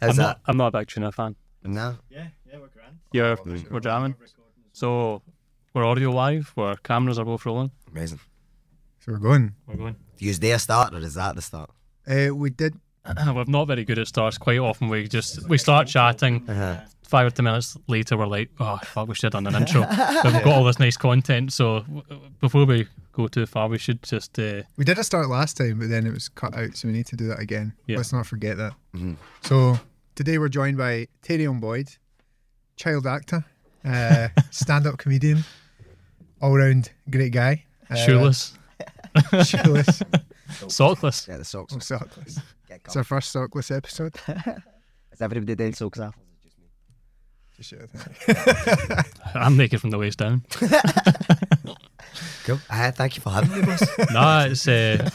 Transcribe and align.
How's 0.00 0.10
I'm 0.10 0.16
that? 0.16 0.22
not, 0.22 0.40
I'm 0.46 0.56
not 0.56 0.74
a 0.74 0.78
big 0.78 0.88
tuna 0.88 1.12
fan. 1.12 1.36
No. 1.62 1.96
Yeah, 2.10 2.28
yeah, 2.50 2.58
we're 2.58 2.68
grand. 2.68 2.98
You're, 3.12 3.36
we're 3.70 3.80
jamming. 3.80 4.14
So 4.72 5.22
we're 5.74 5.84
audio 5.84 6.10
live. 6.10 6.52
Our 6.56 6.76
cameras 6.76 7.18
are 7.18 7.24
both 7.24 7.44
rolling. 7.44 7.70
Amazing. 7.90 8.20
So 9.00 9.12
we're 9.12 9.18
going. 9.18 9.54
We're 9.66 9.76
going. 9.76 9.96
Do 10.16 10.24
you 10.24 10.34
there 10.34 10.58
start 10.58 10.94
or 10.94 10.98
is 10.98 11.14
that 11.14 11.34
the 11.36 11.42
start? 11.42 11.70
Uh, 12.06 12.34
we 12.34 12.50
did. 12.50 12.74
we're 13.26 13.44
not 13.46 13.66
very 13.66 13.84
good 13.84 13.98
at 13.98 14.08
starts. 14.08 14.38
Quite 14.38 14.58
often 14.58 14.88
we 14.88 15.08
just 15.08 15.48
we 15.48 15.58
start 15.58 15.86
chatting. 15.88 16.48
Uh-huh. 16.48 16.80
Five 17.02 17.26
or 17.26 17.30
ten 17.30 17.44
minutes 17.44 17.76
later, 17.88 18.16
we're 18.16 18.26
like, 18.26 18.50
"Oh 18.60 18.78
fuck, 18.84 19.08
we 19.08 19.14
should 19.16 19.32
have 19.34 19.42
done 19.42 19.52
an 19.52 19.60
intro." 19.62 19.80
But 20.22 20.32
we've 20.32 20.44
got 20.44 20.54
all 20.56 20.64
this 20.64 20.78
nice 20.78 20.96
content, 20.96 21.52
so 21.52 21.84
before 22.40 22.64
we 22.66 22.86
go 23.12 23.26
too 23.26 23.46
far, 23.46 23.68
we 23.68 23.78
should 23.78 24.00
just 24.04 24.38
uh, 24.38 24.62
We 24.76 24.84
did 24.84 24.96
a 24.98 25.02
start 25.02 25.28
last 25.28 25.56
time, 25.56 25.80
but 25.80 25.88
then 25.88 26.06
it 26.06 26.12
was 26.12 26.28
cut 26.28 26.54
out, 26.56 26.76
so 26.76 26.86
we 26.86 26.94
need 26.94 27.06
to 27.06 27.16
do 27.16 27.26
that 27.26 27.40
again. 27.40 27.72
Yeah. 27.88 27.96
Let's 27.96 28.12
not 28.12 28.26
forget 28.26 28.58
that. 28.58 28.74
Mhm. 28.94 29.16
So 29.42 29.76
today 30.20 30.36
we're 30.36 30.50
joined 30.50 30.76
by 30.76 31.08
Tayram 31.22 31.60
Boyd, 31.62 31.88
child 32.76 33.06
actor, 33.06 33.42
uh, 33.86 34.28
stand-up 34.50 34.98
comedian, 34.98 35.44
all-round 36.42 36.90
great 37.08 37.32
guy. 37.32 37.64
Uh, 37.88 37.94
shoeless, 37.94 38.52
shoeless, 39.46 40.02
sockless. 40.68 41.26
Yeah, 41.26 41.38
the 41.38 41.44
socks. 41.46 41.72
oh, 41.74 41.78
sockless. 41.78 42.38
It's 42.68 42.96
our 42.96 43.02
first 43.02 43.34
sockless 43.34 43.74
episode. 43.74 44.14
Is 45.10 45.22
everybody 45.22 45.54
doing 45.54 45.72
socks 45.72 45.98
off? 45.98 46.18
Just 47.56 47.70
shout. 47.70 47.88
I'm 49.34 49.56
naked 49.56 49.80
from 49.80 49.88
the 49.88 49.96
waist 49.96 50.18
down. 50.18 50.44
Cool. 52.44 52.58
Uh, 52.68 52.90
thank 52.90 53.16
you 53.16 53.22
for 53.22 53.30
having 53.30 53.58
me, 53.58 53.62
boss. 53.64 53.82
no, 54.12 54.48
it's 54.50 54.68
uh, 54.68 55.08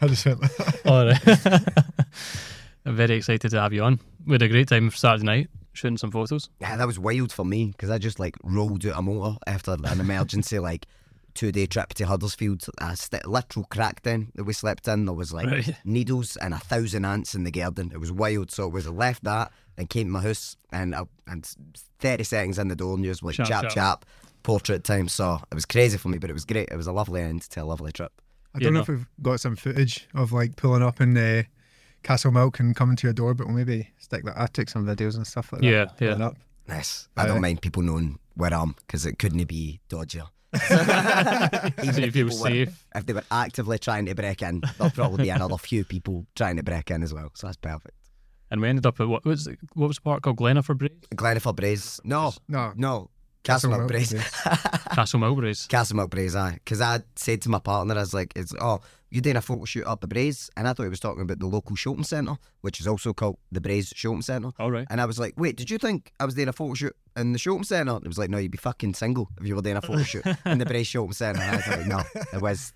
I 0.00 0.06
just 0.08 0.26
went 0.26 0.42
like 0.42 0.56
that. 0.56 0.80
all 0.86 1.06
right. 1.06 2.06
I'm 2.84 2.96
very 2.96 3.16
excited 3.16 3.50
to 3.50 3.60
have 3.60 3.72
you 3.72 3.82
on. 3.84 4.00
We 4.26 4.32
had 4.34 4.42
a 4.42 4.48
great 4.48 4.68
time 4.68 4.90
Saturday 4.90 5.24
night 5.24 5.48
shooting 5.72 5.98
some 5.98 6.10
photos. 6.10 6.48
yeah, 6.60 6.76
that 6.76 6.86
was 6.86 6.98
wild 6.98 7.32
for 7.32 7.44
me 7.44 7.66
because 7.66 7.90
I 7.90 7.98
just 7.98 8.18
like 8.18 8.34
rolled 8.42 8.84
out 8.86 8.98
a 8.98 9.02
motor 9.02 9.36
after 9.46 9.76
an 9.84 10.00
emergency 10.00 10.58
like 10.58 10.86
two 11.34 11.52
day 11.52 11.66
trip 11.66 11.92
to 11.94 12.06
Huddersfield. 12.06 12.64
A 12.78 12.96
st- 12.96 13.26
literal 13.26 13.66
crackdown 13.70 14.28
that 14.36 14.44
we 14.44 14.52
slept 14.52 14.88
in. 14.88 15.04
There 15.04 15.14
was 15.14 15.32
like 15.32 15.46
Right. 15.46 15.76
needles 15.84 16.36
and 16.36 16.54
a 16.54 16.58
thousand 16.58 17.04
ants 17.04 17.34
in 17.34 17.44
the 17.44 17.50
garden. 17.50 17.90
It 17.92 17.98
was 17.98 18.10
wild. 18.12 18.50
So 18.50 18.66
it 18.66 18.72
we 18.72 18.82
left 18.82 19.24
that 19.24 19.52
and 19.76 19.90
came 19.90 20.06
to 20.06 20.12
my 20.12 20.22
house 20.22 20.56
and 20.72 20.94
I, 20.94 21.02
and 21.26 21.44
30 21.98 22.24
seconds 22.24 22.58
in 22.58 22.68
the 22.68 22.76
door 22.76 22.94
and 22.94 23.04
you 23.04 23.10
was 23.10 23.22
like 23.22 23.34
Chap, 23.34 23.46
chap 23.48 23.62
chap. 23.64 23.72
chap, 23.72 24.04
portrait 24.44 24.84
time. 24.84 25.08
So 25.08 25.40
it 25.50 25.54
was 25.54 25.66
crazy 25.66 25.98
for 25.98 26.08
me, 26.08 26.18
but 26.18 26.30
it 26.30 26.34
was 26.34 26.44
great. 26.46 26.68
It 26.70 26.76
was 26.76 26.86
a 26.86 26.92
lovely 26.92 27.20
end 27.20 27.42
to 27.50 27.62
a 27.62 27.64
lovely 27.64 27.92
trip. 27.92 28.12
I 28.56 28.58
don't 28.58 28.72
know 28.74 28.78
no. 28.80 28.82
if 28.82 28.88
we've 28.88 29.06
got 29.22 29.40
some 29.40 29.54
footage 29.56 30.08
of 30.14 30.32
like 30.32 30.56
pulling 30.56 30.82
up 30.82 31.00
in 31.00 31.16
uh, 31.16 31.42
Castlemilk 32.02 32.58
and 32.60 32.74
coming 32.74 32.96
to 32.96 33.06
your 33.06 33.14
door, 33.14 33.34
but 33.34 33.46
we'll 33.46 33.56
maybe 33.56 33.90
stick 33.98 34.24
that. 34.24 34.38
I 34.38 34.46
took 34.46 34.68
some 34.68 34.86
videos 34.86 35.16
and 35.16 35.26
stuff 35.26 35.52
like 35.52 35.62
that. 35.62 35.66
Yeah, 35.66 35.84
pulling 35.86 36.20
yeah. 36.20 36.26
Up. 36.26 36.36
Nice. 36.68 37.08
I 37.16 37.22
Uh, 37.22 37.26
don't 37.26 37.40
mind 37.42 37.62
people 37.62 37.82
knowing 37.82 38.18
where 38.34 38.52
I 38.52 38.60
am 38.62 38.74
because 38.86 39.06
it 39.06 39.18
couldn't 39.18 39.44
be 39.44 39.80
dodgier. 39.88 40.28
Even 40.54 41.92
So 41.94 42.00
if 42.02 42.12
people 42.14 42.24
were- 42.38 42.48
safe. 42.48 42.84
if 42.94 43.06
they 43.06 43.12
were 43.12 43.24
actively 43.30 43.78
trying 43.78 44.06
to 44.06 44.14
break 44.14 44.42
in, 44.42 44.62
there'll 44.78 44.90
probably 44.92 45.24
be 45.24 45.28
another 45.30 45.58
few 45.58 45.84
people 45.84 46.26
trying 46.34 46.56
to 46.56 46.62
break 46.62 46.90
in 46.90 47.02
as 47.02 47.12
well. 47.12 47.30
So 47.34 47.46
that's 47.46 47.56
perfect. 47.56 47.94
And 48.50 48.60
we 48.60 48.68
ended 48.68 48.86
up 48.86 49.00
at 49.00 49.08
what 49.08 49.24
was 49.24 49.46
it, 49.48 49.58
what 49.74 49.88
was 49.88 49.96
the 49.96 50.02
park 50.02 50.22
called 50.22 50.36
Glenaford 50.38 50.78
Braes? 50.78 51.00
Glenifer 51.14 51.54
Braes. 51.54 52.00
No, 52.04 52.32
No, 52.48 52.72
no. 52.76 53.10
Castlemilk 53.46 53.88
Braes. 53.88 54.12
Castle 54.94 55.20
Milbraes. 55.20 55.68
Castlemilk 55.68 56.36
aye. 56.36 56.54
Because 56.54 56.80
I 56.80 57.00
said 57.14 57.42
to 57.42 57.48
my 57.48 57.60
partner, 57.60 57.94
I 57.94 58.00
was 58.00 58.12
like, 58.12 58.32
it's, 58.34 58.52
oh, 58.60 58.80
you're 59.10 59.22
doing 59.22 59.36
a 59.36 59.40
photo 59.40 59.64
shoot 59.64 59.86
up 59.86 60.00
the 60.00 60.08
Braes. 60.08 60.50
And 60.56 60.66
I 60.66 60.72
thought 60.72 60.82
he 60.82 60.88
was 60.88 61.00
talking 61.00 61.22
about 61.22 61.38
the 61.38 61.46
local 61.46 61.76
shopping 61.76 62.02
centre, 62.02 62.36
which 62.62 62.80
is 62.80 62.88
also 62.88 63.12
called 63.12 63.38
the 63.52 63.60
Braes 63.60 63.94
Shopping 63.94 64.22
Centre. 64.22 64.50
All 64.58 64.70
right. 64.70 64.86
And 64.90 65.00
I 65.00 65.06
was 65.06 65.18
like, 65.18 65.34
wait, 65.36 65.56
did 65.56 65.70
you 65.70 65.78
think 65.78 66.12
I 66.18 66.24
was 66.24 66.34
doing 66.34 66.48
a 66.48 66.52
photo 66.52 66.74
shoot 66.74 66.96
in 67.16 67.32
the 67.32 67.38
shopping 67.38 67.64
centre? 67.64 67.94
And 67.94 68.04
it 68.04 68.08
was 68.08 68.18
like, 68.18 68.30
no, 68.30 68.38
you'd 68.38 68.50
be 68.50 68.58
fucking 68.58 68.94
single 68.94 69.30
if 69.40 69.46
you 69.46 69.54
were 69.54 69.62
doing 69.62 69.76
a 69.76 69.82
photo 69.82 70.02
shoot 70.02 70.24
in 70.46 70.58
the 70.58 70.66
Braes 70.66 70.86
Shopping 70.86 71.12
Centre. 71.12 71.40
And 71.40 71.52
I 71.52 71.56
was 71.56 71.68
like, 71.68 71.86
no, 71.86 72.24
it 72.32 72.42
was 72.42 72.72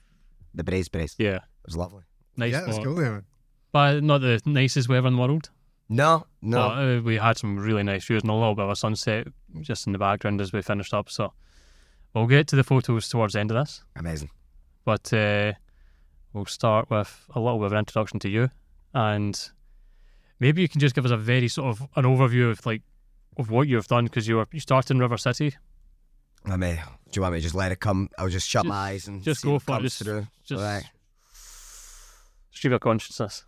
the 0.55 0.63
Braes 0.63 0.89
Braes. 0.89 1.17
Yeah. 1.19 1.37
It 1.37 1.67
was 1.67 1.77
lovely. 1.77 2.05
Nice. 2.37 2.53
yeah, 2.53 2.61
that's 2.61 2.75
spot. 2.75 2.85
cool 2.85 2.95
there. 2.95 3.11
man. 3.11 3.25
But 3.73 4.03
not 4.03 4.21
the 4.21 4.41
nicest 4.47 4.89
weather 4.89 5.09
in 5.09 5.15
the 5.15 5.21
world. 5.21 5.51
No, 5.89 6.27
no. 6.41 6.69
But 6.69 6.79
uh, 6.79 7.01
we 7.03 7.17
had 7.17 7.37
some 7.37 7.59
really 7.59 7.83
nice 7.83 8.05
views 8.05 8.23
and 8.23 8.31
a 8.31 8.35
little 8.35 8.55
bit 8.55 8.65
of 8.65 8.71
a 8.71 8.77
sunset 8.77 9.27
just 9.61 9.87
in 9.87 9.93
the 9.93 9.99
background 9.99 10.41
as 10.41 10.53
we 10.53 10.63
finished 10.63 10.95
up. 10.95 11.09
So 11.11 11.33
we'll 12.15 12.27
get 12.27 12.47
to 12.49 12.57
the 12.57 12.65
photos 12.65 13.09
towards 13.09 13.35
the 13.35 13.41
end 13.41 13.51
of 13.51 13.57
this. 13.57 13.83
Amazing. 13.97 14.31
But 14.85 15.13
uh, 15.13 15.53
we'll 16.33 16.47
start 16.47 16.91
with 16.91 17.27
a 17.35 17.41
little 17.41 17.59
bit 17.59 17.67
of 17.67 17.73
an 17.73 17.79
introduction 17.79 18.19
to 18.21 18.29
you, 18.29 18.51
and 18.95 19.51
maybe 20.39 20.63
you 20.63 20.69
can 20.69 20.81
just 20.81 20.95
give 20.95 21.05
us 21.05 21.11
a 21.11 21.17
very 21.17 21.49
sort 21.49 21.69
of 21.69 21.87
an 21.97 22.05
overview 22.05 22.51
of 22.51 22.65
like 22.67 22.83
of 23.37 23.51
what 23.51 23.69
you've 23.69 23.87
done 23.89 24.05
because 24.05 24.27
you 24.27 24.37
were 24.37 24.47
you 24.53 24.61
started 24.61 24.91
in 24.93 24.99
River 24.99 25.17
City. 25.19 25.55
I 26.47 26.57
mean, 26.57 26.77
do 26.77 27.19
you 27.19 27.23
want 27.23 27.35
me 27.35 27.39
to 27.39 27.43
just 27.43 27.55
let 27.55 27.71
it 27.71 27.81
come? 27.81 28.09
I'll 28.19 28.29
just 28.29 28.49
shut 28.49 28.65
Just- 28.65 28.69
my 28.69 28.77
eyes 28.77 29.07
and 29.09 29.23
just 29.23 29.45
go 29.45 29.59
for 29.59 29.79
it, 29.79 29.83
just- 29.83 30.03
through. 30.03 30.27
Just 30.45 30.63
Right. 30.63 30.85
stream 32.51 32.73
of 32.73 32.81
consciousness. 32.81 33.45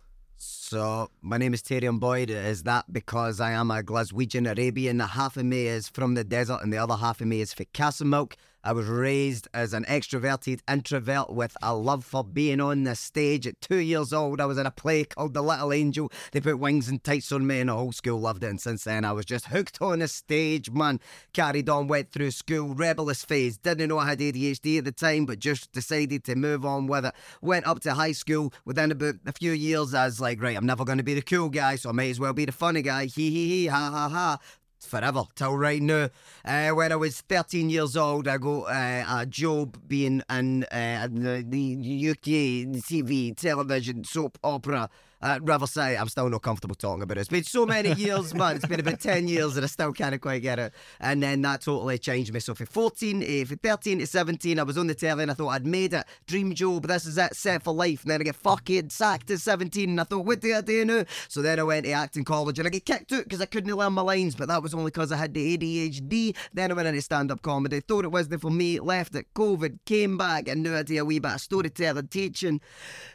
So, 0.73 1.11
my 1.21 1.37
name 1.37 1.53
is 1.53 1.61
Tayram 1.61 1.99
Boyd. 1.99 2.31
Is 2.31 2.63
that 2.63 2.91
because 2.91 3.39
I 3.39 3.51
am 3.51 3.69
a 3.69 3.83
Glaswegian 3.83 4.51
Arabian? 4.51 4.97
The 4.97 5.05
half 5.05 5.37
of 5.37 5.45
me 5.45 5.67
is 5.67 5.87
from 5.87 6.15
the 6.15 6.23
desert 6.23 6.61
and 6.63 6.73
the 6.73 6.79
other 6.79 6.95
half 6.95 7.21
of 7.21 7.27
me 7.27 7.41
is 7.41 7.53
for 7.53 7.63
Castlemilk. 7.65 8.33
I 8.65 8.71
was 8.71 8.85
raised 8.85 9.49
as 9.53 9.73
an 9.73 9.83
extroverted 9.89 10.61
introvert 10.71 11.29
with 11.29 11.57
a 11.61 11.75
love 11.75 12.05
for 12.05 12.23
being 12.23 12.61
on 12.61 12.85
the 12.85 12.95
stage. 12.95 13.45
At 13.45 13.59
two 13.59 13.79
years 13.79 14.13
old, 14.13 14.39
I 14.39 14.45
was 14.45 14.57
in 14.57 14.65
a 14.65 14.71
play 14.71 15.03
called 15.03 15.33
The 15.33 15.41
Little 15.41 15.73
Angel. 15.73 16.09
They 16.31 16.39
put 16.39 16.59
wings 16.59 16.87
and 16.87 17.03
tights 17.03 17.33
on 17.33 17.45
me, 17.45 17.59
and 17.59 17.67
the 17.67 17.73
whole 17.73 17.91
school 17.91 18.21
loved 18.21 18.41
it. 18.41 18.47
And 18.47 18.61
since 18.61 18.85
then, 18.85 19.03
I 19.03 19.11
was 19.11 19.25
just 19.25 19.47
hooked 19.47 19.81
on 19.81 19.99
the 19.99 20.07
stage, 20.07 20.71
man. 20.71 21.01
Carried 21.33 21.67
on, 21.67 21.89
went 21.89 22.13
through 22.13 22.31
school, 22.31 22.73
rebellious 22.73 23.25
phase. 23.25 23.57
Didn't 23.57 23.89
know 23.89 23.97
I 23.97 24.07
had 24.07 24.19
ADHD 24.19 24.77
at 24.77 24.85
the 24.85 24.93
time, 24.93 25.25
but 25.25 25.39
just 25.39 25.73
decided 25.73 26.23
to 26.23 26.35
move 26.35 26.65
on 26.65 26.87
with 26.87 27.03
it. 27.03 27.15
Went 27.41 27.67
up 27.67 27.81
to 27.81 27.95
high 27.95 28.13
school. 28.13 28.53
Within 28.63 28.91
about 28.91 29.15
a 29.25 29.33
few 29.33 29.51
years, 29.51 29.93
I 29.93 30.05
was 30.05 30.21
like, 30.21 30.41
right, 30.41 30.55
I'm 30.55 30.62
never 30.63 30.85
going 30.85 30.97
to 30.97 31.03
be 31.03 31.13
the 31.13 31.21
cool 31.21 31.49
guy, 31.49 31.75
so 31.75 31.89
I 31.89 31.93
may 31.93 32.09
as 32.09 32.19
well 32.19 32.33
be 32.33 32.45
the 32.45 32.51
funny 32.51 32.81
guy. 32.81 33.05
Hee 33.05 33.29
hee 33.29 33.47
hee, 33.49 33.65
ha 33.67 33.89
ha 33.91 34.09
ha 34.09 34.39
forever 34.85 35.23
till 35.35 35.57
right 35.57 35.81
now. 35.81 36.09
Uh, 36.45 36.69
when 36.69 36.91
I 36.91 36.95
was 36.95 37.21
13 37.21 37.69
years 37.69 37.95
old, 37.95 38.27
I 38.27 38.37
got 38.37 38.63
uh, 38.63 39.05
a 39.21 39.25
job 39.25 39.77
being 39.87 40.21
in 40.29 40.63
uh, 40.65 41.07
the, 41.11 41.43
the 41.47 42.09
UK 42.11 42.75
TV 42.83 43.35
television 43.35 44.03
soap 44.03 44.37
opera 44.43 44.89
at 45.23 45.69
say 45.69 45.95
I'm 45.95 46.09
still 46.09 46.29
not 46.29 46.41
comfortable 46.41 46.75
talking 46.75 47.01
about 47.01 47.17
it. 47.17 47.21
It's 47.21 47.29
been 47.29 47.43
so 47.43 47.65
many 47.65 47.93
years, 47.97 48.33
man. 48.33 48.57
It's 48.57 48.65
been 48.65 48.79
about 48.79 48.99
10 48.99 49.27
years 49.27 49.55
and 49.55 49.63
I 49.63 49.67
still 49.67 49.93
can't 49.93 50.19
quite 50.21 50.41
get 50.41 50.59
it. 50.59 50.73
And 50.99 51.23
then 51.23 51.41
that 51.43 51.61
totally 51.61 51.97
changed 51.97 52.33
me. 52.33 52.39
So 52.41 52.53
for 52.53 52.65
14, 52.65 53.23
uh, 53.23 53.45
for 53.45 53.55
13 53.55 53.99
to 53.99 54.07
17, 54.07 54.59
I 54.59 54.63
was 54.63 54.77
on 54.77 54.87
the 54.87 54.95
telly 54.95 55.23
and 55.23 55.31
I 55.31 55.33
thought 55.33 55.49
I'd 55.49 55.65
made 55.65 55.93
it. 55.93 56.05
Dream 56.27 56.53
job, 56.53 56.87
this 56.87 57.05
is 57.05 57.17
it, 57.17 57.35
set 57.35 57.63
for 57.63 57.73
life. 57.73 58.01
And 58.03 58.11
then 58.11 58.21
I 58.21 58.23
get 58.25 58.35
fucking 58.35 58.89
sacked 58.89 59.31
at 59.31 59.39
17 59.39 59.89
and 59.89 60.01
I 60.01 60.03
thought, 60.03 60.25
what 60.25 60.41
do 60.41 60.53
I 60.53 60.61
do 60.61 60.83
now? 60.83 61.05
So 61.29 61.41
then 61.41 61.59
I 61.59 61.63
went 61.63 61.85
to 61.85 61.93
acting 61.93 62.25
college 62.25 62.59
and 62.59 62.67
I 62.67 62.71
get 62.71 62.85
kicked 62.85 63.13
out 63.13 63.23
because 63.23 63.41
I 63.41 63.45
couldn't 63.45 63.73
learn 63.73 63.93
my 63.93 64.01
lines, 64.01 64.35
but 64.35 64.49
that 64.49 64.61
was 64.61 64.73
only 64.73 64.91
because 64.91 65.11
I 65.11 65.17
had 65.17 65.33
the 65.33 65.57
ADHD. 65.57 66.35
Then 66.53 66.71
I 66.71 66.73
went 66.73 66.87
into 66.89 67.01
stand 67.01 67.31
up 67.31 67.41
comedy, 67.41 67.79
thought 67.79 68.05
it 68.05 68.11
wasn't 68.11 68.41
for 68.41 68.51
me, 68.51 68.79
left 68.79 69.15
it, 69.15 69.33
COVID, 69.33 69.79
came 69.85 70.17
back, 70.17 70.47
and 70.47 70.63
now 70.63 70.77
I 70.77 70.83
do 70.83 71.01
a 71.01 71.05
wee 71.05 71.19
bit 71.19 71.35
of 71.35 71.41
storytelling, 71.41 72.07
teaching, 72.07 72.59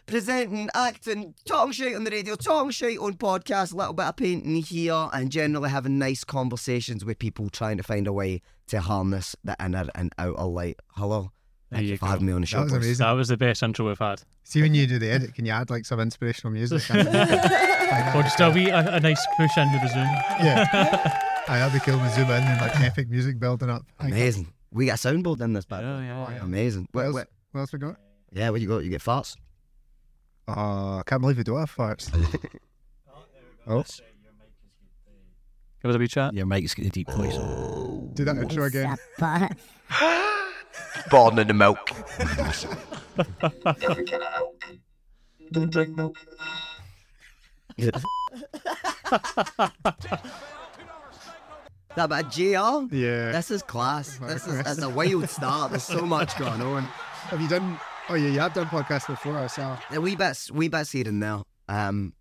presenting, 0.06 0.70
acting, 0.74 1.34
talking 1.44 1.72
shit 1.72 1.97
on 1.98 2.04
the 2.04 2.10
radio, 2.12 2.36
talking 2.36 2.70
shit 2.70 2.98
on 2.98 3.14
podcasts, 3.14 3.72
a 3.72 3.76
little 3.76 3.92
bit 3.92 4.06
of 4.06 4.16
painting 4.16 4.54
here, 4.62 5.09
and 5.12 5.31
generally 5.31 5.69
having 5.69 5.98
nice 5.98 6.22
conversations 6.25 7.04
with 7.04 7.18
people 7.18 7.50
trying 7.50 7.77
to 7.77 7.83
find 7.83 8.06
a 8.06 8.12
way 8.12 8.41
to 8.68 8.80
harness 8.80 9.34
the 9.45 9.56
inner 9.62 9.86
and 9.97 10.12
outer 10.18 10.45
light. 10.45 10.78
Hello. 10.92 11.33
There 11.71 11.78
Thank 11.78 11.86
you 11.86 11.91
you 11.92 11.97
for 11.98 12.06
go. 12.06 12.10
having 12.12 12.27
me 12.27 12.33
on 12.33 12.41
the 12.41 12.47
show. 12.47 12.59
That 12.59 12.65
was 12.65 12.72
boys. 12.72 12.84
amazing. 12.84 13.04
That 13.06 13.12
was 13.12 13.28
the 13.28 13.36
best 13.36 13.62
intro 13.62 13.89
we've 13.89 13.98
had. 13.98 14.22
See 14.45 14.62
when 14.62 14.74
you 14.74 14.86
do 14.86 14.98
the 14.98 15.10
edit, 15.10 15.34
can 15.34 15.45
you 15.45 15.53
add 15.53 15.68
like 15.71 15.84
some 15.84 16.00
inspirational 16.00 16.53
music? 16.53 16.83
Or 18.15 18.22
just 18.22 18.39
a 18.41 18.50
wee 18.50 18.68
a, 18.68 18.97
a 18.97 19.00
nice 19.00 19.27
push 19.39 19.56
into 19.56 19.78
the 19.78 19.89
zoom. 19.89 20.04
yeah. 20.47 20.66
I 21.48 21.59
that'd 21.59 21.83
kill 21.83 21.95
cool. 21.97 22.04
We 22.04 22.10
zoom 22.10 22.27
in 22.30 22.42
and 22.42 22.60
like 22.60 22.78
epic 22.80 23.09
music 23.09 23.39
building 23.41 23.71
up. 23.71 23.83
Amazing. 23.98 24.53
We 24.71 24.86
got 24.86 25.03
a 25.03 25.09
soundboard 25.09 25.41
in 25.41 25.54
this 25.54 25.65
but 25.65 25.83
Yeah, 25.83 26.00
yeah, 26.00 26.30
yeah. 26.33 26.45
Amazing. 26.45 26.89
What 26.92 27.00
Wait, 27.00 27.06
else, 27.06 27.15
wait. 27.15 27.27
what 27.53 27.60
else 27.62 27.72
we 27.72 27.78
got? 27.78 27.97
Yeah, 28.30 28.50
what 28.50 28.60
you 28.60 28.68
got? 28.68 28.84
You 28.84 28.91
get 28.91 29.00
farts? 29.03 29.36
Oh, 30.48 30.98
I 30.98 31.03
can't 31.04 31.21
believe 31.21 31.36
we 31.36 31.45
don't 31.45 31.56
oh. 31.56 31.60
have 31.60 31.74
farts. 31.74 32.10
oh, 33.66 33.84
Give 35.83 35.91
us 35.91 35.95
a 35.95 35.98
wee 35.98 36.09
chat. 36.09 36.33
Your 36.34 36.47
mic's 36.47 36.74
got 36.74 36.86
a 36.86 36.91
deep 36.91 37.10
voice. 37.10 37.34
Oh. 37.36 38.10
do 38.15 38.24
that 38.24 38.36
intro 38.36 38.65
again. 38.65 38.97
Born 41.10 41.39
in 41.39 41.47
the 41.48 41.54
milk. 41.54 41.78
that 51.95 52.04
about 52.04 52.34
GR? 52.34 52.95
Yeah. 52.95 53.33
This 53.33 53.50
is 53.50 53.62
class. 53.62 54.18
This 54.18 54.47
is 54.47 54.60
it's 54.60 54.83
a 54.83 54.89
wild 54.89 55.28
start. 55.28 55.71
There's 55.71 55.84
so 55.84 56.04
much 56.06 56.36
going 56.39 56.60
on. 56.60 56.83
Have 56.83 57.41
you 57.41 57.48
done? 57.48 57.78
Oh 58.10 58.15
yeah, 58.15 58.31
you 58.31 58.41
have 58.41 58.55
done 58.55 58.66
podcasts 58.66 59.07
before. 59.07 59.37
I 59.37 59.49
saw. 59.49 59.78
A 59.91 60.01
wee 60.01 60.16
bits, 60.16 60.51
wee 60.51 60.69
bits 60.69 60.93
here 60.93 61.07
and 61.07 61.22
there. 61.22 61.43
Um, 61.69 62.15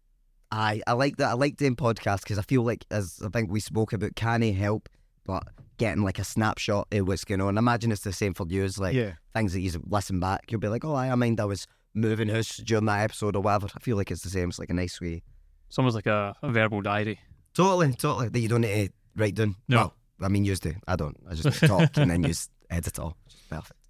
I 0.52 0.82
I 0.86 0.94
like 0.94 1.18
that. 1.18 1.30
I 1.30 1.34
like 1.34 1.56
doing 1.56 1.76
podcasts 1.76 2.22
because 2.22 2.38
I 2.38 2.42
feel 2.42 2.64
like, 2.64 2.86
as 2.92 3.22
I 3.26 3.30
think 3.30 3.50
we 3.50 3.60
spoke 3.60 3.94
about, 3.94 4.16
can 4.16 4.42
he 4.42 4.52
help? 4.52 4.90
But 5.26 5.44
getting 5.78 6.04
like 6.04 6.20
a 6.20 6.24
snapshot 6.24 6.88
of 6.92 7.08
what's 7.08 7.24
going 7.24 7.42
on. 7.42 7.58
Imagine 7.58 7.92
it's 7.92 8.02
the 8.02 8.12
same 8.12 8.34
for 8.34 8.46
you. 8.50 8.68
Like 8.78 8.96
yeah. 8.96 9.14
things 9.34 9.54
that 9.54 9.62
you 9.62 9.72
listen 9.88 10.20
back, 10.20 10.52
you'll 10.52 10.60
be 10.60 10.68
like, 10.68 10.84
oh, 10.84 10.96
I 10.96 11.14
mind 11.16 11.40
I 11.40 11.46
was 11.46 11.68
moving 11.94 12.28
house 12.28 12.58
during 12.58 12.86
that 12.86 13.02
episode 13.02 13.36
or 13.36 13.42
whatever. 13.42 13.68
I 13.76 13.80
feel 13.80 13.98
like 13.98 14.12
it's 14.12 14.24
the 14.24 14.30
same. 14.30 14.50
It's 14.50 14.60
like 14.60 14.70
a 14.70 14.74
nice 14.74 15.00
way. 15.00 15.24
It's 15.68 15.78
almost 15.78 15.96
like 15.96 16.08
a, 16.08 16.36
a 16.42 16.52
verbal 16.52 16.82
diary. 16.82 17.20
Totally, 17.54 17.94
totally. 17.94 18.30
That 18.30 18.40
you 18.40 18.50
don't 18.50 18.62
need 18.62 18.88
to 18.88 18.94
write 19.16 19.36
down. 19.36 19.56
No. 19.68 19.78
Well, 19.78 19.94
I 20.24 20.28
mean, 20.28 20.46
use 20.46 20.60
do. 20.60 20.74
I 20.88 20.96
don't. 20.96 21.18
I 21.30 21.34
just 21.34 21.64
talk 21.64 21.92
and 21.96 22.12
then 22.12 22.24
use 22.28 22.50
edit 22.70 22.88
it 22.88 23.00
all. 23.00 23.16
Perfect. 23.50 23.87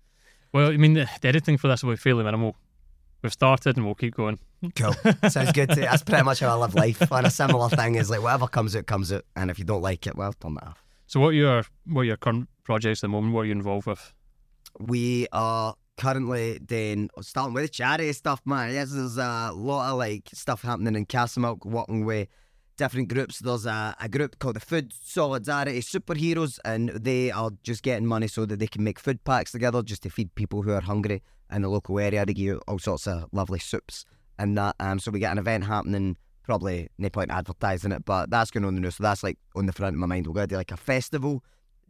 Well, 0.53 0.71
I 0.71 0.77
mean, 0.77 0.93
the, 0.93 1.09
the 1.21 1.27
editing 1.27 1.57
for 1.57 1.67
this 1.67 1.83
will 1.83 1.93
be 1.93 1.97
fairly 1.97 2.23
minimal. 2.23 2.55
We've 3.21 3.33
started 3.33 3.77
and 3.77 3.85
we'll 3.85 3.95
keep 3.95 4.15
going. 4.15 4.39
Cool. 4.75 4.93
Sounds 5.29 5.51
good. 5.51 5.69
To, 5.69 5.75
that's 5.75 6.03
pretty 6.03 6.23
much 6.23 6.39
how 6.39 6.49
I 6.49 6.59
live 6.59 6.75
life. 6.75 7.11
And 7.11 7.27
a 7.27 7.31
similar 7.31 7.69
thing 7.69 7.95
is 7.95 8.09
like 8.09 8.21
whatever 8.21 8.47
comes 8.47 8.75
out, 8.75 8.85
comes 8.85 9.11
out. 9.11 9.25
And 9.35 9.51
if 9.51 9.59
you 9.59 9.65
don't 9.65 9.81
like 9.81 10.07
it, 10.07 10.15
well, 10.15 10.33
turn 10.33 10.55
that 10.55 10.63
off. 10.63 10.83
So, 11.07 11.19
what 11.19 11.29
are 11.29 11.33
your 11.33 11.63
what 11.85 12.01
are 12.01 12.05
your 12.05 12.17
current 12.17 12.49
projects 12.63 12.99
at 12.99 13.07
the 13.07 13.07
moment? 13.09 13.33
What 13.33 13.41
are 13.41 13.45
you 13.45 13.53
involved 13.53 13.87
with? 13.87 14.13
We 14.79 15.27
are 15.31 15.75
currently 15.97 16.59
doing 16.59 17.09
oh, 17.17 17.21
starting 17.21 17.53
with 17.53 17.71
charity 17.71 18.11
stuff, 18.13 18.41
man. 18.45 18.73
Yes, 18.73 18.91
there's 18.91 19.17
a 19.17 19.51
lot 19.53 19.91
of 19.91 19.97
like 19.97 20.29
stuff 20.33 20.61
happening 20.61 20.95
in 20.95 21.05
Castlemilk, 21.05 21.65
working 21.65 22.05
with 22.05 22.27
different 22.77 23.09
groups. 23.09 23.39
There's 23.39 23.65
a, 23.65 23.95
a 23.99 24.07
group 24.07 24.39
called 24.39 24.55
the 24.55 24.59
Food 24.61 24.93
Solidarity 25.03 25.79
Superheroes, 25.81 26.59
and 26.63 26.89
they 26.89 27.31
are 27.31 27.51
just 27.63 27.83
getting 27.83 28.05
money 28.07 28.27
so 28.27 28.45
that 28.45 28.59
they 28.59 28.67
can 28.67 28.83
make 28.83 28.99
food 28.99 29.23
packs 29.23 29.51
together 29.51 29.81
just 29.83 30.03
to 30.03 30.09
feed 30.09 30.33
people 30.35 30.61
who 30.61 30.71
are 30.71 30.81
hungry 30.81 31.21
in 31.51 31.61
the 31.63 31.69
local 31.69 31.99
area. 31.99 32.25
They 32.25 32.33
give 32.33 32.45
you 32.45 32.61
all 32.67 32.79
sorts 32.79 33.07
of 33.07 33.25
lovely 33.31 33.59
soups 33.59 34.05
and 34.39 34.57
that. 34.57 34.75
Um, 34.79 34.99
so 34.99 35.11
we 35.11 35.19
get 35.19 35.31
an 35.31 35.37
event 35.37 35.65
happening. 35.65 36.17
Probably 36.43 36.87
no 36.97 37.09
point 37.09 37.31
advertising 37.31 37.91
it, 37.91 38.05
but 38.05 38.29
that's 38.29 38.51
going 38.51 38.63
on 38.63 38.75
the 38.75 38.81
news. 38.81 38.95
So 38.95 39.03
that's 39.03 39.21
like 39.23 39.37
on 39.55 39.65
the 39.65 39.73
front 39.73 39.95
of 39.95 39.99
my 39.99 40.07
mind. 40.07 40.27
We're 40.27 40.33
going 40.33 40.47
to 40.47 40.53
do 40.53 40.57
like 40.57 40.71
a 40.71 40.77
festival 40.77 41.43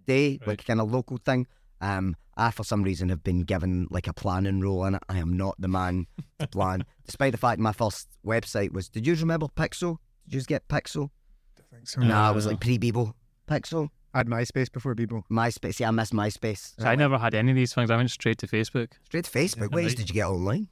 day, 0.07 0.39
Right. 0.41 0.47
like 0.47 0.61
a 0.61 0.65
kind 0.65 0.81
of 0.81 0.91
local 0.91 1.17
thing. 1.17 1.45
Um, 1.79 2.15
I 2.35 2.49
for 2.51 2.63
some 2.63 2.81
reason 2.81 3.09
have 3.09 3.23
been 3.23 3.41
given 3.41 3.87
like 3.91 4.07
a 4.07 4.13
planning 4.13 4.61
role 4.61 4.85
in 4.85 4.95
it. 4.95 5.03
I 5.09 5.19
am 5.19 5.37
not 5.37 5.55
the 5.59 5.67
man 5.67 6.07
to 6.39 6.47
plan, 6.47 6.85
despite 7.05 7.33
the 7.33 7.37
fact 7.37 7.59
my 7.59 7.71
first 7.71 8.07
website 8.25 8.71
was. 8.71 8.89
Did 8.89 9.05
you 9.05 9.13
remember 9.15 9.45
Piczo? 9.47 9.97
Did 10.27 10.33
you 10.33 10.39
just 10.39 10.47
get 10.49 10.67
Piczo? 10.67 11.09
I 11.57 11.61
think 11.75 11.87
so. 11.87 12.01
No. 12.01 12.07
No, 12.07 12.31
it 12.31 12.35
was 12.35 12.45
Uh, 12.45 12.49
like 12.51 12.59
pre 12.59 12.77
Bebo. 12.77 13.13
Piczo, 13.47 13.89
I 14.13 14.17
had 14.19 14.27
MySpace 14.27 14.71
before 14.71 14.93
Bebo. 14.93 15.23
MySpace. 15.31 15.79
Yeah, 15.79 15.87
I 15.87 15.91
miss 15.91 16.11
MySpace. 16.11 16.73
So 16.79 16.85
I 16.87 16.95
never 16.95 17.17
had 17.17 17.33
any 17.33 17.51
of 17.51 17.55
these 17.55 17.73
things. 17.73 17.89
I 17.89 17.95
went 17.95 18.11
straight 18.11 18.37
to 18.39 18.47
Facebook. 18.47 18.89
Straight 19.05 19.25
to 19.25 19.31
Facebook. 19.31 19.69
Yeah, 19.71 19.75
Ways 19.75 19.87
right. 19.91 19.97
did 19.97 20.09
you 20.09 20.13
get 20.13 20.27
online? 20.27 20.67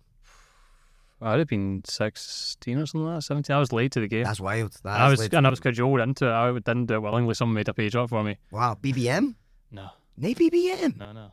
I'd 1.21 1.39
have 1.39 1.47
been 1.47 1.81
16 1.85 2.77
or 2.77 2.85
something 2.85 3.05
like 3.07 3.15
that, 3.17 3.21
17. 3.21 3.55
I 3.55 3.59
was 3.59 3.71
late 3.71 3.91
to 3.93 4.01
the 4.01 4.07
game. 4.07 4.25
That's 4.25 4.41
wild. 4.41 4.73
That's 4.83 4.99
I 4.99 5.09
was, 5.09 5.19
late. 5.21 5.33
and 5.33 5.47
I 5.47 5.49
was 5.49 5.61
cajoled 5.61 6.01
into 6.01 6.25
it. 6.25 6.31
I 6.31 6.51
didn't 6.51 6.87
do 6.87 6.95
it 6.95 6.99
willingly. 7.01 7.33
Someone 7.33 7.55
made 7.55 7.69
a 7.69 7.73
page 7.73 7.95
up 7.95 8.09
for 8.09 8.21
me. 8.23 8.37
Wow, 8.51 8.77
BBM? 8.81 9.35
No, 9.71 9.89
No 10.17 10.27
BBM. 10.29 10.97
no, 10.97 11.11
no. 11.13 11.31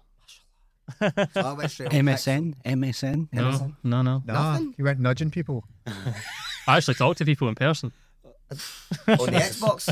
So 1.32 1.40
I 1.40 1.52
went 1.54 1.70
straight 1.70 1.92
on 1.92 2.00
MSN, 2.06 2.54
MSN. 2.64 3.28
No, 3.32 3.42
MSN? 3.50 3.76
no, 3.82 4.02
no. 4.02 4.22
Nah, 4.24 4.52
Nothing? 4.52 4.74
you 4.78 4.84
went 4.84 5.00
nudging 5.00 5.30
people. 5.30 5.64
I 6.66 6.76
actually 6.76 6.94
talked 6.94 7.18
to 7.18 7.24
people 7.24 7.48
in 7.48 7.54
person. 7.56 7.92
Piczo. 8.54 9.20
on 9.20 9.26
the 9.26 9.40
Xbox. 9.40 9.88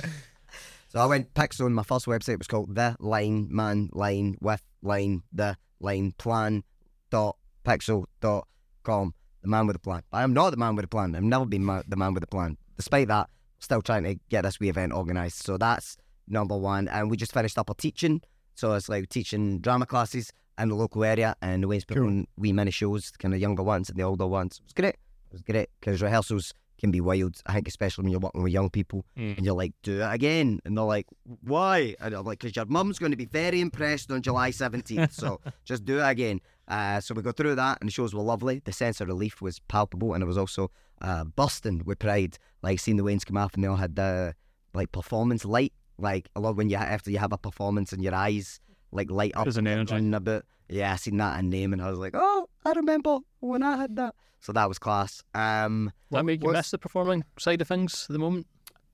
so 0.88 1.00
I 1.00 1.06
went 1.06 1.32
Piczo 1.34 1.66
and 1.66 1.74
my 1.74 1.82
first 1.82 2.06
website 2.06 2.38
was 2.38 2.46
called 2.46 2.74
The 2.74 2.96
Line 3.00 3.48
Man 3.50 3.88
Line 3.92 4.36
with 4.40 4.62
Line 4.82 5.22
The 5.32 5.56
Line 5.80 6.12
Plan 6.18 6.64
dot 7.10 7.36
piczo 7.64 8.04
dot 8.20 8.46
com. 8.82 9.14
The 9.42 9.48
man 9.48 9.66
with 9.66 9.76
a 9.76 9.80
plan. 9.80 10.02
I 10.12 10.22
am 10.22 10.34
not 10.34 10.50
the 10.50 10.56
man 10.58 10.76
with 10.76 10.84
a 10.84 10.88
plan. 10.88 11.14
I've 11.16 11.22
never 11.22 11.46
been 11.46 11.64
ma- 11.64 11.82
the 11.88 11.96
man 11.96 12.12
with 12.12 12.22
a 12.22 12.26
plan. 12.26 12.58
Despite 12.76 13.08
that, 13.08 13.30
still 13.58 13.80
trying 13.80 14.02
to 14.04 14.16
get 14.28 14.42
this 14.42 14.60
wee 14.60 14.68
event 14.68 14.92
organised. 14.92 15.42
So 15.44 15.56
that's 15.56 15.96
number 16.28 16.56
one. 16.56 16.88
And 16.88 17.10
we 17.10 17.16
just 17.16 17.32
finished 17.32 17.56
up 17.58 17.70
our 17.70 17.74
teaching. 17.74 18.20
So 18.54 18.74
it's 18.74 18.90
like 18.90 19.08
teaching 19.08 19.60
drama 19.60 19.86
classes 19.86 20.30
in 20.58 20.68
the 20.68 20.74
local 20.74 21.02
area 21.04 21.34
and 21.40 21.62
the 21.62 21.68
ways 21.68 21.86
put 21.86 21.96
Cool. 21.96 22.06
on 22.06 22.26
wee 22.36 22.52
mini 22.52 22.70
shows, 22.70 23.10
kind 23.12 23.32
of 23.32 23.40
younger 23.40 23.62
ones 23.62 23.88
and 23.88 23.98
the 23.98 24.02
older 24.02 24.26
ones. 24.26 24.58
It 24.58 24.64
was 24.64 24.72
great. 24.74 24.96
It 25.30 25.34
was 25.34 25.42
great 25.42 25.68
because 25.80 26.02
rehearsals 26.02 26.52
can 26.78 26.90
be 26.90 27.00
wild. 27.00 27.40
I 27.46 27.52
think 27.54 27.68
especially 27.68 28.04
when 28.04 28.10
you're 28.10 28.20
working 28.20 28.42
with 28.42 28.52
young 28.52 28.70
people 28.70 29.04
Mm. 29.16 29.36
and 29.36 29.44
you're 29.46 29.54
like, 29.54 29.72
do 29.82 30.00
it 30.00 30.12
again. 30.14 30.60
And 30.64 30.76
they're 30.76 30.84
like, 30.84 31.06
why? 31.42 31.94
And 32.00 32.14
I'm 32.14 32.24
like, 32.24 32.38
because 32.40 32.56
your 32.56 32.64
mum's 32.66 32.98
going 32.98 33.12
to 33.12 33.16
be 33.18 33.26
very 33.26 33.60
impressed 33.60 34.10
on 34.10 34.22
July 34.22 34.50
17th. 34.50 35.12
So 35.12 35.40
just 35.64 35.84
do 35.84 35.98
it 36.00 36.08
again. 36.08 36.40
Uh, 36.66 37.00
so 37.00 37.14
we 37.14 37.22
go 37.22 37.32
through 37.32 37.56
that 37.56 37.78
and 37.80 37.88
the 37.88 37.92
shows 37.92 38.14
were 38.14 38.22
lovely. 38.22 38.62
The 38.64 38.72
sense 38.72 39.00
of 39.00 39.08
relief 39.08 39.42
was 39.42 39.58
palpable 39.68 40.14
and 40.14 40.22
it 40.22 40.26
was 40.26 40.38
also 40.38 40.70
uh, 41.02 41.24
bursting 41.24 41.82
with 41.84 41.98
pride. 41.98 42.38
Like 42.62 42.80
seeing 42.80 42.96
the 42.96 43.02
Waynes 43.04 43.26
come 43.26 43.36
off 43.36 43.54
and 43.54 43.62
they 43.62 43.68
all 43.68 43.76
had 43.76 43.96
the 43.96 44.34
like 44.72 44.90
performance 44.92 45.44
light. 45.44 45.72
Like 45.98 46.28
I 46.34 46.40
love 46.40 46.56
when 46.56 46.70
you 46.70 46.76
after 46.76 47.10
you 47.10 47.18
have 47.18 47.32
a 47.32 47.38
performance 47.38 47.92
and 47.92 48.02
your 48.02 48.14
eyes 48.14 48.58
like 48.92 49.10
light 49.10 49.32
up 49.34 49.44
There's 49.44 49.56
an 49.56 49.66
energy. 49.66 49.92
running 49.94 50.14
a 50.14 50.20
bit. 50.20 50.44
Yeah, 50.68 50.92
I 50.92 50.96
seen 50.96 51.16
that 51.18 51.38
in 51.40 51.50
name 51.50 51.72
and 51.72 51.82
I 51.82 51.90
was 51.90 51.98
like, 51.98 52.14
oh, 52.14 52.48
I 52.64 52.72
remember 52.72 53.18
when 53.40 53.62
I 53.62 53.76
had 53.76 53.96
that. 53.96 54.14
So 54.40 54.52
that 54.52 54.68
was 54.68 54.78
class. 54.78 55.22
Um, 55.34 55.92
Does 56.10 56.18
that 56.18 56.24
make 56.24 56.40
you 56.42 56.46
what's- 56.46 56.58
miss 56.58 56.70
the 56.70 56.78
performing 56.78 57.24
side 57.38 57.60
of 57.60 57.68
things 57.68 58.06
at 58.08 58.12
the 58.12 58.18
moment? 58.18 58.46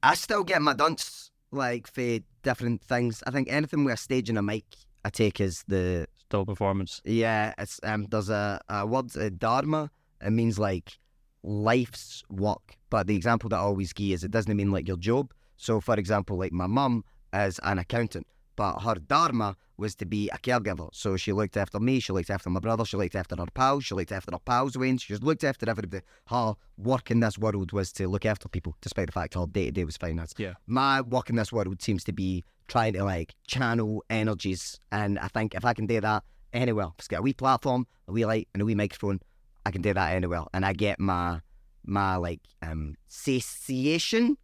I 0.02 0.14
still 0.14 0.42
get 0.44 0.62
my 0.62 0.72
dunce 0.74 1.30
like 1.52 1.86
for 1.86 2.18
different 2.42 2.82
things. 2.82 3.22
I 3.26 3.30
think 3.30 3.48
anything 3.50 3.84
with 3.84 3.94
a 3.94 3.96
stage 3.96 4.28
and 4.28 4.38
a 4.38 4.42
mic, 4.42 4.64
I 5.04 5.10
take 5.10 5.40
as 5.40 5.64
the 5.68 6.06
Still 6.28 6.44
performance. 6.44 7.00
yeah. 7.04 7.54
It's 7.56 7.78
um. 7.84 8.06
There's 8.10 8.28
a, 8.30 8.60
a 8.68 8.84
word 8.84 9.16
uh, 9.16 9.30
dharma. 9.38 9.90
It 10.20 10.30
means 10.30 10.58
like 10.58 10.98
life's 11.44 12.24
work. 12.28 12.76
But 12.90 13.06
the 13.06 13.14
example 13.16 13.48
that 13.50 13.56
I 13.56 13.60
always 13.60 13.92
give 13.92 14.12
is 14.12 14.24
it 14.24 14.30
doesn't 14.32 14.56
mean 14.56 14.72
like 14.72 14.88
your 14.88 14.96
job. 14.96 15.32
So 15.56 15.80
for 15.80 15.94
example, 15.94 16.36
like 16.36 16.52
my 16.52 16.66
mum 16.66 17.04
is 17.32 17.60
an 17.62 17.78
accountant, 17.78 18.26
but 18.56 18.80
her 18.80 18.94
dharma 18.94 19.56
was 19.76 19.94
to 19.96 20.06
be 20.06 20.28
a 20.30 20.38
caregiver. 20.38 20.88
So 20.92 21.16
she 21.16 21.32
looked 21.32 21.56
after 21.56 21.78
me, 21.78 22.00
she 22.00 22.12
looked 22.12 22.30
after 22.30 22.48
my 22.48 22.60
brother, 22.60 22.84
she 22.84 22.96
looked 22.96 23.14
after 23.14 23.36
her 23.36 23.46
pals, 23.52 23.84
she 23.84 23.94
looked 23.94 24.12
after 24.12 24.32
her 24.32 24.38
pals' 24.38 24.76
Wayne, 24.76 24.96
she 24.98 25.12
just 25.12 25.22
looked 25.22 25.44
after 25.44 25.68
everybody. 25.68 26.02
Her 26.28 26.54
work 26.78 27.10
in 27.10 27.20
this 27.20 27.38
world 27.38 27.72
was 27.72 27.92
to 27.92 28.08
look 28.08 28.24
after 28.24 28.48
people, 28.48 28.74
despite 28.80 29.06
the 29.06 29.12
fact 29.12 29.34
her 29.34 29.46
day 29.46 29.66
to 29.66 29.72
day 29.72 29.84
was 29.84 29.96
finance. 29.96 30.34
Yeah. 30.38 30.54
My 30.66 31.02
work 31.02 31.28
in 31.30 31.36
this 31.36 31.52
world 31.52 31.80
seems 31.82 32.04
to 32.04 32.12
be 32.12 32.44
trying 32.68 32.94
to 32.94 33.04
like 33.04 33.34
channel 33.46 34.02
energies. 34.08 34.80
And 34.90 35.18
I 35.18 35.28
think 35.28 35.54
if 35.54 35.64
I 35.64 35.74
can 35.74 35.86
do 35.86 36.00
that 36.00 36.24
anywhere, 36.52 36.88
it's 36.98 37.08
got 37.08 37.20
a 37.20 37.22
wee 37.22 37.34
platform, 37.34 37.86
a 38.08 38.12
wee 38.12 38.24
light, 38.24 38.48
and 38.54 38.62
a 38.62 38.64
wee 38.64 38.74
microphone, 38.74 39.20
I 39.66 39.70
can 39.70 39.82
do 39.82 39.92
that 39.92 40.12
anywhere. 40.14 40.44
And 40.54 40.64
I 40.64 40.72
get 40.72 40.98
my 40.98 41.40
my 41.84 42.16
like 42.16 42.40
um 42.62 42.96
satiation. 43.08 44.38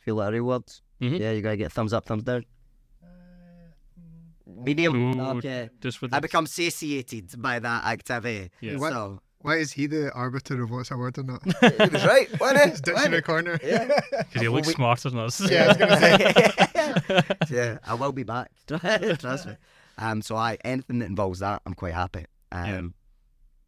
Feel 0.00 0.16
that 0.16 0.32
word? 0.42 0.64
Mhm. 1.00 1.18
Yeah, 1.20 1.32
you 1.32 1.42
gotta 1.42 1.56
get 1.56 1.72
thumbs 1.72 1.92
up, 1.92 2.06
thumbs 2.06 2.22
down. 2.24 2.44
Medium. 4.48 4.94
Ooh, 5.20 5.36
Okay. 5.38 5.70
Just 5.80 6.00
with 6.02 6.14
I 6.14 6.20
become 6.20 6.46
satiated 6.46 7.40
by 7.40 7.58
that 7.58 7.84
activity. 7.84 8.50
Yeah. 8.60 8.76
What? 8.78 8.92
So 8.92 9.20
Why 9.40 9.56
is 9.56 9.72
he 9.72 9.86
the 9.86 10.10
arbiter 10.12 10.62
of 10.62 10.70
what's 10.70 10.90
a 10.90 10.96
word 10.96 11.18
or 11.18 11.22
not? 11.24 11.42
he 11.60 11.88
was 11.90 12.04
right, 12.06 12.28
wasn't 12.40 12.70
His 12.70 12.78
it? 12.80 12.84
dictionary 12.86 13.22
corner. 13.22 13.58
Yeah. 13.62 14.00
Because 14.10 14.42
he 14.42 14.48
looks 14.48 14.66
we- 14.68 14.74
smarter 14.74 15.10
than 15.10 15.18
us. 15.20 15.40
Yeah, 15.50 15.64
I 15.64 15.68
was 15.68 15.76
gonna 15.76 16.00
say. 16.00 17.22
yeah, 17.50 17.78
I 17.86 17.94
will 17.94 18.12
be 18.12 18.24
back. 18.24 18.50
Trust 18.66 19.46
me. 19.46 19.54
Um, 19.98 20.22
so 20.22 20.36
I 20.36 20.58
anything 20.64 20.98
that 21.00 21.06
involves 21.06 21.40
that, 21.40 21.60
I'm 21.66 21.74
quite 21.74 21.94
happy. 21.94 22.24
Um, 22.52 22.66
Yeah. 22.66 22.80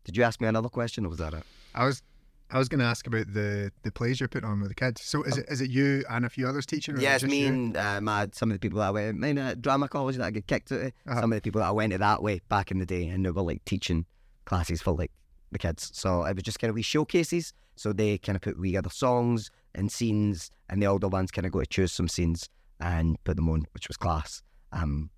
Did 0.05 0.17
you 0.17 0.23
ask 0.25 0.41
me 0.41 0.49
another 0.49 0.69
question, 0.71 1.05
or 1.05 1.11
was 1.11 1.19
that 1.19 1.35
it? 1.35 1.43
I 1.75 1.85
was 1.85 2.03
I 2.53 2.59
was 2.59 2.69
going 2.69 2.81
to 2.81 2.85
ask 2.85 3.07
about 3.07 3.33
the 3.33 3.71
the 3.83 3.93
plays 3.93 4.21
you're 4.21 4.29
putting 4.29 4.49
on 4.49 4.61
with 4.61 4.71
the 4.71 4.75
kids. 4.75 5.03
So 5.03 5.23
is 5.23 5.39
it 5.39 5.47
is 5.49 5.61
it 5.61 5.71
you 5.71 6.05
and 6.11 6.25
a 6.25 6.29
few 6.29 6.49
others 6.49 6.67
teaching? 6.67 6.97
Or 6.97 7.01
Yeah, 7.01 7.15
it's 7.15 7.25
me 7.25 7.43
you? 7.43 7.47
and 7.49 7.77
uh, 7.77 8.01
my, 8.01 8.29
some 8.33 8.51
of 8.51 8.55
the 8.55 8.59
people 8.59 8.79
that 8.81 8.89
I 8.89 8.91
went 8.91 9.25
in 9.25 9.61
drama 9.61 9.89
college 9.89 10.17
that 10.17 10.25
I 10.25 10.31
get 10.31 10.47
kicked 10.47 10.73
out. 10.73 10.81
Uh-huh. 10.81 11.21
Some 11.21 11.33
of 11.33 11.37
the 11.37 11.43
people 11.43 11.61
that 11.61 11.69
I 11.69 11.73
went 11.73 11.93
to 11.93 11.99
that 11.99 12.23
way 12.23 12.41
back 12.49 12.71
in 12.71 12.79
the 12.79 12.87
day, 12.87 13.07
and 13.07 13.25
they 13.25 13.31
were 13.31 13.43
like 13.43 13.65
teaching 13.65 14.05
classes 14.45 14.83
for 14.83 14.93
like 14.93 15.13
the 15.53 15.59
kids. 15.59 15.91
So 15.95 16.25
it 16.25 16.35
was 16.35 16.43
just 16.43 16.59
kind 16.59 16.69
of 16.71 16.75
wee 16.75 16.83
showcases. 16.83 17.53
So 17.77 17.93
they 17.93 18.19
kind 18.19 18.37
of 18.37 18.43
put 18.43 18.59
wee 18.59 18.77
other 18.77 18.91
songs 18.91 19.51
and 19.75 19.91
scenes, 19.91 20.51
and 20.69 20.83
the 20.83 20.87
older 20.87 21.09
ones 21.09 21.31
kind 21.31 21.47
of 21.47 21.53
go 21.53 21.61
to 21.61 21.67
choose 21.67 21.93
some 21.93 22.09
scenes 22.09 22.49
and 22.81 23.23
put 23.25 23.37
them 23.37 23.49
on, 23.49 23.65
which 23.73 23.89
was 23.89 23.97
class. 23.97 24.43
Um, 24.73 25.11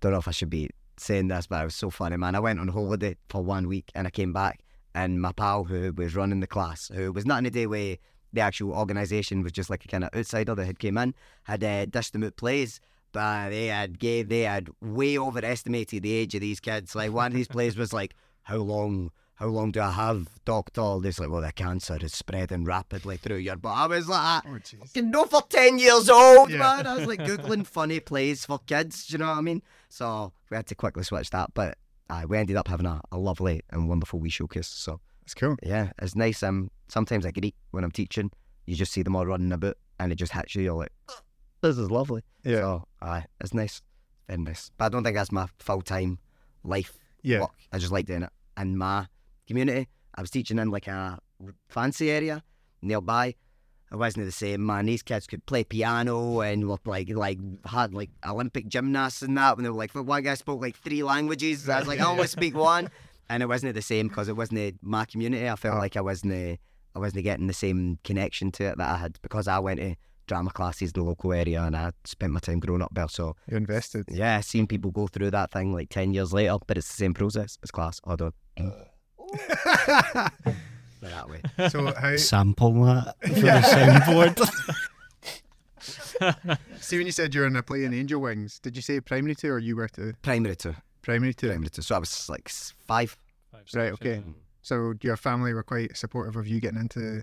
don't 0.00 0.12
know 0.12 0.18
if 0.18 0.28
I 0.28 0.32
should 0.32 0.50
be 0.50 0.68
saying 0.98 1.28
this, 1.28 1.46
but 1.46 1.62
it 1.62 1.64
was 1.64 1.74
so 1.74 1.90
funny, 1.90 2.16
man. 2.16 2.34
I 2.34 2.40
went 2.40 2.60
on 2.60 2.68
holiday 2.68 3.16
for 3.28 3.42
one 3.42 3.66
week 3.68 3.90
and 3.94 4.06
I 4.06 4.10
came 4.10 4.32
back, 4.32 4.60
and 4.94 5.20
my 5.20 5.32
pal 5.32 5.64
who 5.64 5.92
was 5.92 6.14
running 6.14 6.40
the 6.40 6.46
class, 6.46 6.90
who 6.94 7.12
was 7.12 7.26
not 7.26 7.38
in 7.38 7.46
a 7.46 7.50
day 7.50 7.66
way 7.66 7.98
the 8.32 8.40
actual 8.40 8.72
organisation 8.72 9.42
was 9.42 9.52
just 9.52 9.70
like 9.70 9.84
a 9.84 9.88
kind 9.88 10.02
of 10.04 10.10
outsider 10.14 10.54
that 10.56 10.64
had 10.66 10.78
came 10.80 10.98
in, 10.98 11.14
had 11.44 11.62
uh, 11.62 11.86
dished 11.86 12.12
them 12.12 12.24
out 12.24 12.36
plays. 12.36 12.80
But 13.12 13.50
they 13.50 13.66
had 13.66 14.00
gave 14.00 14.28
they 14.28 14.40
had 14.40 14.70
way 14.80 15.16
overestimated 15.16 16.02
the 16.02 16.12
age 16.12 16.34
of 16.34 16.40
these 16.40 16.58
kids. 16.58 16.96
Like 16.96 17.12
one 17.12 17.28
of 17.28 17.32
these 17.34 17.46
plays 17.46 17.76
was 17.76 17.92
like, 17.92 18.14
"How 18.42 18.56
long? 18.56 19.12
How 19.36 19.46
long 19.46 19.70
do 19.70 19.80
I 19.80 19.92
have, 19.92 20.28
doctor?" 20.44 20.98
This 21.00 21.20
like, 21.20 21.30
"Well, 21.30 21.42
the 21.42 21.52
cancer 21.52 21.96
is 22.00 22.12
spreading 22.12 22.64
rapidly 22.64 23.16
through 23.16 23.36
your." 23.36 23.54
But 23.56 23.68
I 23.74 23.86
was 23.86 24.08
like, 24.08 24.42
Oh 24.44 24.50
jeez. 24.58 24.96
"You 24.96 25.02
know, 25.02 25.26
for 25.26 25.42
ten 25.42 25.78
years 25.78 26.10
old, 26.10 26.50
Yeah. 26.50 26.58
man." 26.58 26.86
I 26.88 26.96
was 26.96 27.06
like 27.06 27.20
googling 27.30 27.64
funny 27.64 28.00
plays 28.00 28.44
for 28.46 28.58
kids. 28.66 29.06
Do 29.06 29.12
you 29.12 29.18
know 29.18 29.28
what 29.28 29.38
I 29.38 29.42
mean? 29.42 29.62
So 29.88 30.32
we 30.50 30.56
had 30.56 30.66
to 30.66 30.74
quickly 30.74 31.04
switch 31.04 31.30
that, 31.30 31.54
but 31.54 31.78
uh, 32.10 32.24
we 32.28 32.36
ended 32.38 32.56
up 32.56 32.68
having 32.68 32.86
a, 32.86 33.00
a 33.12 33.18
lovely 33.18 33.62
and 33.70 33.88
wonderful 33.88 34.18
wee 34.20 34.28
showcase. 34.30 34.66
So 34.68 35.00
That's 35.22 35.34
cool. 35.34 35.56
Yeah, 35.62 35.92
it's 36.00 36.14
nice. 36.16 36.42
Um, 36.42 36.70
sometimes 36.88 37.24
I 37.26 37.30
get 37.30 37.44
eat 37.44 37.54
when 37.70 37.84
I'm 37.84 37.90
teaching. 37.90 38.30
You 38.66 38.74
just 38.74 38.92
see 38.92 39.02
them 39.02 39.16
all 39.16 39.26
running 39.26 39.52
about, 39.52 39.76
and 40.00 40.10
it 40.12 40.16
just 40.16 40.32
hits 40.32 40.54
you. 40.54 40.62
You're 40.62 40.74
like, 40.74 40.92
this 41.62 41.76
is 41.78 41.90
lovely. 41.90 42.22
Yeah. 42.44 42.60
So, 42.60 42.84
aye, 43.02 43.24
it's 43.40 43.54
nice, 43.54 43.82
very 44.28 44.40
nice. 44.42 44.70
But 44.78 44.86
I 44.86 44.88
don't 44.90 45.02
think 45.04 45.16
that's 45.16 45.32
my 45.32 45.46
full 45.58 45.82
time 45.82 46.18
life 46.62 46.96
Yeah. 47.22 47.40
work. 47.40 47.52
I 47.72 47.78
just 47.78 47.92
like 47.92 48.06
doing 48.06 48.22
it. 48.22 48.30
in 48.58 48.76
my 48.78 49.06
community, 49.46 49.88
I 50.14 50.20
was 50.20 50.30
teaching 50.30 50.58
in 50.58 50.70
like 50.70 50.86
a 50.88 51.18
fancy 51.68 52.10
area 52.10 52.42
nearby. 52.82 53.34
It 53.94 53.98
wasn't 53.98 54.26
the 54.26 54.32
same, 54.32 54.66
man. 54.66 54.86
These 54.86 55.04
kids 55.04 55.28
could 55.28 55.46
play 55.46 55.62
piano 55.62 56.40
and 56.40 56.68
were 56.68 56.78
like 56.84 57.10
like 57.10 57.38
had 57.64 57.94
like 57.94 58.10
Olympic 58.26 58.66
gymnasts 58.66 59.22
and 59.22 59.38
that. 59.38 59.56
When 59.56 59.62
they 59.62 59.70
were 59.70 59.76
like, 59.78 59.92
but 59.92 60.02
one 60.02 60.24
guy 60.24 60.34
spoke 60.34 60.60
like 60.60 60.76
three 60.76 61.04
languages. 61.04 61.68
I 61.68 61.78
was 61.78 61.86
like, 61.86 62.00
I 62.00 62.06
only 62.06 62.26
speak 62.26 62.56
one, 62.72 62.90
and 63.30 63.40
it 63.40 63.46
wasn't 63.46 63.72
the 63.76 63.82
same 63.82 64.08
because 64.08 64.28
it 64.28 64.36
wasn't 64.36 64.82
my 64.82 65.04
community. 65.04 65.48
I 65.48 65.54
felt 65.54 65.78
like 65.78 65.96
I 65.96 66.00
wasn't 66.00 66.58
I 66.96 66.98
wasn't 66.98 67.22
getting 67.22 67.46
the 67.46 67.52
same 67.54 68.00
connection 68.02 68.50
to 68.52 68.64
it 68.64 68.78
that 68.78 68.90
I 68.90 68.96
had 68.96 69.16
because 69.22 69.46
I 69.46 69.60
went 69.60 69.78
to 69.78 69.94
drama 70.26 70.50
classes 70.50 70.90
in 70.90 71.00
the 71.00 71.04
local 71.06 71.32
area 71.32 71.62
and 71.62 71.76
I 71.76 71.92
spent 72.02 72.32
my 72.32 72.40
time 72.40 72.58
growing 72.58 72.82
up 72.82 72.92
there. 72.94 73.06
So 73.08 73.36
You 73.48 73.56
invested. 73.56 74.06
yeah, 74.08 74.40
seen 74.40 74.66
people 74.66 74.90
go 74.90 75.06
through 75.06 75.30
that 75.30 75.52
thing 75.52 75.72
like 75.72 75.90
ten 75.90 76.12
years 76.12 76.32
later, 76.32 76.56
but 76.66 76.78
it's 76.78 76.88
the 76.88 76.96
same 76.96 77.14
process. 77.14 77.58
It's 77.62 77.70
class. 77.70 78.00
Hold 78.02 78.22
on. 78.22 78.32
Uh. 78.58 80.28
that 81.10 81.28
way. 81.28 81.40
So 81.70 81.92
how? 81.94 82.16
Sample 82.16 82.84
that 82.84 83.16
for 83.22 83.28
the 83.28 83.50
soundboard. 83.60 84.38
See, 86.80 86.96
when 86.98 87.06
you 87.06 87.12
said 87.12 87.34
you're 87.34 87.46
in 87.46 87.56
a 87.56 87.62
play 87.62 87.84
in 87.84 87.92
Angel 87.94 88.20
Wings, 88.20 88.58
did 88.60 88.76
you 88.76 88.82
say 88.82 89.00
primary 89.00 89.34
two 89.34 89.50
or 89.50 89.58
you 89.58 89.76
were 89.76 89.88
two? 89.88 90.14
Primary 90.22 90.56
two. 90.56 90.74
Primary 91.02 91.34
two. 91.34 91.48
Primary 91.48 91.68
two. 91.70 91.82
So 91.82 91.94
I 91.96 91.98
was 91.98 92.28
like 92.28 92.44
s- 92.48 92.72
five. 92.86 93.16
Right. 93.74 93.92
Okay. 93.92 94.22
So 94.62 94.94
your 95.02 95.16
family 95.16 95.52
were 95.54 95.62
quite 95.62 95.96
supportive 95.96 96.36
of 96.36 96.46
you 96.46 96.60
getting 96.60 96.80
into. 96.80 97.22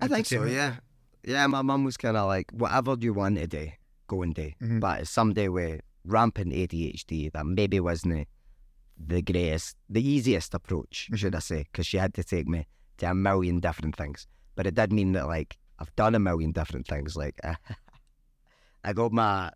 I 0.00 0.08
think 0.08 0.26
so, 0.26 0.44
yeah. 0.44 0.76
Yeah, 1.24 1.46
my 1.48 1.62
mum 1.62 1.84
was 1.84 1.96
kind 1.96 2.16
of 2.16 2.26
like, 2.26 2.50
whatever 2.52 2.96
you 2.98 3.12
want 3.12 3.36
to 3.36 3.46
do, 3.46 3.68
go 4.06 4.22
and 4.22 4.34
do. 4.34 4.52
Mhm. 4.62 4.80
But 4.80 5.00
it's 5.00 5.10
someday 5.10 5.48
with 5.48 5.80
rampant 6.04 6.52
ADHD, 6.52 7.30
that 7.32 7.44
maybe 7.44 7.78
wasn't 7.80 8.26
the 9.06 9.22
greatest, 9.22 9.76
the 9.88 10.06
easiest 10.06 10.54
approach, 10.54 11.08
Mhm. 11.10 11.16
should 11.18 11.34
I 11.34 11.38
say, 11.40 11.64
because 11.64 11.86
she 11.86 11.96
had 11.96 12.14
to 12.14 12.24
take 12.24 12.46
me 12.48 12.66
to 12.98 13.10
a 13.10 13.14
million 13.14 13.60
different 13.60 13.96
things. 13.96 14.26
But 14.56 14.66
it 14.66 14.74
did 14.74 14.92
mean 14.92 15.12
that, 15.12 15.26
like, 15.26 15.58
I've 15.78 15.94
done 15.96 16.14
a 16.14 16.18
million 16.18 16.52
different 16.52 16.86
things. 16.86 17.16
Like, 17.16 17.40
I 18.84 18.92
got 18.92 19.12
my. 19.12 19.50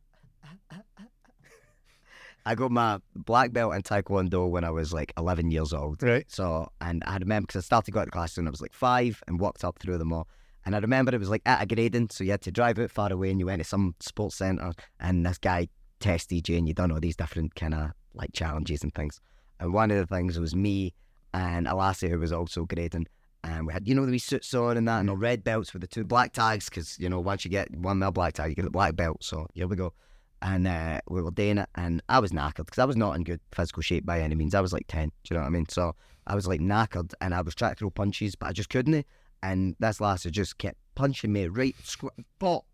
I 2.46 2.54
got 2.54 2.70
my 2.70 2.98
black 3.16 3.52
belt 3.52 3.74
in 3.74 3.82
Taekwondo 3.82 4.50
when 4.50 4.64
I 4.64 4.70
was 4.70 4.92
like 4.92 5.14
11 5.16 5.50
years 5.50 5.72
old. 5.72 6.02
Right. 6.02 6.30
So, 6.30 6.68
and 6.80 7.02
I 7.06 7.16
remember 7.16 7.46
because 7.46 7.64
I 7.64 7.64
started 7.64 7.92
going 7.92 8.04
to 8.06 8.10
class 8.10 8.36
when 8.36 8.46
I 8.46 8.50
was 8.50 8.60
like 8.60 8.74
five 8.74 9.22
and 9.26 9.40
walked 9.40 9.64
up 9.64 9.78
through 9.78 9.96
them 9.96 10.12
all. 10.12 10.28
And 10.66 10.74
I 10.76 10.78
remember 10.78 11.14
it 11.14 11.18
was 11.20 11.30
like 11.30 11.42
at 11.46 11.62
a 11.62 11.66
grading, 11.66 12.10
so 12.10 12.22
you 12.22 12.32
had 12.32 12.42
to 12.42 12.52
drive 12.52 12.78
out 12.78 12.90
far 12.90 13.10
away 13.10 13.30
and 13.30 13.40
you 13.40 13.46
went 13.46 13.60
to 13.60 13.64
some 13.68 13.94
sports 14.00 14.36
centre 14.36 14.72
and 15.00 15.24
this 15.24 15.38
guy 15.38 15.68
tested 16.00 16.46
you 16.48 16.58
and 16.58 16.68
you 16.68 16.74
done 16.74 16.92
all 16.92 17.00
these 17.00 17.16
different 17.16 17.54
kind 17.54 17.72
of 17.74 17.92
like 18.14 18.32
challenges 18.34 18.82
and 18.82 18.94
things. 18.94 19.20
And 19.64 19.72
one 19.72 19.90
of 19.90 19.96
the 19.96 20.06
things 20.06 20.38
was 20.38 20.54
me 20.54 20.92
and 21.32 21.66
a 21.66 21.74
lassie 21.74 22.10
who 22.10 22.18
was 22.18 22.32
also 22.32 22.66
grading. 22.66 23.06
And 23.42 23.66
we 23.66 23.72
had, 23.72 23.88
you 23.88 23.94
know, 23.94 24.04
the 24.04 24.12
wee 24.12 24.18
suits 24.18 24.52
on 24.52 24.76
and 24.76 24.86
that, 24.86 25.00
and 25.00 25.08
the 25.08 25.16
red 25.16 25.42
belts 25.42 25.72
with 25.72 25.80
the 25.80 25.88
two 25.88 26.04
black 26.04 26.34
tags, 26.34 26.68
because, 26.68 26.98
you 26.98 27.08
know, 27.08 27.18
once 27.18 27.46
you 27.46 27.50
get 27.50 27.74
one 27.74 27.98
mil 27.98 28.10
black 28.10 28.34
tag, 28.34 28.50
you 28.50 28.56
get 28.56 28.64
the 28.66 28.70
black 28.70 28.94
belt. 28.94 29.24
So 29.24 29.46
here 29.54 29.66
we 29.66 29.76
go. 29.76 29.94
And 30.42 30.68
uh, 30.68 31.00
we 31.08 31.22
were 31.22 31.30
doing 31.30 31.56
it, 31.56 31.68
and 31.76 32.02
I 32.10 32.18
was 32.18 32.30
knackered 32.30 32.66
because 32.66 32.78
I 32.78 32.84
was 32.84 32.96
not 32.96 33.16
in 33.16 33.24
good 33.24 33.40
physical 33.52 33.82
shape 33.82 34.04
by 34.04 34.20
any 34.20 34.34
means. 34.34 34.54
I 34.54 34.60
was 34.60 34.74
like 34.74 34.84
10, 34.88 35.08
do 35.08 35.12
you 35.30 35.36
know 35.36 35.40
what 35.40 35.46
I 35.46 35.50
mean? 35.50 35.66
So 35.70 35.94
I 36.26 36.34
was 36.34 36.46
like 36.46 36.60
knackered, 36.60 37.14
and 37.22 37.34
I 37.34 37.40
was 37.40 37.54
trying 37.54 37.72
to 37.72 37.76
throw 37.76 37.88
punches, 37.88 38.34
but 38.34 38.50
I 38.50 38.52
just 38.52 38.68
couldn't. 38.68 39.06
And 39.42 39.76
this 39.78 39.98
lassie 39.98 40.30
just 40.30 40.58
kept 40.58 40.76
punching 40.94 41.32
me 41.32 41.46
right, 41.48 41.74
squ- 41.82 42.10
bop, 42.38 42.66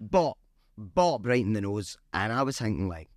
bop, 0.00 0.38
bop, 0.76 1.24
right 1.24 1.44
in 1.44 1.52
the 1.52 1.60
nose. 1.60 1.96
And 2.12 2.32
I 2.32 2.42
was 2.42 2.58
thinking, 2.58 2.88
like, 2.88 3.10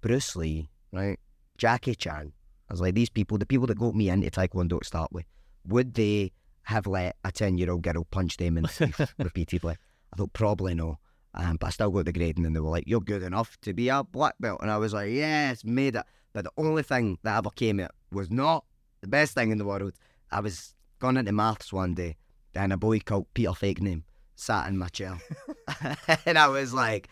Bruce 0.00 0.34
Lee, 0.34 0.68
right? 0.92 1.20
Jackie 1.56 1.94
Chan. 1.94 2.32
I 2.70 2.72
was 2.72 2.80
like, 2.80 2.94
these 2.94 3.10
people, 3.10 3.36
the 3.36 3.46
people 3.46 3.66
that 3.66 3.78
got 3.78 3.96
me 3.96 4.08
into 4.08 4.30
Taekwondo 4.30 4.78
to 4.78 4.86
start 4.86 5.12
with, 5.12 5.26
would 5.66 5.94
they 5.94 6.30
have 6.62 6.86
let 6.86 7.16
a 7.24 7.32
10 7.32 7.58
year 7.58 7.72
old 7.72 7.82
girl 7.82 8.06
punch 8.10 8.36
them 8.36 8.56
in 8.56 8.62
the 8.62 8.68
teeth 8.68 9.12
repeatedly? 9.18 9.74
I 10.12 10.16
thought, 10.16 10.32
probably 10.32 10.74
no. 10.74 10.98
Um, 11.34 11.56
but 11.56 11.68
I 11.68 11.70
still 11.70 11.90
got 11.90 12.04
the 12.04 12.12
grading, 12.12 12.38
and 12.38 12.44
then 12.46 12.52
they 12.52 12.60
were 12.60 12.70
like, 12.70 12.84
you're 12.86 13.00
good 13.00 13.22
enough 13.24 13.60
to 13.62 13.72
be 13.72 13.88
a 13.88 14.04
black 14.04 14.34
belt. 14.38 14.60
And 14.62 14.70
I 14.70 14.78
was 14.78 14.92
like, 14.92 15.10
yes, 15.10 15.64
made 15.64 15.96
it. 15.96 16.04
But 16.32 16.44
the 16.44 16.52
only 16.56 16.84
thing 16.84 17.18
that 17.24 17.38
ever 17.38 17.50
came 17.50 17.80
out 17.80 17.90
was 18.12 18.30
not 18.30 18.64
the 19.00 19.08
best 19.08 19.34
thing 19.34 19.50
in 19.50 19.58
the 19.58 19.64
world. 19.64 19.94
I 20.30 20.40
was 20.40 20.74
going 21.00 21.16
into 21.16 21.32
maths 21.32 21.72
one 21.72 21.94
day, 21.94 22.16
and 22.54 22.72
a 22.72 22.76
boy 22.76 23.00
called 23.00 23.26
Peter 23.34 23.52
Fake 23.52 23.80
Name 23.80 24.04
sat 24.36 24.68
in 24.68 24.78
my 24.78 24.88
chair. 24.88 25.18
and 26.26 26.38
I 26.38 26.48
was 26.48 26.72
like, 26.72 27.08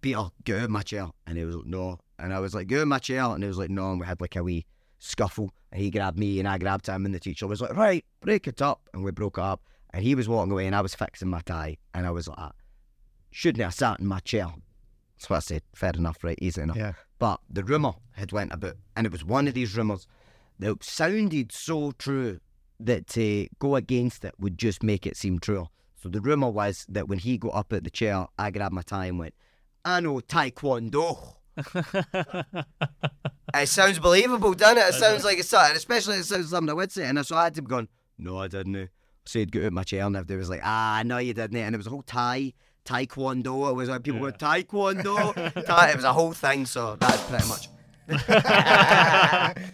Peter, 0.00 0.18
out 0.18 0.32
of 0.48 0.70
my 0.70 0.82
chair. 0.82 1.10
And 1.26 1.36
he 1.38 1.44
was 1.44 1.56
like, 1.56 1.66
no. 1.66 1.98
And 2.18 2.32
I 2.32 2.38
was 2.38 2.54
like, 2.54 2.70
out 2.72 2.82
of 2.82 2.88
my 2.88 2.98
chair. 2.98 3.24
And 3.24 3.42
he 3.42 3.48
was 3.48 3.58
like, 3.58 3.70
no. 3.70 3.90
And 3.90 4.00
we 4.00 4.06
had 4.06 4.20
like 4.20 4.36
a 4.36 4.42
wee 4.42 4.66
scuffle. 5.04 5.50
And 5.70 5.80
he 5.80 5.90
grabbed 5.90 6.18
me 6.18 6.38
and 6.38 6.48
I 6.48 6.58
grabbed 6.58 6.86
him. 6.86 7.04
And 7.04 7.14
the 7.14 7.20
teacher 7.20 7.46
was 7.46 7.60
like, 7.60 7.76
right, 7.76 8.04
break 8.20 8.46
it 8.46 8.62
up. 8.62 8.88
And 8.92 9.04
we 9.04 9.10
broke 9.10 9.38
up. 9.38 9.62
And 9.90 10.02
he 10.02 10.14
was 10.14 10.28
walking 10.28 10.52
away 10.52 10.66
and 10.66 10.74
I 10.74 10.80
was 10.80 10.94
fixing 10.94 11.28
my 11.28 11.40
tie. 11.42 11.76
And 11.94 12.06
I 12.06 12.10
was 12.10 12.28
like, 12.28 12.38
ah, 12.38 12.52
shouldn't 13.30 13.62
have 13.62 13.74
sat 13.74 14.00
in 14.00 14.06
my 14.06 14.20
chair. 14.20 14.46
That's 15.16 15.30
what 15.30 15.36
I 15.36 15.40
said. 15.40 15.62
Fair 15.74 15.92
enough, 15.94 16.24
right? 16.24 16.38
Easy 16.40 16.60
enough. 16.60 16.76
Yeah. 16.76 16.92
But 17.18 17.40
the 17.48 17.62
rumour 17.62 17.94
had 18.12 18.32
went 18.32 18.52
about, 18.52 18.74
and 18.96 19.06
it 19.06 19.12
was 19.12 19.24
one 19.24 19.46
of 19.46 19.54
these 19.54 19.76
rumours 19.76 20.06
that 20.58 20.82
sounded 20.82 21.52
so 21.52 21.92
true 21.92 22.40
that 22.80 23.06
to 23.08 23.46
go 23.58 23.76
against 23.76 24.24
it 24.24 24.34
would 24.38 24.58
just 24.58 24.82
make 24.82 25.06
it 25.06 25.16
seem 25.16 25.38
true. 25.38 25.68
So 26.02 26.08
the 26.08 26.20
rumour 26.20 26.50
was 26.50 26.84
that 26.88 27.08
when 27.08 27.18
he 27.18 27.38
got 27.38 27.54
up 27.54 27.72
at 27.72 27.84
the 27.84 27.90
chair, 27.90 28.26
I 28.38 28.50
grabbed 28.50 28.74
my 28.74 28.82
tie 28.82 29.06
and 29.06 29.18
went, 29.18 29.34
I 29.84 30.00
know 30.00 30.20
Taekwondo. 30.20 31.36
It 33.54 33.68
sounds 33.68 33.98
believable, 33.98 34.54
doesn't 34.54 34.78
it? 34.78 34.88
It 34.88 34.94
sounds 34.94 35.24
like 35.24 35.38
it's 35.38 35.48
something, 35.48 35.76
especially 35.76 36.16
it 36.16 36.24
sounds 36.24 36.50
something 36.50 36.70
I 36.70 36.74
would 36.74 36.92
say. 36.92 37.04
And 37.06 37.24
so 37.26 37.36
I 37.36 37.44
had 37.44 37.54
to 37.54 37.62
be 37.62 37.68
going, 37.68 37.88
no, 38.18 38.38
I 38.38 38.48
didn't. 38.48 38.76
I 38.76 38.88
said, 39.24 39.52
get 39.52 39.64
out 39.66 39.72
my 39.72 39.82
chair. 39.84 40.04
And 40.06 40.16
everybody 40.16 40.38
was 40.38 40.50
like, 40.50 40.60
ah, 40.64 41.02
no, 41.04 41.18
you 41.18 41.34
didn't. 41.34 41.56
And 41.56 41.74
it 41.74 41.78
was 41.78 41.86
a 41.86 41.90
whole 41.90 42.02
Thai, 42.02 42.52
Taekwondo. 42.84 43.70
It 43.70 43.74
was 43.74 43.88
like 43.88 44.02
people 44.02 44.20
Yeah. 44.20 44.32
going, 44.36 44.64
Taekwondo. 44.64 45.34
It 45.90 45.96
was 45.96 46.04
a 46.04 46.12
whole 46.12 46.32
thing. 46.32 46.66
So 46.66 46.96
that's 46.96 47.22
pretty 47.28 47.48
much. 47.48 47.68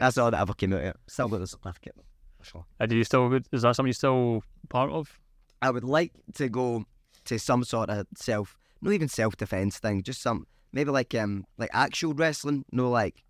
That's 0.00 0.18
all 0.18 0.30
that 0.30 0.40
ever 0.40 0.54
came 0.54 0.72
out 0.72 0.80
of 0.80 0.84
it. 0.86 0.96
Still 1.06 1.28
got 1.28 1.38
the 1.38 1.46
certificate. 1.46 1.94
for 2.38 2.44
sure. 2.44 2.64
And 2.80 2.90
do 2.90 2.96
you 2.96 3.04
still 3.04 3.32
is 3.52 3.62
that 3.62 3.74
something 3.76 3.86
you're 3.86 3.92
still 3.94 4.42
part 4.68 4.90
of? 4.90 5.18
I 5.62 5.70
would 5.70 5.84
like 5.84 6.12
to 6.34 6.48
go 6.48 6.84
to 7.26 7.38
some 7.38 7.64
sort 7.64 7.90
of 7.90 8.06
self, 8.16 8.56
not 8.82 8.92
even 8.92 9.08
self 9.08 9.36
defense 9.36 9.78
thing, 9.78 10.02
just 10.02 10.20
some 10.20 10.46
maybe 10.74 10.90
like 10.90 11.14
um 11.14 11.46
like 11.56 11.70
actual 11.72 12.12
wrestling, 12.12 12.64
no 12.72 12.90
like 12.90 13.24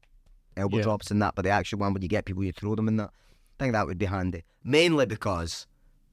elbow 0.56 0.78
Yeah. 0.78 0.82
drops 0.84 1.10
and 1.10 1.22
that, 1.22 1.34
but 1.36 1.42
the 1.42 1.50
actual 1.50 1.78
one 1.78 1.92
where 1.94 2.02
you 2.02 2.08
get 2.08 2.24
people, 2.24 2.42
you 2.42 2.52
throw 2.52 2.74
them 2.74 2.88
in 2.88 2.96
that. 2.96 3.10
I 3.12 3.62
think 3.62 3.72
that 3.74 3.86
would 3.86 3.98
be 3.98 4.06
handy. 4.06 4.42
Mainly 4.64 5.06
because 5.06 5.66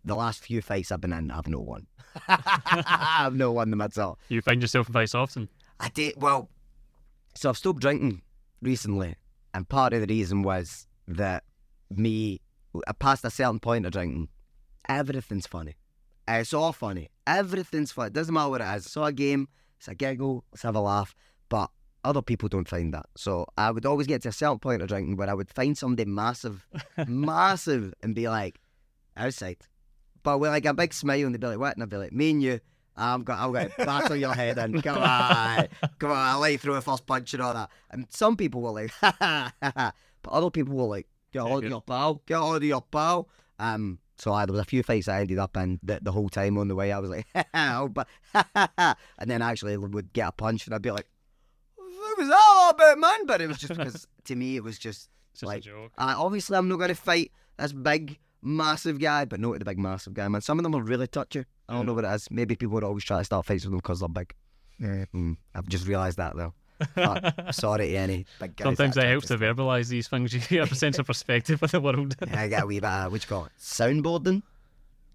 the 0.05 0.15
last 0.15 0.43
few 0.43 0.61
fights 0.61 0.91
I've 0.91 1.01
been 1.01 1.13
in, 1.13 1.31
I've 1.31 1.47
no 1.47 1.59
won. 1.59 1.87
I've 2.27 3.35
no 3.35 3.51
won 3.51 3.69
them 3.71 3.81
at 3.81 3.97
all. 3.97 4.19
You 4.29 4.41
find 4.41 4.61
yourself 4.61 4.87
in 4.87 4.93
fights 4.93 5.15
often. 5.15 5.47
I 5.79 5.89
did 5.89 6.13
well. 6.17 6.49
So 7.35 7.49
I've 7.49 7.57
stopped 7.57 7.79
drinking 7.79 8.21
recently, 8.61 9.15
and 9.53 9.67
part 9.67 9.93
of 9.93 10.01
the 10.01 10.07
reason 10.07 10.43
was 10.43 10.85
that 11.07 11.43
me, 11.89 12.41
I 12.87 12.91
past 12.93 13.23
a 13.25 13.29
certain 13.31 13.59
point 13.59 13.85
of 13.85 13.91
drinking, 13.93 14.27
everything's 14.89 15.47
funny. 15.47 15.75
It's 16.27 16.53
all 16.53 16.73
funny. 16.73 17.09
Everything's 17.25 17.91
funny. 17.91 18.07
It 18.07 18.13
doesn't 18.13 18.33
matter 18.33 18.49
what 18.49 18.61
it 18.61 18.75
is. 18.75 18.85
It's 18.85 18.97
all 18.97 19.05
a 19.05 19.13
game. 19.13 19.47
It's 19.81 19.87
a 19.87 19.95
giggle. 19.95 20.45
Let's 20.51 20.61
have 20.61 20.75
a 20.75 20.79
laugh. 20.79 21.15
But 21.49 21.71
other 22.03 22.21
people 22.21 22.47
don't 22.47 22.67
find 22.67 22.93
that. 22.93 23.07
So 23.17 23.47
I 23.57 23.71
would 23.71 23.83
always 23.83 24.05
get 24.05 24.21
to 24.21 24.29
a 24.29 24.31
certain 24.31 24.59
point 24.59 24.83
of 24.83 24.87
drinking 24.87 25.17
where 25.17 25.27
I 25.27 25.33
would 25.33 25.49
find 25.49 25.75
somebody 25.75 26.07
massive, 26.07 26.67
massive, 27.07 27.91
and 28.03 28.13
be 28.13 28.29
like, 28.29 28.61
outside. 29.17 29.57
But 30.21 30.37
with 30.37 30.51
like 30.51 30.67
a 30.67 30.75
big 30.75 30.93
smile, 30.93 31.25
and 31.25 31.33
they'd 31.33 31.41
be 31.41 31.47
like, 31.47 31.57
what? 31.57 31.75
And 31.75 31.81
I'd 31.81 31.89
be 31.89 31.97
like, 31.97 32.13
me 32.13 32.29
and 32.29 32.43
you. 32.43 32.59
I'm 32.95 33.23
going 33.23 33.39
I'm 33.39 33.53
to 33.71 33.85
battle 33.85 34.15
your 34.15 34.35
head 34.35 34.59
in. 34.59 34.79
Come 34.83 35.01
on. 35.01 35.67
Come 35.97 36.11
on. 36.11 36.17
I'll 36.17 36.39
let 36.39 36.51
you 36.51 36.57
through 36.59 36.75
a 36.75 36.81
first 36.81 37.07
punch 37.07 37.33
and 37.33 37.41
all 37.41 37.55
that. 37.55 37.71
And 37.89 38.05
some 38.11 38.37
people 38.37 38.61
were 38.61 38.69
like, 38.69 38.91
ha 38.91 39.15
ha 39.17 39.53
ha 39.63 39.73
ha. 39.75 39.93
But 40.21 40.31
other 40.31 40.51
people 40.51 40.75
were 40.75 40.83
like, 40.83 41.07
get 41.33 41.41
on 41.41 41.61
good. 41.61 41.71
your 41.71 41.81
pal. 41.81 42.21
Get 42.27 42.35
on 42.37 42.61
your 42.61 42.83
pal. 42.83 43.29
Um, 43.57 43.97
so 44.21 44.31
I, 44.33 44.45
there 44.45 44.53
was 44.53 44.61
a 44.61 44.65
few 44.65 44.83
fights 44.83 45.07
I 45.07 45.21
ended 45.21 45.39
up 45.39 45.57
in 45.57 45.79
the, 45.81 45.99
the 45.99 46.11
whole 46.11 46.29
time 46.29 46.55
on 46.59 46.67
the 46.67 46.75
way. 46.75 46.91
I 46.91 46.99
was 46.99 47.09
like, 47.09 47.25
oh, 47.55 47.87
but. 47.89 48.07
And 49.17 49.29
then 49.31 49.41
actually 49.41 49.75
would 49.77 50.13
get 50.13 50.27
a 50.27 50.31
punch 50.31 50.67
and 50.67 50.75
I'd 50.75 50.83
be 50.83 50.91
like, 50.91 51.07
what 51.75 52.17
was 52.19 52.27
that 52.27 52.39
all 52.51 52.69
about, 52.69 52.99
man? 52.99 53.25
But 53.25 53.41
it 53.41 53.47
was 53.47 53.57
just 53.57 53.75
because 53.75 54.07
to 54.25 54.35
me, 54.35 54.55
it 54.57 54.63
was 54.63 54.77
just 54.77 55.09
It's 55.33 55.41
Like, 55.41 55.61
a 55.63 55.65
joke. 55.65 55.91
uh, 55.97 56.13
obviously, 56.17 56.55
I'm 56.55 56.69
not 56.69 56.77
going 56.77 56.89
to 56.89 56.95
fight 56.95 57.31
this 57.57 57.73
big, 57.73 58.19
massive 58.43 58.99
guy, 58.99 59.25
but 59.25 59.39
no 59.39 59.57
the 59.57 59.65
big, 59.65 59.79
massive 59.79 60.13
guy, 60.13 60.27
man. 60.27 60.41
Some 60.41 60.59
of 60.59 60.63
them 60.63 60.75
are 60.75 60.83
really 60.83 61.07
touchy. 61.07 61.45
I 61.67 61.73
don't 61.73 61.87
know 61.87 61.93
what 61.95 62.05
it 62.05 62.11
is. 62.13 62.29
Maybe 62.29 62.55
people 62.55 62.75
would 62.75 62.83
always 62.83 63.03
try 63.03 63.17
to 63.19 63.23
start 63.23 63.45
fights 63.47 63.63
with 63.63 63.71
them 63.71 63.79
because 63.79 64.01
they're 64.01 64.09
big. 64.09 64.35
Yeah. 64.77 65.05
Mm, 65.15 65.37
I've 65.55 65.67
just 65.67 65.87
realised 65.87 66.17
that, 66.17 66.35
though. 66.35 66.53
Fuck. 66.95 67.35
Sorry 67.53 67.89
to 67.89 67.95
any 67.95 68.25
big 68.39 68.55
guys. 68.55 68.65
Sometimes 68.65 68.95
that 68.95 69.05
it 69.05 69.09
helps 69.09 69.27
to 69.27 69.37
verbalise 69.37 69.89
these 69.89 70.07
things. 70.07 70.33
You 70.51 70.57
get 70.59 70.71
a 70.71 70.75
sense 70.75 70.99
of 70.99 71.07
perspective 71.07 71.61
of 71.63 71.71
the 71.71 71.79
world. 71.79 72.15
Yeah, 72.27 72.41
I 72.41 72.47
get 72.47 72.63
a 72.63 72.65
wee 72.65 72.79
bit 72.79 72.89
of, 72.89 73.11
what 73.11 73.23
you 73.23 73.27
call 73.27 73.45
it, 73.45 73.51
soundboarding. 73.59 74.41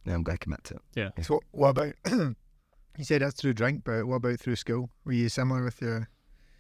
Yeah, 0.05 0.15
I'm 0.15 0.23
going 0.23 0.39
to 0.39 0.45
commit 0.45 0.65
to 0.65 0.75
it. 0.75 0.81
Yeah. 0.95 1.11
So 1.23 1.41
what 1.51 1.71
about? 1.71 1.95
you 2.11 3.05
said 3.05 3.23
that's 3.23 3.41
through 3.41 3.55
drink, 3.55 3.83
but 3.85 4.07
what 4.07 4.17
about 4.17 4.39
through 4.41 4.57
school? 4.57 4.91
Were 5.05 5.13
you 5.13 5.29
similar 5.29 5.65
with 5.65 5.81
your? 5.81 6.09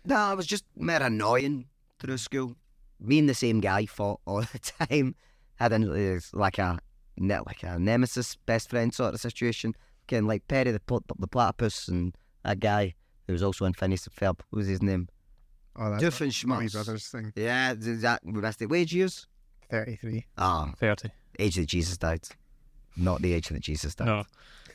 No, 0.04 0.16
I 0.16 0.34
was 0.34 0.46
just 0.46 0.64
more 0.76 0.96
annoying 0.96 1.66
through 1.98 2.18
school. 2.18 2.56
Me 3.00 3.18
and 3.18 3.28
the 3.28 3.34
same 3.34 3.60
guy 3.60 3.86
fought 3.86 4.20
all 4.26 4.40
the 4.40 4.58
time. 4.58 5.14
Had 5.56 5.72
a, 5.72 5.76
it 5.76 6.14
was 6.14 6.30
like 6.34 6.58
a 6.58 6.78
like 7.18 7.62
a 7.62 7.78
nemesis, 7.78 8.36
best 8.46 8.70
friend 8.70 8.92
sort 8.92 9.14
of 9.14 9.20
situation. 9.20 9.74
Again, 10.08 10.26
like 10.26 10.46
Perry 10.48 10.70
the, 10.70 10.80
pl- 10.80 11.04
the 11.18 11.26
platypus 11.26 11.88
and 11.88 12.16
a 12.44 12.54
guy 12.54 12.94
who 13.26 13.32
was 13.32 13.42
also 13.42 13.64
in 13.64 13.72
Phineas 13.74 14.06
and 14.06 14.14
Ferb. 14.14 14.40
What 14.50 14.58
was 14.58 14.66
his 14.68 14.82
name? 14.82 15.08
Oh, 15.76 15.90
that's 15.90 16.02
Doofenshmirtz. 16.02 16.44
my 16.46 16.66
brothers 16.68 17.08
thing. 17.08 17.32
Yeah, 17.36 17.72
is 17.72 18.02
that 18.02 18.20
we 18.24 18.32
missed 18.32 18.62
it. 18.62 18.66
Wage 18.70 18.94
years? 18.94 19.26
Thirty-three. 19.70 20.24
Ah, 20.38 20.72
30. 20.78 21.10
age 21.38 21.56
that 21.56 21.66
Jesus 21.66 21.98
died. 21.98 22.22
Not 22.96 23.20
the 23.20 23.34
age 23.34 23.48
that 23.48 23.60
Jesus 23.60 23.94
died. 23.94 24.06
No. 24.06 24.24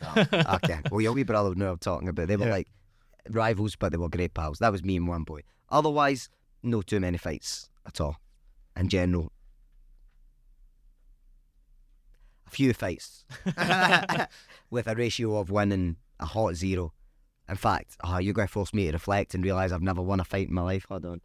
Oh, 0.04 0.26
okay. 0.56 0.80
Well, 0.92 1.02
your 1.02 1.14
wee 1.14 1.24
brother 1.24 1.50
would 1.50 1.58
know 1.58 1.66
what 1.68 1.72
I'm 1.74 1.78
talking 1.80 2.08
about. 2.10 2.28
They 2.28 2.36
were 2.36 2.46
Yeah. 2.46 2.52
like 2.52 2.68
rivals, 3.30 3.76
but 3.76 3.92
they 3.92 3.98
were 3.98 4.10
great 4.10 4.34
pals. 4.34 4.60
That 4.60 4.72
was 4.72 4.84
me 4.84 4.98
and 4.98 5.08
one 5.08 5.24
boy. 5.24 5.42
Otherwise, 5.70 6.30
no 6.62 6.82
too 6.82 7.00
many 7.00 7.18
fights 7.18 7.70
at 7.86 8.00
all. 8.02 8.18
In 8.76 8.90
general, 8.90 9.32
a 12.48 12.50
few 12.50 12.74
fights 12.74 13.26
with 14.70 14.88
a 14.88 14.96
ratio 14.96 15.38
of 15.38 15.50
one 15.50 15.72
and 15.72 15.96
a 16.20 16.26
hot 16.26 16.56
zero. 16.56 16.94
In 17.52 17.58
fact, 17.58 17.98
oh, 18.04 18.18
you're 18.18 18.34
going 18.34 18.48
to 18.48 18.52
force 18.52 18.74
me 18.74 18.86
to 18.88 18.94
reflect 18.94 19.36
and 19.36 19.44
realise 19.44 19.72
I've 19.72 19.82
never 19.84 20.02
won 20.02 20.20
a 20.20 20.24
fight 20.24 20.48
in 20.48 20.54
my 20.56 20.62
life. 20.64 20.86
Hold 20.90 21.06
on. 21.06 21.22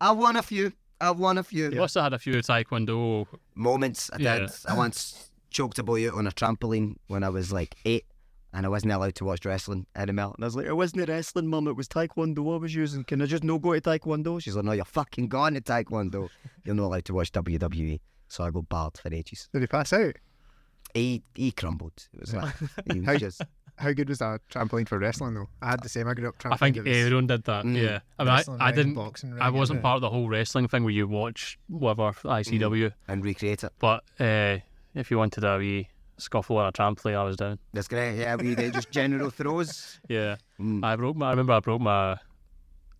I 0.00 0.10
won 0.12 0.36
a 0.36 0.42
few. 0.42 0.72
I 1.00 1.10
won 1.12 1.38
a 1.38 1.42
few 1.42 1.70
You 1.70 1.78
must 1.78 1.94
have 1.94 2.04
had 2.04 2.12
a 2.12 2.18
few 2.18 2.34
taekwondo. 2.34 3.26
moments. 3.54 4.10
I 4.12 4.16
Yeah. 4.18 4.38
did. 4.40 4.50
I 4.66 4.74
once 4.76 5.30
choked 5.50 5.78
a 5.78 5.82
boy 5.82 6.08
out 6.08 6.14
on 6.14 6.26
a 6.26 6.30
trampoline 6.32 6.96
when 7.06 7.22
I 7.22 7.28
was 7.28 7.52
like 7.52 7.76
eight, 7.84 8.04
and 8.52 8.66
I 8.66 8.68
wasn't 8.68 8.92
allowed 8.92 9.14
to 9.16 9.24
watch 9.24 9.44
wrestling 9.44 9.86
anymore. 9.94 10.32
And 10.34 10.44
I 10.44 10.46
was 10.46 10.56
like, 10.56 10.66
"It 10.66 10.72
wasn't 10.74 11.08
wrestling, 11.08 11.46
mum. 11.46 11.68
It 11.68 11.76
was 11.76 11.88
taekwondo 11.88 12.54
I 12.54 12.58
was 12.58 12.74
using. 12.74 13.04
Can 13.04 13.22
I 13.22 13.26
just 13.26 13.44
no 13.44 13.58
go 13.58 13.74
to 13.74 13.80
taekwondo?" 13.80 14.42
She's 14.42 14.56
like, 14.56 14.64
"No, 14.64 14.72
you're 14.72 14.84
fucking 14.84 15.28
gone 15.28 15.54
to 15.54 15.60
taekwondo. 15.60 16.28
You're 16.64 16.74
not 16.74 16.86
allowed 16.86 17.04
to 17.06 17.14
watch 17.14 17.30
WWE." 17.32 18.00
So 18.28 18.42
I 18.44 18.50
got 18.50 18.68
barred 18.68 18.98
for 18.98 19.12
ages. 19.14 19.48
Did 19.52 19.62
he 19.62 19.66
pass 19.68 19.92
out? 19.92 20.16
He 20.94 21.22
he 21.34 21.52
crumbled. 21.52 22.08
It 22.14 22.20
was 22.20 22.34
like 22.34 22.54
he 22.92 23.00
was 23.00 23.20
just 23.20 23.42
How 23.78 23.92
good 23.92 24.08
was 24.08 24.18
that 24.18 24.40
trampoline 24.50 24.88
for 24.88 24.98
wrestling 24.98 25.34
though? 25.34 25.48
I 25.60 25.70
had 25.70 25.82
the 25.82 25.88
same. 25.88 26.08
I 26.08 26.14
grew 26.14 26.28
up 26.28 26.38
trampoline. 26.38 26.52
I 26.52 26.56
think 26.56 26.76
it 26.78 26.86
everyone 26.86 27.26
did 27.26 27.44
that. 27.44 27.64
Mm. 27.64 27.76
Yeah. 27.76 27.98
I 28.18 28.24
mean, 28.24 28.32
I, 28.32 28.36
wrestling 28.36 28.60
I 28.60 28.66
ring, 28.66 28.74
didn't. 28.74 28.94
Boxing 28.94 29.30
ring, 29.32 29.42
I 29.42 29.50
wasn't 29.50 29.78
yeah. 29.78 29.82
part 29.82 29.96
of 29.96 30.00
the 30.02 30.10
whole 30.10 30.28
wrestling 30.28 30.68
thing 30.68 30.84
where 30.84 30.92
you 30.92 31.06
watch 31.06 31.58
whatever 31.68 32.12
ICW. 32.12 32.92
and 33.08 33.24
recreate 33.24 33.64
it. 33.64 33.72
But 33.78 34.02
uh, 34.18 34.58
if 34.94 35.10
you 35.10 35.18
wanted 35.18 35.44
a 35.44 35.58
wee 35.58 35.88
scuffle 36.18 36.56
or 36.56 36.68
a 36.68 36.72
trampoline, 36.72 37.16
I 37.16 37.24
was 37.24 37.36
down. 37.36 37.58
That's 37.72 37.88
great. 37.88 38.16
Yeah, 38.16 38.36
we 38.36 38.54
did 38.54 38.72
just 38.72 38.90
general 38.90 39.30
throws. 39.30 40.00
Yeah. 40.08 40.36
Mm. 40.58 40.84
I 40.84 40.96
broke 40.96 41.16
my. 41.16 41.26
I 41.26 41.30
remember 41.30 41.52
I 41.52 41.60
broke 41.60 41.80
my. 41.80 42.16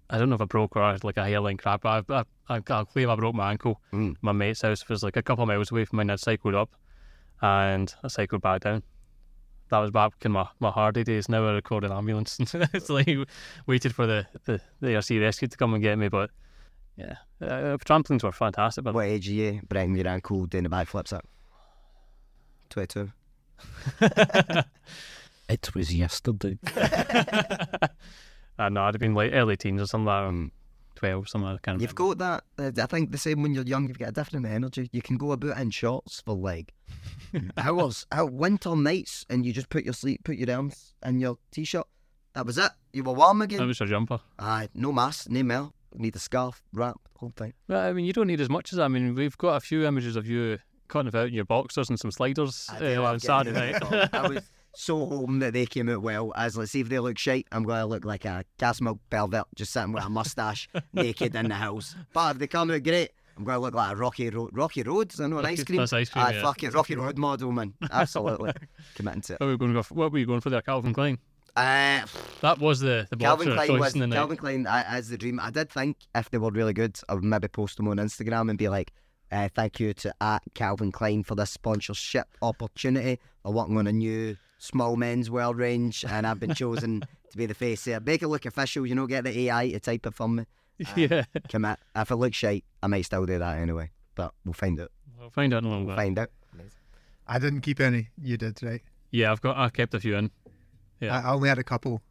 I 0.09 0.18
don't 0.18 0.28
know 0.28 0.35
if 0.37 0.42
I 0.42 0.47
broke 0.47 0.76
or 0.76 0.83
I 0.83 0.92
had, 0.92 1.04
like 1.04 1.16
a 1.16 1.25
hairline 1.25 1.56
crap. 1.56 1.83
But 1.83 2.04
I, 2.11 2.21
I, 2.49 2.56
I, 2.56 2.61
I'll 2.68 2.85
claim 2.85 3.11
I 3.11 3.16
broke 3.16 3.35
my 3.35 3.50
ankle. 3.50 3.80
Mm. 3.92 4.16
My 4.21 4.33
mate's 4.33 4.62
house 4.62 4.87
was 4.88 5.02
like 5.02 5.16
a 5.16 5.23
couple 5.23 5.42
of 5.42 5.49
miles 5.49 5.73
away 5.73 5.85
from 5.85 5.97
mine. 5.97 6.11
I 6.11 6.16
cycled 6.16 6.54
up, 6.54 6.71
and 7.40 7.92
I 8.04 8.09
cycled 8.09 8.42
back 8.42 8.62
down. 8.62 8.83
That 9.70 9.78
was 9.78 9.90
back 9.90 10.12
in 10.23 10.32
my, 10.32 10.46
my 10.61 10.70
Hardy 10.70 11.02
days. 11.04 11.28
Now 11.28 11.46
I 11.46 11.52
record 11.52 11.85
an 11.85 11.92
ambulance. 11.92 12.38
it's 12.54 12.88
like 12.88 13.08
waited 13.66 13.94
for 13.94 14.06
the, 14.06 14.26
the, 14.44 14.60
the 14.80 14.95
ARC 14.95 15.10
rescue 15.10 15.49
to 15.49 15.56
come 15.56 15.75
and 15.75 15.82
get 15.82 15.99
me. 15.99 16.08
But 16.08 16.30
yeah, 16.97 17.17
uh, 17.43 17.76
trampolines 17.78 18.23
were 18.23 18.32
fantastic. 18.32 18.84
But 18.84 18.95
What 18.95 19.06
age 19.06 19.28
are 19.28 19.32
you? 19.32 19.60
Breaking 19.69 19.97
your 19.97 20.08
ankle, 20.08 20.47
doing 20.47 20.64
the 20.64 20.71
backflips 20.71 21.12
up. 21.12 21.26
Twenty-two. 22.71 23.10
It 25.49 25.73
was 25.76 25.95
yesterday. 25.95 26.58
I 28.58 28.69
know 28.69 28.82
I'd 28.82 28.95
have 28.95 29.00
been 29.00 29.14
like 29.14 29.30
early 29.32 29.56
teens 29.56 29.80
or 29.80 29.86
something 29.86 30.06
like 30.06 30.25
that, 30.25 30.32
Mm. 30.32 30.50
12, 30.97 31.28
something 31.28 31.49
like 31.50 31.63
that. 31.63 31.80
You've 31.80 31.95
got 31.95 32.19
that. 32.19 32.45
uh, 32.59 32.71
I 32.82 32.87
think 32.87 33.13
the 33.13 33.19
same 33.19 33.43
when 33.43 33.54
you're 33.54 33.65
young. 33.65 33.87
You've 33.89 33.99
got 33.99 34.09
a 34.09 34.13
different 34.13 34.47
energy. 34.47 34.89
You 34.93 35.02
can 35.02 35.17
go 35.17 35.32
about 35.32 35.59
in 35.59 35.71
shorts 35.71 36.21
for 36.25 36.35
like 36.35 36.73
hours, 37.56 38.06
out 38.13 38.32
winter 38.32 38.75
nights, 38.75 39.25
and 39.30 39.45
you 39.47 39.52
just 39.52 39.69
put 39.69 39.85
your 39.85 39.95
sleep, 39.95 40.25
put 40.25 40.37
your 40.37 40.50
arms 40.54 40.95
in 41.04 41.21
your 41.21 41.39
t-shirt. 41.52 41.87
That 42.35 42.47
was 42.47 42.59
it. 42.59 42.71
You 42.93 43.04
were 43.04 43.13
warm 43.15 43.39
That 43.39 43.45
again. 43.52 43.67
was 43.67 43.80
your 43.80 43.89
jumper. 43.89 44.21
Aye, 44.39 44.69
no 44.75 44.93
mask, 44.93 45.28
no 45.30 45.43
mail. 45.43 45.73
Need 45.95 46.17
a 46.17 46.19
scarf, 46.19 46.63
wrap, 46.73 46.97
whole 47.19 47.32
thing. 47.37 47.54
Well, 47.69 47.80
I 47.80 47.93
mean, 47.93 48.04
you 48.04 48.13
don't 48.13 48.26
need 48.26 48.41
as 48.41 48.50
much 48.50 48.73
as 48.73 48.76
that. 48.76 48.85
I 48.85 48.89
mean, 48.89 49.15
we've 49.15 49.39
got 49.39 49.56
a 49.56 49.61
few 49.61 49.87
images 49.87 50.17
of 50.17 50.26
you 50.26 50.59
cutting 50.89 51.09
about 51.09 51.28
in 51.28 51.35
your 51.35 51.45
boxers 51.47 51.89
and 51.89 51.99
some 51.99 52.11
sliders 52.11 52.69
uh, 52.80 53.02
on 53.02 53.19
Saturday 53.19 53.73
night. 53.73 54.09
I 54.15 54.28
was 54.28 54.50
so 54.76 55.06
hoping 55.06 55.39
that 55.41 55.52
they 55.52 55.67
came 55.67 55.89
out 55.89 56.02
well. 56.02 56.32
As 56.36 56.56
let's 56.56 56.71
see 56.73 56.80
if 56.80 56.89
they 56.89 56.99
look 56.99 57.19
shite, 57.19 57.47
I'm 57.52 57.65
going 57.65 57.80
to 57.80 57.86
look 57.86 58.04
like 58.04 58.25
a 58.25 58.45
Casmilk 58.58 58.99
pervert 59.10 59.47
just 59.54 59.73
sitting 59.73 59.93
with 59.93 60.04
a 60.04 60.08
mustache, 60.10 60.69
naked 60.93 61.34
in 61.34 61.49
the 61.49 61.54
house. 61.54 61.95
But 62.12 62.36
if 62.36 62.39
they 62.39 62.47
come 62.47 62.71
out 62.71 62.82
great, 62.82 63.10
I'm 63.36 63.45
going 63.45 63.56
to 63.56 63.60
look 63.60 63.75
like 63.75 63.93
a 63.93 63.97
Rocky 63.97 64.30
Road. 64.30 64.50
Rocky 64.52 64.82
Roads, 64.82 65.21
I 65.21 65.26
know 65.26 65.39
an 65.39 65.47
ice 65.47 65.65
cream. 65.65 65.78
That's 65.78 65.93
ice 65.93 66.10
cream, 66.10 66.25
Aye, 66.25 66.32
yeah. 66.34 66.43
fuck 66.43 66.62
it, 66.62 66.75
Rocky 66.75 66.97
Road 66.97 67.19
model, 67.19 67.52
man. 67.52 67.75
Absolutely 67.91 68.52
committing 68.95 69.23
to 69.23 69.32
it. 69.34 69.41
What 69.41 69.47
were 69.47 69.52
you 69.52 69.58
going? 69.58 69.82
For, 69.82 69.95
what 69.95 70.12
were 70.12 70.19
you 70.19 70.26
going 70.26 70.41
for 70.41 70.50
there, 70.50 70.62
Calvin 70.62 70.93
Klein? 70.93 71.19
Uh, 71.56 72.04
That 72.43 72.58
was 72.58 72.80
the 72.80 73.06
the 73.10 73.17
Calvin 73.17 73.52
Klein 73.54 73.78
was 73.78 73.95
in 73.95 74.00
the 74.00 74.06
night. 74.06 74.17
Calvin 74.17 74.36
Klein 74.36 74.67
uh, 74.67 74.84
as 74.86 75.08
the 75.08 75.17
dream. 75.17 75.41
I 75.41 75.50
did 75.50 75.71
think 75.71 75.97
if 76.15 76.30
they 76.30 76.36
were 76.39 76.50
really 76.50 76.75
good, 76.75 76.99
I 77.08 77.15
would 77.15 77.25
maybe 77.25 77.49
post 77.49 77.78
them 77.78 77.89
on 77.89 77.97
Instagram 77.97 78.50
and 78.50 78.58
be 78.58 78.69
like, 78.69 78.93
uh, 79.32 79.49
"Thank 79.54 79.80
you 79.80 79.95
to 79.95 80.15
at 80.21 80.43
Calvin 80.52 80.93
Klein 80.93 81.23
for 81.23 81.34
this 81.34 81.50
sponsorship 81.50 82.26
opportunity. 82.43 83.19
I'm 83.43 83.54
working 83.54 83.78
on 83.78 83.86
a 83.86 83.93
new 83.93 84.36
small 84.58 84.97
men's 84.97 85.30
world 85.30 85.58
range, 85.58 86.04
and 86.08 86.26
I've 86.26 86.40
been 86.40 86.54
chosen 86.54 87.02
to 87.30 87.36
be 87.36 87.47
the 87.47 87.54
face 87.54 87.84
here. 87.84 88.00
Make 88.00 88.23
it 88.23 88.28
look 88.28 88.47
official, 88.47 88.86
you 88.86 88.95
know. 88.95 89.06
Get 89.06 89.25
the 89.25 89.49
AI 89.49 89.71
to 89.71 89.80
type 89.80 90.06
it 90.06 90.14
for 90.14 90.28
me. 90.28 90.45
Um, 90.78 90.84
yeah, 90.97 91.25
Commit. 91.49 91.78
If 91.95 92.10
it 92.10 92.16
looks 92.16 92.36
shite, 92.36 92.62
I 92.82 92.86
might 92.86 93.06
still 93.06 93.25
do 93.25 93.38
that 93.38 93.58
anyway. 93.58 93.90
But 94.14 94.32
we'll 94.45 94.52
find 94.52 94.78
out. 94.78 94.90
We'll 95.19 95.30
find 95.30 95.54
out 95.54 95.62
in 95.62 95.64
a 95.64 95.69
little 95.71 95.86
We'll 95.86 95.97
bit. 95.97 96.02
find 96.02 96.19
out. 96.19 96.30
I 97.26 97.38
didn't 97.38 97.62
keep 97.62 97.80
any. 97.80 98.10
You 98.23 98.36
did, 98.36 98.62
right? 98.62 98.82
Yeah, 99.10 99.32
I've 99.32 99.40
got. 99.40 99.56
I 99.56 99.71
kept 99.71 99.95
a 99.95 100.00
few 100.00 100.16
in. 100.16 100.30
Yeah. 101.00 101.16
I, 101.19 101.30
I 101.30 101.32
only 101.32 101.49
had 101.49 101.58
a 101.58 101.64
couple, 101.64 102.02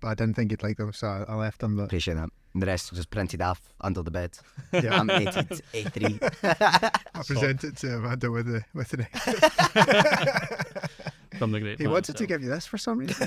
but 0.00 0.08
I 0.08 0.14
didn't 0.14 0.34
think 0.36 0.50
you'd 0.50 0.62
like 0.62 0.76
them, 0.76 0.92
so 0.92 1.06
I, 1.06 1.24
I 1.26 1.34
left 1.36 1.60
them. 1.60 1.76
But 1.76 1.84
Appreciate 1.84 2.14
that. 2.14 2.28
The 2.54 2.66
rest 2.66 2.92
just 2.94 3.08
printed 3.08 3.40
off 3.40 3.62
under 3.80 4.02
the 4.02 4.10
bed. 4.10 4.36
yeah, 4.72 5.00
I'm 5.00 5.08
rated 5.08 5.48
A3. 5.72 6.42
I 7.14 7.22
present 7.22 7.64
it 7.64 7.76
to 7.78 7.96
Amanda 7.96 8.30
with 8.30 8.46
the 8.46 8.62
with 8.74 8.90
the. 8.90 10.90
From 11.42 11.50
the 11.50 11.58
great. 11.60 11.78
he 11.78 11.84
man 11.84 11.94
wanted 11.94 12.16
to 12.18 12.26
give 12.26 12.40
you 12.40 12.48
this 12.48 12.66
for 12.66 12.78
some 12.78 12.98
reason. 12.98 13.26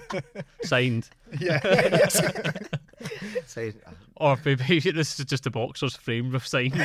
signed, 0.62 1.08
yeah. 1.40 2.06
So, 3.46 3.72
or 4.16 4.38
maybe 4.44 4.78
this 4.92 5.18
is 5.18 5.26
just 5.26 5.44
a 5.46 5.50
boxer's 5.50 5.96
frame 5.96 6.30
with 6.30 6.46
signed. 6.46 6.76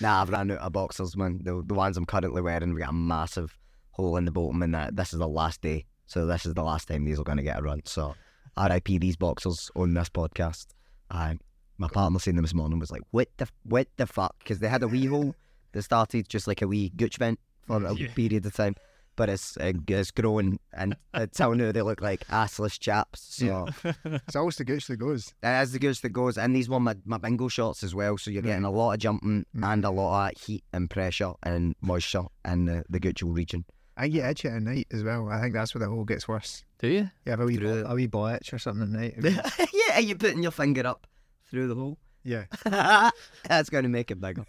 Nah, 0.00 0.22
I've 0.22 0.30
ran 0.30 0.50
out 0.52 0.58
of 0.58 0.72
boxers, 0.72 1.16
man. 1.18 1.40
The, 1.42 1.62
the 1.66 1.74
ones 1.74 1.98
I'm 1.98 2.06
currently 2.06 2.40
wearing, 2.40 2.72
we 2.72 2.80
got 2.80 2.90
a 2.90 2.94
massive 2.94 3.58
hole 3.90 4.16
in 4.16 4.24
the 4.24 4.30
bottom, 4.30 4.62
and 4.62 4.74
that 4.74 4.96
this 4.96 5.12
is 5.12 5.18
the 5.18 5.28
last 5.28 5.60
day. 5.60 5.84
So 6.06 6.24
this 6.24 6.46
is 6.46 6.54
the 6.54 6.62
last 6.64 6.88
time 6.88 7.04
these 7.04 7.20
are 7.20 7.24
going 7.24 7.36
to 7.38 7.44
get 7.44 7.58
a 7.58 7.62
run. 7.62 7.82
So 7.84 8.14
RIP 8.58 8.86
these 9.00 9.16
boxers 9.16 9.70
on 9.76 9.92
this 9.92 10.08
podcast. 10.08 10.68
Uh, 11.10 11.34
my 11.76 11.88
partner 11.88 12.18
seen 12.20 12.36
them 12.36 12.44
this 12.44 12.54
morning 12.54 12.78
was 12.78 12.90
like, 12.90 13.02
"What 13.10 13.28
the 13.36 13.48
what 13.64 13.88
the 13.98 14.06
fuck?" 14.06 14.36
Because 14.38 14.60
they 14.60 14.68
had 14.68 14.82
a 14.82 14.88
wee 14.88 15.06
hole 15.06 15.34
that 15.72 15.82
started 15.82 16.26
just 16.28 16.46
like 16.46 16.62
a 16.62 16.66
wee 16.68 16.88
gooch 16.96 17.18
vent 17.18 17.38
for 17.66 17.84
a 17.84 17.94
Yeah. 17.94 18.08
period 18.14 18.46
of 18.46 18.54
time, 18.54 18.76
but 19.16 19.28
it's 19.28 19.56
uh, 19.56 19.72
it's 19.88 20.10
growing, 20.10 20.58
and 20.72 20.96
until 21.12 21.54
now 21.54 21.72
they 21.72 21.82
look 21.82 22.00
like 22.00 22.26
assless 22.28 22.78
chaps. 22.78 23.20
So. 23.36 23.68
It's 24.26 24.36
always 24.36 24.56
the 24.56 24.64
gooch 24.64 24.86
that 24.88 24.96
goes. 24.96 25.34
As 25.42 25.72
the 25.72 25.78
goods 25.78 26.00
that 26.00 26.10
goes, 26.10 26.36
and 26.38 26.54
these 26.54 26.68
were 26.68 26.80
my, 26.80 26.96
my 27.04 27.18
bingo 27.18 27.48
shots 27.48 27.82
as 27.82 27.94
well. 27.94 28.16
So 28.18 28.30
you're 28.30 28.42
getting 28.42 28.64
a 28.64 28.70
lot 28.70 28.92
of 28.94 28.98
jumping 29.00 29.44
Mm. 29.56 29.72
and 29.72 29.84
a 29.84 29.90
lot 29.90 30.32
of 30.32 30.40
heat 30.40 30.64
and 30.72 30.88
pressure 30.90 31.32
and 31.42 31.74
moisture 31.80 32.24
in 32.44 32.64
the, 32.66 32.84
the 32.88 32.98
guttural 33.00 33.32
region. 33.32 33.64
I 33.96 34.08
get 34.08 34.28
itchy 34.30 34.48
at 34.48 34.60
night 34.62 34.86
as 34.92 35.02
well. 35.04 35.28
I 35.28 35.40
think 35.40 35.54
that's 35.54 35.74
where 35.74 35.80
the 35.86 35.88
hole 35.92 36.04
gets 36.04 36.26
worse. 36.26 36.64
Do 36.78 36.88
you? 36.88 37.10
You 37.24 37.30
have 37.30 37.40
a 37.40 37.44
wee 37.46 37.56
Through 37.56 37.84
bo- 37.84 37.90
a 37.90 37.94
wee 37.94 38.06
boy 38.08 38.34
itch 38.34 38.52
or 38.52 38.58
something 38.58 38.82
at 38.94 39.22
night. 39.22 39.40
yeah, 39.88 39.98
you're 39.98 40.16
putting 40.18 40.42
your 40.42 40.52
finger 40.52 40.86
up 40.86 41.06
through 41.50 41.68
the 41.68 41.74
hole. 41.74 41.98
yeah. 42.24 42.44
That's 43.48 43.70
going 43.70 43.84
to 43.84 43.88
make 43.90 44.10
it 44.10 44.20
bigger. 44.20 44.44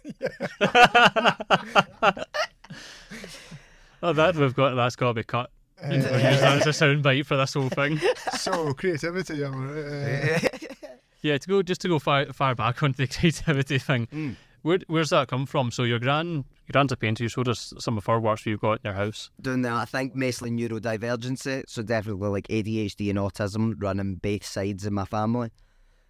Oh, 4.02 4.12
that 4.12 4.36
we've 4.36 4.54
got. 4.54 4.74
That's 4.74 4.96
got 4.96 5.08
to 5.08 5.14
be 5.14 5.24
cut. 5.24 5.50
We're 5.82 6.00
that 6.00 6.66
as 6.66 6.66
a 6.66 6.70
soundbite 6.84 7.26
for 7.26 7.36
this 7.36 7.54
whole 7.54 7.68
thing. 7.68 8.00
so 8.38 8.72
creativity. 8.74 9.42
I'm, 9.44 9.68
uh, 9.70 10.38
Yeah, 11.22 11.38
to 11.38 11.48
go 11.48 11.62
just 11.62 11.80
to 11.80 11.88
go 11.88 11.98
far 11.98 12.26
far 12.32 12.54
back 12.54 12.82
onto 12.82 13.04
the 13.06 13.12
creativity 13.12 13.78
thing. 13.78 14.06
Mm. 14.06 14.36
Where, 14.62 14.78
where's 14.88 15.10
that 15.10 15.28
come 15.28 15.46
from? 15.46 15.70
So 15.70 15.84
your 15.84 15.98
gran, 15.98 16.26
your 16.34 16.72
gran's 16.72 16.92
a 16.92 16.96
painter. 16.96 17.22
You 17.22 17.28
showed 17.28 17.48
us 17.48 17.72
some 17.78 17.96
of 17.98 18.06
her 18.06 18.18
works 18.18 18.46
you've 18.46 18.60
got 18.60 18.72
in 18.74 18.80
your 18.84 18.94
house. 18.94 19.30
doing 19.40 19.62
that. 19.62 19.72
I 19.74 19.84
think 19.84 20.14
mostly 20.16 20.50
neurodivergency, 20.50 21.64
so 21.68 21.82
definitely 21.82 22.28
like 22.28 22.48
ADHD 22.48 23.10
and 23.10 23.18
autism 23.18 23.74
running 23.78 24.16
both 24.16 24.44
sides 24.44 24.84
of 24.86 24.92
my 24.92 25.04
family. 25.04 25.50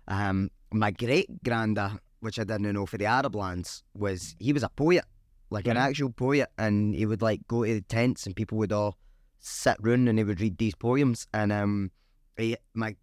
Um, 0.08 0.50
my 0.72 0.90
great 0.90 1.42
granda, 1.44 1.98
which 2.20 2.38
I 2.38 2.44
didn't 2.44 2.72
know 2.72 2.86
for 2.86 2.96
the 2.98 3.04
Arab 3.06 3.34
lands, 3.34 3.82
was 3.94 4.36
he 4.38 4.52
was 4.52 4.62
a 4.62 4.68
poet, 4.70 5.04
like 5.50 5.66
an 5.66 5.76
actual 5.76 6.10
poet, 6.10 6.48
and 6.58 6.94
he 6.94 7.06
would 7.06 7.22
like 7.22 7.46
go 7.46 7.64
to 7.64 7.74
the 7.74 7.80
tents 7.80 8.26
and 8.26 8.34
people 8.34 8.58
would 8.58 8.72
all 8.72 8.96
sit 9.38 9.76
round 9.80 10.08
and 10.08 10.18
he 10.18 10.24
would 10.24 10.40
read 10.40 10.58
these 10.58 10.74
poems. 10.74 11.26
And 11.32 11.52
um, 11.52 11.90
he, 12.36 12.56
my 12.74 12.96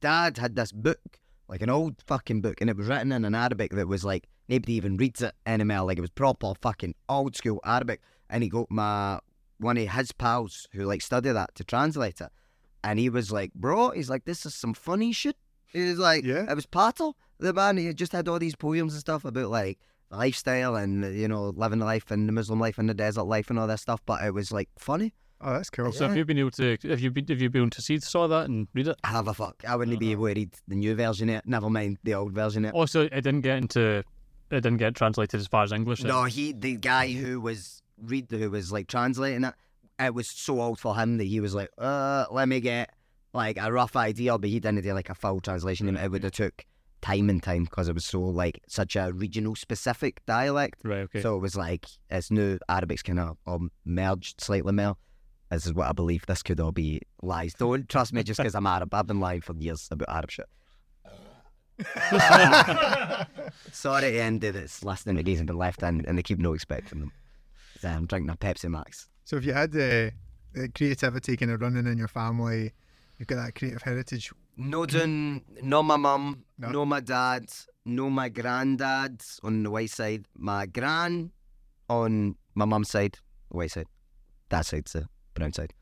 dad 0.00 0.38
had 0.38 0.56
this 0.56 0.72
book, 0.72 1.20
like 1.48 1.62
an 1.62 1.70
old 1.70 1.96
fucking 2.06 2.40
book, 2.40 2.60
and 2.60 2.68
it 2.68 2.76
was 2.76 2.88
written 2.88 3.12
in 3.12 3.24
an 3.24 3.34
Arabic 3.34 3.72
that 3.72 3.88
was 3.88 4.04
like 4.04 4.26
nobody 4.48 4.74
even 4.74 4.96
reads 4.96 5.22
it 5.22 5.34
anymore. 5.46 5.82
Like 5.86 5.98
it 5.98 6.02
was 6.02 6.10
proper 6.10 6.52
fucking 6.60 6.94
old 7.08 7.36
school 7.36 7.60
Arabic. 7.64 8.00
And 8.28 8.42
he 8.42 8.48
got 8.48 8.70
my 8.70 9.20
one 9.58 9.78
of 9.78 9.88
his 9.88 10.12
pals 10.12 10.66
who 10.72 10.84
like 10.84 11.02
studied 11.02 11.32
that 11.32 11.54
to 11.54 11.64
translate 11.64 12.20
it. 12.20 12.30
And 12.84 12.98
he 12.98 13.08
was 13.08 13.32
like, 13.32 13.52
bro, 13.54 13.90
he's 13.90 14.10
like, 14.10 14.24
this 14.24 14.44
is 14.46 14.54
some 14.54 14.74
funny 14.74 15.12
shit. 15.12 15.36
He 15.72 15.80
was 15.90 15.98
like, 15.98 16.24
Yeah. 16.24 16.50
it 16.50 16.54
was 16.54 16.66
Patel, 16.66 17.16
the 17.38 17.52
man. 17.52 17.76
He 17.76 17.92
just 17.94 18.12
had 18.12 18.28
all 18.28 18.38
these 18.38 18.54
poems 18.56 18.92
and 18.92 19.00
stuff 19.00 19.24
about 19.24 19.50
like 19.50 19.78
lifestyle 20.10 20.76
and, 20.76 21.14
you 21.16 21.28
know, 21.28 21.50
living 21.50 21.78
the 21.78 21.84
life 21.84 22.10
and 22.10 22.28
the 22.28 22.32
Muslim 22.32 22.60
life 22.60 22.78
and 22.78 22.88
the 22.88 22.94
desert 22.94 23.24
life 23.24 23.50
and 23.50 23.58
all 23.58 23.66
that 23.66 23.80
stuff. 23.80 24.00
But 24.06 24.24
it 24.24 24.32
was 24.32 24.52
like 24.52 24.68
funny. 24.78 25.12
Oh, 25.40 25.52
that's 25.52 25.68
cool. 25.68 25.92
So 25.92 26.08
have 26.08 26.16
you 26.16 26.24
been 26.24 26.38
able 26.38 26.50
to 26.52 26.78
have 26.88 27.00
you 27.00 27.10
been 27.10 27.26
have 27.28 27.40
you 27.42 27.50
been 27.50 27.62
able 27.62 27.70
to 27.70 27.82
see 27.82 27.98
saw 28.00 28.26
that 28.26 28.48
and 28.48 28.68
read 28.72 28.88
it? 28.88 28.96
Have 29.04 29.28
a 29.28 29.34
fuck. 29.34 29.62
I 29.68 29.76
wouldn't 29.76 30.00
be 30.00 30.12
able 30.12 30.28
to 30.28 30.34
read 30.34 30.54
the 30.66 30.76
new 30.76 30.94
version 30.94 31.28
yet. 31.28 31.46
Never 31.46 31.68
mind 31.68 31.98
the 32.04 32.14
old 32.14 32.32
version 32.32 32.64
yet. 32.64 32.72
Also, 32.72 33.02
it 33.02 33.10
didn't 33.20 33.42
get 33.42 33.58
into 33.58 34.02
it 34.50 34.60
didn't 34.62 34.78
get 34.78 34.94
translated 34.94 35.38
as 35.40 35.46
far 35.46 35.64
as 35.64 35.72
English. 35.72 36.00
then? 36.02 36.08
No, 36.08 36.24
he 36.24 36.52
the 36.52 36.76
guy 36.76 37.12
who 37.12 37.40
was 37.40 37.82
read 38.00 38.28
who 38.30 38.50
was 38.50 38.72
like 38.72 38.86
translating 38.86 39.44
it, 39.44 39.54
it 39.98 40.14
was 40.14 40.28
so 40.28 40.60
old 40.60 40.78
for 40.78 40.96
him 40.96 41.18
that 41.18 41.24
he 41.24 41.40
was 41.40 41.54
like, 41.54 41.70
uh, 41.76 42.24
let 42.30 42.48
me 42.48 42.60
get 42.60 42.94
like 43.34 43.58
a 43.60 43.70
rough 43.70 43.94
idea, 43.96 44.38
but 44.38 44.48
he 44.48 44.58
didn't 44.60 44.82
do 44.82 44.92
like 44.94 45.10
a 45.10 45.14
full 45.14 45.40
translation. 45.40 45.88
and 45.88 45.98
It 45.98 46.10
would 46.10 46.22
have 46.24 46.32
took 46.32 46.64
time 47.02 47.30
and 47.30 47.42
time 47.42 47.64
because 47.64 47.88
it 47.88 47.94
was 47.94 48.04
so 48.04 48.20
like 48.20 48.60
such 48.68 48.96
a 48.96 49.12
regional 49.12 49.54
specific 49.54 50.24
dialect. 50.26 50.80
Right. 50.84 51.00
Okay. 51.00 51.20
So 51.22 51.36
it 51.36 51.40
was 51.40 51.56
like 51.56 51.86
it's 52.10 52.30
new 52.30 52.58
Arabic's 52.68 53.02
kind 53.02 53.20
of 53.20 53.36
um, 53.46 53.70
merged 53.84 54.40
slightly 54.40 54.72
more. 54.72 54.96
This 55.50 55.66
is 55.66 55.74
what 55.74 55.88
I 55.88 55.92
believe. 55.92 56.26
This 56.26 56.42
could 56.42 56.58
all 56.58 56.72
be 56.72 57.00
lies. 57.22 57.54
Don't 57.54 57.88
trust 57.88 58.12
me 58.12 58.22
just 58.22 58.38
because 58.38 58.54
I'm 58.54 58.66
Arab. 58.66 58.92
I've 58.92 59.06
been 59.06 59.20
lying 59.20 59.40
for 59.40 59.54
years 59.54 59.88
about 59.90 60.08
Arab 60.08 60.30
shit. 60.30 60.46
Sorry 63.72 64.10
to 64.10 64.18
end 64.18 64.42
it. 64.42 64.56
It's 64.56 64.82
listening 64.82 65.16
to 65.16 65.22
these 65.22 65.38
and 65.38 65.46
been 65.46 65.58
left 65.58 65.82
in, 65.82 66.04
and 66.06 66.18
they 66.18 66.22
keep 66.22 66.38
no 66.38 66.54
expecting 66.54 67.00
them. 67.00 67.12
So 67.80 67.88
I'm 67.88 68.06
drinking 68.06 68.30
a 68.30 68.36
Pepsi 68.36 68.70
Max. 68.70 69.08
So 69.24 69.36
if 69.36 69.44
you 69.44 69.52
had 69.52 69.72
the, 69.72 70.12
the 70.54 70.68
creativity 70.68 71.36
kind 71.36 71.50
of 71.50 71.60
running 71.60 71.86
in 71.86 71.98
your 71.98 72.08
family, 72.08 72.72
you've 73.18 73.28
got 73.28 73.36
that 73.36 73.54
creative 73.54 73.82
heritage. 73.82 74.32
No 74.56 74.86
doing, 74.86 75.44
no 75.62 75.82
my 75.82 75.96
mum, 75.96 76.44
No. 76.58 76.70
no. 76.70 76.86
my 76.86 77.00
dad, 77.00 77.46
no 77.84 78.08
my 78.08 78.28
granddad 78.30 79.20
on 79.42 79.62
the 79.62 79.70
white 79.70 79.90
side. 79.90 80.26
My 80.34 80.66
gran 80.66 81.30
on 81.90 82.36
my 82.54 82.64
mum's 82.64 82.88
side, 82.90 83.18
the 83.50 83.56
white 83.58 83.70
side. 83.72 83.86
That 84.48 84.64
side's 84.64 84.92
the 84.92 85.08
brown 85.34 85.52
side. 85.52 85.74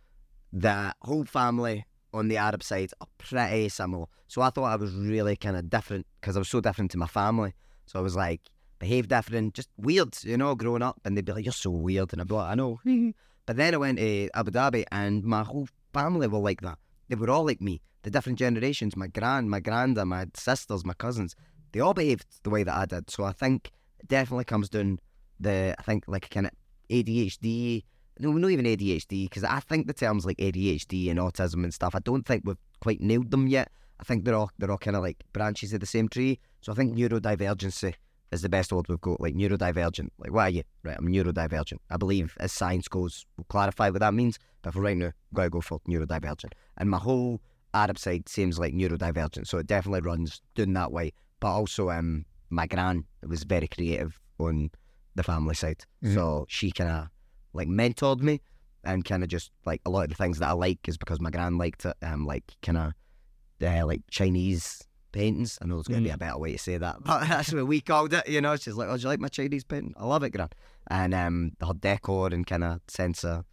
The 0.53 0.93
whole 1.03 1.25
family 1.25 1.87
on 2.13 2.29
the 2.29 2.37
Arab 2.37 2.63
side 2.63 2.91
are 3.01 3.07
pretty 3.19 3.69
similar. 3.69 4.07
So 4.27 4.43
I 4.43 4.51
thought 4.51 4.65
I 4.73 4.77
was 4.77 4.93
really 4.95 5.37
kind 5.37 5.57
of 5.57 5.71
different 5.71 6.07
because 6.21 6.37
I 6.37 6.41
was 6.41 6.49
so 6.49 6.61
different 6.61 6.91
to 6.93 6.99
my 6.99 7.07
family. 7.07 7.55
So 7.87 7.99
I 7.99 8.03
was 8.03 8.17
like, 8.17 8.41
behave 8.81 9.07
different, 9.09 9.55
just 9.55 9.69
weird, 9.77 10.17
you 10.25 10.37
know, 10.37 10.55
growing 10.57 10.83
up. 10.83 11.01
And 11.05 11.17
they'd 11.17 11.25
be 11.25 11.33
like, 11.33 11.45
you're 11.45 11.53
so 11.53 11.71
weird. 11.71 12.13
And 12.13 12.21
I'd 12.21 12.29
be 12.29 12.35
like, 12.35 12.51
I 12.51 12.55
know. 12.55 12.81
but 13.47 13.57
then 13.57 13.75
I 13.75 13.77
went 13.77 13.99
to 13.99 14.31
Abu 14.35 14.51
Dhabi 14.51 14.85
and 14.91 15.23
my 15.23 15.45
whole 15.45 15.69
family 15.93 16.27
were 16.27 16.39
like 16.39 16.61
that. 16.63 16.79
They 17.09 17.17
were 17.17 17.31
all 17.31 17.45
like 17.45 17.61
me. 17.61 17.81
The 18.03 18.11
different 18.11 18.39
generations, 18.39 18.97
my 18.97 19.07
gran, 19.07 19.49
my 19.49 19.61
granda, 19.61 20.07
my 20.07 20.27
sisters, 20.35 20.85
my 20.85 20.95
cousins, 20.95 21.35
they 21.73 21.81
all 21.81 21.95
behaved 21.95 22.27
the 22.43 22.51
way 22.51 22.63
that 22.63 22.75
I 22.75 22.87
did. 22.87 23.11
So 23.11 23.25
I 23.25 23.33
think 23.33 23.71
it 23.99 24.09
definitely 24.09 24.45
comes 24.45 24.69
down 24.69 24.99
the, 25.41 25.75
I 25.79 25.83
think 25.83 26.05
like 26.07 26.29
kind 26.31 26.47
of 26.47 26.53
ADHD, 26.91 27.85
no, 28.19 28.33
not 28.33 28.51
even 28.51 28.67
ADHD, 28.67 29.25
because 29.25 29.45
I 29.45 29.61
think 29.61 29.87
the 29.87 29.93
terms 29.93 30.25
like 30.25 30.37
ADHD 30.37 31.11
and 31.11 31.19
autism 31.19 31.65
and 31.65 31.75
stuff, 31.75 31.95
I 31.95 31.99
don't 32.01 32.25
think 32.25 32.43
we've 32.45 32.57
quite 32.81 33.01
nailed 33.01 33.31
them 33.31 33.49
yet. 33.49 33.71
I 33.99 34.05
think 34.05 34.25
they're 34.25 34.35
all 34.35 34.51
they're 34.59 34.71
all 34.71 34.79
kind 34.79 34.97
of 34.97 35.03
like 35.03 35.23
branches 35.33 35.73
of 35.73 35.81
the 35.81 35.87
same 35.87 36.09
tree. 36.09 36.39
So 36.61 36.73
I 36.73 36.75
think 36.75 36.95
neurodivergency 36.95 37.95
is 38.33 38.43
the 38.43 38.49
best 38.49 38.73
word 38.73 38.87
we've 38.89 39.01
got. 39.01 39.21
Like 39.21 39.35
neurodivergent. 39.35 40.11
Like 40.19 40.33
what 40.33 40.43
are 40.43 40.51
you? 40.51 40.63
Right, 40.83 40.97
I'm 40.97 41.09
neurodivergent. 41.09 41.79
I 41.91 41.97
believe 41.97 42.37
as 42.41 42.53
science 42.53 42.89
goes, 42.89 43.25
we'll 43.37 43.47
clarify 43.49 43.91
what 43.91 44.01
that 44.01 44.15
means. 44.15 44.39
But 44.63 44.75
for 44.75 44.81
right 44.81 44.97
now, 44.97 45.13
gotta 45.33 45.51
go 45.51 45.61
for 45.61 45.81
neurodivergent. 45.89 46.53
And 46.79 46.91
my 46.91 46.99
whole 46.99 47.41
Arab 47.73 47.99
side 47.99 48.29
seems 48.29 48.59
like 48.59 48.75
neurodivergent, 48.75 49.47
so 49.47 49.59
it 49.59 49.67
definitely 49.67 50.01
runs 50.01 50.41
doing 50.55 50.73
that 50.75 50.93
way. 50.93 51.13
But 51.41 51.49
also, 51.53 51.91
um, 51.91 52.25
my 52.51 52.67
gran 52.67 53.05
was 53.27 53.43
very 53.45 53.67
creative 53.69 54.19
on 54.39 54.71
the 55.15 55.23
family 55.23 55.55
side, 55.55 55.85
Mhm. 56.03 56.15
so 56.15 56.47
she 56.49 56.71
kind 56.73 56.91
of 56.91 57.09
like 57.53 57.69
mentored 57.69 58.21
me 58.21 58.41
and 58.83 59.05
kind 59.05 59.23
of 59.23 59.29
just 59.29 59.51
like 59.65 59.81
a 59.87 59.91
lot 59.91 60.03
of 60.05 60.09
the 60.11 60.15
things 60.17 60.39
that 60.41 60.49
I 60.49 60.53
like 60.53 60.87
is 60.89 60.99
because 60.99 61.21
my 61.21 61.31
gran 61.31 61.57
liked 61.57 61.85
it. 61.85 61.97
Um, 62.03 62.27
like 62.27 62.45
kind 62.63 62.79
of 62.79 62.93
uh, 63.63 63.87
like 63.87 64.03
Chinese 64.11 64.83
paintings. 65.13 65.59
I 65.63 65.67
know 65.67 65.77
there's 65.77 65.87
going 65.87 66.03
to 66.03 66.09
be 66.09 66.11
Mm. 66.11 66.15
a 66.17 66.19
better 66.19 66.39
way 66.39 66.53
to 66.53 66.59
say 66.59 66.77
that, 66.77 66.97
but 67.05 67.21
that's 67.29 67.53
what 67.53 67.67
we 67.69 67.81
called 67.81 68.13
it. 68.13 68.29
You 68.29 68.41
know, 68.41 68.57
she's 68.57 68.75
like, 68.75 68.89
"Oh, 68.89 68.97
do 68.97 69.03
you 69.03 69.09
like 69.09 69.21
my 69.21 69.29
Chinese 69.29 69.65
painting? 69.65 69.95
I 69.97 70.05
love 70.05 70.23
it, 70.25 70.31
gran." 70.31 70.49
And 70.89 71.15
um, 71.15 71.53
her 71.65 71.73
decor 71.75 72.29
and 72.33 72.45
kind 72.47 72.65
of 72.65 72.81
sense 72.89 73.25
of 73.25 73.45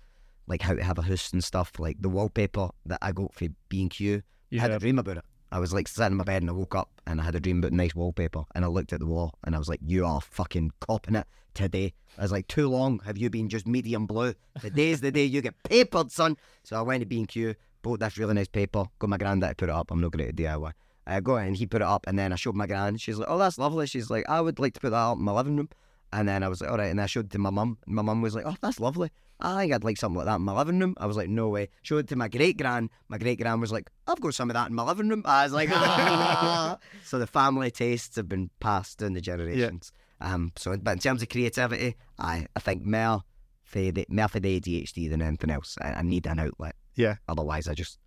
like 0.52 0.62
how 0.62 0.76
to 0.76 0.84
have 0.84 1.00
a 1.00 1.02
house 1.02 1.32
and 1.32 1.44
stuff. 1.44 1.72
Like 1.80 1.98
the 2.02 2.10
wallpaper 2.10 2.70
that 2.86 3.00
I 3.02 3.14
got 3.14 3.34
for 3.34 3.48
B 3.70 3.82
and 3.82 3.90
Q. 3.90 4.22
I 4.54 4.58
had 4.58 4.72
a 4.72 4.80
dream 4.80 5.00
about 5.00 5.18
it. 5.18 5.26
I 5.50 5.60
was 5.60 5.74
like 5.74 5.88
sitting 5.88 6.12
in 6.12 6.18
my 6.18 6.26
bed 6.26 6.44
and 6.44 6.50
I 6.50 6.54
woke 6.54 6.76
up 6.76 6.90
and 7.08 7.22
I 7.22 7.24
had 7.24 7.36
a 7.36 7.40
dream 7.40 7.60
about 7.60 7.72
nice 7.72 7.96
wallpaper 7.96 8.44
and 8.54 8.66
I 8.66 8.68
looked 8.68 8.94
at 8.94 9.00
the 9.00 9.06
wall 9.06 9.34
and 9.46 9.56
I 9.56 9.60
was 9.60 9.70
like, 9.70 9.80
"You 9.82 10.06
are 10.06 10.20
fucking 10.20 10.72
copping 10.82 11.16
it 11.16 11.26
today." 11.54 11.94
I 12.18 12.24
was 12.24 12.34
like, 12.34 12.48
"Too 12.48 12.68
long 12.68 13.00
have 13.06 13.18
you 13.18 13.30
been 13.30 13.48
just 13.48 13.66
medium 13.66 14.06
blue? 14.06 14.34
Today's 14.60 15.00
the 15.00 15.12
day 15.12 15.24
you 15.24 15.42
get 15.42 15.56
papered, 15.64 16.12
son." 16.12 16.38
So 16.64 16.78
I 16.78 16.82
went 16.82 17.02
to 17.02 17.06
B 17.06 17.20
and 17.20 17.28
Q, 17.28 17.56
bought 17.82 18.02
this 18.02 18.18
really 18.18 18.34
nice 18.34 18.50
paper, 18.50 18.86
got 19.00 19.10
my 19.10 19.18
granddad 19.18 19.52
to 19.52 19.56
put 19.56 19.70
it 19.70 19.76
up. 19.76 19.90
I'm 19.90 20.02
not 20.02 20.12
great 20.12 20.30
at 20.30 20.36
DIY. 20.36 20.72
I 21.08 21.20
go 21.22 21.38
and 21.38 21.56
he 21.56 21.66
put 21.66 21.82
it 21.82 21.88
up 21.88 22.06
and 22.08 22.20
then 22.20 22.34
I 22.34 22.36
showed 22.36 22.56
my 22.56 22.68
gran. 22.68 22.98
She's 22.98 23.18
like, 23.18 23.30
"Oh, 23.30 23.38
that's 23.38 23.58
lovely." 23.58 23.88
She's 23.88 24.10
like, 24.10 24.30
"I 24.30 24.42
would 24.42 24.60
like 24.60 24.74
to 24.74 24.82
put 24.82 24.92
that 24.92 24.98
up 24.98 25.18
in 25.18 25.24
my 25.24 25.32
living 25.32 25.56
room." 25.56 25.70
And 26.14 26.28
then 26.28 26.44
I 26.44 26.50
was 26.50 26.60
like, 26.60 26.70
"All 26.70 26.78
right." 26.78 26.92
And 26.92 27.00
I 27.00 27.06
showed 27.06 27.28
it 27.28 27.32
to 27.32 27.40
my 27.40 27.52
mum. 27.52 27.78
My 27.86 28.02
mum 28.02 28.22
was 28.22 28.36
like, 28.36 28.46
"Oh, 28.46 28.56
that's 28.62 28.82
lovely." 28.82 29.12
I 29.42 29.62
think 29.62 29.74
I'd 29.74 29.84
like 29.84 29.98
something 29.98 30.18
like 30.18 30.26
that 30.28 30.36
in 30.36 30.42
my 30.44 30.54
living 30.54 30.80
room. 30.80 30.96
I 30.98 31.06
was 31.06 31.18
like, 31.18 31.30
no 31.30 31.50
way. 31.50 31.70
Showed 31.82 32.06
it 32.06 32.08
to 32.10 32.16
my 32.16 32.28
great 32.28 32.58
grand. 32.58 32.90
My 33.10 33.18
great 33.18 33.40
grand 33.40 33.62
was 33.62 33.72
like, 33.72 33.90
I've 34.08 34.22
got 34.22 34.34
some 34.34 34.50
of 34.50 34.54
that 34.54 34.70
in 34.70 34.76
my 34.76 34.84
living 34.84 35.10
room. 35.10 35.24
I 35.26 35.44
was 35.44 35.54
like, 35.54 35.70
"Ah." 35.72 36.78
so 37.04 37.18
the 37.18 37.28
family 37.28 37.72
tastes 37.72 38.16
have 38.16 38.30
been 38.30 38.50
passed 38.60 39.00
down 39.00 39.14
the 39.14 39.22
generations. 39.22 39.92
Um, 40.20 40.52
so, 40.56 40.78
but 40.78 40.92
in 40.92 41.00
terms 41.00 41.22
of 41.24 41.30
creativity, 41.30 41.96
I 42.20 42.46
I 42.56 42.60
think 42.60 42.86
more 42.86 43.24
for 43.64 43.92
the 43.92 44.06
more 44.10 44.28
for 44.28 44.40
the 44.40 44.60
ADHD 44.60 45.10
than 45.10 45.22
anything 45.22 45.50
else. 45.50 45.78
I, 45.82 45.94
I 45.94 46.02
need 46.04 46.28
an 46.28 46.40
outlet. 46.40 46.76
Yeah. 46.96 47.16
Otherwise, 47.28 47.68
I 47.68 47.74
just 47.74 47.98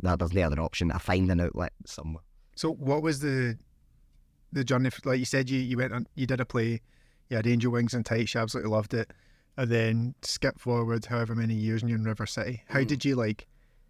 that 0.00 0.18
there's 0.18 0.34
no 0.34 0.42
other 0.42 0.60
option. 0.60 0.92
I 0.92 0.98
find 0.98 1.30
an 1.30 1.40
outlet 1.40 1.72
somewhere. 1.86 2.22
So 2.56 2.72
what 2.72 3.02
was 3.02 3.20
the 3.20 3.58
the 4.52 4.64
journey? 4.64 4.90
Like 5.04 5.18
you 5.18 5.24
said, 5.24 5.48
you 5.48 5.60
you 5.60 5.78
went 5.78 5.92
on, 5.92 6.06
you 6.14 6.26
did 6.26 6.40
a 6.40 6.44
play, 6.44 6.82
you 7.30 7.36
had 7.36 7.46
Angel 7.46 7.72
Wings 7.72 7.94
and 7.94 8.04
Tights, 8.04 8.34
you 8.34 8.40
absolutely 8.40 8.70
loved 8.70 8.92
it, 8.92 9.10
and 9.56 9.70
then 9.70 10.14
skip 10.22 10.58
forward 10.58 11.04
however 11.06 11.34
many 11.34 11.54
years 11.54 11.82
and 11.82 11.88
you're 11.90 11.98
in 11.98 12.04
River 12.04 12.26
City. 12.26 12.62
How 12.68 12.80
Mm. 12.80 12.86
did 12.88 13.04
you 13.04 13.14
like 13.16 13.46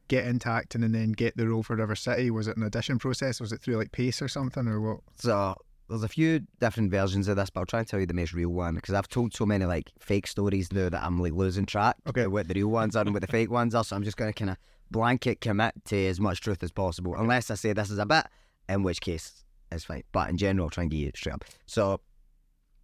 get 0.09 0.27
into 0.27 0.49
acting 0.49 0.83
and 0.83 0.95
then 0.95 1.13
get 1.13 1.37
the 1.37 1.49
role 1.49 1.63
for 1.63 1.77
River 1.77 1.97
City? 1.97 2.31
Was 2.31 2.49
it 2.49 2.57
an 2.57 2.63
audition 2.65 2.99
process? 2.99 3.41
Was 3.41 3.53
it 3.53 3.61
through 3.63 3.77
like 3.77 3.93
Pace 3.93 4.21
or 4.21 4.29
something 4.29 4.67
or 4.69 4.81
what? 4.81 5.01
So 5.17 5.55
there's 5.89 6.03
a 6.03 6.09
few 6.09 6.41
different 6.61 6.91
versions 6.91 7.29
of 7.29 7.37
this, 7.37 7.51
but 7.51 7.61
I'll 7.61 7.67
try 7.67 7.79
and 7.81 7.89
tell 7.89 8.01
you 8.01 8.07
the 8.07 8.15
most 8.15 8.33
real 8.35 8.51
one 8.51 8.75
because 8.75 8.95
I've 8.95 9.09
told 9.09 9.35
so 9.35 9.47
many 9.47 9.65
like 9.65 9.91
fake 10.01 10.27
stories 10.27 10.73
now 10.73 10.89
that 10.91 11.03
I'm 11.03 11.21
like 11.21 11.33
losing 11.33 11.67
track 11.67 11.97
Okay. 12.07 12.23
of 12.25 12.33
what 12.33 12.49
the 12.49 12.55
real 12.55 12.69
ones 12.69 12.97
are 12.97 13.03
and 13.03 13.13
what 13.15 13.23
the 13.23 13.27
fake 13.27 13.51
ones 13.51 13.75
are. 13.75 13.85
So 13.85 13.97
I'm 13.97 14.03
just 14.05 14.17
going 14.17 14.33
to 14.33 14.39
kind 14.39 14.51
of 14.51 14.57
blanket 14.91 15.41
commit 15.41 15.75
to 15.87 16.07
as 16.07 16.21
much 16.21 16.41
truth 16.43 16.63
as 16.63 16.71
possible, 16.73 17.15
unless 17.17 17.51
I 17.51 17.55
say 17.55 17.73
this 17.73 17.91
is 17.91 17.99
a 17.99 18.07
bit, 18.07 18.27
in 18.69 18.83
which 18.83 19.01
case 19.01 19.45
it's 19.73 19.85
fine. 19.85 20.05
But 20.13 20.29
in 20.31 20.37
general, 20.37 20.67
I'll 20.67 20.71
try 20.71 20.83
and 20.83 20.91
get 20.91 20.99
you 20.99 21.11
straight 21.15 21.33
up. 21.33 21.45
So 21.67 22.01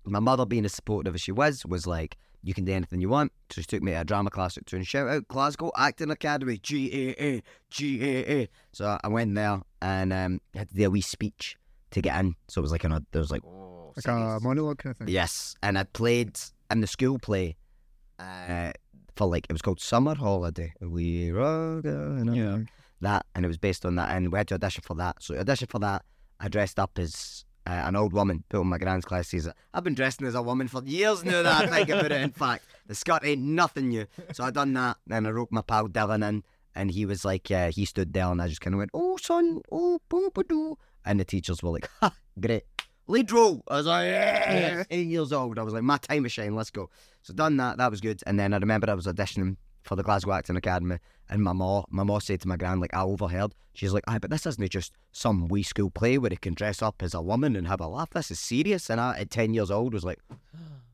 my 0.04 0.18
mother, 0.18 0.46
being 0.46 0.64
as 0.64 0.72
supportive 0.72 1.14
as 1.14 1.20
she 1.20 1.32
was, 1.32 1.64
was 1.66 1.86
like, 1.86 2.16
"You 2.42 2.54
can 2.54 2.64
do 2.64 2.72
anything 2.72 3.00
you 3.00 3.08
want." 3.08 3.32
So 3.50 3.60
she 3.60 3.66
took 3.66 3.82
me 3.82 3.92
to 3.92 4.00
a 4.00 4.04
drama 4.04 4.30
class 4.30 4.56
at 4.56 4.72
and 4.72 4.86
shout 4.86 5.08
out 5.08 5.28
Glasgow 5.28 5.70
Acting 5.76 6.10
Academy, 6.10 6.58
GAA, 6.58 7.40
GAA. 7.70 8.46
So 8.72 8.98
I 9.02 9.08
went 9.08 9.34
there 9.34 9.62
and 9.82 10.12
um, 10.12 10.40
had 10.54 10.68
to 10.70 10.74
do 10.74 10.86
a 10.86 10.90
wee 10.90 11.00
speech 11.00 11.56
to 11.90 12.00
get 12.00 12.18
in. 12.20 12.34
So 12.48 12.60
it 12.60 12.62
was 12.62 12.72
like 12.72 12.84
an, 12.84 13.06
there 13.12 13.20
was 13.20 13.30
like, 13.30 13.42
oh, 13.44 13.92
Like 13.96 14.06
a 14.06 14.38
monologue 14.40 14.78
kind 14.78 14.92
of 14.92 14.98
thing. 14.98 15.08
Yes, 15.08 15.54
and 15.62 15.78
I 15.78 15.84
played 15.84 16.38
in 16.70 16.80
the 16.80 16.86
school 16.86 17.18
play 17.18 17.56
uh, 18.18 18.72
for 19.16 19.26
like 19.26 19.46
it 19.48 19.52
was 19.52 19.62
called 19.62 19.80
Summer 19.80 20.14
Holiday. 20.14 20.72
We 20.80 21.30
are 21.30 21.80
going 21.80 22.34
Yeah. 22.34 22.58
that, 23.00 23.26
and 23.34 23.44
it 23.44 23.48
was 23.48 23.58
based 23.58 23.84
on 23.84 23.96
that, 23.96 24.14
and 24.16 24.30
we 24.32 24.38
had 24.38 24.48
to 24.48 24.54
audition 24.54 24.82
for 24.86 24.94
that. 24.94 25.22
So 25.22 25.36
audition 25.38 25.68
for 25.68 25.78
that, 25.80 26.04
I 26.38 26.48
dressed 26.48 26.78
up 26.78 26.98
as 26.98 27.44
uh, 27.66 27.70
an 27.70 27.96
old 27.96 28.12
woman 28.12 28.44
put 28.48 28.60
on 28.60 28.66
my 28.66 28.78
grand's 28.78 29.04
glasses. 29.04 29.48
I've 29.74 29.84
been 29.84 29.94
dressing 29.94 30.26
as 30.26 30.34
a 30.34 30.42
woman 30.42 30.68
for 30.68 30.82
years 30.84 31.24
now 31.24 31.42
that 31.42 31.64
I 31.64 31.66
think 31.66 31.88
about 31.88 32.12
it. 32.12 32.20
In 32.20 32.30
fact, 32.30 32.64
the 32.86 32.94
skirt 32.94 33.24
ain't 33.24 33.42
nothing 33.42 33.88
new. 33.88 34.06
So 34.32 34.44
I 34.44 34.50
done 34.50 34.72
that. 34.74 34.96
Then 35.06 35.26
I 35.26 35.30
wrote 35.30 35.52
my 35.52 35.62
pal 35.62 35.88
Dylan 35.88 36.26
in, 36.28 36.42
and 36.74 36.90
he 36.90 37.06
was 37.06 37.24
like, 37.24 37.50
uh, 37.50 37.70
he 37.70 37.84
stood 37.84 38.12
there, 38.12 38.26
and 38.26 38.40
I 38.40 38.48
just 38.48 38.60
kind 38.60 38.74
of 38.74 38.78
went, 38.78 38.90
oh, 38.94 39.16
son, 39.16 39.60
oh, 39.70 40.00
boom, 40.08 40.30
doo. 40.48 40.78
And 41.04 41.20
the 41.20 41.24
teachers 41.24 41.62
were 41.62 41.70
like, 41.70 41.88
ha, 42.00 42.12
great. 42.38 42.64
Lead 43.06 43.32
role. 43.32 43.62
I 43.66 43.76
was 43.76 43.86
like, 43.86 44.06
yeah. 44.06 44.84
eight 44.90 45.08
years 45.08 45.32
old. 45.32 45.58
I 45.58 45.62
was 45.62 45.74
like, 45.74 45.82
my 45.82 45.96
time 45.96 46.26
is 46.26 46.32
shine, 46.32 46.54
let's 46.54 46.70
go. 46.70 46.90
So 47.22 47.34
done 47.34 47.56
that, 47.56 47.78
that 47.78 47.90
was 47.90 48.00
good. 48.00 48.22
And 48.26 48.38
then 48.38 48.54
I 48.54 48.58
remember 48.58 48.88
I 48.88 48.94
was 48.94 49.06
auditioning 49.06 49.56
for 49.82 49.96
the 49.96 50.02
Glasgow 50.02 50.32
Acting 50.32 50.56
Academy, 50.56 50.98
and 51.28 51.42
my 51.42 51.52
mom, 51.52 51.84
my 51.90 52.02
mom 52.02 52.20
said 52.20 52.40
to 52.40 52.48
my 52.48 52.56
grand, 52.56 52.80
like 52.80 52.94
I 52.94 53.02
overheard, 53.02 53.54
she's 53.72 53.92
like, 53.92 54.04
"Aye, 54.08 54.18
but 54.18 54.30
this 54.30 54.46
isn't 54.46 54.70
just 54.70 54.92
some 55.12 55.48
wee 55.48 55.62
school 55.62 55.90
play 55.90 56.18
where 56.18 56.30
he 56.30 56.36
can 56.36 56.54
dress 56.54 56.82
up 56.82 57.02
as 57.02 57.14
a 57.14 57.22
woman 57.22 57.56
and 57.56 57.66
have 57.68 57.80
a 57.80 57.86
laugh. 57.86 58.10
This 58.10 58.30
is 58.30 58.40
serious." 58.40 58.90
And 58.90 59.00
I, 59.00 59.18
at 59.18 59.30
ten 59.30 59.54
years 59.54 59.70
old, 59.70 59.94
was 59.94 60.04
like, 60.04 60.18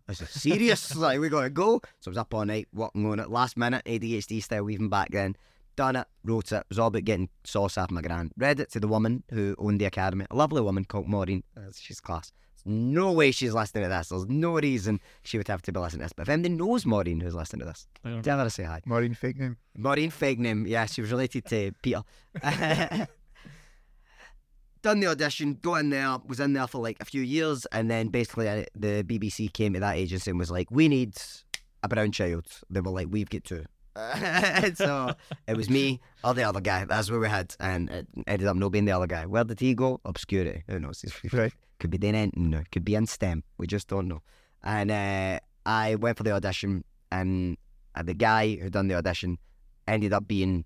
"This 0.06 0.20
is 0.20 0.30
serious. 0.30 0.94
like 1.06 1.20
we 1.20 1.28
gotta 1.28 1.50
go." 1.50 1.80
So 2.00 2.08
I 2.08 2.10
was 2.10 2.18
up 2.18 2.34
all 2.34 2.44
night 2.44 2.68
working 2.72 3.06
on 3.06 3.18
it, 3.18 3.30
last 3.30 3.56
minute 3.56 3.82
ADHD 3.86 4.42
style, 4.42 4.70
even 4.70 4.88
back 4.88 5.10
then. 5.10 5.36
Done 5.74 5.96
it, 5.96 6.06
wrote 6.24 6.52
it. 6.52 6.56
It 6.56 6.66
was 6.70 6.78
all 6.78 6.88
about 6.88 7.04
getting 7.04 7.28
sauce 7.44 7.76
off 7.76 7.90
my 7.90 8.00
grand. 8.00 8.32
Read 8.38 8.60
it 8.60 8.70
to 8.72 8.80
the 8.80 8.88
woman 8.88 9.24
who 9.30 9.54
owned 9.58 9.78
the 9.78 9.84
academy, 9.84 10.24
a 10.30 10.34
lovely 10.34 10.62
woman 10.62 10.86
called 10.86 11.06
Maureen. 11.06 11.42
She's 11.78 12.00
class. 12.00 12.32
There's 12.66 12.74
no 12.78 13.12
way 13.12 13.30
she's 13.30 13.54
listening 13.54 13.84
to 13.84 13.88
this. 13.88 14.08
There's 14.08 14.26
no 14.26 14.54
reason 14.58 15.00
she 15.22 15.38
would 15.38 15.46
have 15.46 15.62
to 15.62 15.72
be 15.72 15.78
listening 15.78 16.00
to 16.00 16.04
this. 16.06 16.12
But 16.12 16.22
if 16.22 16.28
anybody 16.30 16.54
knows 16.54 16.84
Maureen 16.84 17.20
who's 17.20 17.34
listening 17.34 17.60
to 17.60 17.66
this, 17.66 17.86
I 18.04 18.20
tell 18.20 18.38
her 18.38 18.44
to 18.44 18.50
say 18.50 18.64
hi. 18.64 18.80
Maureen 18.84 19.14
fake 19.14 19.38
name. 19.38 19.56
Maureen 19.76 20.10
fake 20.10 20.40
name. 20.40 20.66
Yeah, 20.66 20.86
she 20.86 21.00
was 21.00 21.12
related 21.12 21.44
to 21.46 21.70
Peter. 21.80 22.02
Done 24.82 25.00
the 25.00 25.06
audition, 25.06 25.58
got 25.62 25.76
in 25.76 25.90
there, 25.90 26.18
was 26.26 26.38
in 26.40 26.52
there 26.52 26.66
for 26.66 26.80
like 26.82 26.96
a 27.00 27.04
few 27.04 27.22
years, 27.22 27.66
and 27.72 27.90
then 27.90 28.08
basically 28.08 28.48
uh, 28.48 28.64
the 28.74 29.02
BBC 29.04 29.52
came 29.52 29.72
to 29.74 29.80
that 29.80 29.96
agency 29.96 30.30
and 30.30 30.38
was 30.38 30.50
like, 30.50 30.70
"We 30.70 30.88
need 30.88 31.16
a 31.82 31.88
brown 31.88 32.12
child." 32.12 32.46
They 32.70 32.80
were 32.80 32.90
like, 32.90 33.08
"We've 33.10 33.28
got 33.28 33.44
two." 33.44 33.64
so 34.74 35.14
it 35.48 35.56
was 35.56 35.70
me 35.70 36.00
or 36.22 36.34
the 36.34 36.42
other 36.42 36.60
guy. 36.60 36.84
That's 36.84 37.10
what 37.10 37.20
we 37.20 37.28
had, 37.28 37.56
and 37.58 37.88
it 37.90 38.06
ended 38.26 38.46
up 38.46 38.56
not 38.56 38.68
being 38.70 38.84
the 38.84 38.92
other 38.92 39.06
guy. 39.06 39.26
Where 39.26 39.42
did 39.42 39.58
he 39.58 39.74
go? 39.74 40.00
Obscurity. 40.04 40.64
Who 40.68 40.78
knows? 40.78 41.04
Right. 41.32 41.52
Could 41.78 41.90
be 41.90 41.98
doing 41.98 42.14
anything. 42.14 42.50
now. 42.50 42.62
Could 42.72 42.84
be 42.84 42.94
in 42.94 43.06
STEM. 43.06 43.42
We 43.58 43.66
just 43.66 43.88
don't 43.88 44.08
know. 44.08 44.22
And 44.62 44.90
uh, 44.90 45.38
I 45.66 45.94
went 45.96 46.16
for 46.16 46.22
the 46.24 46.32
audition, 46.32 46.84
and 47.12 47.56
uh, 47.94 48.02
the 48.02 48.14
guy 48.14 48.56
who 48.56 48.70
done 48.70 48.88
the 48.88 48.94
audition 48.94 49.38
ended 49.86 50.12
up 50.12 50.26
being 50.26 50.64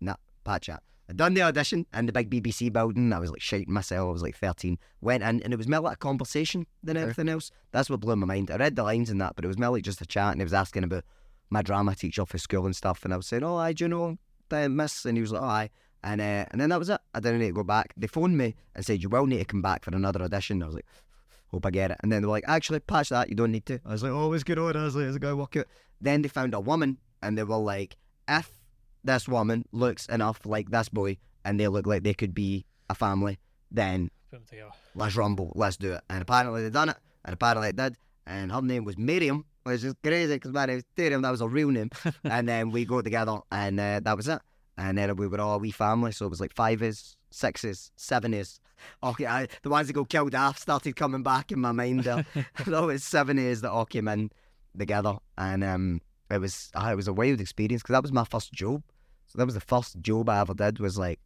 nah, 0.00 0.16
Pat 0.44 0.62
Chat. 0.62 0.82
I'd 1.08 1.18
done 1.18 1.34
the 1.34 1.42
audition 1.42 1.86
in 1.94 2.06
the 2.06 2.12
big 2.12 2.30
BBC 2.30 2.72
building. 2.72 3.12
I 3.12 3.18
was 3.18 3.30
like 3.30 3.42
shouting 3.42 3.72
myself. 3.72 4.08
I 4.08 4.12
was 4.12 4.22
like 4.22 4.36
13. 4.36 4.78
Went 5.02 5.22
in, 5.22 5.42
and 5.42 5.52
it 5.52 5.56
was 5.56 5.68
more 5.68 5.80
like 5.80 5.94
a 5.94 5.98
conversation 5.98 6.66
than 6.82 6.96
Okay. 6.96 7.02
everything 7.02 7.28
else. 7.28 7.50
That's 7.72 7.90
what 7.90 8.00
blew 8.00 8.16
my 8.16 8.26
mind. 8.26 8.50
I 8.50 8.56
read 8.56 8.74
the 8.76 8.82
lines 8.82 9.10
in 9.10 9.18
that, 9.18 9.36
but 9.36 9.44
it 9.44 9.48
was 9.48 9.58
more 9.58 9.70
like 9.70 9.82
just 9.84 10.00
a 10.00 10.06
chat, 10.06 10.32
and 10.32 10.40
he 10.40 10.44
was 10.44 10.54
asking 10.54 10.84
about 10.84 11.04
my 11.50 11.60
drama 11.62 11.94
teacher 11.94 12.24
for 12.24 12.38
school 12.38 12.64
and 12.64 12.74
stuff. 12.74 13.04
And 13.04 13.12
I 13.12 13.18
was 13.18 13.26
saying, 13.26 13.44
"Oh, 13.44 13.56
I 13.56 13.72
do 13.74 13.84
you 13.84 13.88
know 13.88 14.16
miss?" 14.68 15.04
And 15.04 15.16
he 15.16 15.20
was 15.20 15.32
like, 15.32 15.42
"Oh, 15.42 15.46
aye." 15.46 15.70
And 16.04 16.20
uh, 16.20 16.44
and 16.50 16.60
then 16.60 16.68
that 16.68 16.78
was 16.78 16.90
it. 16.90 17.00
I 17.14 17.20
didn't 17.20 17.40
need 17.40 17.48
to 17.48 17.52
go 17.54 17.64
back. 17.64 17.92
They 17.96 18.06
phoned 18.06 18.36
me 18.38 18.54
and 18.76 18.84
said, 18.84 19.02
"You 19.02 19.08
will 19.08 19.26
need 19.26 19.38
to 19.38 19.44
come 19.46 19.62
back 19.62 19.84
for 19.84 19.90
another 19.96 20.22
audition." 20.22 20.62
I 20.62 20.66
was 20.66 20.74
like, 20.76 20.86
"Hope 21.48 21.64
I 21.66 21.70
get 21.70 21.90
it." 21.90 21.96
And 22.02 22.12
then 22.12 22.20
they 22.22 22.26
were 22.26 22.32
like, 22.32 22.44
"Actually, 22.46 22.80
patch 22.80 23.08
that. 23.08 23.30
You 23.30 23.34
don't 23.34 23.50
need 23.52 23.64
to." 23.66 23.80
I 23.86 23.92
was 23.92 24.02
like, 24.02 24.12
"Oh, 24.12 24.32
it's 24.34 24.44
good 24.44 24.58
on." 24.58 24.76
I 24.76 24.84
was 24.84 24.94
like, 24.94 25.06
"It's 25.06 25.16
a 25.16 25.18
go 25.18 25.34
work 25.34 25.56
out." 25.56 25.66
Then 26.00 26.20
they 26.22 26.28
found 26.28 26.52
a 26.54 26.60
woman, 26.60 26.98
and 27.22 27.38
they 27.38 27.42
were 27.44 27.56
like, 27.56 27.96
"If 28.28 28.50
this 29.02 29.26
woman 29.28 29.64
looks 29.72 30.06
enough 30.06 30.44
like 30.44 30.70
this 30.70 30.88
boy, 30.90 31.16
and 31.44 31.58
they 31.58 31.68
look 31.68 31.86
like 31.86 32.02
they 32.02 32.14
could 32.14 32.34
be 32.34 32.66
a 32.90 32.94
family, 32.94 33.38
then 33.70 34.10
Put 34.30 34.40
'em 34.40 34.44
together. 34.46 34.70
let's 34.94 35.16
rumble, 35.16 35.52
let's 35.54 35.76
do 35.78 35.92
it. 35.94 36.02
And 36.10 36.20
apparently 36.20 36.62
they 36.64 36.70
done 36.70 36.90
it, 36.90 36.96
and 37.24 37.32
apparently 37.32 37.68
it 37.70 37.76
did. 37.76 37.96
And 38.26 38.52
her 38.52 38.60
name 38.62 38.84
was 38.84 38.98
Miriam, 38.98 39.44
which 39.62 39.84
is 39.84 39.94
crazy 40.02 40.34
because 40.34 40.52
my 40.52 40.66
name 40.66 40.78
is 40.78 40.84
Miriam, 40.98 41.22
that 41.22 41.30
was 41.30 41.40
her 41.40 41.48
real 41.48 41.70
name. 41.70 41.90
and 42.24 42.46
then 42.48 42.70
we 42.70 42.84
go 42.84 43.00
together, 43.00 43.38
and 43.50 43.80
uh, 43.80 44.00
that 44.00 44.16
was 44.16 44.28
it. 44.28 44.40
And 44.76 44.98
then 44.98 45.14
we 45.16 45.28
were 45.28 45.40
all 45.40 45.54
a 45.54 45.58
wee 45.58 45.70
family, 45.70 46.12
so 46.12 46.26
it 46.26 46.30
was 46.30 46.40
like 46.40 46.54
five 46.54 46.82
is, 46.82 47.16
sixes, 47.30 47.92
seven 47.96 48.34
is. 48.34 48.60
Okay, 49.02 49.26
I, 49.26 49.48
the 49.62 49.70
ones 49.70 49.86
that 49.86 49.92
got 49.92 50.08
killed 50.08 50.34
off 50.34 50.58
started 50.58 50.96
coming 50.96 51.22
back 51.22 51.52
in 51.52 51.60
my 51.60 51.72
mind 51.72 52.04
there. 52.04 52.26
so 52.64 52.88
it's 52.88 53.04
seven 53.04 53.38
years 53.38 53.60
that 53.60 53.70
all 53.70 53.86
came 53.86 54.08
in 54.08 54.30
together, 54.76 55.16
and 55.38 55.62
um, 55.62 56.00
it 56.30 56.38
was 56.38 56.70
ah, 56.74 56.90
it 56.90 56.96
was 56.96 57.08
a 57.08 57.12
wild 57.12 57.40
experience 57.40 57.82
because 57.82 57.94
that 57.94 58.02
was 58.02 58.12
my 58.12 58.24
first 58.24 58.52
job. 58.52 58.82
So 59.26 59.38
that 59.38 59.46
was 59.46 59.54
the 59.54 59.60
first 59.60 60.00
job 60.00 60.28
I 60.28 60.40
ever 60.40 60.54
did 60.54 60.80
was 60.80 60.98
like 60.98 61.20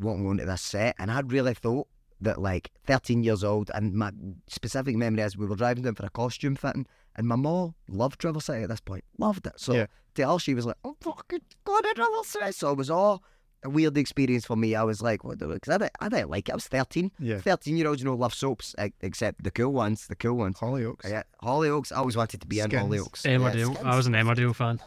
walking 0.00 0.26
onto 0.26 0.44
this 0.44 0.62
set, 0.62 0.94
and 0.98 1.10
I'd 1.10 1.32
really 1.32 1.54
thought 1.54 1.88
that 2.20 2.40
like 2.40 2.70
13 2.86 3.24
years 3.24 3.42
old, 3.42 3.70
and 3.74 3.94
my 3.94 4.12
specific 4.46 4.96
memory 4.96 5.22
is 5.22 5.36
we 5.36 5.46
were 5.46 5.56
driving 5.56 5.84
down 5.84 5.96
for 5.96 6.06
a 6.06 6.10
costume 6.10 6.54
fitting, 6.54 6.86
and 7.16 7.26
my 7.26 7.36
mom 7.36 7.74
loved 7.88 8.24
River 8.24 8.40
City 8.40 8.62
at 8.62 8.68
this 8.68 8.80
point, 8.80 9.04
loved 9.18 9.46
it. 9.46 9.58
So 9.58 9.74
Yeah. 9.74 9.86
to 10.16 10.26
her, 10.28 10.38
she 10.38 10.54
was 10.54 10.66
like, 10.66 10.76
"Oh 10.84 10.96
fucking 11.00 11.40
god, 11.64 11.84
I 11.84 11.92
River 11.96 12.24
City!" 12.24 12.52
So 12.52 12.70
it 12.72 12.78
was 12.78 12.90
all 12.90 13.22
a 13.64 13.70
weird 13.70 13.96
experience 13.96 14.44
for 14.44 14.56
me. 14.56 14.74
I 14.74 14.82
was 14.82 15.00
like, 15.02 15.22
"What?" 15.24 15.38
The, 15.38 15.46
because 15.46 15.74
I 15.74 15.78
didn't, 15.78 15.92
I 16.00 16.08
didn't 16.08 16.30
like 16.30 16.48
it. 16.48 16.52
I 16.52 16.54
was 16.56 16.66
13. 16.66 17.12
Yeah. 17.18 17.38
13 17.38 17.76
year 17.76 17.86
olds, 17.88 18.00
you 18.00 18.06
know, 18.06 18.14
love 18.14 18.34
soaps, 18.34 18.74
except 19.00 19.44
the 19.44 19.50
cool 19.50 19.72
ones, 19.72 20.06
the 20.08 20.16
cool 20.16 20.36
ones. 20.36 20.58
Hollyoaks. 20.58 21.08
Yeah, 21.08 21.22
Hollyoaks. 21.42 21.92
I 21.92 21.96
always 21.96 22.16
wanted 22.16 22.40
to 22.40 22.46
be 22.46 22.58
in 22.60 22.68
Skins. 22.70 22.82
Hollyoaks. 22.82 23.22
Emmerdale. 23.22 23.74
Yeah, 23.74 23.90
I 23.92 23.96
was 23.96 24.06
an 24.06 24.14
Emmerdale 24.14 24.54
fan. 24.54 24.80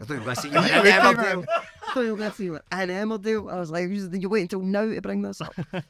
I 0.00 0.04
thought 0.04 0.14
you 0.14 0.20
were 0.20 0.24
going 0.24 0.36
to 0.36 0.42
see 0.42 0.48
you 0.48 0.54
Emmerdale. 0.54 1.44
I 1.92 1.94
thought 1.94 2.00
you 2.02 2.16
going 2.16 2.30
to 2.32 2.44
you 2.44 2.54
in 2.56 2.60
Emmerdale. 2.88 3.52
I 3.52 3.58
was 3.58 3.70
like, 3.70 3.88
you 3.90 4.08
you 4.12 4.28
wait 4.28 4.42
until 4.42 4.60
now 4.60 4.86
to 4.92 5.00
bring 5.02 5.22
this 5.22 5.40
up. 5.40 5.54
what 5.72 5.84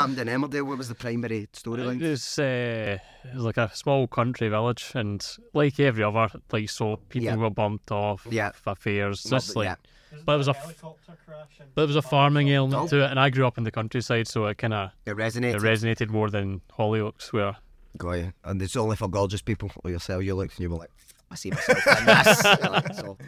happened 0.00 0.18
in 0.18 0.28
Emmerdale? 0.28 0.62
What 0.66 0.78
was 0.78 0.88
the 0.88 0.94
primary 0.94 1.48
storyline? 1.52 2.00
It's 2.02 2.38
uh, 2.38 2.98
it 3.24 3.34
was 3.34 3.44
like 3.44 3.56
a 3.56 3.70
small 3.74 4.06
country 4.06 4.48
village, 4.48 4.92
and 4.94 5.26
like 5.54 5.80
every 5.80 6.04
other, 6.04 6.28
like 6.52 6.68
so, 6.70 6.96
people 7.08 7.26
Yeah. 7.26 7.36
were 7.36 7.50
bumped 7.50 7.90
off. 7.90 8.26
Yeah. 8.30 8.50
affairs. 8.66 9.24
Love 9.30 9.42
Just 9.42 9.56
like, 9.56 9.66
yeah. 9.66 10.18
but 10.24 10.34
it 10.34 10.38
was 10.38 10.48
a, 10.48 10.56
f- 10.56 10.82
but 11.74 11.82
it 11.82 11.86
was 11.86 11.96
a 11.96 12.02
farming 12.02 12.50
element 12.50 12.90
to 12.90 13.04
it, 13.04 13.10
and 13.10 13.18
I 13.18 13.30
grew 13.30 13.46
up 13.46 13.58
in 13.58 13.64
the 13.64 13.70
countryside, 13.70 14.28
so 14.28 14.46
it 14.46 14.58
kind 14.58 14.74
of 14.74 14.90
It 15.06 15.16
resonated. 15.16 15.54
it 15.56 15.62
resonated 15.62 16.08
more 16.10 16.30
than 16.30 16.60
Hollyoaks, 16.78 17.32
where 17.32 17.56
Got 17.96 18.12
you. 18.12 18.32
And 18.44 18.60
it's 18.62 18.76
only 18.76 18.96
for 18.96 19.08
gorgeous 19.08 19.42
people 19.42 19.70
like 19.82 19.92
yourself. 19.92 20.22
You 20.22 20.34
looked 20.34 20.52
and 20.56 20.60
you 20.60 20.70
were 20.70 20.76
like, 20.76 20.90
I 21.30 21.34
see 21.34 21.50
myself 21.50 21.86
in 21.98 22.06
this. 22.06 22.44
Like, 22.70 22.94
so, 22.94 23.18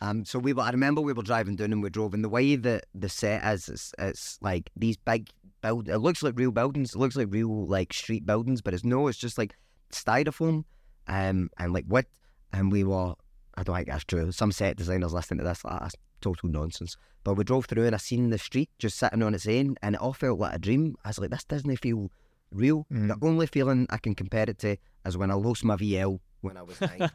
um, 0.00 0.24
so 0.24 0.38
we 0.38 0.52
were. 0.52 0.62
I 0.62 0.70
remember 0.70 1.00
we 1.00 1.12
were 1.12 1.22
driving 1.22 1.56
down 1.56 1.72
and 1.72 1.82
we 1.82 1.90
drove, 1.90 2.14
and 2.14 2.24
the 2.24 2.28
way 2.28 2.56
that 2.56 2.86
the 2.94 3.08
set 3.08 3.44
is, 3.52 3.68
it's, 3.68 3.92
it's 3.98 4.38
like 4.40 4.70
these 4.76 4.96
big 4.96 5.28
build. 5.60 5.88
It 5.88 5.98
looks 5.98 6.22
like 6.22 6.38
real 6.38 6.52
buildings. 6.52 6.94
It 6.94 6.98
looks 6.98 7.16
like 7.16 7.28
real 7.30 7.66
like 7.66 7.92
street 7.92 8.24
buildings, 8.24 8.62
but 8.62 8.72
it's 8.72 8.84
no. 8.84 9.08
It's 9.08 9.18
just 9.18 9.36
like 9.36 9.54
styrofoam, 9.92 10.64
um, 11.06 11.50
and 11.58 11.72
like 11.72 11.84
wood. 11.88 12.06
And 12.52 12.72
we 12.72 12.84
were. 12.84 13.14
I 13.56 13.62
don't 13.62 13.76
think 13.76 13.88
that's 13.88 14.04
true. 14.04 14.32
Some 14.32 14.52
set 14.52 14.76
designers 14.76 15.12
listening 15.12 15.38
to 15.38 15.44
this, 15.44 15.64
like, 15.64 15.80
that's 15.80 15.94
total 16.22 16.48
nonsense. 16.48 16.96
But 17.24 17.34
we 17.34 17.44
drove 17.44 17.66
through 17.66 17.84
and 17.84 17.94
I 17.94 17.98
seen 17.98 18.30
the 18.30 18.38
street 18.38 18.70
just 18.78 18.98
sitting 18.98 19.22
on 19.22 19.34
its 19.34 19.46
own, 19.46 19.76
and 19.82 19.94
it 19.94 20.00
all 20.00 20.14
felt 20.14 20.38
like 20.38 20.54
a 20.54 20.58
dream. 20.58 20.96
I 21.04 21.08
was 21.08 21.18
like, 21.18 21.30
this 21.30 21.44
doesn't 21.44 21.76
feel 21.76 22.10
real. 22.52 22.86
Mm. 22.90 23.08
The 23.08 23.26
only 23.26 23.46
feeling 23.46 23.86
I 23.90 23.98
can 23.98 24.14
compare 24.14 24.48
it 24.48 24.58
to 24.60 24.76
is 25.04 25.16
when 25.18 25.30
I 25.30 25.34
lost 25.34 25.62
my 25.62 25.76
VL 25.76 26.20
when 26.40 26.56
I 26.56 26.62
was 26.62 26.80
nine. 26.80 27.10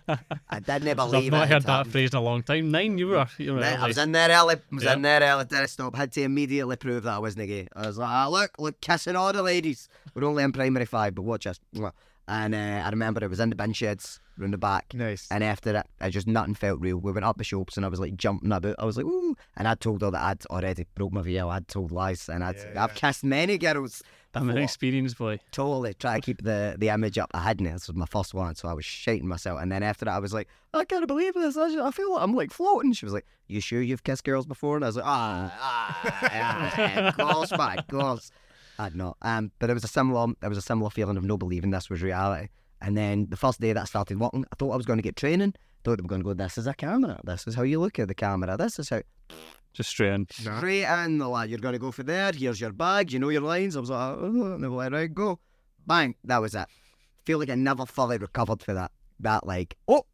I 0.50 0.60
didn't 0.60 0.88
I've 0.88 0.98
not 0.98 1.14
it. 1.24 1.34
heard 1.50 1.64
that 1.64 1.88
phrase 1.88 2.12
in 2.12 2.18
a 2.18 2.22
long 2.22 2.44
time. 2.44 2.72
Nine, 2.72 2.98
you 2.98 3.08
were. 3.08 3.28
You 3.38 3.56
were 3.56 3.64
I 3.64 3.88
was 3.88 3.98
in 3.98 4.12
there 4.12 4.30
early. 4.30 4.56
I 4.56 4.76
was 4.76 4.84
Yeah. 4.84 4.94
in 4.94 5.02
there 5.02 5.22
early. 5.22 5.46
Did 5.46 5.60
I 5.60 5.66
stop? 5.66 5.96
Had 5.96 6.12
to 6.14 6.22
immediately 6.22 6.76
prove 6.76 7.04
that 7.04 7.14
I 7.16 7.20
wasn't 7.20 7.48
gay. 7.48 7.68
I 7.76 7.88
was 7.88 7.98
like, 7.98 8.10
ah, 8.10 8.28
look, 8.28 8.52
look, 8.60 8.80
kissing 8.82 9.16
all 9.16 9.34
the 9.34 9.42
ladies. 9.44 9.88
We're 10.14 10.26
only 10.26 10.44
in 10.44 10.52
primary 10.52 10.86
five, 10.86 11.16
but 11.16 11.24
watch 11.24 11.48
us. 11.48 11.60
And 12.28 12.56
uh, 12.56 12.58
I 12.84 12.90
remember 12.90 13.24
it 13.24 13.30
was 13.30 13.40
in 13.40 13.52
the 13.52 13.56
bin 13.56 13.72
sheds 13.74 14.20
round 14.38 14.52
the 14.54 14.58
back. 14.58 14.94
Nice. 14.96 15.28
And 15.30 15.44
after 15.44 15.72
that, 15.74 15.88
I 16.02 16.10
just 16.10 16.26
nothing 16.26 16.56
felt 16.56 16.80
real. 16.82 16.98
We 16.98 17.12
went 17.12 17.24
up 17.24 17.38
the 17.38 17.44
shops 17.44 17.78
and 17.78 17.86
I 17.86 17.90
was 17.90 18.00
like 18.00 18.16
jumping 18.16 18.52
about. 18.52 18.76
I 18.80 18.86
was 18.86 18.98
like, 18.98 19.06
ooh. 19.06 19.36
And 19.56 19.68
I'd 19.68 19.80
told 19.80 20.02
her 20.02 20.10
that 20.10 20.22
I'd 20.22 20.46
already 20.48 20.88
broke 20.96 21.14
my 21.14 21.22
VL. 21.22 21.52
I'd 21.52 21.68
told 21.68 21.92
lies. 21.92 22.28
And 22.28 22.44
I'd, 22.44 22.56
Yeah, 22.56 22.84
I've 22.84 22.92
yeah. 22.92 22.96
kissed 22.96 23.24
many 23.24 23.60
girls. 23.60 24.02
I'm 24.36 24.50
an 24.50 24.58
experienced 24.58 25.18
boy. 25.18 25.40
Totally 25.52 25.94
try 25.94 26.16
to 26.16 26.22
keep 26.22 26.44
the, 26.44 26.76
the 26.78 26.90
image 26.90 27.18
up. 27.18 27.32
I 27.34 27.40
hadn't. 27.40 27.66
This 27.66 27.88
was 27.88 27.96
my 27.96 28.06
first 28.06 28.34
one, 28.34 28.56
so 28.56 28.68
I 28.68 28.74
was 28.74 28.86
shaking 28.86 29.28
myself. 29.28 29.62
And 29.62 29.72
then 29.72 29.82
after 29.82 30.06
that, 30.06 30.14
I 30.14 30.20
was 30.20 30.34
like, 30.34 30.48
I 30.74 30.84
can't 30.86 31.08
believe 31.08 31.34
this. 31.34 31.58
I, 31.58 31.70
just- 31.70 31.80
I 31.80 31.92
feel 31.92 32.12
like 32.14 32.22
I'm 32.22 32.36
like 32.36 32.52
floating. 32.52 32.94
She 32.94 33.06
was 33.06 33.14
like, 33.14 33.26
You 33.48 33.62
sure 33.62 33.82
you've 33.82 34.04
kissed 34.04 34.24
girls 34.24 34.46
before? 34.46 34.76
And 34.76 34.84
I 34.86 34.90
was 34.90 34.98
like, 34.98 35.06
Ah, 35.08 35.58
ah, 35.60 36.20
ah 36.32 37.08
of 37.08 37.18
course, 37.18 37.52
of 37.52 37.88
course. 37.88 38.32
I'd 38.78 38.96
not. 38.96 39.18
Um, 39.22 39.52
but 39.60 39.70
it 39.70 39.74
was 39.74 39.86
a 39.86 39.88
similar, 39.88 40.34
it 40.44 40.48
was 40.48 40.58
a 40.58 40.62
similar 40.62 40.90
feeling 40.90 41.18
of 41.18 41.24
no 41.24 41.38
believing 41.38 41.72
this 41.72 41.90
was 41.90 42.02
reality. 42.02 42.50
And 42.82 42.98
then 42.98 43.28
the 43.30 43.38
first 43.38 43.62
day 43.62 43.72
that 43.74 43.82
I 43.82 43.86
started 43.86 44.20
working, 44.20 44.46
I 44.52 44.56
thought 44.58 44.72
I 44.72 44.76
was 44.78 44.86
going 44.86 44.98
to 44.98 45.04
get 45.04 45.16
training. 45.16 45.54
I 45.56 45.60
Thought 45.84 45.98
they 45.98 46.02
were 46.02 46.10
going 46.10 46.22
to 46.22 46.26
go, 46.26 46.34
This 46.34 46.58
is 46.58 46.68
a 46.68 46.74
camera. 46.74 47.20
This 47.24 47.48
is 47.48 47.56
how 47.56 47.64
you 47.64 47.80
look 47.80 48.00
at 48.00 48.08
the 48.08 48.16
camera. 48.16 48.58
This 48.58 48.80
is 48.80 48.90
how. 48.90 49.02
Just 49.76 49.90
straight 49.90 50.14
in. 50.14 50.28
Nah. 50.44 50.58
Straight 50.58 50.86
in 50.86 51.18
the 51.18 51.28
lad. 51.28 51.50
You're 51.50 51.60
going 51.60 51.74
to 51.74 51.80
go 51.80 51.92
for 51.92 52.04
there. 52.04 52.32
Here's 52.34 52.60
your 52.62 52.72
bag. 52.72 53.12
You 53.12 53.20
know 53.20 53.30
your 53.30 53.42
lines. 53.42 53.76
I 53.76 53.82
was 53.82 53.90
like, 53.90 54.18
oh, 54.18 54.54
and 54.54 54.64
they 54.64 54.68
were 54.68 54.78
like, 54.78 54.92
right, 54.92 55.14
go. 55.14 55.40
Bang. 55.86 56.16
That 56.24 56.42
was 56.42 56.56
it. 56.56 56.68
Feel 57.26 57.40
like 57.40 57.50
I 57.50 57.56
never 57.56 57.86
fully 57.86 58.18
recovered 58.18 58.64
for 58.64 58.74
that. 58.74 58.92
That 59.20 59.46
like, 59.46 59.76
oh, 59.88 60.06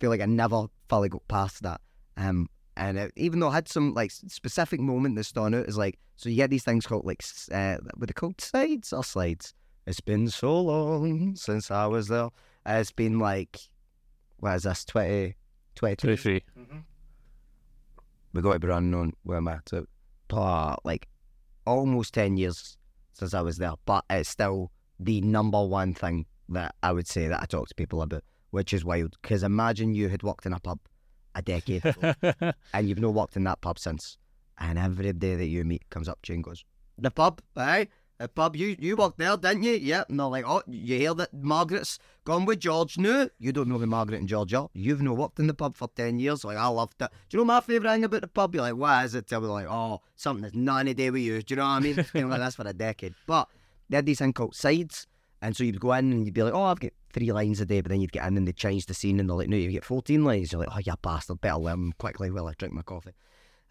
feel 0.00 0.10
like 0.10 0.20
I 0.22 0.26
never 0.26 0.66
fully 0.88 1.08
got 1.08 1.26
past 1.28 1.62
that. 1.62 1.80
Um, 2.16 2.48
and 2.76 2.96
it, 2.98 3.12
even 3.16 3.40
though 3.40 3.48
I 3.50 3.54
had 3.54 3.68
some 3.68 3.92
like 3.94 4.10
specific 4.10 4.80
moment 4.80 5.16
that 5.16 5.24
stood 5.24 5.54
out, 5.54 5.66
is 5.66 5.76
like 5.76 5.98
so 6.16 6.28
you 6.28 6.36
get 6.36 6.50
these 6.50 6.64
things 6.64 6.86
called 6.86 7.04
like 7.04 7.22
s- 7.22 7.48
uh, 7.52 7.78
were 7.96 8.06
they 8.06 8.12
called 8.12 8.40
sides 8.40 8.92
or 8.92 9.04
slides? 9.04 9.52
It's 9.86 10.00
been 10.00 10.28
so 10.28 10.60
long 10.60 11.34
since 11.36 11.70
I 11.70 11.86
was 11.86 12.08
there. 12.08 12.28
It's 12.66 12.92
been 12.92 13.18
like 13.18 13.58
what 14.38 14.54
is 14.56 14.62
this 14.62 14.84
20, 14.84 15.34
22 15.74 16.06
23. 16.06 16.42
We 18.38 18.42
got 18.42 18.52
to 18.52 18.60
be 18.60 18.68
running 18.68 18.94
on 18.94 19.12
where 19.24 19.38
am 19.38 19.48
at. 19.48 19.70
But 20.28 20.76
like 20.84 21.08
almost 21.66 22.14
ten 22.14 22.36
years 22.36 22.76
since 23.12 23.34
I 23.34 23.40
was 23.40 23.56
there, 23.58 23.72
but 23.84 24.04
it's 24.08 24.28
still 24.28 24.70
the 25.00 25.20
number 25.20 25.64
one 25.64 25.92
thing 25.92 26.24
that 26.48 26.74
I 26.82 26.92
would 26.92 27.08
say 27.08 27.26
that 27.26 27.42
I 27.42 27.46
talk 27.46 27.68
to 27.68 27.74
people 27.74 28.00
about, 28.00 28.22
which 28.50 28.72
is 28.72 28.84
wild. 28.84 29.16
Because 29.20 29.42
imagine 29.42 29.92
you 29.92 30.08
had 30.08 30.22
worked 30.22 30.46
in 30.46 30.52
a 30.52 30.60
pub 30.60 30.78
a 31.34 31.42
decade 31.42 31.84
ago, 31.84 32.14
and 32.72 32.88
you've 32.88 33.00
not 33.00 33.14
worked 33.14 33.36
in 33.36 33.42
that 33.44 33.60
pub 33.60 33.78
since, 33.78 34.18
and 34.58 34.78
every 34.78 35.12
day 35.12 35.34
that 35.34 35.46
you 35.46 35.64
meet 35.64 35.82
comes 35.90 36.08
up 36.08 36.22
to 36.22 36.32
you 36.32 36.36
and 36.36 36.44
goes, 36.44 36.64
"The 36.96 37.10
pub, 37.10 37.40
aye." 37.56 37.88
The 38.18 38.26
pub, 38.26 38.56
you 38.56 38.74
you 38.80 38.96
worked 38.96 39.18
there, 39.18 39.36
didn't 39.36 39.62
you? 39.62 39.74
Yep. 39.74 40.10
And 40.10 40.18
they're 40.18 40.26
like, 40.26 40.44
oh, 40.44 40.62
you 40.66 40.96
hear 40.96 41.14
that 41.14 41.32
Margaret's 41.32 42.00
gone 42.24 42.46
with 42.46 42.58
George? 42.58 42.98
No, 42.98 43.28
you 43.38 43.52
don't 43.52 43.68
know 43.68 43.78
who 43.78 43.86
Margaret 43.86 44.18
and 44.18 44.28
George 44.28 44.52
are. 44.54 44.68
You've 44.74 45.00
not 45.00 45.16
worked 45.16 45.38
in 45.38 45.46
the 45.46 45.54
pub 45.54 45.76
for 45.76 45.88
10 45.94 46.18
years. 46.18 46.44
Like, 46.44 46.56
I 46.56 46.66
loved 46.66 47.00
it. 47.00 47.10
Do 47.28 47.36
you 47.36 47.38
know 47.38 47.44
my 47.44 47.60
favourite 47.60 47.94
thing 47.94 48.04
about 48.04 48.22
the 48.22 48.28
pub? 48.28 48.56
You're 48.56 48.62
like, 48.62 48.74
what 48.74 49.04
is 49.04 49.14
it? 49.14 49.30
Me, 49.30 49.38
like, 49.38 49.66
oh, 49.70 50.00
something 50.16 50.42
that's 50.42 50.56
none 50.56 50.86
to 50.86 50.94
do 50.94 51.12
with 51.12 51.22
you. 51.22 51.40
Do 51.42 51.52
you 51.52 51.56
know 51.58 51.62
what 51.62 51.68
I 51.68 51.80
mean? 51.80 51.96
It's 51.96 52.10
been 52.12 52.28
like 52.28 52.40
this 52.40 52.56
for 52.56 52.66
a 52.66 52.72
decade. 52.72 53.14
But 53.28 53.48
they 53.88 53.98
had 53.98 54.06
these 54.06 54.18
thing 54.18 54.32
called 54.32 54.56
sides. 54.56 55.06
And 55.40 55.56
so 55.56 55.62
you'd 55.62 55.78
go 55.78 55.92
in 55.92 56.10
and 56.10 56.24
you'd 56.24 56.34
be 56.34 56.42
like, 56.42 56.54
oh, 56.54 56.64
I've 56.64 56.80
got 56.80 56.90
three 57.12 57.30
lines 57.30 57.60
a 57.60 57.66
day. 57.66 57.80
But 57.82 57.90
then 57.90 58.00
you'd 58.00 58.10
get 58.10 58.26
in 58.26 58.36
and 58.36 58.48
they'd 58.48 58.56
change 58.56 58.86
the 58.86 58.94
scene 58.94 59.20
and 59.20 59.28
they're 59.28 59.36
like, 59.36 59.48
no, 59.48 59.56
you 59.56 59.70
get 59.70 59.84
14 59.84 60.24
lines. 60.24 60.50
You're 60.50 60.62
like, 60.62 60.74
oh, 60.74 60.80
you 60.84 60.92
bastard, 61.02 61.40
better 61.40 61.58
learn 61.58 61.92
quickly 61.98 62.32
while 62.32 62.48
I 62.48 62.54
drink 62.58 62.74
my 62.74 62.82
coffee. 62.82 63.12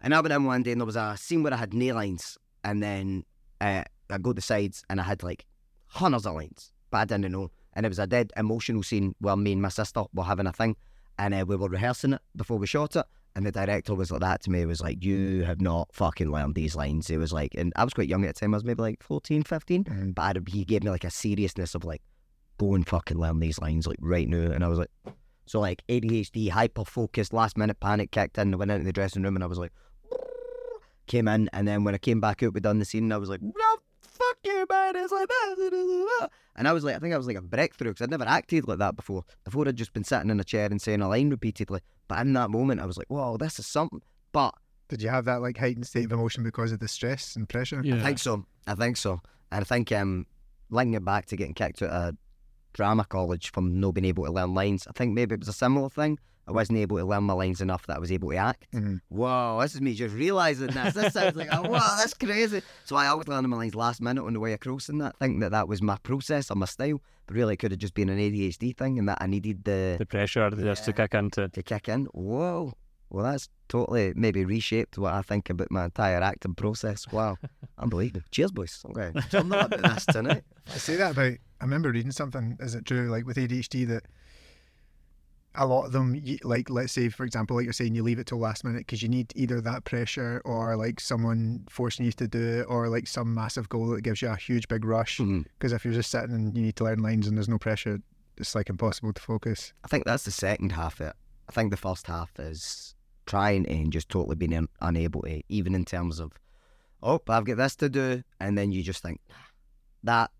And 0.00 0.14
I 0.14 0.20
went 0.22 0.32
in 0.32 0.44
one 0.44 0.62
day 0.62 0.72
and 0.72 0.80
there 0.80 0.86
was 0.86 0.96
a 0.96 1.16
scene 1.18 1.42
where 1.42 1.52
I 1.52 1.58
had 1.58 1.74
no 1.74 1.94
lines. 1.94 2.38
And 2.64 2.82
then 2.82 3.24
uh, 3.60 3.84
I 4.10 4.18
go 4.18 4.30
to 4.30 4.34
the 4.34 4.42
sides 4.42 4.82
and 4.90 5.00
I 5.00 5.04
had 5.04 5.22
like 5.22 5.46
hundreds 5.88 6.26
of 6.26 6.34
lines, 6.34 6.72
but 6.90 6.98
I 6.98 7.04
didn't 7.04 7.32
know. 7.32 7.50
And 7.74 7.86
it 7.86 7.90
was 7.90 7.98
a 7.98 8.06
dead 8.06 8.32
emotional 8.36 8.82
scene 8.82 9.14
where 9.20 9.36
me 9.36 9.52
and 9.52 9.62
my 9.62 9.68
sister 9.68 10.04
were 10.12 10.24
having 10.24 10.46
a 10.46 10.52
thing 10.52 10.76
and 11.18 11.34
uh, 11.34 11.44
we 11.46 11.56
were 11.56 11.68
rehearsing 11.68 12.14
it 12.14 12.20
before 12.36 12.58
we 12.58 12.66
shot 12.66 12.96
it. 12.96 13.04
And 13.36 13.46
the 13.46 13.52
director 13.52 13.94
was 13.94 14.10
like 14.10 14.20
that 14.22 14.42
to 14.44 14.50
me. 14.50 14.60
He 14.60 14.66
was 14.66 14.80
like, 14.80 15.04
You 15.04 15.44
have 15.44 15.60
not 15.60 15.90
fucking 15.92 16.30
learned 16.32 16.56
these 16.56 16.74
lines. 16.74 17.08
It 17.08 17.18
was 17.18 17.32
like, 17.32 17.54
and 17.54 17.72
I 17.76 17.84
was 17.84 17.94
quite 17.94 18.08
young 18.08 18.24
at 18.24 18.34
the 18.34 18.40
time. 18.40 18.52
I 18.52 18.56
was 18.56 18.64
maybe 18.64 18.82
like 18.82 19.02
14, 19.02 19.44
15. 19.44 19.84
Mhm. 19.84 20.14
But 20.14 20.36
I'd, 20.36 20.48
he 20.48 20.64
gave 20.64 20.82
me 20.82 20.90
like 20.90 21.04
a 21.04 21.10
seriousness 21.10 21.74
of 21.76 21.84
like, 21.84 22.02
Go 22.58 22.74
and 22.74 22.88
fucking 22.88 23.16
learn 23.18 23.38
these 23.38 23.60
lines 23.60 23.86
like 23.86 23.98
right 24.00 24.28
now. 24.28 24.50
And 24.50 24.64
I 24.64 24.68
was 24.68 24.78
like, 24.80 24.90
So 25.46 25.60
like 25.60 25.84
ADHD, 25.88 26.48
hyper 26.50 26.84
focused, 26.84 27.32
last 27.32 27.56
minute 27.56 27.78
panic 27.78 28.10
kicked 28.10 28.38
in. 28.38 28.52
I 28.54 28.56
went 28.56 28.72
into 28.72 28.84
the 28.84 28.92
dressing 28.92 29.22
room 29.22 29.36
and 29.36 29.44
I 29.44 29.46
was 29.46 29.58
like, 29.58 29.72
Came 31.06 31.28
in. 31.28 31.48
And 31.52 31.68
then 31.68 31.84
when 31.84 31.94
I 31.94 31.98
came 31.98 32.20
back 32.20 32.42
out, 32.42 32.54
we 32.54 32.60
done 32.60 32.80
the 32.80 32.84
scene. 32.84 33.04
And 33.04 33.14
I 33.14 33.18
was 33.18 33.28
like, 33.28 33.42
No, 33.42 33.76
fuck 34.00 34.36
you, 34.44 34.66
man. 34.70 34.96
It's 34.96 35.12
like 35.12 35.28
that. 35.28 36.30
And 36.56 36.66
I 36.66 36.72
was 36.72 36.84
like, 36.84 36.96
I 36.96 36.98
think 36.98 37.14
I 37.14 37.18
was 37.18 37.26
like 37.26 37.36
a 37.36 37.42
breakthrough 37.42 37.90
because 37.90 38.02
I'd 38.02 38.10
never 38.10 38.24
acted 38.24 38.66
like 38.66 38.78
that 38.78 38.96
before. 38.96 39.24
Before 39.44 39.66
I'd 39.68 39.76
just 39.76 39.92
been 39.92 40.04
sitting 40.04 40.30
in 40.30 40.40
a 40.40 40.44
chair 40.44 40.66
and 40.66 40.80
saying 40.82 41.00
a 41.02 41.08
line 41.08 41.30
repeatedly. 41.30 41.80
But 42.08 42.20
in 42.20 42.32
that 42.34 42.50
moment, 42.50 42.80
I 42.80 42.86
was 42.86 42.96
like, 42.98 43.08
whoa, 43.08 43.36
this 43.36 43.58
is 43.58 43.66
something. 43.66 44.02
But 44.32 44.54
Did 44.88 45.02
you 45.02 45.08
have 45.10 45.24
that 45.26 45.40
like 45.40 45.58
heightened 45.58 45.86
state 45.86 46.06
of 46.06 46.12
emotion 46.12 46.42
because 46.42 46.72
of 46.72 46.80
the 46.80 46.88
stress 46.88 47.36
and 47.36 47.48
pressure? 47.48 47.80
yeah. 47.84 47.96
I 47.96 48.00
think 48.00 48.18
so. 48.18 48.44
I 48.66 48.74
think 48.74 48.96
so. 48.96 49.20
And 49.52 49.60
I 49.62 49.64
think 49.64 49.92
um, 49.92 50.26
linking 50.70 50.94
it 50.94 51.04
back 51.04 51.26
to 51.26 51.36
getting 51.36 51.54
kicked 51.54 51.82
out 51.82 51.90
of 51.90 52.16
drama 52.74 53.04
college 53.04 53.50
from 53.52 53.80
not 53.80 53.94
being 53.94 54.04
able 54.04 54.24
to 54.24 54.32
learn 54.32 54.54
lines, 54.54 54.86
I 54.86 54.92
think 54.92 55.14
maybe 55.14 55.34
it 55.34 55.40
was 55.40 55.48
a 55.48 55.52
similar 55.52 55.88
thing. 55.88 56.18
I 56.48 56.52
wasn't 56.52 56.78
able 56.78 56.96
to 56.96 57.04
learn 57.04 57.24
my 57.24 57.34
lines 57.34 57.60
enough 57.60 57.86
that 57.86 57.96
I 57.96 58.00
was 58.00 58.10
able 58.10 58.30
to 58.30 58.36
act. 58.36 58.66
Mhm. 58.72 59.00
Whoa, 59.10 59.58
this 59.60 59.74
is 59.74 59.80
me 59.82 59.94
just 59.94 60.14
realising 60.14 60.68
this. 60.68 60.94
This 60.94 61.12
sounds 61.12 61.36
like, 61.36 61.48
oh, 61.52 61.68
wow, 61.68 61.96
that's 61.98 62.14
crazy. 62.14 62.62
So 62.84 62.96
I 62.96 63.06
always 63.08 63.28
learned 63.28 63.46
my 63.48 63.56
lines 63.58 63.74
last 63.74 64.00
minute 64.00 64.24
on 64.24 64.32
the 64.32 64.40
way 64.40 64.54
across 64.54 64.88
and 64.88 65.00
that, 65.02 65.16
thinking 65.18 65.40
that 65.40 65.50
that 65.52 65.68
was 65.68 65.82
my 65.82 65.96
process 66.02 66.50
or 66.50 66.54
my 66.54 66.66
style. 66.66 67.02
But 67.26 67.36
really, 67.36 67.54
it 67.54 67.58
could 67.58 67.70
have 67.72 67.80
just 67.80 67.92
been 67.94 68.08
an 68.08 68.18
ADHD 68.18 68.72
thing 68.74 68.98
and 68.98 69.06
that 69.08 69.18
I 69.20 69.26
needed 69.26 69.64
the 69.64 69.96
the 69.98 70.06
pressure 70.06 70.48
just 70.50 70.84
to 70.86 70.92
kick 70.94 71.12
into. 71.14 71.48
to 71.48 71.62
kick 71.62 71.88
in. 71.88 72.06
Whoa. 72.06 72.72
Well, 73.10 73.24
that's 73.24 73.48
totally 73.68 74.12
maybe 74.16 74.44
reshaped 74.44 74.98
what 74.98 75.14
I 75.14 75.22
think 75.22 75.48
about 75.50 75.70
my 75.70 75.84
entire 75.86 76.20
acting 76.22 76.54
process. 76.54 77.06
Wow. 77.10 77.36
Unbelievable. 77.78 78.22
Cheers, 78.30 78.52
boys. 78.52 78.84
Okay. 78.90 79.12
I'm 79.32 79.48
not 79.48 79.72
about 79.72 79.94
this 79.96 80.06
tonight. 80.06 80.44
I 80.74 80.76
say 80.78 80.96
that 80.96 81.12
about. 81.12 81.32
I 81.60 81.64
remember 81.64 81.90
reading 81.90 82.12
something. 82.12 82.56
Is 82.60 82.74
it 82.74 82.84
true? 82.86 83.08
Like 83.10 83.26
with 83.26 83.36
ADHD, 83.36 83.86
that 83.88 84.04
a 85.58 85.66
lot 85.66 85.84
of 85.84 85.92
them, 85.92 86.20
like 86.42 86.70
let's 86.70 86.92
say 86.92 87.08
for 87.08 87.24
example, 87.24 87.56
like 87.56 87.64
you're 87.64 87.72
saying, 87.72 87.94
you 87.94 88.02
leave 88.02 88.18
it 88.18 88.26
till 88.26 88.38
last 88.38 88.64
minute 88.64 88.80
because 88.80 89.02
you 89.02 89.08
need 89.08 89.32
either 89.36 89.60
that 89.60 89.84
pressure 89.84 90.40
or 90.44 90.76
like 90.76 91.00
someone 91.00 91.64
forcing 91.68 92.06
you 92.06 92.12
to 92.12 92.26
do 92.28 92.60
it, 92.60 92.66
or 92.68 92.88
like 92.88 93.06
some 93.06 93.34
massive 93.34 93.68
goal 93.68 93.88
that 93.88 94.02
gives 94.02 94.22
you 94.22 94.28
a 94.28 94.36
huge 94.36 94.68
big 94.68 94.84
rush. 94.84 95.18
Because 95.18 95.72
if 95.72 95.84
you're 95.84 95.94
just 95.94 96.10
sitting 96.10 96.32
and 96.34 96.56
you 96.56 96.62
need 96.62 96.76
to 96.76 96.84
learn 96.84 97.00
lines 97.00 97.26
and 97.26 97.36
there's 97.36 97.48
no 97.48 97.58
pressure, 97.58 97.98
it's 98.36 98.54
like 98.54 98.70
impossible 98.70 99.12
to 99.12 99.20
focus. 99.20 99.72
I 99.84 99.88
think 99.88 100.04
that's 100.04 100.24
the 100.24 100.30
second 100.30 100.72
half 100.72 101.00
of 101.00 101.08
it. 101.08 101.16
I 101.48 101.52
think 101.52 101.70
the 101.70 101.76
first 101.76 102.06
half 102.06 102.30
is 102.38 102.94
trying 103.26 103.66
and 103.66 103.92
just 103.92 104.08
totally 104.08 104.36
being 104.36 104.54
un- 104.54 104.68
unable 104.80 105.22
to, 105.22 105.42
even 105.48 105.74
in 105.74 105.84
terms 105.84 106.20
of, 106.20 106.32
oh, 107.02 107.20
I've 107.28 107.44
got 107.44 107.56
this 107.56 107.76
to 107.76 107.88
do. 107.88 108.22
And 108.40 108.56
then 108.56 108.70
you 108.72 108.82
just 108.82 109.02
think, 109.02 109.20
that 110.04 110.30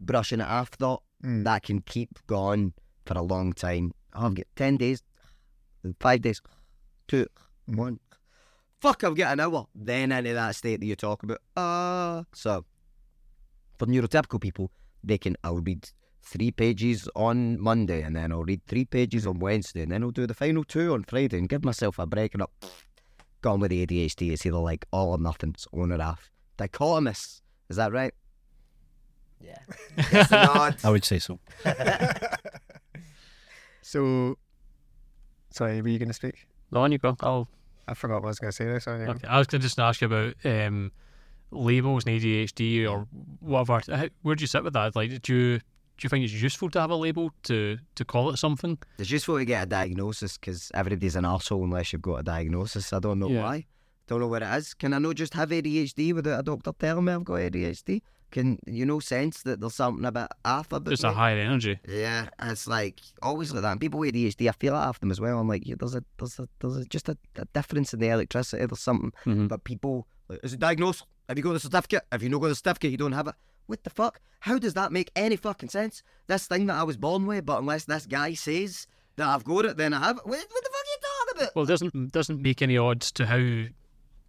brushing 0.00 0.40
it 0.40 0.46
off 0.48 0.68
thought, 0.68 1.02
Mm. 1.24 1.44
that 1.44 1.62
can 1.62 1.80
keep 1.80 2.18
going 2.26 2.74
for 3.06 3.14
a 3.14 3.22
long 3.22 3.54
time. 3.54 3.92
I've 4.16 4.34
got 4.34 4.46
10 4.56 4.76
days, 4.78 5.02
five 6.00 6.22
days, 6.22 6.40
two, 7.06 7.26
one. 7.66 8.00
Fuck, 8.80 9.04
I've 9.04 9.16
got 9.16 9.32
an 9.32 9.40
hour. 9.40 9.66
Then 9.74 10.12
into 10.12 10.34
that 10.34 10.54
state 10.56 10.80
that 10.80 10.86
you 10.86 10.96
talk 10.96 11.22
about. 11.22 11.38
Uh, 11.56 12.24
so, 12.32 12.64
for 13.78 13.86
neurotypical 13.86 14.40
people, 14.40 14.70
they 15.02 15.18
can, 15.18 15.36
I'll 15.44 15.58
read 15.58 15.88
three 16.22 16.50
pages 16.50 17.08
on 17.14 17.60
Monday 17.60 18.02
and 18.02 18.16
then 18.16 18.32
I'll 18.32 18.42
read 18.44 18.60
three 18.66 18.84
pages 18.84 19.26
on 19.26 19.38
Wednesday 19.38 19.82
and 19.82 19.92
then 19.92 20.02
I'll 20.02 20.10
do 20.10 20.26
the 20.26 20.34
final 20.34 20.64
two 20.64 20.92
on 20.92 21.04
Friday 21.04 21.38
and 21.38 21.48
give 21.48 21.64
myself 21.64 21.98
a 21.98 22.06
break 22.06 22.34
and 22.34 22.42
up. 22.42 22.52
Gone 23.42 23.60
with 23.60 23.70
the 23.70 23.86
ADHD, 23.86 24.32
it's 24.32 24.44
either 24.44 24.56
like 24.56 24.86
all 24.92 25.10
or 25.10 25.18
nothing, 25.18 25.50
it's 25.50 25.66
on 25.72 25.92
or 25.92 26.02
off. 26.02 26.30
Dichotomous, 26.58 27.42
is 27.68 27.76
that 27.76 27.92
right? 27.92 28.12
Yeah. 29.40 29.58
Yes. 30.12 30.32
I 30.84 30.90
would 30.90 31.04
say 31.04 31.18
so. 31.18 31.38
So, 33.86 34.36
sorry, 35.50 35.80
were 35.80 35.86
you 35.88 35.98
going 36.00 36.08
to 36.08 36.14
speak? 36.14 36.48
No, 36.72 36.80
on 36.80 36.90
you 36.90 36.98
go. 36.98 37.16
I'll, 37.20 37.46
I 37.86 37.94
forgot 37.94 38.16
what 38.16 38.24
I 38.24 38.30
was 38.30 38.40
going 38.40 38.50
to 38.50 38.56
say 38.56 38.64
there. 38.64 38.80
Sorry. 38.80 39.06
okay. 39.06 39.28
I 39.28 39.38
was 39.38 39.46
going 39.46 39.60
to 39.60 39.64
just 39.66 39.78
ask 39.78 40.00
you 40.00 40.08
about 40.08 40.34
um, 40.44 40.90
labels 41.52 42.04
and 42.04 42.20
ADHD 42.20 42.90
or 42.90 43.06
whatever. 43.38 44.08
Where 44.22 44.34
do 44.34 44.42
you 44.42 44.48
sit 44.48 44.64
with 44.64 44.72
that? 44.72 44.96
Like, 44.96 45.22
do 45.22 45.34
you 45.36 45.58
do 45.98 46.04
you 46.04 46.08
think 46.10 46.24
it's 46.24 46.32
useful 46.34 46.68
to 46.70 46.80
have 46.80 46.90
a 46.90 46.96
label 46.96 47.30
to 47.44 47.78
to 47.94 48.04
call 48.04 48.30
it 48.30 48.38
something? 48.38 48.76
It's 48.98 49.10
useful 49.12 49.38
to 49.38 49.44
get 49.44 49.62
a 49.62 49.66
diagnosis 49.66 50.36
because 50.36 50.72
everybody's 50.74 51.14
an 51.14 51.22
arsehole 51.24 51.62
unless 51.62 51.92
you've 51.92 52.02
got 52.02 52.16
a 52.16 52.22
diagnosis. 52.24 52.92
I 52.92 52.98
don't 52.98 53.20
know 53.20 53.30
Yeah. 53.30 53.42
why. 53.44 53.66
Don't 54.08 54.18
know 54.18 54.26
what 54.26 54.42
it 54.42 54.52
is. 54.56 54.74
Can 54.74 54.94
I 54.94 54.98
not 54.98 55.14
just 55.14 55.34
have 55.34 55.50
ADHD 55.50 56.12
without 56.12 56.40
a 56.40 56.42
doctor 56.42 56.72
telling 56.76 57.04
me 57.04 57.12
I've 57.12 57.24
got 57.24 57.34
ADHD? 57.36 58.02
Can 58.32 58.58
you 58.66 58.84
know 58.84 58.98
sense 59.00 59.42
that 59.42 59.60
there's 59.60 59.74
something 59.74 60.04
a 60.04 60.12
bit 60.12 60.28
off 60.44 60.72
about 60.72 60.90
Just 60.90 61.04
me? 61.04 61.08
a 61.10 61.12
higher 61.12 61.38
energy. 61.38 61.78
Yeah, 61.88 62.28
it's 62.42 62.66
like 62.66 63.00
always 63.22 63.52
like 63.52 63.62
that. 63.62 63.72
And 63.72 63.80
people 63.80 64.00
with 64.00 64.14
ADHD, 64.14 64.48
I 64.48 64.52
feel 64.52 64.74
it 64.74 64.78
off 64.78 65.00
them 65.00 65.10
as 65.10 65.20
well. 65.20 65.38
I'm 65.38 65.48
like, 65.48 65.66
yeah, 65.66 65.76
there's 65.78 65.94
a 65.94 66.04
there's 66.18 66.38
a 66.38 66.48
there's 66.60 66.76
a, 66.76 66.84
just 66.86 67.08
a, 67.08 67.16
a 67.36 67.44
difference 67.54 67.94
in 67.94 68.00
the 68.00 68.08
electricity. 68.08 68.64
There's 68.66 68.80
something. 68.80 69.12
Mhm. 69.24 69.48
But 69.48 69.64
people, 69.64 70.06
like, 70.28 70.40
is 70.42 70.52
it 70.54 70.60
diagnosed? 70.60 71.04
Have 71.28 71.38
you 71.38 71.44
got 71.44 71.52
the 71.54 71.60
certificate? 71.60 72.02
have 72.12 72.22
you 72.22 72.28
not 72.28 72.40
got 72.40 72.48
the 72.48 72.54
certificate, 72.56 72.90
you 72.90 72.96
don't 72.96 73.12
have 73.12 73.28
it. 73.28 73.34
What 73.66 73.82
the 73.84 73.90
fuck? 73.90 74.20
How 74.40 74.58
does 74.58 74.74
that 74.74 74.92
make 74.92 75.10
any 75.16 75.36
fucking 75.36 75.70
sense? 75.70 76.02
This 76.28 76.46
thing 76.46 76.66
that 76.66 76.76
I 76.76 76.82
was 76.84 76.96
born 76.96 77.26
with, 77.26 77.44
but 77.46 77.58
unless 77.58 77.84
this 77.84 78.06
guy 78.06 78.34
says 78.34 78.86
that 79.16 79.26
I've 79.28 79.42
got 79.44 79.64
it, 79.64 79.76
then 79.76 79.92
I 79.92 80.00
have 80.00 80.18
it. 80.18 80.26
What, 80.26 80.38
what 80.38 80.64
the 80.64 80.70
fuck 80.70 80.82
are 80.82 80.92
you 80.92 80.98
talking 81.02 81.42
about? 81.42 81.56
Well, 81.56 81.64
it 81.64 81.68
doesn't 81.68 82.12
doesn't 82.12 82.42
make 82.42 82.62
any 82.62 82.76
odds 82.76 83.10
to 83.12 83.26
how 83.26 83.64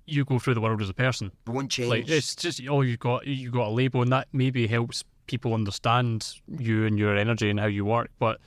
you 0.08 0.26
go 0.26 0.40
through 0.40 0.56
the 0.56 0.62
world 0.62 0.82
as 0.82 0.90
a 0.90 0.94
person. 0.94 1.32
It 1.46 1.52
won't 1.52 1.70
change. 1.70 1.90
Like 1.90 2.10
it's 2.10 2.36
just 2.36 2.62
oh 2.68 2.82
you 2.82 2.98
got 2.98 3.28
you 3.28 3.52
got 3.52 3.68
a 3.68 3.70
label 3.72 4.02
and 4.02 4.12
that 4.12 4.28
maybe 4.34 4.66
helps 4.68 5.04
people 5.28 5.54
understand 5.54 6.36
you 6.48 6.86
and 6.86 6.98
your 6.98 7.16
energy 7.16 7.50
and 7.50 7.60
how 7.60 7.68
you 7.68 7.86
work, 7.86 8.10
but 8.18 8.40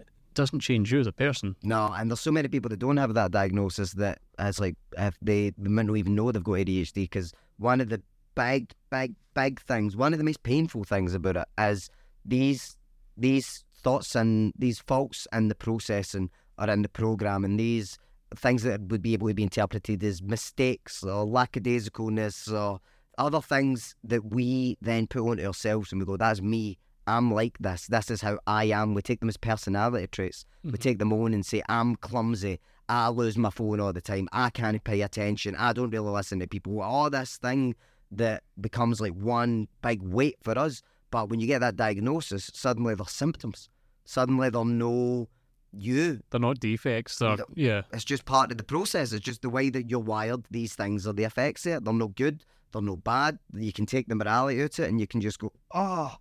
it 0.00 0.08
doesn't 0.34 0.60
change 0.60 0.92
you 0.92 1.00
as 1.00 1.06
a 1.06 1.12
person. 1.12 1.56
No, 1.62 1.92
and 1.96 2.10
there's 2.10 2.20
so 2.20 2.32
many 2.32 2.48
people 2.48 2.68
that 2.68 2.78
don't 2.80 2.96
have 2.96 3.14
that 3.14 3.30
diagnosis 3.30 3.92
that 3.94 4.18
as 4.38 4.60
like 4.60 4.76
if 4.98 5.16
they, 5.22 5.52
they 5.56 5.70
might 5.70 5.86
not 5.86 5.96
even 5.96 6.14
know 6.14 6.30
they've 6.30 6.42
got 6.42 6.54
ADHD 6.54 6.94
because 6.94 7.32
one 7.56 7.80
of 7.80 7.88
the 7.88 8.02
big, 8.34 8.72
big, 8.90 9.14
big 9.34 9.60
things, 9.60 9.96
one 9.96 10.12
of 10.12 10.18
the 10.18 10.24
most 10.24 10.42
painful 10.42 10.84
things 10.84 11.14
about 11.14 11.36
it 11.36 11.48
is 11.58 11.88
these 12.24 12.76
these 13.16 13.64
thoughts 13.74 14.14
and 14.14 14.52
these 14.58 14.80
faults 14.80 15.26
in 15.32 15.48
the 15.48 15.54
processing 15.54 16.30
are 16.58 16.68
in 16.70 16.82
the 16.82 16.88
program 16.88 17.44
and 17.44 17.58
these 17.58 17.98
things 18.36 18.62
that 18.62 18.80
would 18.82 19.02
be 19.02 19.14
able 19.14 19.28
to 19.28 19.34
be 19.34 19.42
interpreted 19.42 20.02
as 20.04 20.22
mistakes 20.22 21.02
or 21.02 21.26
lackadaisicalness 21.26 22.52
or 22.52 22.80
other 23.16 23.40
things 23.40 23.94
that 24.04 24.24
we 24.32 24.76
then 24.80 25.06
put 25.06 25.22
onto 25.28 25.44
ourselves 25.44 25.92
and 25.92 26.00
we 26.00 26.06
go, 26.06 26.16
that's 26.16 26.40
me. 26.40 26.78
I'm 27.06 27.32
like 27.32 27.56
this. 27.58 27.86
This 27.86 28.10
is 28.10 28.20
how 28.20 28.38
I 28.46 28.64
am. 28.64 28.94
We 28.94 29.02
take 29.02 29.20
them 29.20 29.30
as 29.30 29.38
personality 29.38 30.06
traits. 30.08 30.44
We 30.62 30.72
Mhm. 30.72 30.78
take 30.78 30.98
them 30.98 31.12
on 31.12 31.32
and 31.32 31.44
say, 31.44 31.62
I'm 31.68 31.96
clumsy. 31.96 32.60
I 32.88 33.08
lose 33.08 33.36
my 33.36 33.50
phone 33.50 33.80
all 33.80 33.92
the 33.92 34.00
time. 34.00 34.28
I 34.32 34.50
can't 34.50 34.82
pay 34.84 35.00
attention. 35.00 35.56
I 35.56 35.72
don't 35.72 35.90
really 35.90 36.10
listen 36.10 36.38
to 36.40 36.46
people. 36.46 36.80
All 36.80 37.10
this 37.10 37.36
thing 37.38 37.74
that 38.10 38.42
becomes 38.60 39.00
like 39.00 39.14
one 39.14 39.68
big 39.82 40.02
weight 40.02 40.36
for 40.42 40.58
us. 40.58 40.82
But 41.10 41.28
when 41.30 41.40
you 41.40 41.46
get 41.46 41.60
that 41.60 41.76
diagnosis, 41.76 42.50
suddenly 42.54 42.94
there's 42.94 43.10
symptoms. 43.10 43.70
Suddenly 44.04 44.50
there's 44.50 44.66
no 44.66 45.28
you. 45.72 46.20
They're 46.30 46.40
not 46.40 46.60
defects. 46.60 47.18
They're, 47.18 47.36
yeah. 47.54 47.82
It's 47.92 48.04
just 48.04 48.24
part 48.24 48.50
of 48.50 48.58
the 48.58 48.64
process. 48.64 49.12
It's 49.12 49.24
just 49.24 49.42
the 49.42 49.50
way 49.50 49.70
that 49.70 49.90
you're 49.90 50.00
wired. 50.00 50.44
These 50.50 50.74
things 50.74 51.06
are 51.06 51.12
the 51.12 51.24
effects 51.24 51.66
of 51.66 51.72
it. 51.72 51.84
They're 51.84 51.94
no 51.94 52.08
good. 52.08 52.44
They're 52.72 52.82
no 52.82 52.96
bad. 52.96 53.38
You 53.54 53.72
can 53.72 53.86
take 53.86 54.08
the 54.08 54.14
morality 54.14 54.62
out 54.62 54.78
of 54.78 54.84
it 54.84 54.88
and 54.88 55.00
you 55.00 55.06
can 55.06 55.20
just 55.20 55.38
go, 55.38 55.52
oh, 55.72 56.16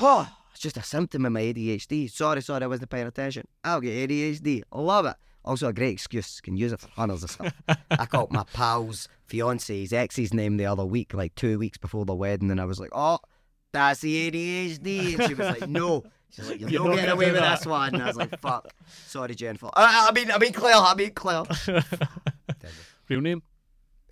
oh, 0.00 0.28
it's 0.52 0.60
just 0.60 0.76
a 0.76 0.82
symptom 0.82 1.24
of 1.24 1.32
my 1.32 1.42
ADHD. 1.42 2.10
Sorry, 2.10 2.42
sorry, 2.42 2.64
I 2.64 2.66
wasn't 2.66 2.90
paying 2.90 3.06
attention. 3.06 3.46
I'll 3.64 3.80
get 3.80 4.08
ADHD. 4.08 4.62
I 4.72 4.80
love 4.80 5.06
it. 5.06 5.16
Also, 5.44 5.68
a 5.68 5.72
great 5.72 5.92
excuse. 5.92 6.40
Can 6.40 6.56
use 6.56 6.72
it 6.72 6.80
for 6.80 6.88
hundreds 6.90 7.24
of 7.24 7.30
stuff. 7.30 7.54
I 7.90 8.06
called 8.06 8.32
my 8.32 8.44
pal's 8.52 9.08
fiance's 9.24 9.92
ex's 9.92 10.34
name 10.34 10.56
the 10.56 10.66
other 10.66 10.84
week, 10.84 11.14
like 11.14 11.34
two 11.34 11.58
weeks 11.58 11.78
before 11.78 12.04
the 12.04 12.14
wedding, 12.14 12.50
and 12.50 12.60
I 12.60 12.64
was 12.64 12.78
like, 12.80 12.90
oh, 12.92 13.18
that's 13.72 14.00
the 14.00 14.30
ADHD. 14.30 15.18
And 15.18 15.28
she 15.28 15.34
was 15.34 15.60
like, 15.60 15.68
no. 15.68 16.04
She's 16.30 16.48
like, 16.48 16.60
you're, 16.60 16.70
You're 16.70 16.82
not 16.84 16.88
not 16.90 16.96
getting 16.96 17.10
away 17.12 17.30
with 17.32 17.40
that. 17.40 17.58
this 17.58 17.66
one. 17.66 17.94
And 17.94 18.02
I 18.02 18.06
was 18.06 18.16
like, 18.16 18.38
fuck. 18.40 18.68
Sorry, 19.06 19.34
Jennifer. 19.34 19.70
I, 19.74 20.08
I 20.08 20.12
mean, 20.12 20.30
I 20.30 20.38
mean, 20.38 20.52
Claire. 20.52 20.76
I 20.76 20.94
mean, 20.94 21.12
Claire. 21.12 21.44
Real 23.08 23.20
name? 23.20 23.42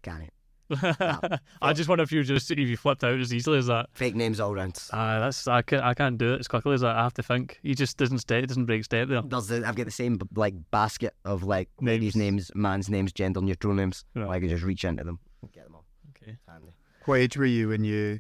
Can 0.03 0.23
it? 0.23 0.33
I 1.63 1.73
just 1.73 1.89
wonder 1.89 2.03
if 2.03 2.11
you 2.11 2.25
just 2.25 2.51
if 2.51 2.59
you 2.59 2.77
flipped 2.77 3.05
out 3.05 3.21
as 3.21 3.33
easily 3.33 3.59
as 3.59 3.67
that. 3.69 3.87
Fake 3.93 4.17
names 4.17 4.41
all 4.41 4.53
round. 4.53 4.77
Ah, 4.93 5.21
that's 5.21 5.47
I 5.47 5.63
can't 5.63 5.85
I 5.85 5.95
can't 5.95 6.19
do 6.19 6.35
it 6.35 6.41
as 6.41 6.49
quickly 6.49 6.75
as 6.75 6.81
that. 6.81 6.97
I 6.97 7.05
have 7.05 7.15
to 7.15 7.23
think. 7.23 7.61
He 7.63 7.75
just 7.75 7.97
doesn't 7.99 8.19
step, 8.19 8.45
doesn't 8.49 8.65
break 8.67 8.83
step 8.85 9.07
there. 9.09 9.23
Does 9.23 9.47
the, 9.47 9.63
I've 9.65 9.77
got 9.77 9.87
the 9.87 9.93
same 9.93 10.19
like 10.35 10.55
basket 10.73 11.15
of 11.25 11.45
like 11.45 11.69
ladies' 11.81 12.17
names, 12.17 12.51
man's 12.57 12.89
names, 12.91 13.13
gender 13.13 13.41
neutral 13.41 13.75
names. 13.75 14.05
Right. 14.17 14.29
I 14.29 14.41
can 14.41 14.49
just 14.49 14.65
reach 14.65 14.85
into 14.85 15.05
them. 15.05 15.21
and 15.43 15.53
Get 15.53 15.67
them 15.67 15.77
all. 15.77 15.85
Okay. 16.21 16.37
Handy. 16.49 16.75
What 17.05 17.21
age 17.21 17.37
were 17.37 17.45
you 17.45 17.69
when 17.69 17.85
you? 17.85 18.19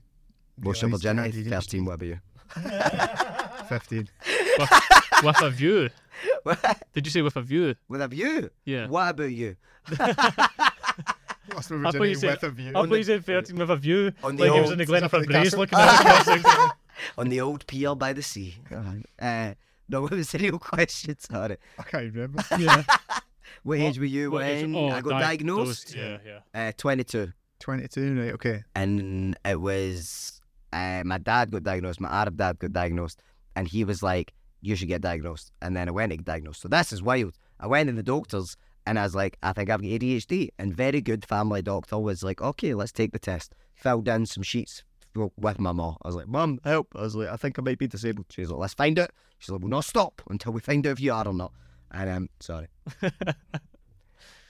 Most 0.59 0.81
simple 0.81 1.01
you 1.01 1.09
had 1.09 1.35
first 1.49 1.71
team, 1.71 1.85
what 1.85 1.95
about 1.95 2.07
you? 2.07 2.21
Fifteen. 3.69 4.09
with, 4.59 4.71
with 5.23 5.43
a 5.43 5.51
view. 5.51 5.91
Did 6.93 7.07
you 7.07 7.11
say 7.11 7.23
with 7.23 7.37
a 7.37 7.43
view? 7.43 7.75
With 7.89 8.01
a 8.01 8.09
view? 8.09 8.51
Yeah. 8.65 8.87
What 8.89 9.11
about 9.11 9.33
you? 9.33 9.57
Lost 11.55 11.71
my 11.71 11.89
I 11.89 11.93
thought 11.93 12.03
you 12.03 12.15
said- 12.15 12.31
with 12.31 12.43
a 12.43 12.51
view. 12.51 12.71
I 12.71 12.87
thought 12.87 12.95
you 12.95 13.03
said 13.05 13.25
13 13.25 13.57
with 13.57 13.71
a 13.71 13.77
view. 13.77 14.13
On 14.23 14.37
the 14.37 14.45
like 14.45 14.53
he 14.53 14.61
was 14.61 14.71
old- 14.71 14.81
in 14.81 14.87
the 14.87 14.93
Glenaford 14.93 15.11
Something 15.11 15.31
Brace 15.31 15.45
castle. 15.45 15.59
looking 15.61 15.79
at 15.79 15.99
the 15.99 16.41
crossing. 16.41 16.71
On 17.19 17.29
the 17.29 17.41
old 17.43 17.67
pier 17.67 17.95
by 17.95 18.15
the 18.15 18.23
sea. 18.23 18.55
Uh, 19.21 19.53
no, 19.89 20.01
what 20.03 20.13
was 20.13 20.31
the 20.31 20.39
real 20.39 20.59
question? 20.59 21.17
Sorry. 21.19 21.57
I 21.79 21.83
can't 21.83 22.13
remember. 22.13 22.43
yeah. 22.59 22.83
What 23.63 23.79
age 23.79 23.99
were 23.99 24.07
you 24.07 24.31
What 24.31 24.43
when 24.43 24.75
oh, 24.75 24.89
I 24.89 25.01
got 25.03 25.21
diagnosed? 25.21 25.95
Yeah, 25.95 26.19
yeah. 26.55 26.69
Uh, 26.69 26.73
22. 26.77 27.33
Twenty-two. 27.59 28.21
Right. 28.21 28.33
Okay. 28.35 28.65
and 28.75 29.37
it 29.45 29.61
was 29.61 30.41
uh, 30.73 31.03
my 31.05 31.19
dad 31.19 31.51
got 31.51 31.63
diagnosed, 31.63 32.01
my 32.01 32.09
Arab 32.09 32.37
dad 32.37 32.59
got 32.59 32.73
diagnosed, 32.73 33.23
and 33.57 33.67
he 33.67 33.83
was 33.83 34.03
like, 34.03 34.33
"You 34.61 34.77
should 34.77 34.89
get 34.89 35.01
diagnosed." 35.01 35.51
And 35.61 35.77
then 35.77 35.89
I 35.89 35.93
went 35.93 36.13
and 36.13 36.25
diagnosed. 36.25 36.61
So 36.61 36.69
this 36.69 36.93
is 36.93 37.03
wild. 37.03 37.37
I 37.59 37.67
went 37.67 37.89
in 37.89 37.97
the 37.97 38.03
doctors, 38.03 38.57
and 38.87 38.99
I 38.99 39.03
was 39.03 39.15
like, 39.15 39.39
"I 39.43 39.53
think 39.53 39.71
I've 39.71 39.83
got 39.83 39.89
ADHD." 39.89 40.51
And 40.59 40.77
very 40.77 41.01
good 41.01 41.25
family 41.27 41.63
doctor 41.63 41.99
was 41.99 42.23
like, 42.23 42.41
"Okay, 42.41 42.75
let's 42.75 42.93
take 42.93 43.13
the 43.13 43.19
test." 43.19 43.55
Filled 43.75 44.07
in 44.09 44.27
some 44.27 44.43
sheets 44.43 44.85
with 45.15 45.59
my 45.59 45.73
mom. 45.73 45.97
I 46.03 46.09
was 46.09 46.17
like, 46.17 46.29
"Mum, 46.29 46.61
help!" 46.63 46.95
I 46.95 47.01
was 47.03 47.17
like, 47.17 47.29
"I 47.29 47.37
think 47.37 47.59
I 47.59 47.63
might 47.63 47.79
be 47.79 47.89
disabled." 47.89 48.27
She's 48.31 48.51
like, 48.51 48.61
"Let's 48.61 48.75
find 48.75 48.99
it." 48.99 49.11
She's 49.39 49.51
like, 49.51 49.61
"We'll 49.61 49.71
not 49.71 49.85
stop 49.85 50.23
until 50.29 50.53
we 50.53 50.61
find 50.61 50.87
out 50.87 50.93
if 50.93 51.01
you 51.01 51.13
are 51.13 51.27
or 51.27 51.35
not." 51.35 51.53
And 51.91 52.11
um, 52.11 52.29
sorry. 52.41 52.69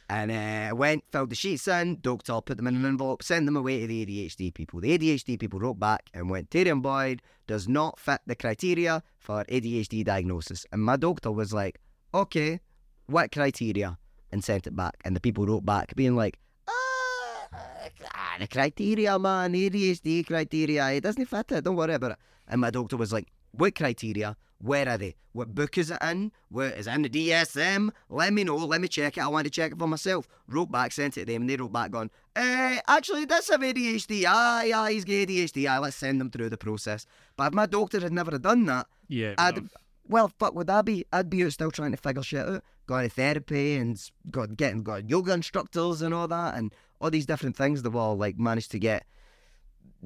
And 0.08 0.30
uh, 0.30 0.70
I 0.70 0.72
went, 0.72 1.04
filled 1.10 1.30
the 1.30 1.34
sheets 1.34 1.66
in, 1.66 1.98
doctor 2.00 2.40
put 2.40 2.56
them 2.56 2.68
in 2.68 2.76
an 2.76 2.84
envelope, 2.84 3.22
sent 3.22 3.44
them 3.46 3.56
away 3.56 3.80
to 3.80 3.86
the 3.88 4.06
ADHD 4.06 4.54
people. 4.54 4.80
The 4.80 4.96
ADHD 4.96 5.38
people 5.38 5.58
wrote 5.58 5.80
back 5.80 6.10
and 6.14 6.30
went, 6.30 6.50
Tayram 6.50 6.80
Boyd 6.80 7.22
does 7.46 7.66
not 7.66 7.98
fit 7.98 8.20
the 8.24 8.36
criteria 8.36 9.02
for 9.18 9.44
ADHD 9.44 10.04
diagnosis. 10.04 10.64
And 10.70 10.82
my 10.82 10.96
doctor 10.96 11.32
was 11.32 11.52
like, 11.52 11.80
okay, 12.14 12.60
what 13.06 13.32
criteria? 13.32 13.98
And 14.30 14.44
sent 14.44 14.66
it 14.66 14.76
back. 14.76 14.94
And 15.04 15.16
the 15.16 15.20
people 15.20 15.46
wrote 15.46 15.66
back, 15.66 15.96
being 15.96 16.14
like, 16.14 16.38
ah, 16.68 18.36
the 18.38 18.46
criteria, 18.46 19.18
man, 19.18 19.54
ADHD 19.54 20.24
criteria, 20.24 20.88
it 20.90 21.00
doesn't 21.02 21.26
fit 21.26 21.50
it, 21.50 21.64
don't 21.64 21.76
worry 21.76 21.94
about 21.94 22.12
it. 22.12 22.18
And 22.46 22.60
my 22.60 22.70
doctor 22.70 22.96
was 22.96 23.12
like, 23.12 23.26
what 23.58 23.74
criteria? 23.74 24.36
Where 24.58 24.88
are 24.88 24.96
they? 24.98 25.16
What 25.32 25.54
book 25.54 25.76
is 25.76 25.90
it 25.90 25.98
in? 26.02 26.32
Where 26.48 26.70
is 26.70 26.86
it 26.86 26.94
in 26.94 27.02
the 27.02 27.10
DSM? 27.10 27.90
Let 28.08 28.32
me 28.32 28.42
know. 28.42 28.56
Let 28.56 28.80
me 28.80 28.88
check 28.88 29.18
it. 29.18 29.22
I 29.22 29.28
want 29.28 29.44
to 29.44 29.50
check 29.50 29.72
it 29.72 29.78
for 29.78 29.86
myself. 29.86 30.26
Wrote 30.48 30.70
back, 30.72 30.92
sent 30.92 31.18
it 31.18 31.26
to 31.26 31.32
them, 31.32 31.42
and 31.42 31.50
they 31.50 31.56
wrote 31.56 31.72
back, 31.72 31.90
going, 31.90 32.10
eh, 32.36 32.80
actually, 32.88 33.26
that's 33.26 33.50
have 33.50 33.60
ADHD. 33.60 34.24
Aye, 34.26 34.72
aye, 34.74 34.92
he's 34.92 35.04
got 35.04 35.12
ADHD. 35.12 35.68
Aye, 35.68 35.78
let's 35.78 35.96
send 35.96 36.20
them 36.20 36.30
through 36.30 36.48
the 36.48 36.56
process. 36.56 37.04
But 37.36 37.48
if 37.48 37.52
my 37.54 37.66
doctor 37.66 38.00
had 38.00 38.12
never 38.12 38.38
done 38.38 38.64
that, 38.66 38.86
Yeah. 39.08 39.34
I'd, 39.36 39.68
well, 40.08 40.32
fuck 40.38 40.54
would 40.54 40.68
that 40.68 40.84
be? 40.86 41.04
I'd 41.12 41.28
be 41.28 41.48
still 41.50 41.70
trying 41.70 41.90
to 41.90 41.98
figure 41.98 42.22
shit 42.22 42.46
out. 42.46 42.64
Going 42.86 43.08
to 43.08 43.14
therapy 43.14 43.76
and 43.76 44.00
got 44.30 44.56
getting 44.56 44.84
got 44.84 45.10
yoga 45.10 45.32
instructors 45.32 46.00
and 46.02 46.14
all 46.14 46.28
that 46.28 46.54
and 46.54 46.72
all 47.00 47.10
these 47.10 47.26
different 47.26 47.56
things 47.56 47.82
that 47.82 47.94
all 47.94 48.16
like 48.16 48.38
managed 48.38 48.70
to 48.70 48.78
get 48.78 49.04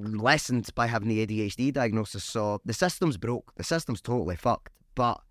lessened 0.03 0.73
by 0.75 0.87
having 0.87 1.09
the 1.09 1.25
ADHD 1.25 1.73
diagnosis. 1.73 2.23
So 2.23 2.61
the 2.65 2.73
system's 2.73 3.17
broke. 3.17 3.53
The 3.55 3.63
system's 3.63 4.01
totally 4.01 4.35
fucked. 4.35 4.69
But 4.95 5.21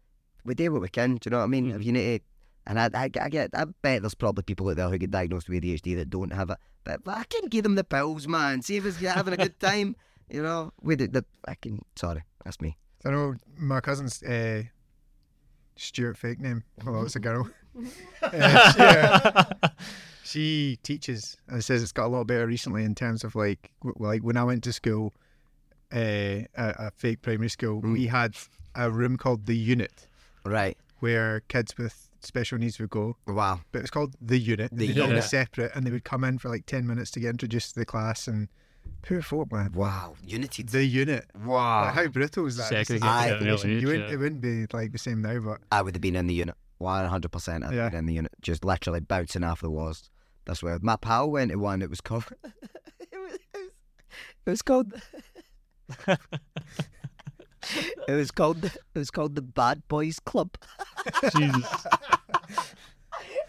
we 0.44 0.54
do 0.54 0.72
what 0.72 0.82
we 0.82 0.88
can. 0.88 1.16
Do 1.16 1.26
you 1.26 1.30
know 1.30 1.38
what 1.38 1.44
I 1.44 1.48
mean? 1.48 1.70
If 1.70 1.84
you 1.84 1.92
need 1.92 2.18
to, 2.18 2.24
and 2.66 2.78
I, 2.78 2.90
I, 2.94 3.10
I 3.20 3.28
get, 3.28 3.50
I 3.54 3.64
bet 3.82 4.02
there's 4.02 4.14
probably 4.14 4.42
people 4.44 4.68
out 4.68 4.76
there 4.76 4.88
who 4.88 4.98
get 4.98 5.10
diagnosed 5.10 5.48
with 5.48 5.62
ADHD 5.62 5.96
that 5.96 6.10
don't 6.10 6.32
have 6.32 6.50
it. 6.50 6.58
But, 6.84 7.04
but 7.04 7.16
I 7.16 7.24
can 7.24 7.48
give 7.48 7.62
them 7.62 7.74
the 7.74 7.84
pills, 7.84 8.26
man. 8.28 8.62
See 8.62 8.76
if 8.76 8.86
it's 8.86 9.00
you're 9.00 9.12
having 9.12 9.34
a 9.34 9.36
good 9.36 9.58
time. 9.60 9.96
You 10.28 10.42
know, 10.42 10.72
with 10.80 11.00
it, 11.00 11.12
the 11.12 11.24
I 11.48 11.56
can. 11.56 11.84
Sorry, 11.96 12.22
that's 12.44 12.60
me. 12.60 12.76
I 13.04 13.10
know 13.10 13.34
my 13.58 13.80
cousin's 13.80 14.22
uh, 14.22 14.62
Stuart 15.76 16.16
fake 16.16 16.40
name. 16.40 16.62
Well, 16.84 17.04
it's 17.04 17.16
a 17.16 17.20
girl. 17.20 17.48
Uh, 18.22 18.72
she, 18.72 18.80
uh, 18.80 19.68
she 20.30 20.78
teaches 20.82 21.36
and 21.48 21.62
says 21.64 21.82
it's 21.82 21.92
got 21.92 22.06
a 22.06 22.08
lot 22.08 22.26
better 22.26 22.46
recently 22.46 22.84
in 22.84 22.94
terms 22.94 23.24
of 23.24 23.34
like 23.34 23.70
w- 23.82 23.94
like 23.98 24.22
when 24.22 24.36
I 24.36 24.44
went 24.44 24.62
to 24.64 24.72
school, 24.72 25.12
uh, 25.92 25.98
a, 25.98 26.46
a 26.56 26.90
fake 26.96 27.22
primary 27.22 27.48
school, 27.48 27.82
Mm. 27.82 27.92
we 27.92 28.06
had 28.06 28.36
a 28.74 28.90
room 28.90 29.16
called 29.16 29.46
the 29.46 29.56
unit 29.56 30.06
Right. 30.44 30.76
where 31.00 31.40
kids 31.48 31.76
with 31.76 32.08
special 32.20 32.58
needs 32.58 32.78
would 32.78 32.90
go, 32.90 33.16
Wow. 33.26 33.60
but 33.72 33.80
it's 33.80 33.90
called 33.90 34.14
the 34.20 34.38
unit. 34.38 34.70
The 34.70 34.76
They 34.86 34.86
did 34.92 34.98
it 35.04 35.08
Unit. 35.08 35.24
separate, 35.24 35.72
and 35.74 35.86
they 35.86 35.90
would 35.90 36.04
come 36.04 36.22
in 36.24 36.38
for 36.38 36.48
like 36.48 36.66
ten 36.66 36.86
minutes 36.86 37.10
to 37.12 37.20
get 37.20 37.30
introduced 37.30 37.74
to 37.74 37.80
the 37.80 37.86
class 37.86 38.28
and. 38.28 38.48
Poor 39.02 39.20
folk, 39.22 39.52
man. 39.52 39.72
Wow. 39.72 40.14
Unity. 40.24 40.62
The 40.62 40.84
unit. 40.84 41.30
wow. 41.44 41.84
Like, 41.86 41.94
how 41.94 42.06
brutal 42.08 42.46
is 42.46 42.56
that? 42.56 42.70
This 42.70 42.90
is 42.90 43.00
Segregated 43.00 43.02
the 43.02 43.06
at 43.06 43.28
an 43.28 43.32
definition. 43.46 43.70
early 43.70 43.80
you 43.80 43.86
wouldn't, 43.88 44.08
yeah. 44.08 44.14
It 44.14 44.18
wouldn't 44.18 44.40
be 44.40 44.66
like 44.72 44.92
the 44.92 44.98
same 44.98 45.20
now, 45.22 45.38
but 45.40 45.60
I 45.70 45.82
would 45.82 45.94
have 45.94 46.00
been 46.02 46.16
in 46.16 46.26
the 46.26 46.34
unit. 46.34 46.54
100% 46.80 47.64
I'd 47.64 47.74
Yeah. 47.74 47.88
been 47.90 47.98
in 48.00 48.06
the 48.06 48.14
unit. 48.14 48.32
Just 48.40 48.64
literally 48.64 49.00
bouncing 49.00 49.44
off 49.44 49.60
the 49.60 49.70
walls. 49.70 50.10
That's 50.50 50.64
where 50.64 50.76
my 50.82 50.96
pal 50.96 51.30
went 51.30 51.52
to 51.52 51.58
one. 51.58 51.80
It 51.80 51.88
was 51.88 52.00
called. 52.00 52.24
it, 52.42 52.50
was, 53.12 53.34
it, 53.34 53.38
was, 53.54 53.70
it 54.44 54.50
was 54.50 54.62
called. 54.62 54.92
it 58.08 58.12
was 58.12 58.32
called. 58.32 58.64
It 58.64 58.74
was 58.96 59.12
called 59.12 59.36
the 59.36 59.42
Bad 59.42 59.86
Boys 59.86 60.18
Club. 60.18 60.56
Jesus. 61.36 61.86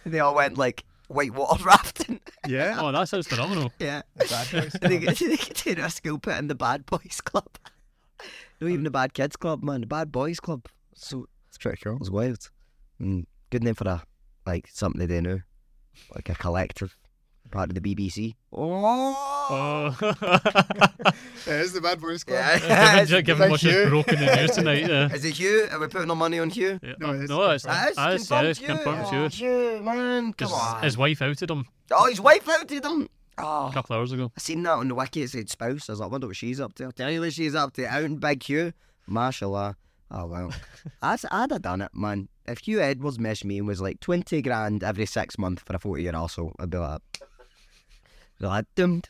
They 0.06 0.20
all 0.20 0.36
went 0.36 0.60
like 0.60 0.84
whitewater 1.08 1.64
rafting. 1.64 2.20
yeah. 2.47 2.78
Oh, 2.80 2.91
that 2.91 3.10
sounds 3.10 3.26
phenomenal. 3.26 3.74
yeah. 3.80 4.04
Bad 4.30 4.52
boys. 4.52 4.74
they 4.80 4.99
get 4.99 5.18
they 5.18 5.38
get 5.38 5.56
to 5.56 5.82
a 5.82 5.89
school 5.89 6.20
put 6.20 6.38
in 6.38 6.49
the 6.49 6.54
Bad 6.54 6.86
Boys 6.86 7.20
Club. 7.20 7.49
Not 8.60 8.70
even 8.70 8.84
the 8.84 8.91
Bad 8.91 9.16
Kids 9.16 9.36
Club, 9.38 9.64
man. 9.64 9.82
The 9.82 9.88
Bad 9.88 10.12
Boys 10.12 10.39
Club. 10.39 10.68
So 10.93 11.26
It's 11.49 11.58
pretty 11.58 11.82
cool. 11.84 11.93
It 11.95 11.99
was 11.99 12.12
wild. 12.12 12.47
Mm, 13.02 13.26
good 13.49 13.64
name 13.64 13.74
for 13.74 13.86
that. 13.86 14.06
like 14.45 14.68
something 14.72 15.08
they 15.08 15.20
know, 15.20 15.39
like 16.15 16.29
a 16.29 16.35
collective 16.35 16.95
part 17.51 17.69
of 17.69 17.75
the 17.75 17.81
BBC. 17.81 18.35
Oh, 18.53 19.27
Oh. 19.53 20.13
It 21.47 21.53
is 21.53 21.73
the 21.73 21.81
Bad 21.81 21.99
Boys 21.99 22.23
Club. 22.23 22.39
yeah. 22.63 23.03
given 23.05 23.23
given 23.25 23.37
Thank 23.39 23.51
what's 23.51 23.63
you. 23.63 23.71
just 23.71 23.89
broken 23.89 24.19
the 24.19 24.35
news 24.35 24.51
tonight. 24.51 24.87
Yeah. 24.87 25.11
Is 25.13 25.25
it 25.25 25.33
Huw? 25.35 25.73
Are 25.73 25.79
we 25.79 25.87
putting 25.87 26.09
our 26.09 26.15
money 26.15 26.39
on 26.39 26.49
Huw? 26.51 26.79
Yeah. 26.81 26.93
No, 26.99 27.11
it's 27.11 27.29
no, 27.29 27.49
it's, 27.51 27.65
confirmed. 27.65 27.95
Ah, 27.97 28.11
it's, 28.11 28.29
yeah, 28.31 28.41
it's 28.43 28.59
confirmed 28.59 29.05
Oh, 29.11 29.25
it's 29.25 29.39
you. 29.39 29.47
Huw, 29.49 29.83
man, 29.83 30.33
come 30.33 30.47
'Cause 30.49 30.53
on. 30.75 30.83
His 30.83 30.97
wife 30.97 31.21
outed 31.21 31.49
him 31.49 31.65
Oh, 31.91 32.07
his 32.07 32.21
wife 32.21 32.47
outed 32.47 32.85
him. 32.85 33.09
Oh, 33.37 33.67
a 33.67 33.73
couple 33.73 33.95
hours 33.95 34.11
ago. 34.11 34.31
I 34.37 34.39
seen 34.39 34.63
that 34.63 34.71
on 34.73 34.87
the 34.87 34.95
wiki. 34.95 35.23
It 35.23 35.31
said 35.31 35.49
spouse. 35.49 35.89
I 35.89 35.93
was 35.93 35.99
like, 35.99 36.07
I 36.07 36.11
wonder 36.11 36.27
what 36.27 36.35
she's 36.35 36.59
up 36.61 36.73
to. 36.75 36.85
I'll 36.85 36.91
tell 36.91 37.09
you 37.11 37.21
what 37.21 37.33
she's 37.33 37.55
up 37.55 37.73
to. 37.73 37.85
Out 37.85 38.03
in 38.03 38.17
Big 38.17 38.39
Huw. 38.41 38.71
Mashallah. 39.07 39.75
Oh, 40.11 40.27
well. 40.27 40.53
I'd, 41.01 41.19
I'd 41.31 41.51
have 41.51 41.61
done 41.61 41.81
it, 41.81 41.91
man 41.93 42.29
if 42.47 42.61
Huw 42.61 42.79
Edwards 42.79 43.19
missed 43.19 43.45
me 43.45 43.57
and 43.57 43.67
was 43.67 43.81
like 43.81 43.99
20 43.99 44.41
grand 44.41 44.83
every 44.83 45.05
six 45.05 45.37
months 45.37 45.63
for 45.65 45.75
a 45.75 45.79
40 45.79 46.03
year 46.03 46.15
also, 46.15 46.53
I'd 46.59 46.69
be 46.69 46.77
like, 46.77 47.01
"Can 47.13 47.27
dum, 48.75 49.01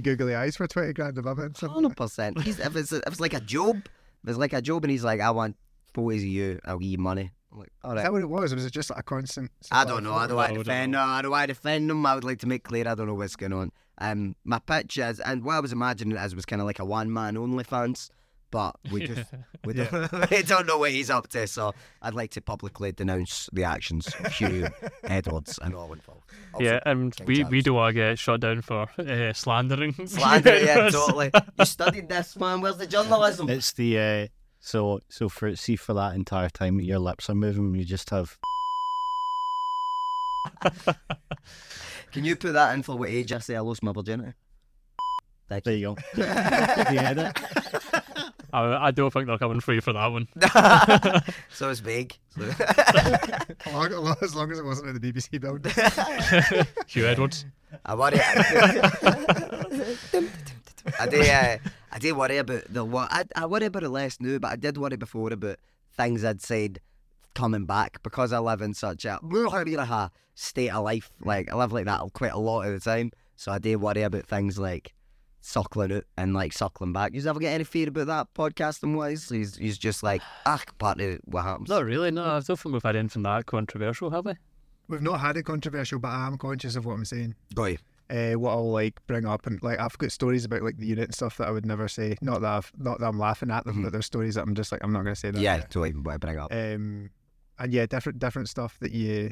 googly 0.00 0.34
eyes 0.34 0.56
for 0.56 0.66
20 0.66 0.92
grand 0.92 1.18
above 1.18 1.38
it. 1.38 1.52
100%. 1.54 2.46
If, 2.46 2.76
it's, 2.76 2.92
if 2.92 3.06
it's 3.06 3.20
like 3.20 3.34
a 3.34 3.40
job, 3.40 3.76
if 4.22 4.28
it's 4.28 4.38
like 4.38 4.52
a 4.52 4.62
job 4.62 4.84
and 4.84 4.90
he's 4.90 5.04
like, 5.04 5.20
I 5.20 5.30
want 5.30 5.56
photos 5.94 6.22
of 6.22 6.28
you, 6.28 6.60
I'll 6.64 6.78
give 6.78 6.90
you 6.90 6.98
money. 6.98 7.32
I'm 7.52 7.58
like, 7.58 7.72
all 7.82 7.90
right. 7.92 7.98
Is 7.98 8.04
that 8.04 8.12
what 8.12 8.22
it 8.22 8.28
was? 8.28 8.52
Or 8.52 8.56
was 8.56 8.64
it 8.64 8.72
just 8.72 8.90
like 8.90 9.00
a 9.00 9.02
constant? 9.02 9.50
I 9.72 9.84
don't 9.84 10.04
know. 10.04 10.14
I 10.14 10.26
don't 10.26 10.36
want 10.36 10.52
to 10.52 10.58
defend. 10.58 10.92
No, 10.92 11.00
I 11.00 11.22
don't 11.22 11.32
want 11.32 11.48
to 11.48 11.54
defend 11.54 11.90
them. 11.90 12.06
I 12.06 12.14
would 12.14 12.24
like 12.24 12.38
to 12.40 12.46
make 12.46 12.62
clear 12.62 12.86
I 12.86 12.94
don't 12.94 13.06
know 13.06 13.14
what's 13.14 13.36
going 13.36 13.52
on. 13.52 13.72
Um, 13.98 14.36
my 14.44 14.60
pitch 14.60 14.98
is, 14.98 15.20
and 15.20 15.44
what 15.44 15.56
I 15.56 15.60
was 15.60 15.72
imagining 15.72 16.16
it 16.16 16.20
as 16.20 16.34
was 16.34 16.46
kind 16.46 16.62
of 16.62 16.66
like 16.66 16.78
a 16.78 16.84
one 16.84 17.12
man 17.12 17.36
only 17.36 17.64
fans 17.64 18.10
but 18.50 18.76
we 18.90 19.06
just 19.06 19.32
we 19.64 19.74
don't, 19.74 20.30
we 20.30 20.42
don't 20.42 20.66
know 20.66 20.78
what 20.78 20.90
he's 20.90 21.10
up 21.10 21.28
to. 21.28 21.46
So 21.46 21.74
I'd 22.02 22.14
like 22.14 22.30
to 22.32 22.40
publicly 22.40 22.92
denounce 22.92 23.48
the 23.52 23.64
actions 23.64 24.06
of 24.06 24.14
Huw 24.26 24.72
Edwards 25.04 25.58
and 25.62 25.74
all 25.74 25.92
involved. 25.92 26.24
Yeah, 26.58 26.80
and 26.84 27.14
King 27.14 27.26
we, 27.26 27.44
we 27.44 27.62
don't 27.62 27.74
want 27.74 27.94
to 27.94 28.00
get 28.00 28.18
shut 28.18 28.40
down 28.40 28.62
for 28.62 28.88
uh, 28.98 29.32
slandering. 29.32 29.94
slander. 30.06 30.58
yeah, 30.58 30.90
totally. 30.90 31.30
You 31.58 31.64
studied 31.64 32.08
this, 32.08 32.36
man. 32.36 32.60
Where's 32.60 32.76
the 32.76 32.86
journalism? 32.86 33.48
It's 33.48 33.72
the 33.72 33.98
uh, 33.98 34.26
so 34.60 35.00
so 35.08 35.28
for 35.28 35.56
see 35.56 35.76
for 35.76 35.94
that 35.94 36.14
entire 36.14 36.50
time 36.50 36.76
that 36.78 36.84
your 36.84 36.98
lips 36.98 37.30
are 37.30 37.34
moving, 37.34 37.74
you 37.74 37.84
just 37.84 38.10
have 38.10 38.38
Can 42.12 42.24
you 42.24 42.34
put 42.36 42.52
that 42.54 42.74
in 42.74 42.82
for 42.82 42.96
what 42.96 43.08
age 43.10 43.32
I 43.32 43.38
say 43.38 43.56
I 43.56 43.60
lost 43.60 43.82
my 43.82 43.92
virginity? 43.92 44.32
Thank 45.48 45.64
there 45.64 45.74
you. 45.74 45.90
you 45.90 45.96
go. 45.96 46.22
the 46.22 46.98
edit. 46.98 47.36
I, 48.52 48.86
I 48.86 48.90
don't 48.90 49.12
think 49.12 49.26
they're 49.26 49.38
coming 49.38 49.60
free 49.60 49.80
for 49.80 49.92
that 49.92 50.06
one. 50.08 50.28
so 51.50 51.70
it's 51.70 51.80
big. 51.80 52.16
So- 52.36 52.44
As 54.22 54.34
long, 54.34 54.50
as 54.52 54.58
it 54.58 54.64
wasn't 54.64 54.88
in 54.88 54.94
the 55.00 55.12
BBC 55.12 55.40
building. 55.40 55.72
Huw 55.72 57.04
Edwards. 57.04 57.44
I 57.84 57.94
worry. 57.94 58.18
I 60.98 61.06
do. 61.08 61.20
Uh, 61.20 61.58
I 61.92 61.98
do 61.98 62.14
worry 62.14 62.38
about 62.38 62.62
the 62.72 62.84
what. 62.84 63.08
I, 63.12 63.24
I 63.36 63.46
worry 63.46 63.66
about 63.66 63.82
it 63.82 63.88
less 63.90 64.18
now, 64.20 64.38
but 64.38 64.52
I 64.52 64.56
did 64.56 64.78
worry 64.78 64.96
before 64.96 65.32
about 65.32 65.58
things 65.96 66.24
I'd 66.24 66.40
said 66.42 66.80
coming 67.34 67.66
back 67.66 68.02
because 68.02 68.32
I 68.32 68.38
live 68.38 68.62
in 68.62 68.74
such 68.74 69.04
a 69.04 69.18
state 70.34 70.70
of 70.70 70.84
life. 70.84 71.10
Like 71.22 71.52
I 71.52 71.56
live 71.56 71.72
like 71.72 71.84
that 71.86 72.00
quite 72.12 72.32
a 72.32 72.38
lot 72.38 72.62
of 72.66 72.72
the 72.72 72.80
time, 72.80 73.12
so 73.36 73.52
I 73.52 73.58
do 73.58 73.78
worry 73.78 74.02
about 74.02 74.26
things 74.26 74.58
like 74.58 74.92
suckling 75.40 75.90
it 75.90 76.06
and 76.16 76.34
like 76.34 76.52
suckling 76.52 76.92
back. 76.92 77.14
You 77.14 77.26
ever 77.28 77.40
get 77.40 77.52
any 77.54 77.64
fear 77.64 77.88
about 77.88 78.06
that 78.08 78.34
podcasting 78.34 78.94
wise? 78.96 79.28
He's 79.28 79.56
he's 79.56 79.78
just 79.78 80.02
like 80.02 80.22
ah, 80.46 80.62
part 80.78 81.00
of 81.00 81.18
what 81.24 81.42
happens. 81.44 81.68
Not 81.68 81.84
really, 81.84 82.10
no. 82.10 82.24
I 82.24 82.40
don't 82.40 82.58
think 82.58 82.72
we've 82.72 82.82
had 82.82 82.96
anything 82.96 83.22
that 83.22 83.46
controversial, 83.46 84.10
have 84.10 84.24
we? 84.26 84.34
We've 84.88 85.02
not 85.02 85.20
had 85.20 85.36
it 85.36 85.44
controversial, 85.44 85.98
but 85.98 86.08
I 86.08 86.26
am 86.26 86.36
conscious 86.38 86.76
of 86.76 86.84
what 86.84 86.94
I'm 86.94 87.04
saying. 87.04 87.34
Got 87.54 87.64
you. 87.66 87.78
Uh, 88.10 88.32
what 88.32 88.50
I'll 88.50 88.72
like 88.72 88.94
bring 89.06 89.24
up 89.24 89.46
and 89.46 89.62
like 89.62 89.78
I've 89.78 89.96
got 89.98 90.10
stories 90.10 90.44
about 90.44 90.62
like 90.62 90.76
the 90.78 90.86
unit 90.86 91.04
and 91.04 91.14
stuff 91.14 91.36
that 91.36 91.46
I 91.46 91.52
would 91.52 91.64
never 91.64 91.86
say. 91.86 92.16
Not 92.20 92.40
that 92.40 92.50
I've, 92.50 92.72
not 92.76 92.98
that 92.98 93.06
I'm 93.06 93.20
laughing 93.20 93.52
at 93.52 93.64
them, 93.64 93.76
Mhm. 93.76 93.82
but 93.84 93.92
there's 93.92 94.06
stories 94.06 94.34
that 94.34 94.42
I'm 94.42 94.56
just 94.56 94.72
like 94.72 94.82
I'm 94.82 94.92
not 94.92 95.04
going 95.04 95.14
to 95.14 95.20
say 95.20 95.30
that. 95.30 95.40
Yeah, 95.40 95.58
totally. 95.58 95.92
What 95.92 96.14
I 96.14 96.16
bring 96.16 96.38
up. 96.38 96.52
Um, 96.52 97.10
and 97.60 97.72
yeah, 97.72 97.86
different 97.86 98.18
different 98.18 98.48
stuff 98.48 98.78
that 98.80 98.90
you 98.90 99.30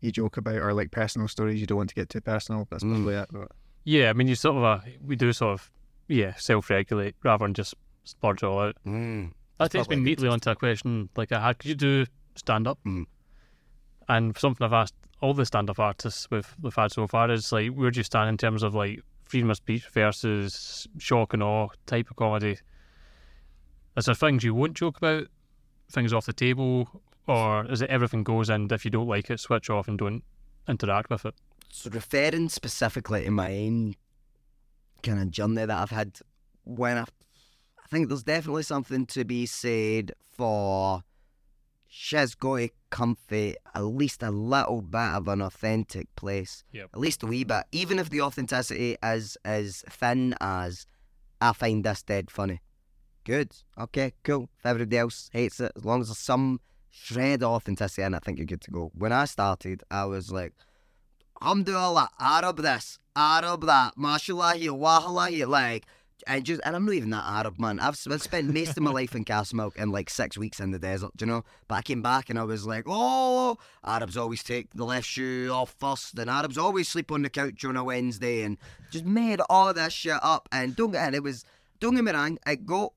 you 0.00 0.10
joke 0.10 0.36
about 0.36 0.56
or 0.56 0.72
like 0.74 0.90
personal 0.90 1.28
stories 1.28 1.60
you 1.60 1.66
don't 1.68 1.78
want 1.78 1.90
to 1.90 1.94
get 1.94 2.08
too 2.08 2.20
personal. 2.20 2.66
That's 2.70 2.82
Mm. 2.82 2.90
probably 2.92 3.14
it. 3.14 3.28
But 3.30 3.48
Yeah, 3.84 4.10
I 4.10 4.12
mean, 4.12 4.28
you 4.28 4.34
sort 4.34 4.56
of, 4.56 4.64
uh, 4.64 4.78
we 5.04 5.16
do 5.16 5.32
sort 5.32 5.54
of, 5.54 5.70
yeah, 6.08 6.34
self 6.36 6.70
regulate 6.70 7.14
rather 7.22 7.44
than 7.44 7.54
just 7.54 7.74
splurge 8.04 8.42
it 8.42 8.46
all 8.46 8.60
out. 8.60 8.76
Mm. 8.86 9.32
That 9.58 9.70
takes 9.70 9.88
me 9.88 9.96
neatly 9.96 10.28
onto 10.28 10.50
a 10.50 10.56
question 10.56 11.08
like 11.16 11.32
I 11.32 11.40
had. 11.40 11.58
Could 11.58 11.68
you 11.68 11.74
do 11.74 12.06
stand 12.36 12.66
up? 12.66 12.78
Mm. 12.86 13.06
And 14.08 14.36
something 14.36 14.64
I've 14.64 14.72
asked 14.72 14.94
all 15.20 15.34
the 15.34 15.46
stand 15.46 15.70
up 15.70 15.78
artists 15.78 16.28
we've, 16.30 16.56
we've 16.60 16.74
had 16.74 16.92
so 16.92 17.06
far 17.06 17.30
is 17.30 17.52
like, 17.52 17.70
where 17.70 17.90
do 17.90 18.00
you 18.00 18.04
stand 18.04 18.28
in 18.28 18.36
terms 18.36 18.62
of 18.62 18.74
like 18.74 19.00
freedom 19.24 19.50
of 19.50 19.56
speech 19.56 19.86
versus 19.88 20.86
shock 20.98 21.32
and 21.32 21.42
awe 21.42 21.68
type 21.86 22.10
of 22.10 22.16
comedy? 22.16 22.58
Is 23.96 24.06
there 24.06 24.14
things 24.14 24.42
you 24.42 24.54
won't 24.54 24.74
joke 24.74 24.98
about, 24.98 25.28
things 25.90 26.12
off 26.12 26.26
the 26.26 26.32
table, 26.32 27.02
or 27.26 27.64
is 27.70 27.82
it 27.82 27.90
everything 27.90 28.24
goes 28.24 28.48
and 28.48 28.70
if 28.72 28.84
you 28.84 28.90
don't 28.90 29.06
like 29.06 29.30
it, 29.30 29.38
switch 29.38 29.70
off 29.70 29.86
and 29.86 29.98
don't 29.98 30.24
interact 30.68 31.10
with 31.10 31.24
it? 31.24 31.34
So 31.74 31.88
referring 31.90 32.50
specifically 32.50 33.24
to 33.24 33.30
my 33.30 33.50
own 33.50 33.96
kind 35.02 35.18
of 35.18 35.30
journey 35.30 35.64
that 35.64 35.70
I've 35.70 35.90
had 35.90 36.18
when 36.64 36.98
I, 36.98 37.00
I 37.02 37.86
think 37.90 38.08
there's 38.08 38.22
definitely 38.22 38.62
something 38.62 39.06
to 39.06 39.24
be 39.24 39.46
said 39.46 40.12
for 40.36 41.02
she's 41.88 42.34
got 42.34 42.68
to 42.90 43.54
at 43.74 43.80
least 43.80 44.22
a 44.22 44.30
little 44.30 44.82
bit 44.82 45.00
of 45.00 45.28
an 45.28 45.40
authentic 45.40 46.14
place. 46.14 46.62
Yep. 46.72 46.90
At 46.92 47.00
least 47.00 47.22
a 47.22 47.26
wee 47.26 47.42
bit. 47.42 47.64
Even 47.72 47.98
if 47.98 48.10
the 48.10 48.20
authenticity 48.20 48.98
is 49.02 49.38
as 49.42 49.82
thin 49.88 50.34
as 50.42 50.84
I 51.40 51.54
find 51.54 51.82
this 51.82 52.02
dead 52.02 52.30
funny. 52.30 52.60
Good. 53.24 53.50
Okay, 53.78 54.12
cool. 54.24 54.50
If 54.58 54.66
everybody 54.66 54.98
else 54.98 55.30
hates 55.32 55.58
it, 55.58 55.72
as 55.74 55.86
long 55.86 56.02
as 56.02 56.08
there's 56.08 56.18
some 56.18 56.60
shred 56.90 57.42
of 57.42 57.50
authenticity 57.50 58.02
in 58.02 58.12
it, 58.12 58.18
I 58.18 58.20
think 58.20 58.36
you're 58.36 58.46
good 58.46 58.60
to 58.60 58.70
go. 58.70 58.92
When 58.94 59.10
I 59.10 59.24
started, 59.24 59.82
I 59.90 60.04
was 60.04 60.30
like, 60.30 60.52
Alhamdulillah, 61.42 62.08
Arab 62.20 62.58
this, 62.58 63.00
Arab 63.16 63.66
that, 63.66 63.98
mashallah 63.98 64.54
here, 64.54 64.70
wahala 64.70 65.28
here, 65.28 65.44
like, 65.44 65.86
and 66.24 66.44
just, 66.44 66.60
and 66.64 66.76
I'm 66.76 66.84
not 66.84 66.94
even 66.94 67.10
that 67.10 67.24
Arab, 67.26 67.58
man. 67.58 67.80
I've, 67.80 67.98
I've 68.08 68.22
spent 68.22 68.54
most 68.54 68.76
of 68.76 68.82
my 68.84 68.92
life 69.00 69.16
in 69.16 69.24
Castlemilk 69.24 69.72
and 69.76 69.90
like 69.90 70.08
six 70.08 70.38
weeks 70.38 70.60
in 70.60 70.70
the 70.70 70.78
desert, 70.78 71.10
do 71.16 71.24
you 71.24 71.32
know? 71.32 71.44
But 71.66 71.74
I 71.74 71.82
came 71.82 72.00
back 72.00 72.30
and 72.30 72.38
I 72.38 72.44
was 72.44 72.64
like, 72.64 72.84
oh, 72.86 73.58
Arabs 73.84 74.16
always 74.16 74.44
take 74.44 74.72
the 74.72 74.84
left 74.84 75.04
shoe 75.04 75.50
off 75.52 75.74
first, 75.80 76.16
and 76.16 76.30
Arabs 76.30 76.56
always 76.56 76.86
sleep 76.86 77.10
on 77.10 77.22
the 77.22 77.28
couch 77.28 77.64
on 77.64 77.76
a 77.76 77.82
Wednesday, 77.82 78.42
and 78.42 78.56
just 78.92 79.04
made 79.04 79.40
all 79.50 79.74
this 79.74 79.92
shit 79.92 80.20
up. 80.22 80.48
And 80.52 80.76
don't 80.76 80.92
get, 80.92 81.04
and 81.04 81.16
it 81.16 81.24
was, 81.24 81.44
don't 81.80 81.96
get 81.96 82.04
me 82.04 82.12
wrong, 82.12 82.38
I 82.46 82.54
got 82.54 82.92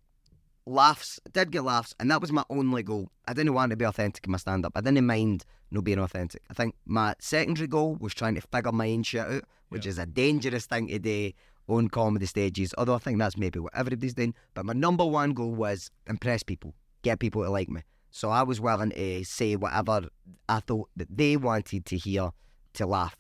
laughs, 0.66 1.20
did 1.32 1.52
get 1.52 1.64
laughs, 1.64 1.94
and 2.00 2.10
that 2.12 2.22
was 2.22 2.32
my 2.32 2.44
only 2.50 2.84
goal. 2.84 3.12
I 3.28 3.34
didn't 3.34 3.54
want 3.54 3.70
to 3.72 3.76
be 3.76 3.86
authentic 3.86 4.26
in 4.26 4.32
my 4.32 4.38
stand 4.38 4.66
up. 4.66 4.74
I 4.76 4.82
didn't 4.82 5.06
mind 5.06 5.46
no 5.72 5.82
being 5.82 6.00
authentic. 6.00 6.42
I 6.50 6.54
think 6.54 6.76
my 6.86 7.16
secondary 7.20 7.68
goal 7.68 7.98
was 8.00 8.14
trying 8.14 8.36
to 8.36 8.42
figure 8.42 8.72
my 8.72 8.90
own 8.90 9.04
shit 9.04 9.22
out, 9.22 9.44
which 9.70 9.86
is 9.86 9.98
a 9.98 10.06
dangerous 10.06 10.66
thing 10.66 10.88
to 10.88 11.00
do 11.00 11.32
on 11.68 11.90
comedy 11.90 12.26
stages. 12.26 12.74
Although 12.78 12.96
I 12.96 13.00
think 13.00 13.20
that's 13.20 13.38
maybe 13.38 13.60
what 13.60 13.76
everybody's 13.76 14.14
doing. 14.14 14.36
But 14.54 14.66
my 14.66 14.74
number 14.74 15.06
one 15.06 15.34
goal 15.34 15.54
was 15.54 15.92
impress 16.08 16.44
people, 16.44 16.74
get 17.02 17.20
people 17.20 17.44
to 17.44 17.50
like 17.50 17.70
me. 17.70 17.82
So 18.12 18.30
I 18.30 18.44
was 18.44 18.62
willing 18.62 18.92
to 18.92 19.26
say 19.26 19.56
whatever 19.56 20.08
I 20.48 20.60
thought 20.62 20.90
that 20.96 21.16
they 21.16 21.36
wanted 21.38 21.86
to 21.86 21.98
hear 21.98 22.32
to 22.74 22.86
laugh. 22.86 23.16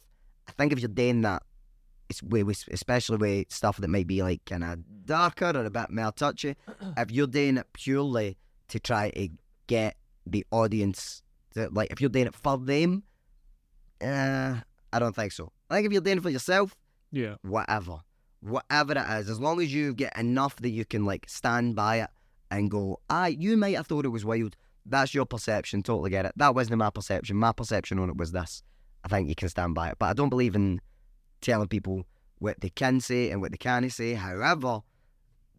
I 0.48 0.52
think 0.54 0.72
if 0.72 0.80
you're 0.80 0.88
doing 0.88 1.22
that, 1.22 1.44
it's 2.10 2.22
with, 2.24 2.44
with- 2.44 2.68
especially 2.72 3.18
with 3.18 3.52
stuff 3.52 3.78
that 3.78 3.88
might 3.88 4.08
be 4.08 4.22
like 4.22 4.44
kind 4.46 4.64
of 4.64 4.80
darker 5.06 5.52
or 5.56 5.66
a 5.66 5.70
bit 5.70 5.90
more 5.92 6.12
touchy. 6.12 6.56
if 6.98 7.12
you're 7.12 7.28
doing 7.28 7.58
it 7.58 7.68
purely 7.74 8.38
to 8.70 8.80
try 8.80 9.10
to 9.12 9.30
get 9.68 9.96
the 10.26 10.46
audience, 10.52 11.22
to, 11.54 11.70
like 11.72 11.92
if 11.92 12.02
you're 12.02 12.10
doing 12.10 12.28
it 12.28 12.36
for 12.36 12.58
them, 12.58 13.04
uh, 14.02 14.56
I 14.94 15.00
don't 15.00 15.16
think 15.16 15.32
so. 15.32 15.52
I 15.70 15.76
think 15.76 15.88
if 15.88 15.92
you're 15.92 16.02
doing 16.02 16.18
it 16.18 16.24
for 16.24 16.30
yourself, 16.30 16.76
Yeah. 17.12 17.36
whatever, 17.42 18.00
whatever 18.42 18.94
it 18.94 19.20
is, 19.20 19.30
as 19.30 19.40
long 19.40 19.62
as 19.62 19.74
you 19.74 19.94
get 19.94 20.18
enough 20.18 20.56
that 20.58 20.70
you 20.70 20.86
can 20.86 21.06
like 21.06 21.26
stand 21.28 21.76
by 21.76 22.02
it 22.02 22.10
and 22.52 22.70
go, 22.70 23.00
ah, 23.10 23.26
you 23.28 23.58
might 23.58 23.76
have 23.76 23.88
thought 23.88 24.06
it 24.06 24.10
was 24.10 24.26
wild. 24.26 24.56
That's 24.86 25.14
your 25.16 25.26
perception. 25.26 25.82
Totally 25.82 26.12
get 26.12 26.26
it. 26.26 26.34
That 26.36 26.54
wasn't 26.54 26.78
my 26.78 26.92
perception. 26.92 27.38
My 27.38 27.52
perception 27.52 27.98
on 27.98 28.10
it 28.10 28.18
was 28.18 28.32
this. 28.32 28.62
I 29.04 29.08
think 29.08 29.28
you 29.30 29.36
can 29.36 29.50
stand 29.50 29.74
by 29.74 29.90
it. 29.90 29.96
But 29.98 30.08
I 30.08 30.14
don't 30.14 30.30
believe 30.30 30.56
in 30.56 30.80
telling 31.42 31.68
people 31.68 32.06
what 32.40 32.60
they 32.62 32.70
can 32.70 33.00
say 33.00 33.32
and 33.32 33.42
what 33.42 33.52
they 33.52 33.58
can't 33.58 33.92
say. 33.92 34.14
However, 34.14 34.82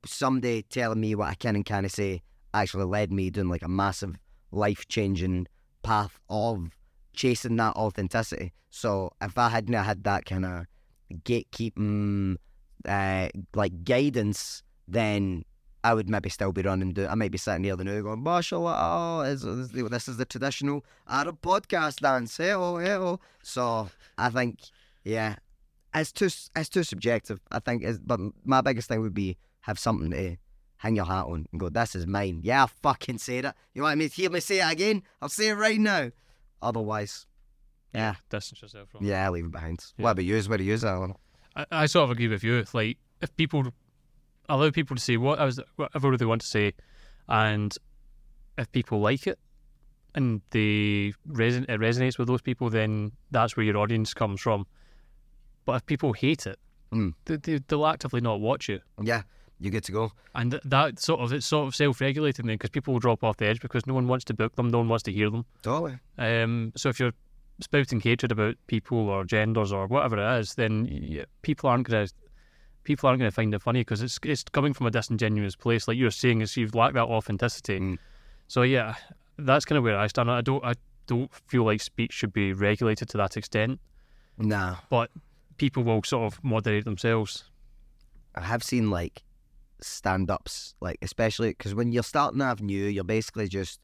somebody 0.04 0.62
telling 0.62 1.00
me 1.00 1.14
what 1.14 1.28
I 1.28 1.34
can 1.34 1.56
and 1.56 1.64
can't 1.64 1.90
say 1.90 2.22
actually 2.54 2.84
led 2.84 3.12
me 3.12 3.30
down 3.30 3.48
like 3.48 3.62
a 3.62 3.68
massive 3.68 4.16
life 4.50 4.86
changing 4.88 5.46
path 5.82 6.18
of 6.28 6.76
chasing 7.12 7.56
that 7.56 7.76
authenticity. 7.76 8.52
So 8.70 9.12
if 9.20 9.38
I 9.38 9.48
hadn't 9.48 9.74
had 9.74 10.04
that 10.04 10.26
kind 10.26 10.44
of 10.44 10.66
gatekeeping 11.24 12.36
uh, 12.86 13.28
like 13.54 13.84
guidance, 13.84 14.62
then 14.86 15.44
I 15.84 15.94
would 15.94 16.08
maybe 16.08 16.30
still 16.30 16.52
be 16.52 16.62
running. 16.62 16.92
Do 16.92 17.06
I 17.06 17.14
might 17.14 17.30
be 17.30 17.38
sitting 17.38 17.64
here 17.64 17.76
the 17.76 17.84
now 17.84 18.00
going, 18.00 18.22
"Mashallah, 18.22 18.76
oh, 18.76 19.20
is, 19.20 19.44
is, 19.44 19.70
this 19.70 20.08
is 20.08 20.16
the 20.16 20.24
traditional 20.24 20.84
Arab 21.08 21.40
podcast 21.42 22.00
dance." 22.00 22.38
Oh, 22.40 22.78
hey, 22.78 22.92
oh. 22.92 23.20
So 23.42 23.88
I 24.18 24.30
think, 24.30 24.58
yeah, 25.04 25.36
it's 25.97 26.12
too 26.12 26.26
it's 26.26 26.68
too 26.68 26.82
subjective. 26.84 27.40
I 27.51 27.59
think, 27.61 27.84
but 28.05 28.20
my 28.44 28.61
biggest 28.61 28.88
thing 28.88 29.01
would 29.01 29.14
be 29.14 29.36
have 29.62 29.78
something 29.78 30.11
to 30.11 30.36
hang 30.78 30.97
your 30.97 31.07
hat 31.07 31.24
on 31.26 31.47
and 31.51 31.61
go, 31.61 31.68
"This 31.68 31.94
is 31.97 32.07
mine." 32.07 32.40
Yeah, 32.42 32.64
I 32.64 32.66
fucking 32.66 33.18
said 33.18 33.47
it. 33.47 33.55
You 33.74 33.82
want 33.82 33.99
me 33.99 34.09
to 34.09 34.14
hear 34.14 34.30
me 34.30 34.40
say 34.40 34.61
it 34.61 34.72
again? 34.72 35.03
I'll 35.20 35.28
say 35.28 35.49
it 35.49 35.55
right 35.55 35.78
now. 35.80 36.11
Otherwise, 36.62 37.26
yeah, 37.94 38.14
Distance 38.30 38.62
yourself 38.62 38.90
from 38.90 39.05
it. 39.05 39.09
yeah, 39.09 39.28
leave 39.30 39.44
it 39.47 39.53
behind. 39.53 39.84
Yeah. 39.97 40.05
What 40.05 40.11
about 40.12 40.24
you? 40.24 40.40
What 40.42 40.57
do 40.59 40.64
you 40.64 40.78
Alan? 40.82 41.14
I, 41.55 41.66
I 41.70 41.86
sort 41.86 42.05
of 42.05 42.11
agree 42.11 42.28
with 42.28 42.42
you. 42.44 42.64
Like, 42.72 42.99
if 43.20 43.34
people 43.36 43.72
allow 44.49 44.70
people 44.70 44.97
to 44.97 45.03
say 45.03 45.16
what 45.16 45.38
I 45.38 45.44
was, 45.44 45.61
whatever 45.76 46.16
they 46.16 46.24
want 46.24 46.40
to 46.42 46.47
say, 46.47 46.72
and 47.28 47.74
if 48.59 48.70
people 48.72 49.01
like 49.01 49.26
it 49.26 49.38
and 50.14 50.40
they 50.51 51.12
reson- 51.28 51.68
it 51.68 51.80
resonates 51.80 52.18
with 52.18 52.28
those 52.28 52.42
people, 52.42 52.70
then 52.70 53.12
that's 53.30 53.57
where 53.57 53.64
your 53.66 53.76
audience 53.78 54.14
comes 54.14 54.40
from. 54.40 54.66
But 55.66 55.72
if 55.76 55.86
people 55.86 56.14
hate 56.14 56.46
it, 56.46 56.58
Mm. 56.92 57.12
they, 57.26 57.36
they, 57.36 57.58
they'll 57.66 57.84
actively 57.86 58.20
not 58.20 58.40
watch 58.40 58.68
you. 58.68 58.78
Yeah, 59.02 59.22
you're 59.58 59.72
good 59.72 59.82
to 59.84 59.92
go. 59.92 60.12
And 60.36 60.52
th- 60.52 60.62
that 60.66 61.00
sort 61.00 61.20
of 61.20 61.32
it's 61.32 61.44
sort 61.44 61.66
of 61.66 61.74
self-regulating 61.74 62.46
then 62.46 62.54
because 62.54 62.70
people 62.70 62.92
will 62.94 63.00
drop 63.00 63.24
off 63.24 63.36
the 63.38 63.46
edge 63.46 63.60
because 63.60 63.86
no 63.88 63.92
one 63.94 64.06
wants 64.06 64.24
to 64.26 64.34
book 64.34 64.54
them, 64.54 64.68
no 64.70 64.78
one 64.78 64.88
wants 64.88 65.02
to 65.02 65.12
hear 65.12 65.28
them. 65.28 65.44
Totally. 65.62 65.98
Um, 66.16 66.72
so 66.76 66.88
if 66.88 67.00
you're 67.00 67.12
spouting 67.60 68.00
hatred 68.00 68.30
about 68.30 68.54
people 68.68 68.98
or 69.10 69.24
genders 69.24 69.72
or 69.72 69.88
whatever 69.88 70.16
it 70.16 70.38
is, 70.40 70.54
then 70.54 70.84
y- 70.88 71.24
people 71.42 71.68
aren't 71.68 71.88
gonna 71.88 72.06
people 72.84 73.08
aren't 73.08 73.18
gonna 73.18 73.32
find 73.32 73.52
it 73.52 73.60
funny 73.62 73.80
because 73.80 74.00
it's 74.00 74.20
it's 74.22 74.44
coming 74.44 74.72
from 74.72 74.86
a 74.86 74.90
disingenuous 74.92 75.56
place, 75.56 75.88
like 75.88 75.96
you're 75.98 76.12
saying, 76.12 76.40
is 76.40 76.56
you've 76.56 76.74
lacked 76.76 76.94
that 76.94 77.06
authenticity. 77.08 77.80
Mm. 77.80 77.98
So 78.46 78.62
yeah, 78.62 78.94
that's 79.38 79.64
kind 79.64 79.76
of 79.76 79.82
where 79.82 79.98
I 79.98 80.06
stand. 80.06 80.30
I 80.30 80.40
don't 80.40 80.64
I 80.64 80.74
don't 81.08 81.32
feel 81.48 81.64
like 81.64 81.80
speech 81.80 82.12
should 82.12 82.32
be 82.32 82.52
regulated 82.52 83.08
to 83.08 83.16
that 83.18 83.36
extent, 83.36 83.80
Nah. 84.38 84.76
but 84.88 85.10
people 85.57 85.82
will 85.82 86.02
sort 86.04 86.32
of 86.32 86.42
moderate 86.44 86.84
themselves. 86.84 87.44
I 88.34 88.42
have 88.42 88.62
seen 88.62 88.90
like 88.90 89.22
stand 89.80 90.30
ups, 90.30 90.74
like 90.80 90.98
especially 91.02 91.50
because 91.50 91.74
when 91.74 91.92
you're 91.92 92.02
starting 92.02 92.42
out 92.42 92.61
new, 92.61 92.84
you're 92.84 93.04
basically 93.04 93.48
just. 93.48 93.80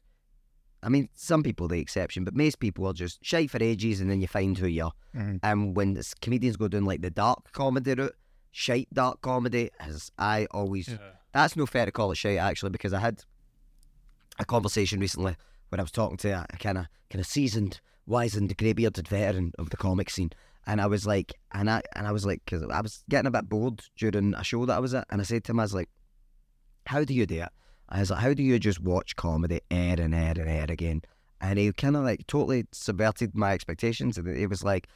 I 0.85 0.89
mean, 0.89 1.07
some 1.13 1.43
people 1.43 1.69
the 1.69 1.79
exception, 1.79 2.25
but 2.25 2.35
most 2.35 2.59
people 2.59 2.85
are 2.87 2.93
just 2.93 3.23
shy 3.23 3.47
for 3.47 3.63
ages, 3.63 4.01
and 4.01 4.11
then 4.11 4.19
you 4.19 4.27
find 4.27 4.57
who 4.57 4.67
you 4.67 4.85
are. 4.85 4.91
Mhm. 5.15 5.39
And 5.41 5.75
when 5.77 5.93
this, 5.93 6.13
comedians 6.13 6.57
go 6.57 6.67
down 6.67 6.83
like 6.83 7.01
the 7.01 7.09
dark 7.09 7.53
comedy 7.53 7.93
route, 7.93 8.15
shite 8.51 8.93
dark 8.93 9.21
comedy, 9.21 9.69
as 9.79 10.11
I 10.17 10.45
always 10.51 10.89
that's 11.31 11.55
no 11.55 11.65
fair 11.65 11.85
to 11.85 11.91
call 11.91 12.11
it 12.11 12.15
shite 12.15 12.37
actually 12.37 12.69
because 12.71 12.91
I 12.93 12.99
had 12.99 13.23
a 14.39 14.45
conversation 14.45 14.99
recently 14.99 15.35
when 15.69 15.79
I 15.79 15.83
was 15.83 15.91
talking 15.91 16.17
to 16.17 16.29
a 16.29 16.57
kind 16.57 16.77
of 16.77 16.87
kind 17.09 17.21
of 17.21 17.27
seasoned, 17.27 17.79
wizened, 18.05 18.55
grey 18.57 18.73
bearded 18.73 19.07
veteran 19.07 19.53
of 19.57 19.69
the 19.69 19.77
comic 19.77 20.09
scene, 20.09 20.31
and 20.65 20.81
I 20.81 20.87
was 20.87 21.05
like, 21.05 21.33
and 21.51 21.69
I 21.69 21.81
and 21.95 22.07
I 22.07 22.11
was 22.11 22.25
like, 22.25 22.41
because 22.45 22.63
I 22.63 22.81
was 22.81 23.03
getting 23.09 23.27
a 23.27 23.31
bit 23.31 23.49
bored 23.49 23.81
during 23.97 24.33
a 24.33 24.43
show 24.43 24.65
that 24.65 24.75
I 24.75 24.79
was 24.79 24.93
at, 24.93 25.07
and 25.09 25.21
I 25.21 25.23
said 25.23 25.43
to 25.45 25.51
him, 25.51 25.59
I 25.59 25.63
was 25.63 25.73
like, 25.73 25.89
how 26.85 27.03
do 27.03 27.13
you 27.13 27.25
do 27.25 27.41
it? 27.41 27.49
I 27.89 27.99
was 27.99 28.11
like, 28.11 28.19
how 28.19 28.33
do 28.33 28.43
you 28.43 28.59
just 28.59 28.79
watch 28.79 29.15
comedy 29.15 29.61
air 29.69 29.95
and 29.99 30.15
air 30.15 30.33
and 30.37 30.49
air 30.49 30.65
again? 30.69 31.01
And 31.41 31.59
he 31.59 31.71
kind 31.73 31.95
of 31.95 32.03
like 32.03 32.25
totally 32.27 32.65
subverted 32.71 33.35
my 33.35 33.53
expectations. 33.53 34.17
And 34.17 34.35
he 34.35 34.47
was 34.47 34.63
like, 34.63 34.87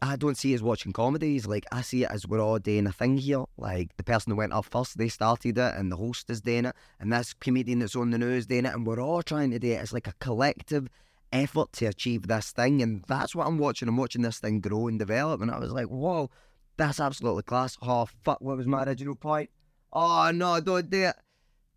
I 0.00 0.16
don't 0.16 0.36
see 0.36 0.52
it 0.52 0.56
as 0.56 0.62
watching 0.62 0.92
comedy. 0.92 1.34
He's 1.34 1.46
like, 1.46 1.64
I 1.70 1.82
see 1.82 2.02
it 2.02 2.10
as 2.10 2.26
we're 2.26 2.40
all 2.40 2.58
doing 2.58 2.86
a 2.86 2.92
thing 2.92 3.18
here. 3.18 3.44
Like 3.56 3.96
the 3.96 4.02
person 4.02 4.30
that 4.30 4.36
went 4.36 4.52
up 4.52 4.64
first, 4.64 4.98
they 4.98 5.08
started 5.08 5.58
it, 5.58 5.74
and 5.76 5.92
the 5.92 5.96
host 5.96 6.28
is 6.28 6.40
doing 6.40 6.64
it, 6.64 6.74
and 6.98 7.12
this 7.12 7.34
comedian 7.34 7.78
that's 7.78 7.94
on 7.94 8.10
the 8.10 8.18
news 8.18 8.46
doing 8.46 8.64
it, 8.64 8.74
and 8.74 8.86
we're 8.86 9.00
all 9.00 9.22
trying 9.22 9.50
to 9.52 9.58
do 9.58 9.68
it. 9.68 9.80
It's 9.80 9.92
like 9.92 10.08
a 10.08 10.14
collective 10.18 10.88
effort 11.32 11.72
to 11.74 11.86
achieve 11.86 12.28
this 12.28 12.52
thing, 12.52 12.82
and 12.82 13.04
that's 13.08 13.34
what 13.34 13.46
I'm 13.46 13.58
watching. 13.58 13.88
I'm 13.88 13.96
watching 13.96 14.22
this 14.22 14.38
thing 14.38 14.60
grow 14.60 14.88
and 14.88 14.98
develop, 14.98 15.40
and 15.40 15.50
I 15.50 15.58
was 15.58 15.72
like, 15.72 15.86
whoa, 15.86 16.30
that's 16.76 17.00
absolutely 17.00 17.42
class. 17.42 17.76
Oh 17.82 18.06
fuck, 18.22 18.40
what 18.40 18.56
was 18.56 18.66
my 18.66 18.84
original 18.84 19.14
point? 19.14 19.50
Oh 19.92 20.30
no, 20.32 20.60
don't 20.60 20.88
do 20.88 21.04
it, 21.04 21.16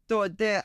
don't 0.08 0.38
do 0.38 0.46
it. 0.46 0.64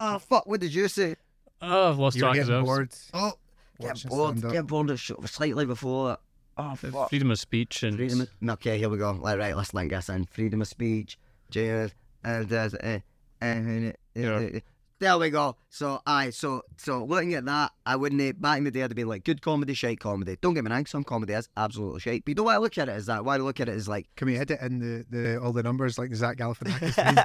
Oh 0.00 0.18
fuck, 0.18 0.46
what 0.46 0.60
did 0.60 0.74
you 0.74 0.88
say? 0.88 1.16
Oh, 1.60 1.90
I've 1.90 1.98
lost 1.98 2.16
You 2.16 2.24
were 2.24 2.32
track 2.32 2.42
of 2.42 2.48
getting 2.48 2.64
bored. 2.64 2.94
Oh, 3.14 3.32
get 3.80 3.88
watching 3.88 4.08
bored, 4.10 4.38
stand-up. 4.38 4.52
get 4.52 4.66
bored 4.66 4.90
of 4.90 5.00
shit 5.00 5.28
slightly 5.28 5.64
before 5.64 6.08
that. 6.08 6.20
Oh 6.58 6.74
fuck. 6.74 7.08
Freedom 7.08 7.30
of 7.30 7.38
speech 7.38 7.82
and 7.82 7.96
Freedom 7.96 8.20
of, 8.22 8.50
okay, 8.50 8.78
here 8.78 8.88
we 8.88 8.98
go. 8.98 9.12
Like, 9.12 9.38
right, 9.38 9.56
let's 9.56 9.72
link 9.72 9.90
this 9.90 10.08
in. 10.08 10.26
Freedom 10.26 10.60
of 10.60 10.68
speech. 10.68 11.18
James, 11.50 11.92
uh, 12.24 12.42
there's, 12.44 12.74
uh, 12.74 12.98
uh, 13.40 13.44
uh, 13.44 13.92
Yeah. 14.14 14.58
There 15.02 15.18
we 15.18 15.30
go. 15.30 15.56
So, 15.68 16.00
aye, 16.06 16.30
so 16.30 16.62
so 16.76 17.02
looking 17.02 17.34
at 17.34 17.44
that, 17.46 17.72
I 17.84 17.96
wouldn't 17.96 18.20
have, 18.20 18.40
back 18.40 18.58
in 18.58 18.62
the 18.62 18.70
day, 18.70 18.84
I'd 18.84 18.90
have 18.90 18.94
been 18.94 19.08
like, 19.08 19.24
good 19.24 19.42
comedy, 19.42 19.74
shite 19.74 19.98
comedy. 19.98 20.36
Don't 20.40 20.54
get 20.54 20.62
me 20.62 20.70
wrong, 20.70 20.86
some 20.86 21.02
comedy 21.02 21.32
is 21.32 21.48
absolutely 21.56 21.98
shite. 21.98 22.24
But 22.24 22.30
you 22.30 22.34
know 22.36 22.44
why 22.44 22.54
I 22.54 22.58
look 22.58 22.78
at 22.78 22.88
it 22.88 22.92
as 22.92 23.06
that? 23.06 23.24
Why 23.24 23.34
I 23.34 23.38
look 23.38 23.58
at 23.58 23.68
it 23.68 23.72
as 23.72 23.88
like, 23.88 24.06
Can 24.14 24.26
we 24.26 24.38
edit 24.38 24.60
in 24.60 24.78
the, 24.78 25.04
the 25.10 25.40
all 25.40 25.50
the 25.52 25.64
numbers 25.64 25.98
like 25.98 26.10
the 26.10 26.14
Zach 26.14 26.36
Galifianakis 26.36 26.94
thing? 26.94 27.16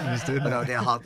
He 0.00 0.10
was 0.10 0.24
doing 0.24 0.44
no, 0.44 0.64
that. 0.64 0.66
they're 0.66 0.78
hard. 0.78 1.02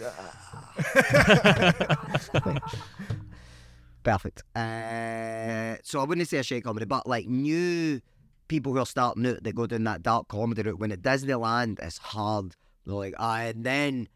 Perfect. 4.05 4.45
Uh, 4.55 5.79
so 5.83 5.99
I 6.01 6.05
wouldn't 6.05 6.29
say 6.29 6.39
a 6.39 6.45
shite 6.45 6.63
comedy, 6.63 6.87
but 6.87 7.09
like 7.09 7.27
new 7.27 8.01
people 8.47 8.73
who 8.73 8.79
are 8.79 8.87
starting 8.87 9.27
out 9.27 9.43
that 9.43 9.57
go 9.57 9.67
down 9.67 9.83
that 9.83 10.05
dark 10.05 10.29
comedy 10.29 10.63
route, 10.63 10.79
when 10.79 10.93
at 10.93 11.03
Disneyland, 11.03 11.81
it's 11.83 11.99
hard. 11.99 12.55
They're 12.87 12.95
like, 12.95 13.15
aye, 13.19 13.47
and 13.47 13.65
then 13.65 14.09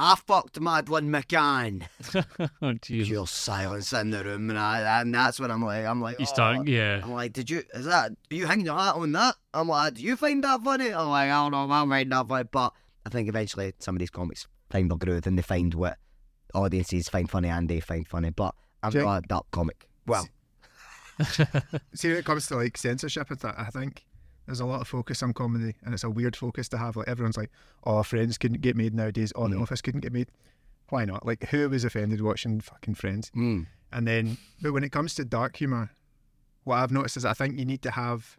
I 0.00 0.14
fucked 0.14 0.60
Madeleine 0.60 1.10
McCann. 1.10 1.82
oh 2.62 2.72
Jesus. 2.74 3.08
Pure 3.08 3.26
silence 3.26 3.92
in 3.92 4.10
the 4.10 4.22
room, 4.22 4.48
and, 4.50 4.58
I, 4.58 5.00
and 5.00 5.12
that's 5.14 5.40
when 5.40 5.50
I'm 5.50 5.64
like, 5.64 5.84
I'm 5.84 6.00
like, 6.00 6.18
You 6.20 6.26
"Oh." 6.28 6.32
start, 6.32 6.68
yeah. 6.68 7.00
I'm 7.02 7.12
like, 7.12 7.32
did 7.32 7.50
you, 7.50 7.62
is 7.74 7.86
that, 7.86 8.12
are 8.12 8.34
you 8.34 8.46
hanging 8.46 8.66
your 8.66 8.78
hat 8.78 8.94
on 8.94 9.10
that? 9.12 9.34
I'm 9.52 9.68
like, 9.68 9.94
do 9.94 10.02
you 10.02 10.16
find 10.16 10.42
that 10.44 10.60
funny? 10.62 10.92
I'm 10.92 11.08
like, 11.08 11.30
I 11.30 11.42
don't 11.42 11.52
know, 11.52 11.68
I'm 11.74 11.88
find 11.90 12.12
that 12.12 12.28
funny. 12.28 12.48
But 12.50 12.72
I 13.04 13.08
think 13.08 13.28
eventually 13.28 13.72
some 13.80 13.96
of 13.96 13.98
these 13.98 14.10
comics 14.10 14.46
find 14.70 14.90
their 14.90 14.98
groove 14.98 15.26
and 15.26 15.36
they 15.36 15.42
find 15.42 15.74
what 15.74 15.96
audiences 16.54 17.08
find 17.08 17.28
funny 17.28 17.48
and 17.48 17.68
they 17.68 17.80
find 17.80 18.06
funny. 18.06 18.30
But 18.30 18.54
I'm 18.82 18.92
Jake- 18.92 19.04
not 19.04 19.24
a 19.24 19.26
dark 19.26 19.50
comic. 19.50 19.88
Well, 20.06 20.28
See, 21.94 22.08
when 22.08 22.18
it 22.18 22.24
comes 22.24 22.46
to 22.46 22.56
like 22.56 22.76
censorship, 22.76 23.30
and 23.30 23.40
that, 23.40 23.58
I 23.58 23.64
think 23.70 24.04
there's 24.48 24.60
a 24.60 24.66
lot 24.66 24.80
of 24.80 24.88
focus 24.88 25.22
on 25.22 25.32
comedy, 25.34 25.74
and 25.84 25.94
it's 25.94 26.04
a 26.04 26.10
weird 26.10 26.34
focus 26.34 26.68
to 26.70 26.78
have. 26.78 26.96
Like 26.96 27.06
everyone's 27.06 27.36
like, 27.36 27.50
"Oh, 27.84 28.02
Friends 28.02 28.38
couldn't 28.38 28.60
get 28.62 28.74
made 28.76 28.94
nowadays. 28.94 29.32
Oh, 29.36 29.46
The 29.46 29.56
Mm. 29.56 29.62
Office 29.62 29.80
couldn't 29.82 30.00
get 30.00 30.12
made." 30.12 30.30
Why 30.88 31.04
not? 31.04 31.24
Like, 31.26 31.44
who 31.50 31.68
was 31.68 31.84
offended 31.84 32.20
watching 32.22 32.60
fucking 32.60 32.94
Friends? 32.94 33.30
mm, 33.36 33.66
And 33.92 34.06
then, 34.08 34.38
but 34.62 34.72
when 34.72 34.82
it 34.84 34.90
comes 34.90 35.14
to 35.16 35.24
dark 35.24 35.56
humor, 35.56 35.90
what 36.64 36.76
I've 36.76 36.90
noticed 36.92 37.16
is 37.18 37.24
I 37.26 37.34
think 37.34 37.58
you 37.58 37.64
need 37.66 37.82
to 37.82 37.90
have 37.90 38.38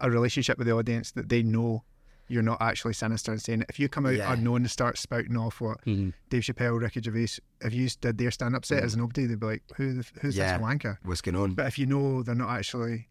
a 0.00 0.10
relationship 0.10 0.58
with 0.58 0.66
the 0.68 0.74
audience 0.74 1.10
that 1.12 1.28
they 1.28 1.42
know 1.42 1.82
you're 2.28 2.42
not 2.42 2.60
actually 2.60 2.92
sinister 2.92 3.30
and 3.32 3.40
saying. 3.42 3.64
If 3.68 3.78
you 3.80 3.88
come 3.88 4.04
out 4.06 4.14
Yeah. 4.16 4.32
unknown 4.32 4.56
and 4.62 4.70
start 4.70 4.98
spouting 4.98 5.36
off 5.36 5.60
what 5.60 5.84
Mhm. 5.84 6.12
Dave 6.28 6.42
Chappelle, 6.42 6.80
Ricky 6.80 7.00
Gervais, 7.00 7.38
if 7.60 7.72
you 7.72 7.88
did 8.00 8.18
their 8.18 8.30
stand-up 8.32 8.64
set 8.64 8.82
as 8.82 8.96
nobody, 8.96 9.26
they'd 9.26 9.38
be 9.40 9.46
like, 9.46 9.62
"Who? 9.76 9.94
The, 9.94 10.06
who's 10.22 10.36
Yeah. 10.36 10.58
this 10.58 10.64
wanker?" 10.66 10.98
what's 11.04 11.20
going 11.20 11.36
on? 11.36 11.54
But 11.54 11.66
if 11.68 11.78
you 11.78 11.86
know 11.86 12.22
they're 12.24 12.34
not 12.34 12.50
actually, 12.50 13.08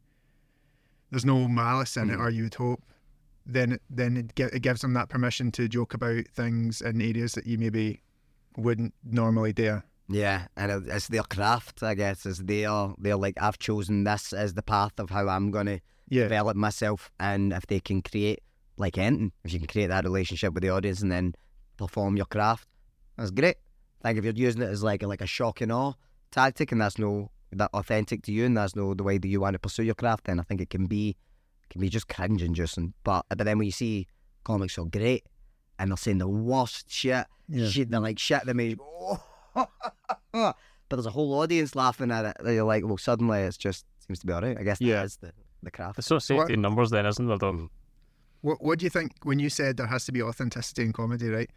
there's 1.15 1.23
no 1.23 1.47
malice 1.47 1.95
in 1.95 2.09
it, 2.09 2.17
Mhm. 2.17 2.19
or 2.19 2.29
you 2.29 2.43
would 2.43 2.55
hope, 2.55 2.83
then 3.45 3.71
it- 3.73 3.81
then 3.89 4.17
it, 4.17 4.37
it 4.37 4.59
gives 4.61 4.81
them 4.81 4.91
that 4.93 5.07
permission 5.07 5.49
to 5.53 5.69
joke 5.69 5.93
about 5.93 6.27
things 6.27 6.81
in 6.81 6.99
areas 7.01 7.31
that 7.35 7.47
you 7.47 7.57
maybe 7.57 8.01
wouldn't 8.57 8.93
normally 9.01 9.53
dare. 9.53 9.85
Yeah, 10.09 10.47
and 10.57 10.89
it's 10.89 11.07
their 11.07 11.23
craft, 11.23 11.81
I 11.81 11.93
guess. 11.95 12.25
It's 12.25 12.39
their, 12.39 12.93
they're 12.97 13.15
like, 13.15 13.41
I've 13.41 13.57
chosen 13.57 14.03
this 14.03 14.33
as 14.33 14.55
the 14.55 14.61
path 14.61 14.99
of 14.99 15.09
how 15.09 15.29
I'm 15.29 15.51
going 15.51 15.67
to 15.67 15.79
Yeah, 16.09 16.23
develop 16.23 16.57
myself. 16.57 17.09
And 17.17 17.53
if 17.53 17.65
they 17.67 17.79
can 17.79 18.01
create, 18.01 18.41
like 18.77 18.97
anything, 18.97 19.31
if 19.45 19.53
you 19.53 19.59
can 19.59 19.67
create 19.69 19.87
that 19.87 20.03
relationship 20.03 20.53
with 20.53 20.63
the 20.63 20.69
audience 20.69 21.01
and 21.01 21.11
then 21.11 21.33
perform 21.77 22.17
your 22.17 22.25
craft, 22.27 22.67
that's 23.15 23.31
great. 23.31 23.55
I 24.03 24.09
think 24.09 24.19
if 24.19 24.25
you're 24.25 24.47
using 24.47 24.61
it 24.63 24.69
as 24.69 24.83
like 24.83 25.01
a, 25.01 25.07
like 25.07 25.21
a 25.21 25.27
shock 25.27 25.61
and 25.61 25.71
awe 25.71 25.93
tactic, 26.29 26.71
and 26.73 26.81
that's 26.81 26.97
no 26.99 27.31
that 27.57 27.69
authentic 27.73 28.21
to 28.23 28.31
you, 28.31 28.45
and 28.45 28.55
that's 28.57 28.75
no 28.75 28.93
the 28.93 29.03
way 29.03 29.17
that 29.17 29.27
you 29.27 29.39
want 29.41 29.53
to 29.53 29.59
pursue 29.59 29.83
your 29.83 29.95
craft, 29.95 30.25
then 30.25 30.39
I 30.39 30.43
think 30.43 30.61
it 30.61 30.69
can 30.69 30.85
be 30.87 31.15
can 31.69 31.81
be 31.81 31.89
just 31.89 32.07
cringe 32.07 32.41
inducing. 32.43 32.93
But 33.03 33.25
but 33.29 33.39
then 33.39 33.57
when 33.57 33.65
you 33.65 33.71
see 33.71 34.07
comics 34.43 34.77
are 34.77 34.85
great 34.85 35.25
and 35.79 35.89
they're 35.91 35.97
saying 35.97 36.19
the 36.19 36.27
worst 36.27 36.89
shit, 36.91 37.25
Yeah. 37.49 37.67
shit, 37.67 37.89
they're 37.89 37.99
like 37.99 38.19
shit 38.19 38.45
they 38.45 38.53
made 38.53 38.77
you 38.77 39.17
go, 39.55 39.67
but 40.33 40.55
there's 40.89 41.05
a 41.05 41.11
whole 41.11 41.33
audience 41.39 41.75
laughing 41.75 42.11
at 42.11 42.25
it. 42.25 42.37
They're 42.43 42.63
like, 42.63 42.85
well, 42.85 42.97
suddenly 42.97 43.39
it's 43.41 43.57
just 43.57 43.85
seems 44.05 44.19
to 44.19 44.27
be 44.27 44.33
alright. 44.33 44.57
I 44.57 44.63
guess 44.63 44.79
Yeah. 44.79 44.97
that 44.97 45.05
is 45.05 45.17
the 45.17 45.31
the 45.63 45.71
craft. 45.71 45.97
It's 45.97 46.07
sort 46.07 46.17
of 46.17 46.23
So 46.23 46.35
what- 46.35 46.43
safety 46.43 46.53
in 46.55 46.61
numbers 46.61 46.91
then, 46.91 47.05
isn't 47.07 47.27
there? 47.27 47.37
Though? 47.37 47.69
What 48.41 48.61
What 48.63 48.79
do 48.79 48.85
you 48.85 48.89
think 48.91 49.13
when 49.23 49.39
you 49.39 49.49
said 49.49 49.77
there 49.77 49.87
has 49.87 50.05
to 50.05 50.11
be 50.11 50.21
authenticity 50.21 50.83
in 50.83 50.93
comedy, 50.93 51.29
right? 51.29 51.49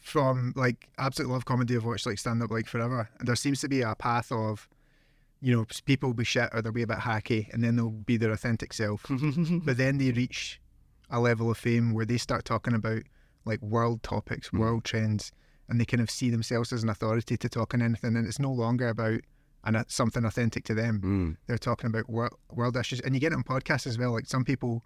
From 0.00 0.52
like 0.56 0.88
absolute 0.98 1.30
love 1.30 1.44
comedy, 1.44 1.76
I've 1.76 1.84
watched 1.84 2.06
like 2.06 2.18
stand 2.18 2.42
up 2.42 2.50
like 2.50 2.66
forever, 2.66 3.10
and 3.18 3.28
there 3.28 3.36
seems 3.36 3.60
to 3.60 3.68
be 3.68 3.82
a 3.82 3.94
path 3.94 4.30
of, 4.32 4.68
you 5.40 5.54
know, 5.54 5.66
people 5.84 6.08
will 6.10 6.14
be 6.14 6.24
shit 6.24 6.48
or 6.52 6.62
they'll 6.62 6.72
be 6.72 6.82
a 6.82 6.86
bit 6.86 6.98
hacky, 6.98 7.52
and 7.52 7.62
then 7.62 7.76
they'll 7.76 7.90
be 7.90 8.16
their 8.16 8.32
authentic 8.32 8.72
self. 8.72 9.04
but 9.64 9.76
then 9.76 9.98
they 9.98 10.12
reach 10.12 10.60
a 11.10 11.20
level 11.20 11.50
of 11.50 11.58
fame 11.58 11.92
where 11.92 12.06
they 12.06 12.16
start 12.18 12.44
talking 12.44 12.74
about 12.74 13.02
like 13.44 13.60
world 13.60 14.02
topics, 14.02 14.50
Mm. 14.50 14.58
world 14.60 14.84
trends, 14.84 15.32
and 15.68 15.80
they 15.80 15.84
kind 15.84 16.00
of 16.00 16.10
see 16.10 16.30
themselves 16.30 16.72
as 16.72 16.82
an 16.82 16.88
authority 16.88 17.36
to 17.36 17.48
talk 17.48 17.74
on 17.74 17.82
anything, 17.82 18.16
and 18.16 18.26
it's 18.26 18.38
no 18.38 18.52
longer 18.52 18.88
about 18.88 19.20
and 19.64 19.76
uh, 19.76 19.84
something 19.88 20.24
authentic 20.24 20.64
to 20.64 20.74
them. 20.74 21.00
Mm. 21.02 21.36
They're 21.46 21.58
talking 21.58 21.88
about 21.88 22.08
world, 22.08 22.34
world 22.52 22.76
issues, 22.76 23.00
and 23.00 23.14
you 23.14 23.20
get 23.20 23.32
it 23.32 23.36
on 23.36 23.42
podcasts 23.42 23.86
as 23.86 23.98
well. 23.98 24.12
Like 24.12 24.26
some 24.26 24.44
people 24.44 24.84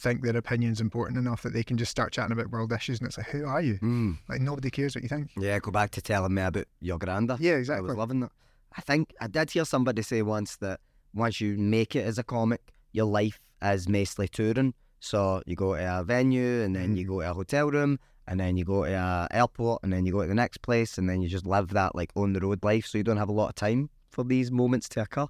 think 0.00 0.22
their 0.22 0.36
opinion's 0.36 0.80
important 0.80 1.18
enough 1.18 1.42
that 1.42 1.52
they 1.52 1.62
can 1.62 1.76
just 1.76 1.90
start 1.90 2.12
chatting 2.12 2.32
about 2.32 2.50
world 2.50 2.72
issues, 2.72 2.98
and 3.00 3.06
it's 3.08 3.18
like, 3.18 3.28
who 3.28 3.44
are 3.46 3.60
you? 3.60 3.78
Mm. 3.80 4.18
Like 4.28 4.40
nobody 4.40 4.70
cares 4.70 4.94
what 4.94 5.02
you 5.02 5.08
think. 5.08 5.30
Yeah, 5.38 5.58
go 5.58 5.70
back 5.70 5.90
to 5.92 6.00
telling 6.02 6.34
me 6.34 6.42
about 6.42 6.66
your 6.80 6.98
granda. 6.98 7.36
Yeah, 7.40 7.52
I 7.52 7.56
exactly. 7.56 7.88
was 7.88 7.96
loving 7.96 8.20
that. 8.20 8.32
I 8.76 8.80
think 8.80 9.12
I 9.20 9.26
did 9.26 9.50
hear 9.50 9.64
somebody 9.64 10.02
say 10.02 10.22
once 10.22 10.56
that 10.56 10.80
once 11.14 11.40
you 11.40 11.56
make 11.58 11.94
it 11.96 12.04
as 12.06 12.18
a 12.18 12.22
comic, 12.22 12.72
your 12.92 13.06
life 13.06 13.40
is 13.62 13.88
mostly 13.88 14.28
touring. 14.28 14.74
So 15.00 15.42
you 15.46 15.56
go 15.56 15.74
to 15.76 15.98
a 16.00 16.04
venue 16.04 16.62
and 16.62 16.74
then 16.76 16.94
Mhm. 16.94 16.98
you 16.98 17.06
go 17.06 17.20
to 17.20 17.30
a 17.30 17.34
hotel 17.34 17.70
room 17.70 17.98
and 18.26 18.38
then 18.38 18.56
you 18.56 18.64
go 18.64 18.84
to 18.84 18.92
a 18.92 19.28
airport 19.32 19.82
and 19.82 19.92
then 19.92 20.06
you 20.06 20.12
go 20.12 20.22
to 20.22 20.28
the 20.28 20.34
next 20.34 20.62
place 20.62 20.98
and 20.98 21.08
then 21.08 21.20
you 21.20 21.28
just 21.28 21.46
live 21.46 21.68
that 21.68 21.94
like 21.94 22.10
on 22.14 22.32
the 22.32 22.40
road 22.40 22.62
life. 22.62 22.86
So 22.86 22.96
you 22.98 23.04
don't 23.04 23.16
have 23.16 23.28
a 23.28 23.32
lot 23.32 23.48
of 23.48 23.54
time 23.56 23.90
for 24.10 24.24
these 24.24 24.50
moments 24.52 24.88
to 24.90 25.02
occur. 25.02 25.26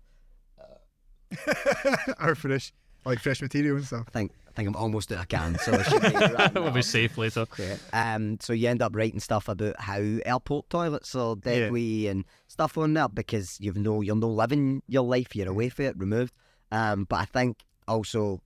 or 2.21 2.35
fresh, 2.35 2.73
like 3.05 3.21
fresh 3.21 3.41
material 3.41 3.77
and 3.77 3.85
stuff. 3.87 4.05
I 4.09 4.11
think 4.11 4.33
I 4.51 4.53
think 4.55 4.69
I'm 4.69 4.77
almost 4.77 5.13
out 5.13 5.21
of 5.21 5.29
can, 5.29 5.57
so 5.59 5.73
I 5.73 5.83
should 5.83 6.03
be 6.03 6.61
we'll 6.61 6.73
be 6.73 6.83
safe 6.83 7.17
later. 7.17 7.47
Yeah. 7.59 7.77
Um, 7.93 8.39
so 8.41 8.53
you 8.53 8.69
end 8.69 8.83
up 8.83 8.97
writing 8.97 9.21
stuff 9.21 9.49
about 9.49 9.81
how 9.81 9.99
airport 10.27 10.69
toilets 10.69 11.15
are 11.15 11.37
deadly 11.37 12.09
and 12.09 12.25
stuff 12.49 12.77
on 12.77 12.95
that 12.95 13.15
because 13.15 13.59
you've 13.61 13.77
no 13.77 14.01
you're 14.01 14.17
no 14.17 14.29
living 14.29 14.83
your 14.89 15.05
life, 15.05 15.37
you're 15.37 15.49
away 15.49 15.69
from 15.69 15.85
it, 15.87 15.97
removed. 15.99 16.35
Um, 16.73 17.05
but 17.09 17.21
I 17.21 17.25
think 17.27 17.59
also 17.87 18.41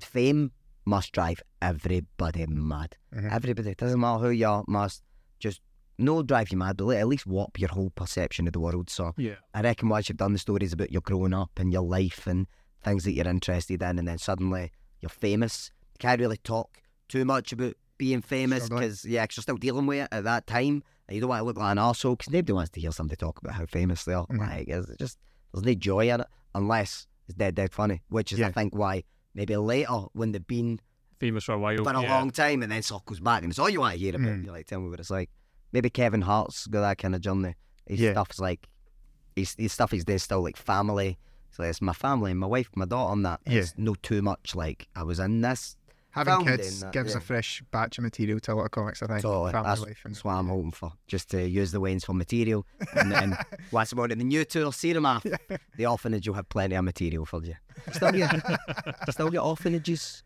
fame 0.00 0.52
must 0.84 1.12
drive 1.12 1.42
everybody 1.60 2.46
mad. 2.46 2.96
Mhm. 3.14 3.32
Everybody 3.32 3.74
doesn't 3.74 4.00
matter 4.00 4.18
who 4.24 4.30
you 4.30 4.46
are, 4.46 4.64
must 4.68 5.02
just 5.38 5.60
no 5.98 6.22
drive 6.22 6.50
you 6.50 6.58
mad, 6.58 6.76
but 6.76 6.88
at 6.90 7.06
least 7.08 7.26
warp 7.26 7.58
your 7.58 7.68
whole 7.70 7.90
perception 7.90 8.46
of 8.46 8.52
the 8.52 8.60
world. 8.60 8.88
So 8.88 9.12
Yeah. 9.16 9.34
I 9.52 9.60
reckon 9.62 9.88
once 9.88 10.08
you've 10.08 10.16
done 10.18 10.32
the 10.32 10.38
stories 10.38 10.72
about 10.72 10.90
your 10.92 11.02
growing 11.02 11.34
up 11.34 11.50
and 11.58 11.72
your 11.72 11.82
life 11.82 12.26
and 12.26 12.46
things 12.82 13.04
that 13.04 13.12
you're 13.12 13.28
interested 13.28 13.82
in, 13.82 13.98
and 13.98 14.08
then 14.08 14.16
suddenly 14.18 14.72
you're 15.00 15.08
famous, 15.10 15.70
you 15.92 15.98
can't 15.98 16.20
really 16.20 16.36
talk 16.38 16.78
too 17.08 17.24
much 17.24 17.52
about 17.52 17.74
being 17.98 18.22
famous 18.22 18.64
Struggling. 18.64 18.88
because 18.88 19.04
yeah, 19.04 19.26
'cause 19.26 19.36
you're 19.36 19.42
still 19.42 19.56
dealing 19.56 19.86
with 19.86 19.98
it 20.04 20.08
at 20.12 20.24
that 20.24 20.46
time, 20.46 20.82
and 21.08 21.14
you 21.14 21.20
don't 21.20 21.28
want 21.30 21.40
to 21.40 21.44
look 21.44 21.56
like 21.58 21.72
an 21.72 21.78
arsehole 21.78 22.16
because 22.16 22.32
nobody 22.32 22.52
wants 22.52 22.70
to 22.70 22.80
hear 22.80 22.92
somebody 22.92 23.16
talk 23.16 23.38
about 23.38 23.54
how 23.54 23.66
famous 23.66 24.04
they 24.04 24.12
are. 24.14 24.26
Mhm. 24.28 24.38
Like 24.38 24.68
it's 24.68 24.96
just 24.98 25.18
there's 25.52 25.64
no 25.64 25.74
joy 25.74 26.08
in 26.10 26.20
it 26.20 26.26
unless 26.54 27.06
it's 27.28 27.36
dead 27.36 27.54
dead 27.54 27.72
funny, 27.72 28.02
which 28.08 28.32
is 28.32 28.40
I 28.40 28.52
think 28.52 28.74
why 28.74 29.04
maybe 29.34 29.56
later 29.56 30.06
when 30.12 30.32
they've 30.32 30.46
been 30.46 30.80
Famous 31.18 31.44
for 31.44 31.52
a 31.52 31.58
while. 31.58 31.76
for 31.84 31.90
a 31.92 32.02
yeah. 32.02 32.18
long 32.18 32.30
time 32.30 32.62
and 32.62 32.72
then 32.72 32.82
circles 32.82 33.20
back 33.20 33.42
and 33.42 33.52
it's 33.52 33.58
all 33.58 33.68
you 33.68 33.80
want 33.80 33.92
to 33.94 33.98
hear 34.00 34.14
about. 34.16 34.28
Mm. 34.28 34.44
You're 34.44 34.54
like, 34.54 34.66
tell 34.66 34.80
me 34.80 34.88
what 34.88 34.98
it's 35.00 35.10
like. 35.10 35.28
Maybe 35.72 35.90
Kevin 35.90 36.22
Hart's 36.22 36.66
got 36.66 36.80
that 36.80 36.96
kind 36.98 37.14
of 37.14 37.20
journey. 37.20 37.54
His 37.86 38.00
Yeah. 38.00 38.12
stuff's 38.12 38.40
like, 38.40 38.66
his, 39.36 39.54
his 39.58 39.72
stuff 39.72 39.92
is 39.92 40.04
there 40.06 40.18
still 40.18 40.42
like 40.42 40.56
family. 40.56 41.18
So 41.52 41.62
it's 41.64 41.82
my 41.82 41.92
family, 41.92 42.32
my 42.34 42.46
wife, 42.46 42.70
my 42.74 42.84
daughter, 42.84 43.12
and 43.12 43.24
that. 43.26 43.40
Yeah. 43.46 43.60
It's 43.60 43.74
no 43.76 43.94
too 43.94 44.22
much 44.22 44.54
like 44.54 44.88
I 44.94 45.02
was 45.02 45.18
in 45.18 45.40
this. 45.40 45.76
Having 46.12 46.44
kids 46.44 46.80
that, 46.80 46.92
gives 46.92 47.12
yeah. 47.12 47.18
a 47.18 47.20
fresh 47.20 47.62
batch 47.70 47.98
of 47.98 48.02
material 48.02 48.40
to 48.40 48.52
a 48.52 48.54
lot 48.54 48.64
of 48.64 48.70
comics. 48.72 49.00
I 49.00 49.06
think. 49.06 49.22
Totally. 49.22 49.52
Family 49.52 49.68
That's, 49.68 49.80
life 49.80 50.00
and 50.04 50.14
that's 50.14 50.24
what 50.24 50.32
I'm 50.32 50.48
hoping 50.48 50.72
for. 50.72 50.92
Just 51.06 51.30
to 51.30 51.48
use 51.48 51.70
the 51.70 51.80
Waynes 51.80 52.04
for 52.04 52.14
material. 52.14 52.66
And 52.96 53.12
then 53.12 53.38
once 53.70 53.92
I'm 53.92 54.00
on 54.00 54.08
the 54.08 54.16
new 54.16 54.44
tour, 54.44 54.72
see 54.72 54.92
them 54.92 55.06
off. 55.06 55.24
The 55.76 55.86
orphanage 55.86 56.26
will 56.26 56.34
have 56.34 56.48
plenty 56.48 56.74
of 56.74 56.84
material 56.84 57.24
for 57.26 57.44
you. 57.44 57.54
Still 57.92 58.10
get, 58.10 58.42
still 59.10 59.30
get 59.30 59.38
orphanages. 59.38 60.24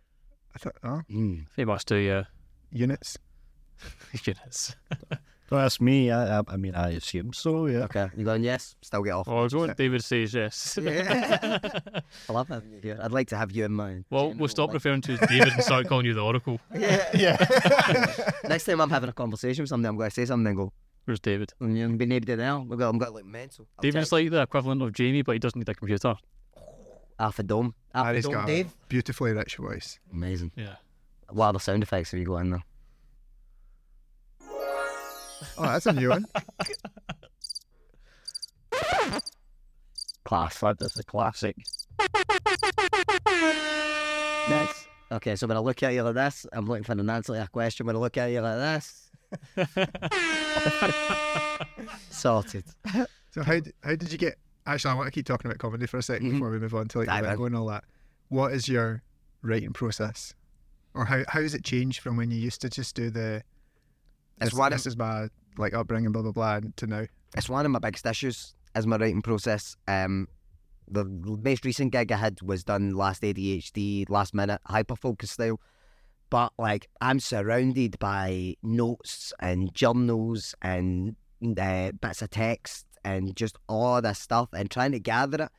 I 0.54 0.58
thought, 0.58 0.76
oh, 0.82 1.02
Mm. 1.10 1.46
They 1.56 1.64
must 1.66 1.86
do, 1.86 1.96
yeah. 1.96 2.24
units. 2.72 3.18
Goodness. 4.24 4.74
Don't 5.50 5.60
ask 5.60 5.80
me. 5.80 6.10
I, 6.10 6.38
I, 6.38 6.42
I 6.48 6.56
mean, 6.56 6.74
I 6.74 6.90
assume 6.92 7.32
so. 7.34 7.66
Yeah. 7.66 7.84
Okay, 7.84 8.08
you 8.16 8.24
going 8.24 8.42
yes? 8.42 8.76
Still 8.82 9.02
get 9.02 9.12
off. 9.12 9.28
Oh, 9.28 9.42
orphanages. 9.42 9.66
go 9.68 9.74
David 9.74 10.02
says 10.04 10.32
yes. 10.34 10.78
Yeah. 10.82 11.58
I 12.28 12.32
love 12.32 12.48
having 12.48 12.72
you 12.72 12.80
here. 12.80 12.98
I'd 13.02 13.12
like 13.12 13.28
to 13.28 13.36
have 13.36 13.52
you 13.52 13.64
in 13.64 13.72
mind. 13.72 14.06
well, 14.10 14.32
we'll 14.32 14.48
stop 14.48 14.72
referring 14.72 15.02
to 15.02 15.16
David 15.18 15.52
and 15.52 15.62
start 15.62 15.86
calling 15.86 16.06
you 16.06 16.14
the 16.14 16.22
Oracle. 16.22 16.60
Yeah. 16.74 17.04
Yeah. 17.14 18.30
Next 18.48 18.64
time 18.64 18.80
I'm 18.80 18.90
having 18.90 19.10
a 19.10 19.12
conversation 19.12 19.62
with 19.62 19.68
somebody, 19.68 19.88
I'm 19.90 19.96
going 19.96 20.08
to 20.10 20.14
say 20.14 20.24
something 20.24 20.46
and 20.46 20.56
go, 20.56 20.72
Where's 21.04 21.20
David? 21.20 21.50
Mm, 21.60 21.66
and 21.66 21.78
you'll 21.78 21.96
be 21.96 22.06
nobody 22.06 22.34
there. 22.34 22.58
We've 22.60 22.78
got, 22.78 22.88
I'm 22.88 22.96
got 22.98 23.12
like 23.12 23.26
mental. 23.26 23.66
I'll 23.78 23.82
David's 23.82 24.10
like 24.12 24.30
the 24.30 24.40
equivalent 24.42 24.80
of 24.82 24.92
Jamie, 24.94 25.20
but 25.22 25.32
he 25.32 25.38
doesn't 25.38 25.58
need 25.58 25.68
a 25.68 25.74
computer. 25.74 26.14
half 27.20 27.38
a 27.38 27.42
dome. 27.42 27.74
Half 27.94 28.06
a 28.06 28.22
dome, 28.22 28.32
got 28.32 28.46
Dave. 28.46 28.66
a 28.68 28.86
beautifully 28.88 29.32
rich 29.32 29.56
voice. 29.56 29.98
Amazing. 30.12 30.52
Yeah. 30.56 30.76
What 31.30 31.48
other 31.48 31.58
sound 31.58 31.82
effects 31.82 32.12
have 32.12 32.20
you 32.20 32.26
got 32.26 32.36
in 32.38 32.50
there? 32.50 32.62
Oh, 35.58 35.62
that's 35.62 35.86
a 35.86 35.92
new 35.92 36.08
one. 36.10 36.26
Class. 40.24 40.58
That's 40.58 40.98
a 40.98 41.04
classic. 41.04 41.56
Next. 44.48 44.86
Okay, 45.12 45.36
so 45.36 45.46
when 45.46 45.56
I 45.56 45.60
look 45.60 45.82
at 45.82 45.92
you 45.92 46.02
like 46.02 46.14
this, 46.14 46.46
I'm 46.52 46.66
looking 46.66 46.82
for 46.82 46.92
an 46.92 47.08
answer 47.10 47.34
to 47.34 47.42
a 47.42 47.46
question. 47.48 47.86
When 47.86 47.94
I 47.94 47.98
look 47.98 48.16
at 48.16 48.26
you 48.30 48.40
like 48.40 48.56
this, 48.56 49.10
sorted. 52.10 52.64
So 53.30 53.42
how 53.42 53.60
how 53.82 53.94
did 53.96 54.10
you 54.10 54.18
get? 54.18 54.36
Actually, 54.66 54.92
I 54.92 54.94
want 54.94 55.06
to 55.08 55.10
keep 55.12 55.26
talking 55.26 55.50
about 55.50 55.58
comedy 55.58 55.86
for 55.86 55.98
a 55.98 56.02
2nd 56.02 56.20
Mhm. 56.22 56.30
before 56.32 56.50
we 56.50 56.58
move 56.58 56.74
on 56.74 56.88
to 56.88 56.98
like 57.00 57.06
Dive 57.08 57.22
the 57.24 57.28
in. 57.30 57.34
bingo 57.34 57.44
and 57.46 57.56
all 57.56 57.66
that. 57.66 57.84
What 58.28 58.52
is 58.52 58.66
your 58.68 59.02
writing 59.42 59.72
process, 59.74 60.34
or 60.94 61.04
how 61.04 61.22
how 61.28 61.42
has 61.42 61.54
it 61.54 61.64
changed 61.64 62.00
from 62.00 62.16
when 62.16 62.30
you 62.30 62.38
used 62.38 62.60
to 62.62 62.70
just 62.70 62.94
do 62.96 63.10
the? 63.10 63.42
It's 64.40 64.50
This, 64.50 64.58
one 64.58 64.72
of 64.72 64.78
this 64.78 64.86
is 64.86 64.96
my 64.96 65.28
like 65.56 65.74
upbringing, 65.74 66.12
blah 66.12 66.22
blah 66.22 66.32
blah, 66.32 66.60
to 66.76 66.86
now. 66.86 67.04
it's 67.36 67.48
one 67.48 67.64
of 67.64 67.72
my 67.72 67.78
biggest 67.78 68.06
issues 68.06 68.54
is 68.74 68.86
my 68.86 68.96
writing 68.96 69.22
process. 69.22 69.76
Um, 69.86 70.28
the 70.90 71.04
most 71.04 71.64
recent 71.64 71.92
gig 71.92 72.12
I 72.12 72.16
had 72.16 72.42
was 72.42 72.64
done 72.64 72.90
last 72.90 73.22
ADHD, 73.22 74.08
last 74.10 74.34
minute, 74.34 74.60
hyper 74.66 74.96
focus 74.96 75.30
style. 75.32 75.60
But 76.30 76.52
like, 76.58 76.88
I'm 77.00 77.20
surrounded 77.20 77.98
by 77.98 78.56
notes 78.62 79.32
and 79.40 79.72
journals 79.74 80.54
and 80.60 81.16
uh, 81.58 81.92
bits 81.92 82.22
of 82.22 82.30
text 82.30 82.86
and 83.04 83.36
just 83.36 83.56
all 83.68 84.02
this 84.02 84.18
stuff 84.18 84.48
and 84.52 84.70
trying 84.70 84.92
to 84.92 84.98
gather 84.98 85.44
it. 85.44 85.50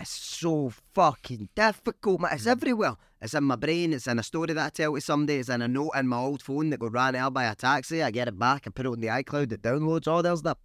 It's 0.00 0.10
so 0.10 0.72
fucking 0.92 1.48
difficult, 1.54 2.20
man. 2.20 2.32
It's 2.34 2.46
everywhere. 2.46 2.96
It's 3.22 3.34
in 3.34 3.44
my 3.44 3.56
brain. 3.56 3.92
It's 3.92 4.06
in 4.06 4.18
a 4.18 4.22
story 4.22 4.52
that 4.52 4.66
I 4.66 4.68
tell 4.68 4.94
to 4.94 5.00
somebody. 5.00 5.38
It's 5.38 5.48
in 5.48 5.62
a 5.62 5.68
note 5.68 5.92
in 5.94 6.08
my 6.08 6.18
old 6.18 6.42
phone 6.42 6.70
that 6.70 6.80
got 6.80 6.92
ran 6.92 7.14
out 7.14 7.32
by 7.32 7.44
a 7.44 7.54
taxi. 7.54 8.02
I 8.02 8.10
get 8.10 8.28
it 8.28 8.38
back. 8.38 8.64
I 8.66 8.70
put 8.70 8.86
it 8.86 8.90
on 8.90 9.00
the 9.00 9.06
iCloud. 9.06 9.52
It 9.52 9.62
downloads. 9.62 10.08
Oh, 10.08 10.20
there's 10.20 10.42
the. 10.42 10.56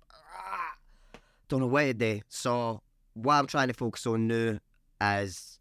Don't 1.48 1.62
know 1.62 1.68
what 1.68 2.00
to. 2.00 2.22
So 2.28 2.82
what 3.14 3.36
I'm 3.36 3.48
trying 3.48 3.68
to 3.68 3.74
focus 3.74 4.06
on 4.08 4.28
now 4.28 4.58
is 5.02 5.60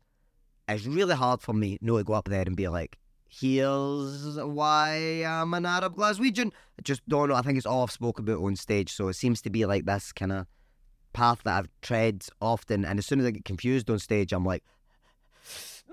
it's 0.68 0.86
really 0.86 1.14
hard 1.14 1.40
for 1.40 1.52
me 1.52 1.78
not 1.80 1.98
to 1.98 2.04
go 2.04 2.14
up 2.14 2.28
there 2.28 2.42
and 2.42 2.56
be 2.56 2.68
like, 2.68 2.98
here's 3.28 4.36
why 4.36 5.24
I'm 5.26 5.52
an 5.54 5.66
Arab 5.66 5.94
Glaswegian. 5.94 6.52
I 6.78 6.82
just 6.82 7.06
don't 7.08 7.28
know. 7.28 7.34
I 7.34 7.42
think 7.42 7.58
it's 7.58 7.66
all 7.66 7.82
I've 7.82 7.90
spoken 7.90 8.24
about 8.24 8.42
on 8.42 8.56
stage. 8.56 8.92
So 8.92 9.08
it 9.08 9.14
seems 9.14 9.42
to 9.42 9.50
be 9.50 9.66
like 9.66 9.84
this 9.84 10.12
kind 10.12 10.32
of 10.32 10.46
path 11.12 11.42
that 11.44 11.59
I've 11.59 11.68
tread 11.82 12.24
often. 12.40 12.84
And 12.84 12.98
as 12.98 13.06
soon 13.06 13.20
as 13.20 13.26
I 13.26 13.30
get 13.32 13.44
confused 13.44 13.88
on 13.90 13.98
stage, 13.98 14.32
I'm 14.32 14.44
like, 14.44 14.62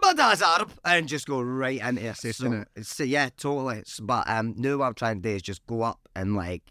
my 0.02 0.14
dad's 0.14 0.42
Arab, 0.42 0.72
and 0.84 1.08
just 1.08 1.26
go 1.28 1.42
right 1.42 1.80
into 1.82 2.06
it. 2.06 2.18
Safe, 2.18 2.36
So, 2.36 2.66
so 2.82 3.04
yeah, 3.04 3.30
totally. 3.38 3.84
But 4.02 4.30
um, 4.30 4.54
now 4.58 4.78
what 4.78 4.86
I'm 4.88 4.94
trying 4.94 5.22
to 5.22 5.30
do 5.30 5.36
is 5.36 5.42
just 5.42 5.66
go 5.68 5.84
up 5.84 6.00
and 6.16 6.36
like, 6.36 6.64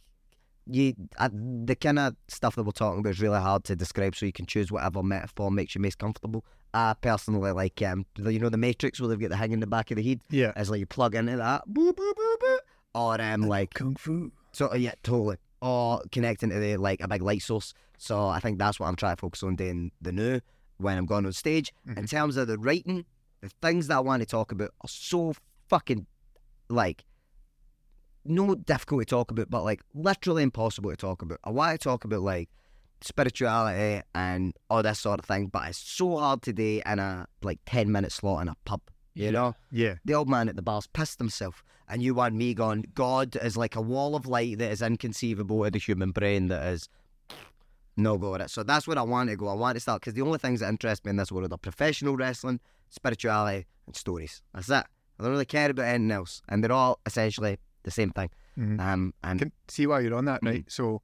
you 0.67 0.95
uh, 1.19 1.29
the 1.33 1.75
kind 1.77 1.99
of 1.99 2.17
stuff 2.29 2.55
that 2.57 2.63
we're 2.63 2.73
talking 2.73 3.01
about 3.01 3.11
is 3.11 3.21
really 3.21 3.41
hard 3.41 3.65
to 3.65 3.77
describe. 3.77 4.15
So 4.17 4.25
you 4.27 4.33
can 4.33 4.47
choose 4.47 4.71
whatever 4.73 5.03
metaphor 5.03 5.51
makes 5.51 5.75
you 5.75 5.81
most 5.81 5.99
comfortable. 5.99 6.45
I 6.73 6.95
personally 7.01 7.53
like 7.53 7.81
um, 7.83 8.05
the- 8.17 8.33
you 8.33 8.39
know, 8.39 8.49
the 8.49 8.57
Matrix 8.59 9.01
where 9.01 9.09
they've 9.09 9.21
got 9.21 9.31
the 9.31 9.37
hang 9.37 9.53
in 9.53 9.61
the 9.61 9.67
back 9.67 9.91
of 9.91 9.97
the 9.97 10.03
head. 10.03 10.21
Yeah. 10.31 10.53
It's 10.57 10.71
like 10.71 10.81
you 10.81 10.87
plug 10.87 11.15
into 11.15 11.37
that, 11.37 11.65
boo, 11.67 11.93
boo, 11.93 12.15
boo, 12.17 12.37
boo, 12.41 12.59
or 12.95 13.21
um, 13.21 13.43
like 13.43 13.75
Kung 13.75 13.95
Fu. 13.97 14.33
so 14.53 14.71
uh, 14.71 14.75
yeah, 14.77 14.93
totally. 15.03 15.37
Or 15.67 16.03
connecting 16.13 16.51
to 16.51 16.59
the 16.59 16.77
like 16.77 17.01
a 17.01 17.09
big 17.09 17.23
light 17.23 17.41
source. 17.41 17.73
So 17.97 18.29
I 18.29 18.39
think 18.39 18.59
that's 18.59 18.79
what 18.79 18.87
I'm 18.87 18.97
trying 18.97 19.17
to 19.17 19.21
focus 19.21 19.43
on 19.43 19.57
doing 19.57 19.93
the 20.03 20.13
new 20.13 20.41
when 20.77 20.99
I'm 20.99 21.07
going 21.07 21.25
on 21.25 21.33
stage. 21.33 21.73
In 21.87 21.95
mm-hmm. 21.95 22.05
terms 22.05 22.37
of 22.37 22.49
the 22.49 22.59
writing, 22.59 23.07
the 23.41 23.49
things 23.63 23.87
that 23.87 23.97
I 23.97 24.01
want 24.01 24.21
to 24.21 24.27
talk 24.27 24.53
about 24.53 24.73
are 24.83 24.89
so 24.89 25.35
fucking 25.69 26.07
like 26.69 27.05
no 28.27 28.55
difficult 28.55 29.03
to 29.03 29.07
talk 29.07 29.31
about, 29.31 29.49
but 29.49 29.65
like 29.65 29.81
literally 29.95 30.43
impossible 30.43 30.91
to 30.91 30.97
talk 30.97 31.23
about. 31.23 31.39
I 31.45 31.51
want 31.51 31.81
to 31.81 31.83
talk 31.83 32.05
about 32.05 32.21
like 32.21 32.51
spirituality 33.01 34.03
and 34.15 34.55
all 34.71 34.83
this 34.83 34.99
sort 34.99 35.21
of 35.21 35.27
thing, 35.27 35.47
but 35.47 35.69
it's 35.69 35.79
so 35.79 36.19
hard 36.19 36.43
today 36.43 36.83
in 36.85 36.99
a 36.99 37.27
like 37.43 37.61
ten 37.67 37.91
minute 37.91 38.13
slot 38.13 38.43
in 38.43 38.49
a 38.49 38.57
pub. 38.65 38.81
You 39.15 39.31
know? 39.31 39.55
Yeah. 39.71 39.95
the 40.05 40.15
old 40.15 40.29
man 40.29 40.49
at 40.49 40.57
the 40.57 40.63
bar's 40.63 40.89
pissed 40.89 41.21
himself, 41.21 41.63
and 41.89 42.03
you 42.03 42.15
want 42.15 42.35
me 42.35 42.55
going, 42.55 42.87
God 42.95 43.37
is 43.37 43.57
like 43.57 43.77
a 43.77 43.81
wall 43.81 44.17
of 44.17 44.27
light 44.27 44.59
that 44.59 44.71
is 44.71 44.83
inconceivable 44.83 45.65
to 45.65 45.71
the 45.71 45.79
human 45.79 46.11
brain 46.13 46.49
that 46.49 46.67
is 46.73 46.89
no 47.97 48.19
go 48.19 48.35
at 48.35 48.41
it. 48.41 48.51
So 48.51 48.63
that's 48.63 48.87
where 48.89 48.99
I 48.99 49.03
want 49.03 49.31
to 49.31 49.37
go. 49.37 49.49
I 49.49 49.55
want 49.55 49.77
to 49.77 49.81
start 49.81 50.01
because 50.01 50.15
the 50.15 50.23
only 50.23 50.39
things 50.39 50.61
that 50.61 50.69
interest 50.69 51.05
me 51.05 51.11
in 51.11 51.17
this 51.17 51.31
world 51.31 51.53
are 51.53 51.59
professional 51.59 52.17
wrestling, 52.17 52.61
spirituality, 52.91 53.67
and 53.87 53.95
stories. 53.97 54.43
That's 54.53 54.69
it. 54.69 54.85
I 55.19 55.23
don't 55.23 55.31
really 55.31 55.45
care 55.45 55.71
about 55.71 55.85
anything 55.87 56.11
else, 56.11 56.43
and 56.49 56.63
they're 56.65 56.73
all 56.73 56.99
essentially 57.07 57.59
the 57.85 57.91
same 57.91 58.11
thing. 58.11 58.31
Mhm. 58.59 58.81
Um, 58.81 59.15
and 59.23 59.39
Can 59.39 59.53
see 59.69 59.87
why 59.87 60.01
you're 60.01 60.15
on 60.15 60.25
that, 60.25 60.39
Mm-hmm. 60.43 60.47
right? 60.49 60.65
So, 60.73 61.03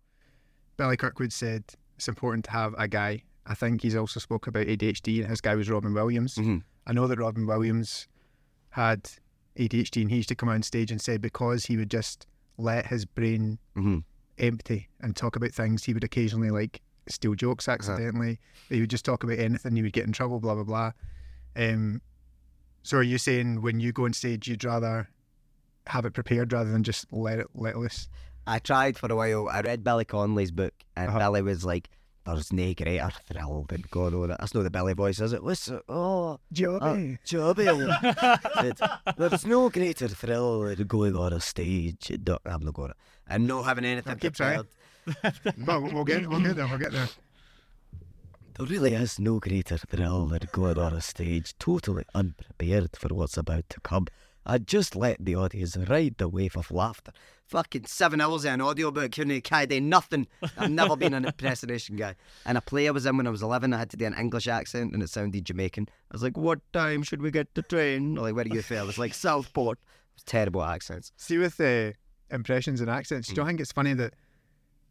Billy 0.76 0.96
Kirkwood 0.96 1.32
said 1.32 1.64
it's 1.96 2.08
important 2.08 2.44
to 2.46 2.50
have 2.52 2.74
a 2.78 2.88
guy. 2.88 3.22
I 3.46 3.54
think 3.54 3.82
he's 3.82 3.94
also 3.96 4.18
spoke 4.18 4.46
about 4.48 4.66
ADHD, 4.66 5.20
and 5.20 5.28
his 5.28 5.40
guy 5.40 5.54
was 5.54 5.68
Robin 5.70 5.92
Williams. 5.94 6.34
Mhm. 6.36 6.62
I 6.86 6.92
know 6.92 7.06
that 7.06 7.18
Robin 7.18 7.46
Williams 7.46 8.08
had 8.70 9.10
ADHD, 9.58 10.02
and 10.02 10.10
he 10.10 10.16
used 10.18 10.28
to 10.28 10.34
come 10.34 10.48
on 10.48 10.62
stage 10.62 10.90
and 10.90 11.00
say 11.00 11.16
because 11.16 11.66
he 11.66 11.76
would 11.76 11.90
just 11.90 12.26
let 12.58 12.86
his 12.86 13.04
brain 13.04 13.58
Mhm. 13.76 14.04
empty 14.38 14.88
and 15.00 15.16
talk 15.16 15.36
about 15.36 15.52
things, 15.52 15.84
he 15.84 15.94
would 15.94 16.04
occasionally 16.04 16.50
like 16.50 16.80
steal 17.08 17.34
jokes 17.34 17.66
Uh-huh. 17.68 17.74
accidentally. 17.74 18.38
He 18.68 18.80
would 18.80 18.90
just 18.90 19.04
talk 19.04 19.24
about 19.24 19.38
anything. 19.38 19.74
He 19.76 19.82
would 19.82 19.92
get 19.92 20.06
in 20.06 20.12
trouble. 20.12 20.40
Blah 20.40 20.54
blah 20.54 20.64
blah. 20.64 20.92
Um, 21.56 22.00
so 22.82 22.98
are 22.98 23.02
you 23.02 23.18
saying 23.18 23.60
when 23.62 23.80
you 23.80 23.92
go 23.92 24.04
on 24.04 24.12
stage, 24.12 24.46
you'd 24.48 24.64
rather 24.64 25.08
have 25.86 26.04
it 26.04 26.12
prepared 26.14 26.52
rather 26.52 26.70
than 26.70 26.82
just 26.84 27.12
let 27.12 27.38
it 27.38 27.48
let 27.54 27.76
loose? 27.76 28.08
I 28.46 28.58
tried 28.58 28.96
for 28.98 29.10
a 29.12 29.16
while. 29.16 29.48
I 29.48 29.60
read 29.60 29.84
Billy 29.84 30.04
Connolly's 30.04 30.50
book, 30.50 30.74
and 30.96 31.08
Uh-huh. 31.10 31.18
Billy 31.18 31.42
was 31.42 31.64
like, 31.64 31.90
there's 32.26 32.52
nae 32.52 32.74
greater 32.74 33.10
thrill 33.26 33.66
than 33.68 33.84
going 33.90 34.14
on 34.14 34.30
it. 34.30 34.36
That's 34.38 34.54
not 34.54 34.62
the 34.62 34.70
Billy 34.70 34.92
voice, 34.92 35.20
is 35.20 35.32
it? 35.32 35.42
Listen, 35.42 35.80
oh, 35.88 36.38
Joby. 36.52 36.84
Uh, 36.84 37.16
Jobby. 37.26 38.76
There's 39.16 39.46
no 39.46 39.70
greater 39.70 40.08
thrill 40.08 40.60
than 40.60 40.86
going 40.86 41.16
on 41.16 41.32
a 41.32 41.40
stage. 41.40 42.12
No, 42.26 42.38
I'm 42.44 42.62
not 42.64 42.74
going 42.74 42.90
to. 42.90 42.96
And 43.26 43.46
not 43.46 43.62
having 43.62 43.84
anything 43.84 44.16
keep 44.16 44.34
trying. 44.34 44.64
prepared. 45.04 45.56
well, 45.66 45.82
we'll 45.82 46.04
get 46.04 46.28
we'll 46.28 46.40
get 46.40 46.56
there. 46.56 46.66
We'll 46.66 46.78
get 46.78 46.92
there. 46.92 47.08
There 48.56 48.66
really 48.66 48.92
is 48.92 49.18
no 49.18 49.38
greater 49.38 49.78
thrill 49.78 50.26
than 50.26 50.40
going 50.52 50.78
on 50.78 50.92
a 50.92 51.00
stage 51.00 51.56
totally 51.58 52.04
unprepared 52.14 52.90
for 52.96 53.08
what's 53.14 53.38
about 53.38 53.68
to 53.70 53.80
come. 53.80 54.06
I 54.46 54.58
just 54.58 54.96
let 54.96 55.22
the 55.24 55.36
audience 55.36 55.76
ride 55.76 56.16
the 56.18 56.28
wave 56.28 56.56
of 56.56 56.70
laughter. 56.70 57.12
Fucking 57.44 57.86
seven 57.86 58.20
hours 58.20 58.44
of 58.44 58.52
an 58.52 58.62
audiobook, 58.62 59.12
couldn't 59.12 59.42
carry 59.42 59.80
nothing. 59.80 60.28
I've 60.56 60.70
never 60.70 60.96
been 60.96 61.14
an 61.14 61.24
impersonation 61.24 61.96
guy. 61.96 62.14
And 62.46 62.56
a 62.56 62.60
play 62.60 62.88
I 62.88 62.92
was 62.92 63.06
in 63.06 63.16
when 63.16 63.26
I 63.26 63.30
was 63.30 63.42
11, 63.42 63.72
I 63.74 63.78
had 63.78 63.90
to 63.90 63.96
do 63.96 64.06
an 64.06 64.14
English 64.14 64.48
accent 64.48 64.94
and 64.94 65.02
it 65.02 65.10
sounded 65.10 65.44
Jamaican. 65.44 65.88
I 65.90 66.14
was 66.14 66.22
like, 66.22 66.36
what 66.36 66.60
time 66.72 67.02
should 67.02 67.22
we 67.22 67.30
get 67.30 67.54
the 67.54 67.62
train? 67.62 68.16
Or 68.16 68.22
Like, 68.22 68.34
where 68.34 68.44
do 68.44 68.54
you 68.54 68.62
feel? 68.62 68.84
It 68.84 68.86
was 68.86 68.98
like 68.98 69.14
Southport. 69.14 69.78
It 69.78 70.14
was 70.14 70.24
terrible 70.24 70.62
accents. 70.62 71.12
See 71.16 71.38
with 71.38 71.60
uh, 71.60 71.92
impressions 72.30 72.80
and 72.80 72.88
accents, 72.88 73.28
do 73.28 73.40
you 73.40 73.46
think 73.46 73.60
it's 73.60 73.72
funny 73.72 73.94
that 73.94 74.14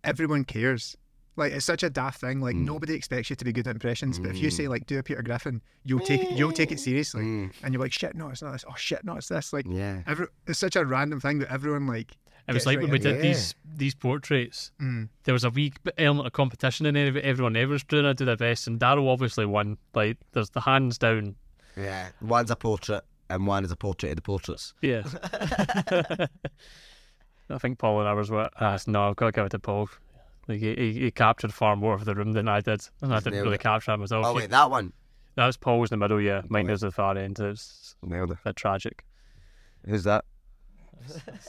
everyone 0.04 0.44
cares? 0.44 0.96
Like 1.40 1.54
it's 1.54 1.66
such 1.66 1.82
a 1.84 1.90
daft 1.90 2.22
thing. 2.22 2.42
Like 2.42 2.56
Mm. 2.56 2.66
nobody 2.66 2.94
expects 2.94 3.30
you 3.30 3.36
to 3.38 3.46
be 3.46 3.52
good 3.52 3.68
at 3.68 3.72
impressions, 3.76 4.20
but 4.20 4.30
if 4.32 4.38
you 4.38 4.50
say 4.52 4.68
like 4.68 4.86
do 4.86 5.00
a 5.00 5.04
Peter 5.04 5.22
Griffin, 5.24 5.62
you'll 5.84 6.00
take 6.02 6.22
it, 6.22 6.32
you'll 6.38 6.52
take 6.52 6.72
it 6.72 6.80
seriously, 6.80 7.24
Mm. 7.24 7.52
and 7.64 7.74
you're 7.74 7.82
like 7.82 7.94
shit, 7.94 8.14
no, 8.16 8.30
it's 8.30 8.42
not 8.42 8.52
this. 8.52 8.66
Oh 8.70 8.76
shit, 8.78 9.04
no, 9.04 9.16
it's 9.16 9.30
this. 9.30 9.52
Like 9.54 9.66
Yeah. 9.68 10.04
every, 10.06 10.28
it's 10.46 10.60
such 10.60 10.76
a 10.76 10.86
random 10.86 11.20
thing 11.20 11.40
that 11.40 11.52
everyone 11.52 11.88
like. 11.88 12.16
It 12.48 12.54
was 12.54 12.66
like 12.66 12.78
right 12.78 12.84
when 12.84 12.92
we 12.92 12.98
into. 12.98 13.14
did 13.14 13.22
these 13.22 13.56
these 13.76 13.96
portraits. 13.96 14.72
Mm. 14.82 15.10
There 15.24 15.34
was 15.34 15.44
a 15.44 15.50
wee 15.52 15.72
element 15.98 16.28
of 16.28 16.34
competition 16.34 16.86
in 16.88 16.96
it. 16.96 17.16
Everyone 17.18 17.56
ever 17.56 17.74
was 17.74 17.84
trying 17.84 18.04
to 18.04 18.14
do 18.14 18.26
their 18.26 18.36
best, 18.38 18.68
and 18.68 18.80
Daryl 18.80 19.08
obviously 19.08 19.46
won. 19.46 19.78
Like 19.94 20.18
there's 20.34 20.50
the 20.50 20.62
hands 20.62 20.98
down. 20.98 21.36
Yeah. 21.78 22.10
One's 22.22 22.52
a 22.52 22.56
portrait 22.56 23.04
and 23.30 23.46
one 23.48 23.64
is 23.64 23.72
a 23.72 23.76
portrait 23.76 24.10
of 24.10 24.16
the 24.18 24.22
portraits. 24.24 24.74
Yeah. 24.82 25.04
I 27.52 27.58
think 27.58 27.80
Paul 27.80 28.00
and 28.02 28.10
I 28.10 28.14
was 28.14 28.30
what? 28.30 28.52
Ah, 28.60 28.78
no, 28.88 29.10
I've 29.10 29.16
got 29.16 29.28
to 29.28 29.32
give 29.32 29.46
it 29.46 29.50
to 29.52 29.60
Paul. 29.60 29.90
Like 30.50 30.60
he, 30.60 30.74
he, 30.76 30.94
he 30.94 31.12
captured 31.12 31.54
far 31.54 31.76
more 31.78 31.94
of 31.94 32.04
the 32.06 32.16
room 32.16 32.34
than 32.34 32.48
I 32.50 32.60
did, 32.60 32.82
and 33.02 33.14
I 33.14 33.20
didn't 33.20 33.34
nailed 33.36 33.44
really 33.46 33.56
it. 33.56 33.62
capture 33.62 33.92
that 33.92 33.98
myself. 34.00 34.26
Oh, 34.26 34.34
wait, 34.34 34.50
that 34.50 34.70
one. 34.72 34.92
That 35.36 35.46
was 35.46 35.56
Paul's 35.58 35.92
in 35.92 36.00
the 36.00 36.04
middle, 36.04 36.20
yeah. 36.20 36.42
Mine 36.50 36.68
was 36.68 36.84
at 36.84 36.88
the 36.88 36.92
far 36.92 37.16
end. 37.18 37.40
It's 37.40 37.96
Nailed 38.04 38.32
it. 38.32 38.38
a 38.42 38.50
bit 38.50 38.56
tragic. 38.58 39.06
Who's 39.86 40.04
that? 40.04 40.26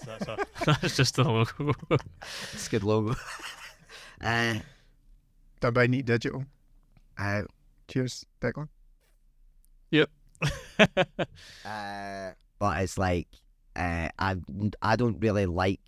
That's, 0.07 0.29
a, 0.29 0.37
that's 0.65 0.97
just 0.97 1.17
the 1.17 1.25
logo. 1.25 1.73
It's 2.53 2.67
a 2.69 2.71
good 2.71 2.85
logo. 2.85 3.17
uh, 4.23 4.55
Done 5.61 5.73
by 5.73 5.87
Neat 5.89 6.07
Digital. 6.07 6.45
uh, 7.19 7.43
Cheers, 7.89 8.25
Declan. 8.41 8.69
Uh, 11.65 12.31
but 12.59 12.81
it's 12.83 12.97
like 12.97 13.29
uh, 13.77 14.09
I 14.19 14.37
I 14.81 14.97
don't 14.97 15.19
really 15.21 15.45
like 15.47 15.81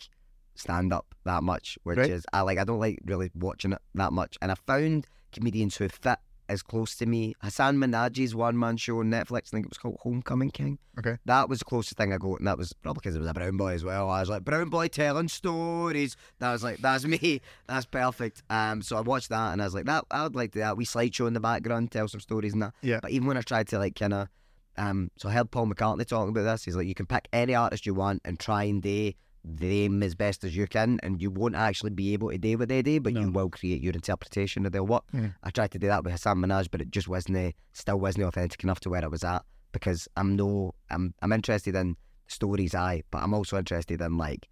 stand 0.55 0.93
up 0.93 1.15
that 1.25 1.43
much, 1.43 1.79
which 1.85 1.99
Right. 1.99 2.11
is 2.11 2.25
I 2.33 2.43
like 2.43 2.59
I 2.59 2.65
don't 2.65 2.81
like 2.81 2.99
really 3.05 3.31
watching 3.35 3.73
it 3.73 3.81
that 3.95 4.13
much. 4.13 4.37
And 4.43 4.51
I 4.53 4.55
found 4.67 5.07
comedians 5.33 5.77
who 5.77 5.89
fit 5.89 6.19
as 6.49 6.63
close 6.63 6.97
to 6.97 7.07
me. 7.07 7.35
Hasan 7.43 7.79
Minhaj's 7.79 8.35
one 8.35 8.59
man 8.59 8.77
show 8.77 8.99
on 8.99 9.07
Netflix, 9.11 9.47
I 9.49 9.51
think 9.57 9.65
it 9.67 9.71
was 9.71 9.79
called 9.79 9.97
Homecoming 10.03 10.51
King. 10.51 10.79
Okay. 10.99 11.17
That 11.25 11.49
was 11.49 11.61
the 11.61 11.65
closest 11.65 11.97
thing 11.97 12.13
I 12.13 12.19
got, 12.19 12.41
and 12.41 12.47
that 12.47 12.59
was 12.59 12.75
probably 12.75 13.01
because 13.01 13.17
it 13.17 13.21
was 13.21 13.29
a 13.29 13.33
brown 13.33 13.57
boy 13.57 13.73
as 13.73 13.85
well. 13.85 14.11
I 14.11 14.21
was 14.21 14.29
like, 14.29 14.45
brown 14.45 14.69
boy 14.69 14.89
telling 14.89 15.29
stories. 15.29 16.17
That 16.41 16.53
was 16.53 16.63
like, 16.63 16.79
that's 16.79 17.05
me. 17.07 17.41
That's 17.69 17.87
perfect. 17.87 18.43
Um, 18.51 18.83
so 18.83 18.97
I 18.97 19.01
watched 19.01 19.31
that, 19.31 19.53
and 19.53 19.63
I 19.63 19.65
was 19.65 19.75
like, 19.75 19.87
that 19.87 20.05
I 20.11 20.25
would 20.25 20.35
like 20.37 20.53
to 20.53 20.59
do 20.59 20.61
that. 20.61 20.77
We 20.77 20.85
slideshow 20.85 21.27
in 21.27 21.33
the 21.33 21.41
background, 21.41 21.91
tell 21.91 22.09
some 22.09 22.21
stories 22.21 22.53
and 22.53 22.63
that. 22.63 22.75
Yeah. 22.83 22.99
But 23.01 23.13
even 23.13 23.27
when 23.29 23.39
I 23.39 23.43
tried 23.43 23.69
to 23.69 23.79
like 23.79 23.95
kind 23.95 24.13
of, 24.13 24.29
um, 24.77 25.11
so 25.17 25.29
I 25.31 25.33
heard 25.33 25.51
Paul 25.51 25.69
McCartney 25.69 26.07
talking 26.07 26.31
about 26.31 26.43
this. 26.43 26.65
He's 26.65 26.77
like, 26.77 26.87
you 26.87 26.95
can 26.95 27.07
pick 27.07 27.29
any 27.33 27.55
artist 27.55 27.87
you 27.87 27.95
want 27.95 28.21
and 28.27 28.39
try 28.39 28.65
and 28.65 28.83
do 28.83 29.13
them 29.45 30.03
as 30.03 30.15
best 30.15 30.45
as 30.45 30.57
you 30.57 30.67
can, 30.67 31.01
and 31.03 31.21
you 31.21 31.31
won't 31.31 31.57
actually 31.57 31.91
be 31.91 32.13
able 32.13 32.31
to 32.31 32.39
do 32.39 32.59
what 32.59 32.69
they 32.69 32.83
do, 32.83 33.01
but 33.01 33.15
you 33.15 33.31
will 33.31 33.51
create 33.51 33.83
your 33.83 33.93
interpretation 33.93 34.65
of 34.67 34.73
their 34.73 34.85
work. 34.85 35.05
Mm. 35.13 35.35
I 35.43 35.51
tried 35.51 35.73
to 35.73 35.79
do 35.79 35.89
that 35.89 36.05
with 36.05 36.13
Hasan 36.13 36.39
Minhaj, 36.39 36.69
but 36.71 36.81
it 36.81 36.91
just 36.91 37.09
wasn't, 37.09 37.39
uh, 37.39 37.51
still 37.73 37.99
wasn't 37.99 38.25
authentic 38.25 38.63
enough 38.63 38.81
to 38.81 38.91
where 38.91 39.05
I 39.05 39.09
was 39.09 39.25
at 39.25 39.45
because 39.73 40.07
I'm 40.17 40.37
no, 40.37 40.75
I'm, 40.91 41.15
I'm 41.23 41.33
interested 41.33 41.75
in 41.75 41.97
stories, 42.29 42.75
I, 42.75 43.03
but 43.11 43.23
I'm 43.23 43.35
also 43.35 43.59
interested 43.59 44.01
in 44.01 44.17
like 44.17 44.49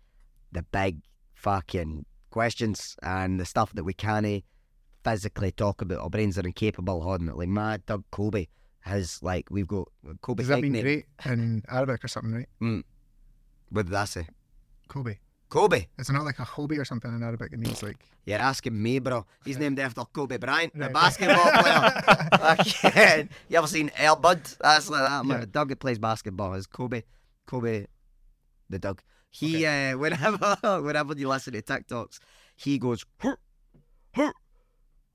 the 0.50 0.62
big 0.62 1.02
fucking 1.34 2.04
questions 2.30 2.96
and 3.02 3.38
the 3.38 3.44
stuff 3.44 3.72
that 3.74 3.84
we 3.84 3.92
can't 3.92 4.44
physically 5.04 5.52
talk 5.52 5.82
about. 5.82 5.98
Our 5.98 6.10
brains 6.10 6.38
are 6.38 6.46
incapable 6.46 6.98
of 6.98 7.04
holding 7.04 7.28
it. 7.28 7.36
Like 7.36 7.48
my 7.48 7.78
Doug 7.86 8.04
Kobe 8.10 8.46
has 8.80 9.22
like 9.22 9.48
we've 9.50 9.68
got 9.68 9.88
Kobe. 10.22 10.42
Does 10.42 10.48
that 10.48 10.60
mean 10.60 10.72
great 10.72 11.06
in 11.24 11.62
Arabic 11.68 12.04
or 12.04 12.08
something, 12.08 12.32
right? 12.32 12.48
What 13.70 13.86
did 13.86 13.94
I 13.94 14.04
say? 14.04 14.26
Kobe. 14.90 15.16
Kobe. 15.48 15.86
It's 15.98 16.10
not 16.10 16.24
like 16.24 16.38
a 16.38 16.44
Hobie 16.44 16.78
or 16.78 16.84
something 16.84 17.12
in 17.14 17.22
Arabic. 17.22 17.52
It 17.52 17.58
means 17.58 17.82
like 17.82 17.96
You're 18.26 18.38
asking 18.38 18.80
me, 18.80 18.98
bro. 18.98 19.24
He's 19.44 19.58
named 19.58 19.78
after 19.78 20.02
Kobe 20.04 20.36
Bryant, 20.38 20.72
the 20.74 20.80
Right. 20.86 20.92
basketball 20.92 21.50
player. 21.62 23.28
You 23.48 23.58
ever 23.58 23.66
seen 23.66 23.90
Air 23.96 24.16
Bud? 24.16 24.40
That's 24.60 24.88
like 24.90 25.08
that, 25.08 25.24
man. 25.26 25.40
Yeah. 25.40 25.46
Doug 25.50 25.68
that 25.70 25.80
plays 25.80 25.98
basketball 25.98 26.54
is 26.54 26.66
Kobe. 26.66 27.02
Kobe, 27.46 27.86
the 28.68 28.78
Doug. 28.78 29.00
He, 29.30 29.64
uh, 29.66 29.96
whenever, 30.02 30.56
whenever 30.82 31.14
you 31.14 31.28
listen 31.28 31.52
to 31.54 31.62
TikToks, 31.62 32.18
he 32.56 32.78
goes, 32.78 33.04
"Hur, 33.20 33.36
hur, 34.14 34.32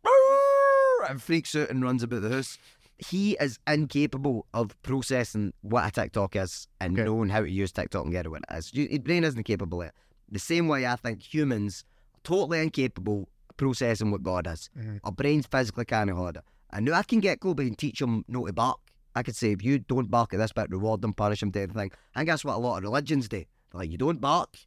hur," 0.03 1.03
and 1.09 1.21
freaks 1.21 1.55
out 1.55 1.69
and 1.69 1.84
runs 1.84 2.03
about 2.03 2.21
the 2.23 2.30
house. 2.30 2.57
He 2.97 3.33
is 3.41 3.59
incapable 3.67 4.45
of 4.53 4.79
processing 4.81 5.53
what 5.61 5.85
a 5.87 5.91
TikTok 5.91 6.35
is 6.35 6.67
and 6.79 6.93
Okay. 6.97 7.03
knowing 7.05 7.29
how 7.29 7.41
to 7.41 7.49
use 7.49 7.71
TikTok 7.71 8.03
and 8.05 8.11
get 8.13 8.25
it 8.25 8.29
what 8.29 8.43
it 8.49 8.55
is. 8.57 8.71
His 8.73 8.99
brain 8.99 9.23
isn't 9.23 9.43
capable 9.43 9.81
of 9.81 9.87
it. 9.89 9.93
The 10.31 10.39
same 10.39 10.67
way 10.67 10.85
I 10.87 10.95
think 10.95 11.21
humans 11.21 11.83
are 12.15 12.19
totally 12.23 12.61
incapable 12.61 13.29
of 13.49 13.57
processing 13.57 14.11
what 14.11 14.23
God 14.23 14.47
is. 14.47 14.69
Mhm. 14.77 14.99
Our 15.03 15.11
brains 15.11 15.45
physically 15.45 15.85
can't 15.85 16.09
hold 16.09 16.37
it. 16.37 16.43
I 16.71 16.79
know 16.79 16.93
I 16.93 17.03
can 17.03 17.19
get 17.19 17.39
Kobe 17.41 17.67
and 17.67 17.77
teach 17.77 18.01
him 18.01 18.23
not 18.27 18.45
to 18.47 18.53
bark. 18.53 18.79
I 19.13 19.23
could 19.23 19.35
say, 19.35 19.51
if 19.51 19.63
you 19.63 19.79
don't 19.79 20.09
bark 20.11 20.33
at 20.33 20.39
this 20.39 20.51
bit, 20.51 20.69
reward 20.69 21.01
them, 21.01 21.13
punish 21.13 21.39
them, 21.39 21.51
do 21.51 21.59
everything. 21.61 21.91
I 22.15 22.19
think 22.19 22.29
that's 22.29 22.43
what 22.43 22.55
a 22.55 22.59
lot 22.59 22.77
of 22.77 22.83
religions 22.83 23.29
do. 23.29 23.37
They're 23.71 23.79
like, 23.81 23.91
you 23.91 23.97
don't 23.97 24.19
bark 24.19 24.57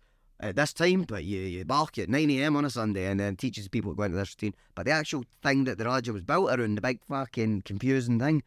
Uh, 0.42 0.46
at 0.48 0.56
this 0.56 0.72
time, 0.72 1.02
but 1.02 1.24
you, 1.24 1.40
you 1.40 1.64
bark 1.64 1.98
at 1.98 2.08
9 2.08 2.30
a.m. 2.30 2.56
on 2.56 2.64
a 2.64 2.70
Sunday 2.70 3.06
and 3.06 3.18
then 3.18 3.36
teaches 3.36 3.68
people 3.68 3.92
to 3.92 3.96
go 3.96 4.04
into 4.04 4.16
this 4.16 4.34
routine. 4.36 4.54
But 4.74 4.86
the 4.86 4.92
actual 4.92 5.24
thing 5.42 5.64
that 5.64 5.78
the 5.78 5.84
religion 5.84 6.14
was 6.14 6.22
built 6.22 6.50
around, 6.50 6.76
the 6.76 6.80
big 6.80 7.00
fucking 7.08 7.62
confusing 7.62 8.18
thing, 8.18 8.42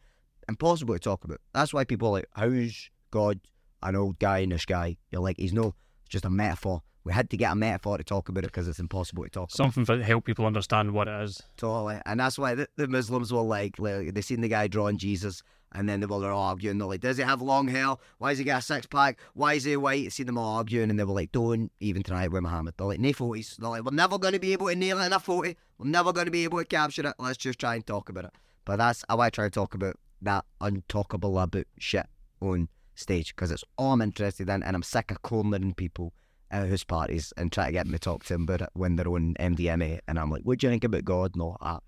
impossible 0.48 0.94
to 0.94 1.00
talk 1.00 1.24
about. 1.24 1.40
That's 1.52 1.74
why 1.74 1.84
people 1.84 2.08
are 2.08 2.12
like, 2.12 2.28
how's 2.34 2.90
God 3.10 3.40
an 3.82 3.96
old 3.96 4.18
guy 4.18 4.38
in 4.38 4.50
the 4.50 4.58
sky? 4.58 4.96
You're 5.10 5.22
like, 5.22 5.36
he's 5.38 5.52
no, 5.52 5.74
it's 6.00 6.10
just 6.10 6.24
a 6.24 6.30
metaphor. 6.30 6.82
We 7.04 7.12
had 7.12 7.30
to 7.30 7.36
get 7.36 7.50
a 7.50 7.56
metaphor 7.56 7.98
to 7.98 8.04
talk 8.04 8.28
about 8.28 8.44
it 8.44 8.52
because 8.52 8.68
it's 8.68 8.78
impossible 8.78 9.24
to 9.24 9.30
talk 9.30 9.50
about. 9.52 9.56
Something 9.56 9.84
to 9.86 10.04
help 10.04 10.24
people 10.24 10.46
understand 10.46 10.92
what 10.92 11.08
it 11.08 11.22
is. 11.22 11.42
Totally. 11.56 12.00
And 12.06 12.20
that's 12.20 12.38
why 12.38 12.54
the, 12.54 12.68
the 12.76 12.86
Muslims 12.86 13.32
were 13.32 13.40
like, 13.40 13.78
like, 13.78 14.14
they 14.14 14.20
seen 14.20 14.40
the 14.40 14.48
guy 14.48 14.68
drawing 14.68 14.98
Jesus 14.98 15.42
and 15.74 15.88
then 15.88 16.00
they 16.00 16.06
were 16.06 16.32
arguing. 16.32 16.78
They're 16.78 16.86
like, 16.86 17.00
does 17.00 17.16
he 17.16 17.22
have 17.22 17.42
long 17.42 17.68
hair? 17.68 17.94
Why 18.18 18.30
has 18.30 18.38
he 18.38 18.44
got 18.44 18.60
a 18.60 18.62
six 18.62 18.86
pack? 18.86 19.18
Why 19.34 19.54
is 19.54 19.64
he 19.64 19.76
white? 19.76 20.12
See 20.12 20.22
them 20.22 20.38
all 20.38 20.56
arguing 20.56 20.90
and 20.90 20.98
they 20.98 21.04
were 21.04 21.14
like, 21.14 21.32
don't 21.32 21.70
even 21.80 22.02
try 22.02 22.24
it 22.24 22.32
with 22.32 22.42
Muhammad. 22.42 22.74
They're 22.76 22.86
like, 22.86 23.16
photos. 23.16 23.56
They're 23.56 23.70
like, 23.70 23.84
we're 23.84 23.94
never 23.94 24.18
going 24.18 24.34
to 24.34 24.40
be 24.40 24.52
able 24.52 24.68
to 24.68 24.76
nail 24.76 25.00
it 25.00 25.06
in 25.06 25.12
a 25.12 25.20
photo. 25.20 25.54
We're 25.78 25.88
never 25.88 26.12
going 26.12 26.26
to 26.26 26.30
be 26.30 26.44
able 26.44 26.58
to 26.58 26.64
capture 26.64 27.06
it. 27.06 27.14
Let's 27.18 27.38
just 27.38 27.58
try 27.58 27.74
and 27.74 27.86
talk 27.86 28.08
about 28.08 28.24
it. 28.24 28.32
But 28.64 28.76
that's 28.76 29.04
how 29.08 29.20
I 29.20 29.30
try 29.30 29.46
to 29.46 29.50
talk 29.50 29.74
about 29.74 29.96
that 30.22 30.44
untalkable 30.60 31.42
about 31.42 31.66
shit 31.78 32.06
on 32.40 32.68
stage 32.94 33.34
because 33.34 33.50
it's 33.50 33.64
all 33.76 33.92
I'm 33.92 34.02
interested 34.02 34.48
in 34.48 34.62
and 34.62 34.76
I'm 34.76 34.82
sick 34.82 35.10
of 35.10 35.22
cornering 35.22 35.74
people 35.74 36.12
at 36.50 36.68
house 36.68 36.84
parties 36.84 37.32
and 37.36 37.50
try 37.50 37.66
to 37.66 37.72
get 37.72 37.86
them 37.86 37.92
to 37.92 37.98
talk 37.98 38.24
to 38.24 38.34
them 38.34 38.42
about 38.42 38.62
it 38.62 38.68
when 38.74 38.96
they're 38.96 39.08
on 39.08 39.34
MDMA. 39.40 40.00
And 40.06 40.18
I'm 40.18 40.30
like, 40.30 40.42
what 40.42 40.58
do 40.58 40.66
you 40.66 40.70
think 40.70 40.84
about 40.84 41.04
God? 41.04 41.34
No, 41.34 41.56
I 41.60 41.78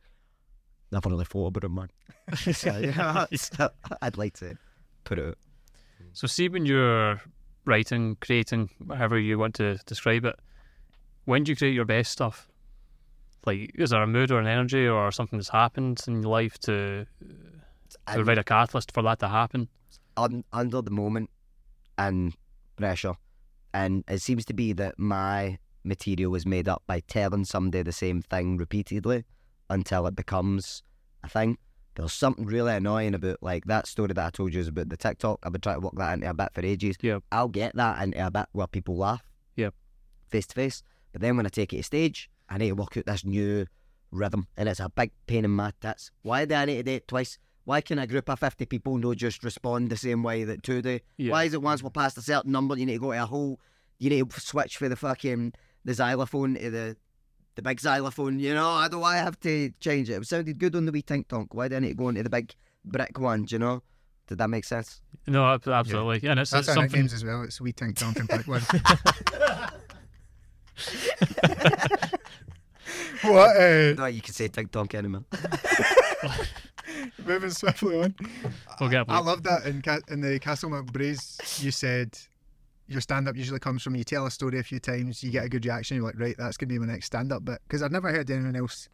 never 0.94 1.10
really 1.10 1.24
thought 1.24 1.48
about 1.48 1.64
him, 1.64 1.74
man. 1.74 1.90
so, 2.36 2.78
yeah, 2.78 3.26
so 3.34 3.70
I'd 4.00 4.16
like 4.16 4.34
to 4.38 4.56
put 5.04 5.18
it 5.18 5.28
out. 5.28 5.38
So, 6.12 6.26
see, 6.26 6.48
when 6.48 6.64
you're 6.64 7.20
writing, 7.64 8.16
creating, 8.20 8.70
however 8.88 9.18
you 9.18 9.38
want 9.38 9.54
to 9.56 9.76
describe 9.86 10.24
it, 10.24 10.36
when 11.24 11.44
do 11.44 11.52
you 11.52 11.56
create 11.56 11.74
your 11.74 11.84
best 11.84 12.12
stuff? 12.12 12.48
Like, 13.44 13.72
is 13.74 13.90
there 13.90 14.02
a 14.02 14.06
mood 14.06 14.30
or 14.30 14.38
an 14.38 14.46
energy 14.46 14.88
or 14.88 15.12
something 15.12 15.38
that's 15.38 15.50
happened 15.50 16.00
in 16.06 16.22
your 16.22 16.30
life 16.30 16.58
to, 16.60 17.04
to 17.04 17.98
And 18.06 18.14
provide 18.16 18.38
a 18.38 18.44
catalyst 18.44 18.92
for 18.92 19.02
that 19.02 19.18
to 19.20 19.28
happen? 19.28 19.68
un- 20.16 20.44
under 20.52 20.80
the 20.82 20.90
moment 20.90 21.30
and 21.98 22.34
pressure. 22.76 23.14
And 23.72 24.04
it 24.08 24.20
seems 24.20 24.44
to 24.46 24.54
be 24.54 24.72
that 24.74 24.98
my 24.98 25.58
material 25.82 26.34
is 26.34 26.46
made 26.46 26.68
up 26.68 26.82
by 26.86 27.00
telling 27.00 27.44
somebody 27.44 27.82
the 27.82 27.92
same 27.92 28.22
thing 28.22 28.56
repeatedly 28.56 29.24
until 29.70 30.06
it 30.06 30.16
becomes 30.16 30.82
a 31.22 31.28
thing. 31.28 31.58
There's 31.94 32.12
something 32.12 32.44
really 32.44 32.74
annoying 32.74 33.14
about 33.14 33.38
like 33.40 33.66
that 33.66 33.86
story 33.86 34.08
that 34.08 34.26
I 34.26 34.30
told 34.30 34.52
you 34.52 34.60
is 34.60 34.68
about 34.68 34.88
the 34.88 34.96
TikTok. 34.96 35.40
I've 35.42 35.52
been 35.52 35.60
trying 35.60 35.76
to 35.76 35.80
work 35.80 35.94
that 35.96 36.14
into 36.14 36.28
a 36.28 36.34
bit 36.34 36.52
for 36.52 36.64
ages. 36.64 36.96
Yeah. 37.00 37.20
I'll 37.30 37.48
get 37.48 37.76
that 37.76 38.02
into 38.02 38.26
a 38.26 38.30
bit 38.30 38.46
where 38.52 38.66
people 38.66 38.96
laugh. 38.96 39.22
Yeah. 39.54 39.70
Face 40.28 40.46
to 40.48 40.54
face. 40.54 40.82
But 41.12 41.20
then 41.20 41.36
when 41.36 41.46
I 41.46 41.50
take 41.50 41.72
it 41.72 41.78
to 41.78 41.82
stage, 41.84 42.28
I 42.48 42.58
need 42.58 42.70
to 42.70 42.74
work 42.74 42.96
out 42.96 43.06
this 43.06 43.24
new 43.24 43.66
rhythm, 44.10 44.46
and 44.56 44.68
it's 44.68 44.80
a 44.80 44.88
big 44.88 45.12
pain 45.26 45.44
in 45.44 45.50
my 45.50 45.72
tits. 45.80 46.10
Why 46.22 46.44
do 46.44 46.54
I 46.54 46.64
need 46.64 46.76
to 46.76 46.82
do 46.82 46.92
it 46.92 47.08
twice? 47.08 47.38
Why 47.64 47.80
can 47.80 47.98
a 47.98 48.06
group 48.06 48.28
of 48.28 48.38
50 48.38 48.66
people 48.66 48.98
not 48.98 49.16
just 49.16 49.42
respond 49.42 49.90
the 49.90 49.96
same 49.96 50.22
way 50.22 50.44
that 50.44 50.62
two 50.62 50.82
do? 50.82 51.00
Yeah. 51.16 51.32
Why 51.32 51.44
is 51.44 51.54
it 51.54 51.62
once 51.62 51.82
we're 51.82 51.90
past 51.90 52.18
a 52.18 52.22
certain 52.22 52.52
number, 52.52 52.76
you 52.76 52.86
need 52.86 52.94
to 52.94 53.00
go 53.00 53.12
to 53.12 53.22
a 53.22 53.26
whole, 53.26 53.60
you 53.98 54.10
need 54.10 54.28
to 54.28 54.40
switch 54.40 54.76
for 54.76 54.88
the 54.88 54.96
fucking, 54.96 55.54
the 55.84 55.94
xylophone 55.94 56.54
to 56.56 56.70
the 56.70 56.96
the 57.56 57.62
big 57.62 57.80
xylophone, 57.80 58.38
you 58.38 58.52
know? 58.54 58.70
I 58.70 58.88
don't 58.88 59.00
why 59.00 59.14
I 59.14 59.18
have 59.18 59.38
to 59.40 59.70
change 59.80 60.10
it. 60.10 60.14
It 60.14 60.26
sounded 60.26 60.58
good 60.58 60.74
on 60.76 60.86
the 60.86 60.92
wee 60.92 61.02
tink 61.02 61.28
tonk. 61.28 61.54
Why 61.54 61.68
do 61.68 61.76
I 61.76 61.78
need 61.80 61.88
to 61.90 61.94
go 61.94 62.08
into 62.08 62.22
the 62.22 62.30
big 62.30 62.52
brick 62.84 63.18
one, 63.18 63.44
do 63.44 63.54
you 63.54 63.58
know? 63.58 63.82
Did 64.26 64.38
that 64.38 64.48
make 64.48 64.64
sense? 64.64 65.02
No, 65.26 65.44
ab- 65.54 65.68
absolutely. 65.68 66.28
And 66.28 66.40
it's, 66.40 66.50
That's 66.50 66.68
it's 66.68 66.68
our 66.70 66.74
something. 66.82 66.92
nicknames 67.02 67.12
as 67.12 67.24
well. 67.24 67.42
It's 67.42 67.60
Wee 67.60 67.72
Tink 67.74 67.96
Tonk 67.96 68.18
and 68.18 68.28
Pick 68.28 68.46
One. 68.48 68.62
what? 73.22 73.56
Uh, 73.56 73.94
No, 73.94 74.06
you 74.06 74.20
can 74.20 74.34
say 74.34 74.48
tink 74.48 74.70
tonk 74.70 74.94
anymore. 74.94 75.24
moving 77.26 77.50
swiftly 77.50 78.00
on. 78.02 78.14
We'll 78.80 78.90
get 78.90 79.04
I 79.08 79.18
love 79.20 79.42
that 79.44 79.66
in, 79.66 79.82
Ca- 79.82 80.00
in 80.08 80.20
the 80.20 80.38
Castle 80.38 80.70
McBraze. 80.70 81.62
You 81.62 81.70
said 81.70 82.16
your 82.86 83.00
stand 83.00 83.28
up 83.28 83.36
usually 83.36 83.58
comes 83.60 83.82
from 83.82 83.94
you 83.96 84.04
tell 84.04 84.26
a 84.26 84.30
story 84.30 84.58
a 84.58 84.62
few 84.62 84.78
times, 84.80 85.22
you 85.22 85.30
get 85.30 85.44
a 85.44 85.48
good 85.48 85.64
reaction, 85.64 85.96
you're 85.96 86.04
like, 86.06 86.18
right, 86.18 86.34
that's 86.38 86.56
going 86.56 86.68
to 86.68 86.74
be 86.74 86.78
my 86.78 86.86
next 86.86 87.06
stand 87.06 87.32
up 87.32 87.44
But 87.44 87.60
Because 87.66 87.82
I've 87.82 87.92
never 87.92 88.10
heard 88.10 88.30
anyone 88.30 88.56
else 88.56 88.88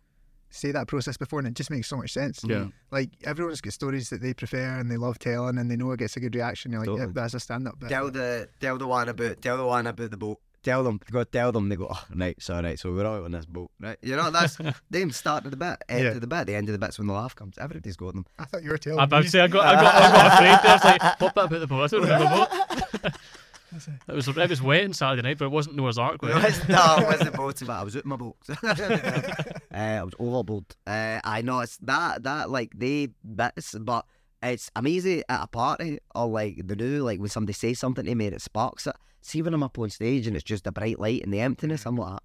say 0.53 0.73
that 0.73 0.89
process 0.89 1.17
before, 1.17 1.39
and 1.39 1.49
it 1.49 1.55
just 1.55 1.71
makes 1.71 1.89
so 1.89 1.97
much 1.97 2.13
sense. 2.13 2.43
Yeah. 2.45 2.67
Like 2.91 3.11
everyone's 3.25 3.61
got 3.61 3.73
stories 3.73 4.11
that 4.11 4.21
they 4.21 4.35
prefer 4.35 4.79
and 4.79 4.91
they 4.91 4.97
love 4.97 5.19
telling, 5.19 5.59
and 5.59 5.71
they 5.71 5.77
know 5.77 5.93
it 5.93 5.99
gets 6.01 6.17
a 6.17 6.21
good 6.21 6.35
reaction. 6.35 6.73
You're 6.73 6.81
like, 6.81 6.87
Totally. 6.89 7.07
yeah, 7.07 7.13
that's 7.15 7.35
a 7.35 7.41
stand 7.41 7.69
up 7.69 7.79
bit. 7.79 7.89
Tell 7.89 8.11
the 8.11 8.49
tell 8.61 8.77
the 8.79 8.87
one 8.87 9.09
about 9.09 9.41
tell 9.41 9.57
the 9.57 9.65
one 9.67 9.87
about 9.87 10.11
the 10.11 10.17
boat. 10.17 10.39
Tell 10.63 10.85
them, 10.85 11.01
go 11.11 11.25
tell 11.25 11.53
them. 11.53 11.71
They 11.71 11.77
go, 11.77 11.89
oh, 11.91 12.05
right, 12.15 12.37
so 12.43 12.61
right, 12.61 12.79
so 12.79 12.93
we're 12.93 13.07
out 13.07 13.25
on 13.25 13.31
this 13.33 13.47
boat, 13.47 13.71
right? 13.81 13.97
You 14.03 14.15
know, 14.15 14.31
that's 14.31 14.59
them 14.91 15.11
start 15.11 15.47
of 15.47 15.53
the 15.53 15.57
bit, 15.57 15.79
end 15.89 16.05
Yeah. 16.05 16.11
of 16.11 16.21
the 16.21 16.27
bit, 16.27 16.47
the 16.49 16.55
end 16.55 16.69
of 16.69 16.73
the 16.75 16.79
bit's 16.79 16.99
when 16.99 17.07
the 17.07 17.15
laugh 17.15 17.35
comes. 17.35 17.57
Everybody's 17.57 17.97
got 17.97 18.13
them. 18.13 18.27
I 18.39 18.45
thought 18.45 18.63
you 18.63 18.69
were 18.71 18.77
telling 18.77 18.99
I'm 18.99 19.05
about 19.05 19.21
me. 19.21 19.25
to 19.25 19.31
say 19.31 19.41
I 19.41 19.47
got, 19.49 19.65
I 19.65 19.81
got, 19.81 19.95
I 19.95 20.01
got 20.13 20.27
afraid 20.35 20.49
there. 20.63 20.71
I 20.71 20.75
was 20.75 20.85
like, 20.85 21.21
what 21.21 21.35
bit 21.35 21.45
about 21.45 21.61
the 21.61 21.67
boat? 21.67 21.83
I 21.83 21.87
don't 21.87 22.03
remember 22.03 22.37
what. 22.37 23.17
It 23.73 24.15
was 24.15 24.27
it 24.29 24.51
was 24.51 24.63
wet 24.63 24.85
on 24.85 24.93
Saturday 24.93 25.23
night, 25.23 25.39
but 25.39 25.45
it 25.47 25.51
wasn't 25.51 25.77
Noah's 25.77 25.99
Ark. 25.99 26.23
no, 26.23 26.35
Was 26.35 26.45
it? 26.59 26.69
it 26.69 27.07
wasn't 27.07 27.33
boat, 27.37 27.61
but 27.61 27.71
I 27.71 27.83
was 27.85 27.97
out 27.97 28.05
my 28.05 28.17
boat. 28.17 28.37
uh, 28.63 29.55
I 29.73 30.03
was 30.03 30.15
overboard. 30.19 30.65
Uh, 30.87 31.21
I 31.23 31.43
know 31.43 31.61
it's 31.61 31.77
that 31.79 32.23
that 32.25 32.51
like 32.51 32.73
they 32.77 33.09
bits, 33.25 33.77
but 33.81 34.07
it's 34.43 34.71
amazing 34.75 35.23
at 35.29 35.45
a 35.45 35.47
party 35.47 35.99
or 36.15 36.27
like 36.27 36.67
the 36.67 36.75
new 36.77 37.03
like 37.03 37.21
when 37.21 37.29
somebody 37.29 37.53
says 37.53 37.79
something 37.79 38.05
to 38.05 38.15
me 38.15 38.27
and 38.27 38.35
it 38.35 38.43
sparks 38.43 38.87
it. 38.87 38.97
See 39.23 39.43
when 39.43 39.55
I'm 39.55 39.63
up 39.63 39.79
on 39.79 39.91
stage 39.91 40.27
and 40.27 40.35
it's 40.35 40.45
just 40.45 40.67
a 40.67 40.73
bright 40.73 40.99
light 40.99 41.23
and 41.23 41.33
the 41.33 41.41
emptiness, 41.41 41.85
I'm 41.87 41.97
like. 41.97 42.21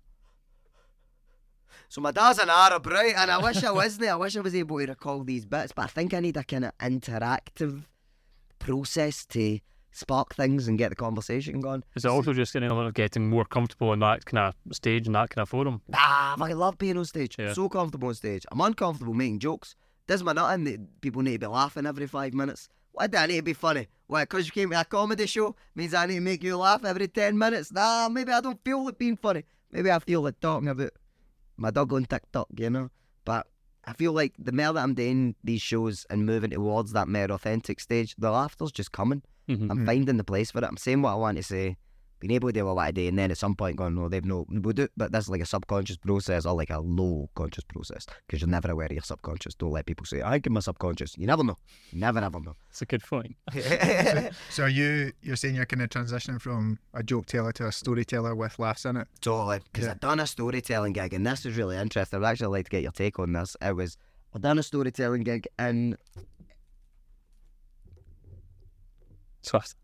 So 1.89 2.01
my 2.01 2.11
dad's 2.11 2.39
an 2.39 2.49
Arab, 2.49 2.87
right? 2.87 3.13
And 3.15 3.29
I 3.29 3.37
wish 3.37 3.63
I 3.63 3.71
wasn't. 3.71 4.09
I 4.09 4.15
wish 4.15 4.35
I 4.35 4.39
was 4.41 4.55
able 4.55 4.79
to 4.79 4.85
recall 4.87 5.23
these 5.23 5.45
bits, 5.45 5.71
but 5.75 5.83
I 5.83 5.87
think 5.87 6.13
I 6.13 6.19
need 6.19 6.37
a 6.37 6.43
kind 6.43 6.65
of 6.65 6.71
interactive 6.79 7.83
process 8.59 9.25
to 9.27 9.59
spark 9.95 10.35
things 10.35 10.67
and 10.67 10.77
get 10.77 10.89
the 10.89 10.95
conversation 10.95 11.61
going. 11.61 11.83
Is 11.95 12.05
it 12.05 12.11
also 12.11 12.33
just 12.33 12.53
getting 12.53 12.69
a 12.69 12.73
lot 12.73 12.85
of 12.85 12.93
getting 12.93 13.29
more 13.29 13.45
comfortable 13.45 13.93
in 13.93 13.99
that 13.99 14.25
kind 14.25 14.53
of 14.67 14.75
stage 14.75 15.05
and 15.05 15.15
that 15.15 15.29
kind 15.29 15.41
of 15.41 15.49
forum? 15.49 15.81
Ah, 15.93 16.35
I 16.39 16.53
love 16.53 16.77
being 16.77 16.97
on 16.97 17.05
stage. 17.05 17.35
Yeah. 17.39 17.53
So 17.53 17.69
comfortable 17.69 18.09
on 18.09 18.15
stage. 18.15 18.45
I'm 18.51 18.61
uncomfortable 18.61 19.13
making 19.13 19.39
jokes. 19.39 19.75
Does 20.07 20.21
my 20.23 20.33
nothing 20.33 20.65
that 20.65 21.01
people 21.01 21.21
need 21.21 21.33
to 21.33 21.39
be 21.39 21.47
laughing 21.47 21.85
every 21.85 22.07
five 22.07 22.33
minutes. 22.33 22.69
Why 22.91 23.07
do 23.07 23.17
I 23.17 23.25
need 23.25 23.37
to 23.37 23.41
be 23.43 23.53
funny? 23.53 23.87
Why? 24.07 24.23
Because 24.23 24.45
you 24.45 24.51
came 24.51 24.69
to 24.69 24.79
a 24.79 24.85
comedy 24.85 25.25
show 25.25 25.55
means 25.73 25.93
I 25.93 26.05
need 26.05 26.15
to 26.15 26.21
make 26.21 26.43
you 26.43 26.57
laugh 26.57 26.85
every 26.85 27.07
ten 27.07 27.37
minutes. 27.37 27.71
Nah, 27.71 28.07
maybe 28.09 28.31
I 28.31 28.41
don't 28.41 28.63
feel 28.63 28.85
like 28.85 28.97
being 28.97 29.17
funny. 29.17 29.43
Maybe 29.71 29.91
I 29.91 29.99
feel 29.99 30.21
like 30.21 30.39
talking 30.39 30.69
about 30.69 30.91
my 31.57 31.71
dog 31.71 31.91
on 31.91 32.05
TikTok, 32.05 32.47
you 32.57 32.69
know. 32.69 32.89
But 33.25 33.47
I 33.85 33.93
feel 33.93 34.13
like 34.13 34.33
the 34.39 34.51
more 34.51 34.73
that 34.73 34.83
I'm 34.83 34.93
doing 34.93 35.35
these 35.43 35.61
shows 35.61 36.05
and 36.09 36.25
moving 36.25 36.51
towards 36.51 36.93
that 36.93 37.07
more 37.07 37.31
authentic 37.31 37.79
stage, 37.79 38.15
the 38.17 38.31
laughter's 38.31 38.71
just 38.71 38.91
coming. 38.91 39.23
Mhm. 39.47 39.69
I'm 39.71 39.85
finding 39.85 40.17
the 40.17 40.23
place 40.23 40.51
for 40.51 40.59
it. 40.59 40.63
I'm 40.65 40.77
saying 40.77 41.01
what 41.01 41.11
I 41.11 41.15
want 41.15 41.37
to 41.37 41.43
say, 41.43 41.75
being 42.19 42.31
able 42.31 42.47
to 42.49 42.53
do 42.53 42.65
what 42.65 42.77
I 42.77 42.91
do, 42.91 43.07
and 43.07 43.19
then 43.19 43.29
at 43.29 43.37
some 43.37 43.55
point 43.55 43.75
going, 43.75 43.93
no, 43.93 44.07
they've 44.09 44.23
no, 44.25 44.45
we'll 44.49 44.73
do, 44.73 44.87
but 44.95 45.11
that's 45.11 45.27
like 45.29 45.41
a 45.41 45.45
subconscious 45.45 45.97
process 45.97 46.45
or 46.45 46.55
like 46.55 46.69
a 46.69 46.79
low 46.79 47.29
conscious 47.35 47.63
process 47.65 48.07
because 48.25 48.41
you're 48.41 48.49
never 48.49 48.71
aware 48.71 48.85
of 48.87 48.93
your 48.93 49.01
subconscious. 49.03 49.53
Don't 49.53 49.71
let 49.71 49.85
people 49.85 50.05
say, 50.05 50.21
I 50.21 50.39
give 50.39 50.53
my 50.53 50.61
subconscious. 50.61 51.15
You 51.17 51.27
never 51.27 51.43
know. 51.43 51.57
You 51.91 51.99
never, 51.99 52.21
never 52.21 52.39
know. 52.39 52.55
It's 52.69 52.81
a 52.81 52.85
good 52.85 53.03
point. 53.03 53.35
So 54.49 54.63
are 54.63 54.69
you 54.69 55.11
you're 55.21 55.35
saying 55.35 55.55
you're 55.55 55.65
kind 55.65 55.81
of 55.83 55.89
transitioning 55.89 56.41
from 56.41 56.79
a 56.93 57.03
joke 57.03 57.25
teller 57.27 57.51
to 57.53 57.67
a 57.67 57.71
storyteller 57.71 58.33
with 58.33 58.57
laughs 58.59 58.85
in 58.85 58.95
it? 58.97 59.07
Totally. 59.21 59.59
Because 59.65 59.85
Yeah. 59.85 59.91
I've 59.91 59.99
done 59.99 60.19
a 60.21 60.25
storytelling 60.27 60.93
gig, 60.93 61.13
and 61.13 61.27
this 61.27 61.45
is 61.45 61.57
really 61.57 61.75
interesting. 61.77 62.23
I'd 62.23 62.27
actually 62.31 62.47
like 62.57 62.65
to 62.65 62.71
get 62.71 62.81
your 62.83 62.93
take 62.93 63.19
on 63.19 63.33
this. 63.33 63.55
It 63.61 63.75
was, 63.75 63.97
I've 64.33 64.41
done 64.41 64.57
a 64.57 64.63
storytelling 64.63 65.23
gig 65.23 65.47
in 65.59 65.97
Swift. 69.45 69.75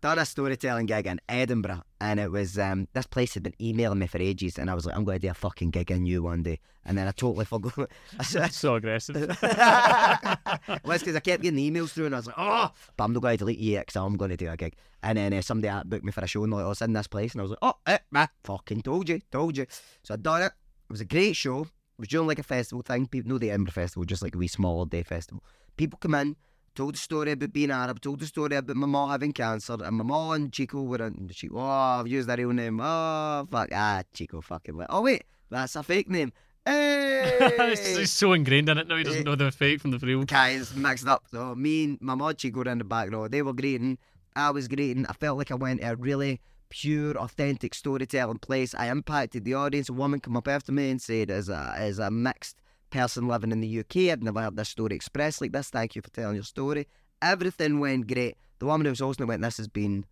done 0.00 0.18
a 0.18 0.24
storytelling 0.24 0.86
gig 0.86 1.06
in 1.06 1.20
Edinburgh, 1.28 1.82
and 2.00 2.20
it 2.20 2.30
was 2.30 2.58
um, 2.58 2.88
this 2.92 3.06
place 3.06 3.34
had 3.34 3.42
been 3.42 3.54
emailing 3.60 3.98
me 3.98 4.06
for 4.06 4.18
ages, 4.18 4.58
and 4.58 4.70
I 4.70 4.74
was 4.74 4.86
like, 4.86 4.96
I'm 4.96 5.04
going 5.04 5.18
to 5.18 5.26
do 5.26 5.30
a 5.30 5.34
fucking 5.34 5.70
gig 5.70 5.90
in 5.90 6.06
you 6.06 6.22
one 6.22 6.42
day, 6.42 6.60
and 6.84 6.96
then 6.96 7.08
I 7.08 7.10
totally 7.10 7.44
forgot. 7.44 7.90
That's 8.32 8.56
So 8.56 8.76
aggressive. 8.76 9.16
well, 9.42 10.94
it's 10.94 11.02
because 11.02 11.16
I 11.16 11.20
kept 11.20 11.42
getting 11.42 11.56
the 11.56 11.70
emails 11.70 11.90
through, 11.90 12.06
and 12.06 12.14
I 12.14 12.18
was 12.18 12.26
like, 12.26 12.36
oh, 12.38 12.70
but 12.96 13.04
I'm 13.04 13.12
not 13.12 13.22
going 13.22 13.34
to 13.34 13.38
delete 13.38 13.58
you 13.58 13.78
because 13.78 13.96
I'm 13.96 14.16
going 14.16 14.30
to 14.30 14.36
do 14.36 14.50
a 14.50 14.56
gig. 14.56 14.74
And 15.02 15.18
then 15.18 15.32
uh, 15.32 15.42
somebody 15.42 15.88
booked 15.88 16.04
me 16.04 16.12
for 16.12 16.22
a 16.22 16.26
show, 16.26 16.44
and 16.44 16.52
like, 16.52 16.64
I 16.64 16.68
was 16.68 16.82
in 16.82 16.92
this 16.92 17.06
place, 17.06 17.32
and 17.32 17.40
I 17.40 17.42
was 17.42 17.50
like, 17.50 17.58
oh, 17.62 17.74
eh, 17.86 17.98
meh, 18.10 18.26
fucking 18.44 18.82
told 18.82 19.08
you, 19.08 19.20
told 19.30 19.56
you. 19.56 19.66
So 20.02 20.14
I 20.14 20.16
done 20.16 20.42
it. 20.42 20.52
It 20.88 20.92
was 20.92 21.00
a 21.00 21.04
great 21.04 21.36
show. 21.36 21.62
It 21.62 22.02
was 22.02 22.08
doing 22.08 22.28
like 22.28 22.38
a 22.38 22.44
festival 22.44 22.82
thing. 22.82 23.06
People 23.06 23.32
know 23.32 23.38
the 23.38 23.50
Edinburgh 23.50 23.72
Festival, 23.72 24.04
just 24.04 24.22
like 24.22 24.34
a 24.34 24.38
wee 24.38 24.46
smaller 24.46 24.86
day 24.86 25.02
festival. 25.02 25.42
People 25.76 25.98
come 26.00 26.14
in, 26.14 26.36
told 26.78 26.94
the 26.94 26.98
story 26.98 27.32
about 27.32 27.52
being 27.52 27.72
Arab, 27.72 28.00
told 28.00 28.20
the 28.20 28.26
story 28.26 28.54
about 28.54 28.76
my 28.76 28.86
mom 28.86 29.10
having 29.10 29.32
er 29.32 29.32
cancer, 29.32 29.76
and 29.82 29.96
my 29.96 30.04
mom 30.04 30.30
and 30.34 30.52
Chico 30.52 30.82
were 30.82 31.04
in. 31.04 31.28
Chico, 31.32 31.56
oh, 31.58 31.98
I've 31.98 32.06
used 32.06 32.28
that 32.28 32.38
real 32.38 32.52
name. 32.52 32.78
Oh, 32.80 33.46
fuck, 33.50 33.70
ah, 33.74 34.02
Chico, 34.14 34.40
fucking. 34.40 34.76
Went. 34.76 34.88
Oh 34.92 35.02
wait, 35.02 35.24
that's 35.50 35.74
a 35.74 35.82
fake 35.82 36.08
name. 36.08 36.32
He's 36.68 36.74
Hey. 36.74 37.94
he's 37.98 38.12
so 38.12 38.32
ingrained 38.32 38.68
in 38.68 38.78
it 38.78 38.82
er- 38.82 38.88
now. 38.90 38.96
He 38.96 39.02
doesn't 39.02 39.24
know 39.24 39.34
the 39.34 39.50
fake 39.50 39.80
from 39.80 39.90
the 39.90 39.98
real. 39.98 40.22
guys 40.24 40.76
mixed 40.76 41.08
up. 41.08 41.24
So 41.32 41.54
me 41.56 41.84
and 41.84 41.98
my 42.00 42.14
mod 42.14 42.38
Chico 42.38 42.58
were 42.62 42.70
in 42.70 42.78
the 42.78 42.84
back 42.84 43.10
row. 43.10 43.26
They 43.26 43.42
were 43.42 43.54
greeting. 43.54 43.98
I 44.36 44.50
was 44.50 44.68
greeting. 44.68 45.04
I 45.06 45.14
felt 45.14 45.36
like 45.38 45.50
I 45.50 45.56
went 45.56 45.80
to 45.80 45.92
a 45.92 45.96
really 45.96 46.40
pure, 46.68 47.16
authentic 47.18 47.74
storytelling 47.74 48.38
place. 48.38 48.72
I 48.74 48.88
impacted 48.88 49.44
the 49.44 49.54
audience. 49.54 49.88
A 49.88 49.94
woman 49.94 50.20
came 50.20 50.36
up 50.36 50.46
after 50.46 50.70
me 50.70 50.90
and 50.90 51.02
said, 51.02 51.30
as 51.30 51.48
a 51.48 51.74
as 51.76 51.98
a 51.98 52.10
mixed 52.10 52.56
person 52.90 53.28
living 53.28 53.52
in 53.52 53.60
the 53.60 53.80
UK, 53.80 54.10
I've 54.10 54.22
never 54.22 54.40
heard 54.40 54.56
this 54.56 54.68
story 54.68 54.94
expressed 54.94 55.40
like 55.40 55.52
this. 55.52 55.70
Thank 55.70 55.96
you 55.96 56.02
for 56.02 56.10
telling 56.10 56.34
your 56.36 56.44
story. 56.44 56.86
Everything 57.20 57.80
went 57.80 58.06
great. 58.06 58.36
The 58.58 58.66
woman 58.66 58.84
who 58.86 58.90
was 58.90 59.00
hosting 59.00 59.24
it 59.24 59.28
went, 59.28 59.42
This 59.42 59.56
has 59.58 59.68
been, 59.68 60.04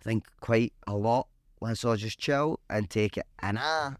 I 0.00 0.04
think, 0.04 0.26
quite 0.40 0.72
a 0.86 0.96
lot. 0.96 1.28
Let's 1.60 1.84
all 1.84 1.96
just 1.96 2.18
chill 2.18 2.60
and 2.68 2.88
take 2.88 3.16
it. 3.16 3.26
And 3.40 3.58
I 3.58 3.94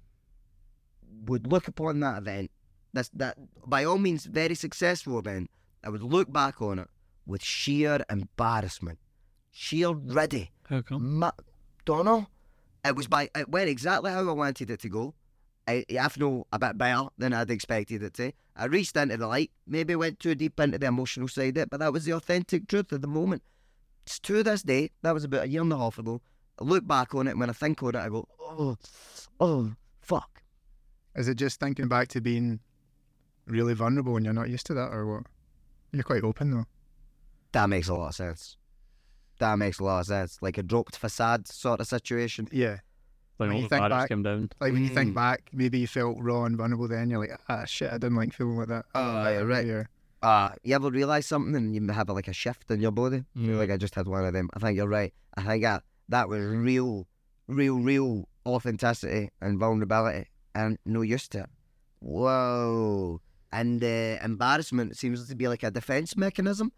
would 1.27 1.47
look 1.47 1.69
upon 1.69 2.01
that 2.01 2.19
event 2.19 2.51
that's 2.97 3.11
that 3.11 3.37
by 3.67 3.85
all 3.85 3.99
means 3.99 4.25
very 4.25 4.55
successful 4.55 5.19
event. 5.19 5.51
I 5.85 5.91
would 5.91 6.03
look 6.03 6.33
back 6.33 6.61
on 6.63 6.79
it 6.79 6.89
with 7.27 7.43
sheer 7.43 8.01
embarrassment, 8.11 8.99
sheer 9.53 9.91
ready. 9.91 10.51
How 10.69 10.81
come? 10.83 11.19
Ma- 11.19 11.33
don't 11.85 12.07
know. 12.07 12.27
It 12.85 12.97
was 12.97 13.07
by 13.07 13.29
it 13.35 13.49
went 13.49 13.69
exactly 13.69 14.11
how 14.11 14.29
I 14.29 14.33
wanted 14.33 14.71
it 14.71 14.81
to 14.81 14.89
go. 14.89 15.15
I, 15.69 15.85
I 16.01 16.09
feel 16.09 16.47
a 16.53 16.59
bit 16.59 16.79
better 16.79 17.09
than 17.19 17.33
I'd 17.33 17.51
expected 17.51 18.03
it 18.03 18.15
to. 18.15 18.33
I 18.55 18.67
reached 18.67 18.97
into 18.97 19.17
the 19.17 19.27
light, 19.27 19.51
maybe 19.67 19.97
went 19.97 20.21
too 20.21 20.35
deep 20.35 20.59
into 20.61 20.79
the 20.79 20.87
emotional 20.87 21.29
side 21.29 21.57
of 21.57 21.63
it, 21.65 21.71
but 21.71 21.81
that 21.81 21.93
was 21.93 22.05
the 22.05 22.13
authentic 22.13 22.69
truth 22.69 22.93
of 22.93 23.03
the 23.03 23.09
moment. 23.09 23.43
It's 24.07 24.19
to 24.21 24.43
this 24.43 24.63
day, 24.63 24.91
that 25.03 25.13
was 25.13 25.25
about 25.25 25.45
a 25.45 25.49
year 25.49 25.63
and 25.63 25.73
a 25.73 25.77
half 25.77 25.99
ago. 25.99 26.23
I 26.61 26.65
look 26.65 26.87
back 26.87 27.15
on 27.15 27.27
it, 27.27 27.33
and 27.33 27.41
when 27.41 27.51
I 27.51 27.53
think 27.53 27.83
on 27.83 27.91
it, 27.91 27.97
I 27.97 28.09
go, 28.09 28.29
oh, 28.41 28.77
oh, 29.41 29.73
fuck. 30.01 30.43
Is 31.17 31.29
it 31.29 31.35
just 31.35 31.59
thinking 31.59 31.89
back 31.89 32.09
to 32.09 32.21
being 32.21 32.61
really 33.47 33.75
vulnerable 33.75 34.13
when 34.13 34.25
you're 34.25 34.33
not 34.33 34.49
used 34.49 34.67
to 34.67 34.75
that, 34.75 34.93
or 34.93 35.07
what? 35.07 35.23
You're 35.93 36.05
quite 36.05 36.25
open 36.25 36.51
though. 36.51 36.67
That 37.53 37.69
makes 37.69 37.89
a 37.89 37.95
lot 37.95 38.09
of 38.09 38.15
sense. 38.15 38.57
That 39.39 39.59
makes 39.59 39.79
a 39.79 39.85
lot 39.85 40.01
of 40.01 40.07
sense. 40.07 40.39
Like 40.41 40.59
a 40.59 40.63
dropped 40.63 40.97
facade 40.97 41.49
sort 41.49 41.81
of 41.81 41.87
situation. 41.87 42.49
Yeah. 42.53 42.79
Like 43.39 43.49
When 43.51 43.59
you 43.59 43.69
think 43.69 43.89
back- 43.91 44.09
came 44.09 44.23
down. 44.23 44.51
Like 44.61 44.73
when 44.73 44.83
you 44.83 44.89
think 44.89 45.11
Mm. 45.13 45.15
back, 45.15 45.51
maybe 45.53 45.79
you 45.79 45.87
felt 45.87 46.17
raw 46.21 46.45
and 46.45 46.57
vulnerable 46.57 46.89
then. 46.89 47.11
You're 47.11 47.21
like, 47.21 47.39
ah, 47.49 47.65
shit, 47.67 47.91
I 47.93 47.99
didn't 47.99 48.17
like 48.17 48.33
feeling 48.33 48.57
like 48.57 48.69
that. 48.69 48.87
Oh, 48.95 49.29
yeah, 49.29 49.39
right. 49.41 49.67
Yeah. 49.67 49.85
Uh, 50.23 50.49
you 50.65 50.75
ever 50.75 50.91
realise 50.91 51.27
something 51.27 51.55
and 51.55 51.75
you 51.75 51.87
have 51.93 52.09
like 52.09 52.29
a 52.29 52.33
shift 52.33 52.71
in 52.71 52.81
your 52.81 52.93
body? 52.93 53.25
I 53.37 53.39
feel 53.39 53.51
Yeah. 53.51 53.57
like 53.57 53.71
I 53.71 53.77
just 53.77 53.95
had 53.95 54.09
one 54.09 54.25
of 54.25 54.33
them. 54.33 54.49
I 54.55 54.59
think 54.59 54.77
you're 54.77 54.89
right. 54.89 55.13
I 55.37 55.43
think 55.43 55.65
I, 55.65 55.81
that 56.09 56.29
was 56.31 56.41
real, 56.43 57.07
real, 57.47 57.79
real 57.79 58.27
authenticity 58.47 59.31
and 59.43 59.59
vulnerability 59.59 60.29
and 60.55 60.79
no 60.87 61.03
used 61.03 61.33
to 61.33 61.41
it. 61.41 61.51
Whoa. 62.01 63.21
And 63.53 63.83
uh, 63.85 64.19
embarrassment 64.25 64.97
seems 64.97 65.29
to 65.29 65.35
be 65.35 65.47
like 65.49 65.63
a 65.63 65.71
defence 65.71 66.17
mechanism, 66.17 66.73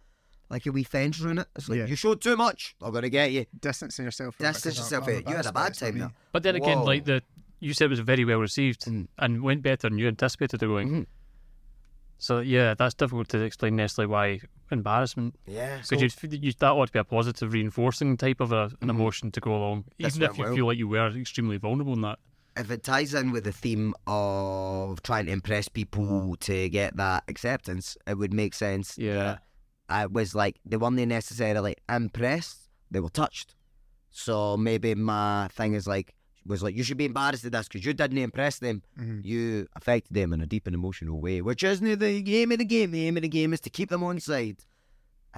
like 0.50 0.64
a 0.66 0.72
wee 0.72 0.82
fence 0.84 1.20
in 1.20 1.38
it. 1.38 1.48
It's 1.56 1.68
like, 1.68 1.78
Yeah. 1.78 1.86
you 1.86 1.96
showed 1.96 2.20
too 2.20 2.36
much, 2.36 2.74
I'm 2.82 2.90
going 2.92 3.02
to 3.02 3.10
get 3.10 3.32
you. 3.32 3.46
Distancing 3.60 4.04
yourself. 4.04 4.36
From 4.36 4.46
it, 4.46 4.48
'cause 4.48 4.54
Distance 4.62 4.78
yourself 4.78 5.04
I'm. 5.04 5.10
You 5.10 5.14
had 5.16 5.24
a 5.26 5.28
embarrassed, 5.48 5.54
bad 5.54 5.68
but 5.72 5.78
time 5.78 5.94
me. 5.94 6.00
now. 6.00 6.12
But 6.32 6.42
then 6.42 6.56
again, 6.56 6.78
Whoa. 6.78 6.84
like 6.84 7.04
the 7.04 7.22
you 7.60 7.74
said 7.74 7.86
it 7.86 7.90
was 7.90 8.00
very 8.00 8.24
well 8.24 8.38
received 8.38 8.82
Mm. 8.82 9.08
and 9.18 9.42
went 9.42 9.62
better 9.62 9.88
than 9.88 9.98
you 9.98 10.06
anticipated 10.08 10.62
it 10.62 10.66
going. 10.66 10.88
Mhm. 10.90 11.06
So 12.18 12.40
yeah, 12.40 12.74
that's 12.74 12.94
difficult 12.94 13.28
to 13.30 13.40
explain 13.40 13.76
necessarily 13.76 14.10
why 14.10 14.40
embarrassment 14.70 15.34
Yeah. 15.46 15.80
because 15.88 16.02
you 16.22 16.38
you 16.40 16.52
that 16.58 16.70
ought 16.72 16.86
to 16.86 16.92
be 16.92 16.98
a 16.98 17.04
positive 17.04 17.52
reinforcing 17.52 18.16
type 18.16 18.40
of 18.40 18.52
a, 18.52 18.64
an 18.80 18.88
Mhm. 18.88 18.90
emotion 18.90 19.30
to 19.32 19.40
go 19.40 19.54
along, 19.54 19.84
even 19.98 20.22
if 20.22 20.36
you 20.38 20.44
I 20.44 20.48
will. 20.48 20.56
feel 20.56 20.66
like 20.66 20.78
you 20.78 20.88
were 20.88 21.08
extremely 21.16 21.56
vulnerable 21.58 21.94
in 21.94 22.00
that. 22.02 22.18
if 22.56 22.72
it 22.72 22.82
ties 22.82 23.14
in 23.14 23.30
with 23.30 23.44
the 23.44 23.52
theme 23.52 23.94
of 24.08 25.00
trying 25.04 25.26
to 25.26 25.30
impress 25.32 25.68
people 25.68 26.34
to 26.40 26.68
get 26.68 26.96
that 26.96 27.22
acceptance, 27.28 27.96
it 28.04 28.18
would 28.18 28.32
make 28.32 28.52
sense. 28.52 28.98
Yeah. 28.98 29.38
I 29.88 30.06
was 30.06 30.34
like, 30.34 30.58
they 30.64 30.76
weren't 30.76 30.96
necessarily 30.96 31.76
impressed, 31.88 32.68
they 32.90 33.00
were 33.00 33.08
touched. 33.08 33.54
So 34.10 34.56
maybe 34.56 34.94
my 34.94 35.48
thing 35.52 35.74
is 35.74 35.86
like, 35.86 36.14
was 36.46 36.62
like, 36.62 36.74
you 36.74 36.82
should 36.82 36.96
be 36.96 37.04
embarrassed 37.04 37.44
at 37.44 37.52
this 37.52 37.68
because 37.68 37.84
you 37.84 37.92
didn't 37.92 38.18
impress 38.18 38.58
them. 38.58 38.82
Mhm. 38.98 39.24
You 39.24 39.66
affected 39.76 40.14
them 40.14 40.32
in 40.32 40.40
a 40.40 40.46
deep 40.46 40.66
and 40.66 40.74
emotional 40.74 41.20
way, 41.20 41.42
which 41.42 41.62
isn't 41.62 41.98
the 41.98 42.36
aim 42.40 42.52
of 42.52 42.58
the 42.58 42.64
game. 42.64 42.90
The 42.90 43.06
aim 43.06 43.16
of 43.18 43.22
the 43.22 43.28
game 43.28 43.52
is 43.52 43.60
to 43.60 43.70
keep 43.70 43.90
them 43.90 44.02
on 44.02 44.18
side. 44.20 44.58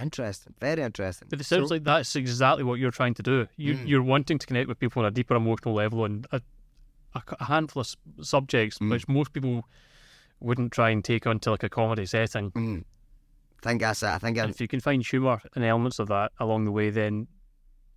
Interesting, 0.00 0.54
very 0.60 0.82
interesting. 0.82 1.26
But 1.28 1.40
it 1.40 1.44
sounds 1.44 1.68
So- 1.68 1.74
like 1.74 1.84
that's 1.84 2.14
exactly 2.16 2.62
what 2.64 2.78
you're 2.78 2.92
trying 2.92 3.14
to 3.14 3.22
do. 3.22 3.48
You, 3.56 3.74
Mm. 3.74 3.88
You're 3.88 4.02
wanting 4.02 4.38
to 4.38 4.46
connect 4.46 4.68
with 4.68 4.78
people 4.78 5.00
on 5.02 5.06
a 5.06 5.10
deeper 5.10 5.34
emotional 5.34 5.74
level 5.74 6.02
on 6.02 6.24
a, 6.30 6.40
a, 7.14 7.22
a 7.40 7.44
handful 7.44 7.80
of 7.82 7.94
subjects 8.24 8.78
Mm. 8.78 8.90
which 8.90 9.08
most 9.08 9.32
people 9.32 9.64
wouldn't 10.38 10.72
try 10.72 10.90
and 10.90 11.04
take 11.04 11.26
onto 11.26 11.50
like 11.50 11.64
a 11.64 11.68
comedy 11.68 12.06
setting. 12.06 12.52
Mm. 12.52 12.84
I 13.62 13.68
think 13.68 13.80
that's 13.82 14.02
it. 14.02 14.06
I 14.08 14.18
think 14.18 14.38
And 14.38 14.50
if 14.50 14.60
you 14.60 14.68
can 14.68 14.80
find 14.80 15.04
humour 15.04 15.40
and 15.54 15.64
elements 15.64 15.98
of 15.98 16.08
that 16.08 16.32
along 16.38 16.64
the 16.64 16.72
way, 16.72 16.90
then 16.90 17.28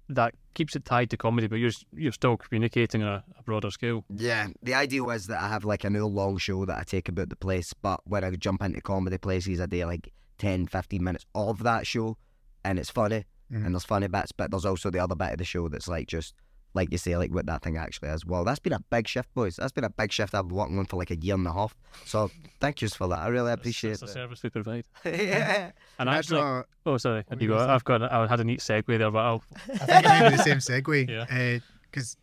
that 0.09 0.33
keeps 0.53 0.75
it 0.75 0.83
tied 0.83 1.09
to 1.11 1.17
comedy, 1.17 1.47
but 1.47 1.55
you're 1.55 1.71
you're 1.93 2.11
still 2.11 2.35
communicating 2.37 3.01
on 3.03 3.07
a, 3.07 3.23
a 3.39 3.43
broader 3.43 3.71
scale. 3.71 4.03
Yeah, 4.13 4.47
the 4.61 4.73
idea 4.73 5.03
is 5.05 5.27
that 5.27 5.41
I 5.41 5.47
have 5.47 5.63
like 5.63 5.85
an 5.85 5.95
hour 5.95 6.03
long 6.03 6.37
show 6.37 6.65
that 6.65 6.77
I 6.77 6.83
take 6.83 7.07
about 7.09 7.29
the 7.29 7.35
place, 7.37 7.73
but 7.81 8.01
when 8.03 8.23
I 8.23 8.29
jump 8.31 8.61
into 8.61 8.81
comedy 8.81 9.17
places, 9.17 9.61
I 9.61 9.65
do 9.65 9.85
like 9.85 10.11
10, 10.39 10.67
15 10.67 11.01
minutes 11.03 11.25
of 11.33 11.63
that 11.63 11.87
show, 11.87 12.17
and 12.65 12.77
it's 12.77 12.89
funny, 12.91 13.23
Mhm. 13.51 13.65
and 13.65 13.73
there's 13.75 13.85
funny 13.85 14.07
bits, 14.07 14.33
but 14.33 14.51
there's 14.51 14.65
also 14.65 14.89
the 14.91 14.99
other 14.99 15.15
bit 15.15 15.31
of 15.31 15.37
the 15.37 15.45
show 15.45 15.69
that's 15.69 15.87
like 15.87 16.07
just, 16.07 16.33
like 16.75 16.91
you 16.91 16.97
say, 16.97 17.15
like 17.17 17.31
what 17.31 17.45
that 17.45 17.61
thing 17.61 17.77
actually 17.77 18.09
is. 18.09 18.25
Well, 18.25 18.43
that's 18.43 18.59
been 18.59 18.73
a 18.73 18.79
big 18.89 19.07
shift, 19.07 19.33
boys. 19.33 19.55
That's 19.57 19.71
been 19.71 19.83
a 19.83 19.89
big 19.89 20.11
shift 20.11 20.33
I've 20.33 20.47
been 20.47 20.55
working 20.57 20.79
on 20.79 20.85
for 20.85 20.97
like 20.97 21.11
a 21.11 21.15
year 21.15 21.35
and 21.35 21.45
a 21.45 21.53
half. 21.53 21.75
So 22.05 22.31
thank 22.59 22.81
yous 22.81 22.95
for 22.95 23.07
that. 23.09 23.19
I 23.19 23.27
really 23.27 23.51
appreciate 23.51 23.91
it's, 23.91 24.01
it's 24.01 24.11
a 24.11 24.13
service 24.13 24.41
we 24.43 24.49
provide. 24.49 24.85
yeah. 25.05 25.71
And 25.99 26.07
That's 26.09 26.27
actually, 26.31 26.41
not- 26.41 26.65
oh 26.85 26.97
sorry, 26.97 27.17
what 27.17 27.25
have 27.29 27.41
you 27.41 27.47
you 27.49 27.53
got? 27.53 27.59
gonna 27.61 27.73
I've 27.73 27.83
got. 27.83 28.01
I 28.11 28.27
had 28.27 28.39
a 28.39 28.43
neat 28.43 28.59
segue 28.59 28.85
there, 28.97 29.11
but 29.11 29.19
I'll. 29.19 29.43
I 29.73 29.77
think 29.77 30.05
it 30.05 30.09
may 30.23 30.29
be 30.29 30.35
the 30.37 30.43
same 30.43 30.57
segue. 30.57 31.09
Yeah. 31.09 31.59
Because 31.91 32.17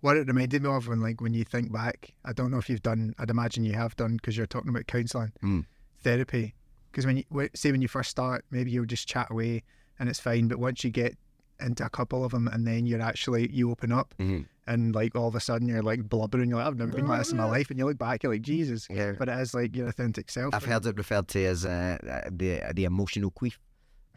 what 0.00 0.16
it 0.16 0.26
reminded 0.26 0.62
me 0.62 0.70
of 0.70 0.88
when, 0.88 1.00
like, 1.00 1.20
when 1.20 1.34
you 1.34 1.44
think 1.44 1.70
back, 1.70 2.14
I 2.24 2.32
don't 2.32 2.50
know 2.50 2.56
if 2.56 2.70
you've 2.70 2.82
done. 2.82 3.14
I'd 3.18 3.28
imagine 3.28 3.64
you 3.64 3.74
have 3.74 3.94
done 3.96 4.16
because 4.16 4.34
you're 4.34 4.46
talking 4.46 4.70
about 4.70 4.86
counselling, 4.86 5.32
Mm. 5.44 5.66
therapy. 6.02 6.54
Because 6.90 7.04
when 7.04 7.18
you 7.18 7.24
wh- 7.34 7.54
say 7.54 7.70
when 7.70 7.82
you 7.82 7.88
first 7.88 8.08
start, 8.10 8.44
maybe 8.50 8.70
you'll 8.70 8.86
just 8.86 9.06
chat 9.06 9.30
away 9.30 9.62
and 9.98 10.08
it's 10.08 10.18
fine. 10.18 10.48
But 10.48 10.58
once 10.58 10.82
you 10.84 10.90
get 10.90 11.16
into 11.62 11.84
a 11.84 11.90
couple 11.90 12.24
of 12.24 12.32
them, 12.32 12.48
and 12.48 12.66
then 12.66 12.86
you're 12.86 13.00
actually 13.02 13.50
you 13.52 13.70
open 13.70 13.92
up, 13.92 14.14
Mhm. 14.18 14.46
and 14.66 14.94
like 14.94 15.14
all 15.16 15.28
of 15.28 15.34
a 15.34 15.40
sudden 15.40 15.68
you're 15.68 15.82
like 15.82 16.08
blubbering. 16.08 16.48
You're 16.50 16.58
like, 16.58 16.68
I've 16.68 16.76
never 16.78 16.92
been 16.92 17.06
like 17.06 17.18
this 17.20 17.30
in 17.32 17.36
my 17.38 17.44
life, 17.44 17.70
and 17.70 17.78
you 17.78 17.86
look 17.86 17.98
back, 17.98 18.22
you're 18.22 18.32
like, 18.32 18.42
Jesus. 18.42 18.86
Yeah. 18.90 19.12
But 19.18 19.28
it 19.28 19.38
is 19.38 19.54
like 19.54 19.74
your 19.76 19.88
authentic 19.88 20.30
self. 20.30 20.54
I've 20.54 20.64
heard 20.64 20.86
it 20.86 20.96
referred 20.96 21.28
to 21.28 21.44
as 21.44 21.64
uh, 21.64 21.98
uh, 22.08 22.28
the 22.30 22.60
the 22.74 22.84
emotional 22.84 23.30
queef. 23.30 23.54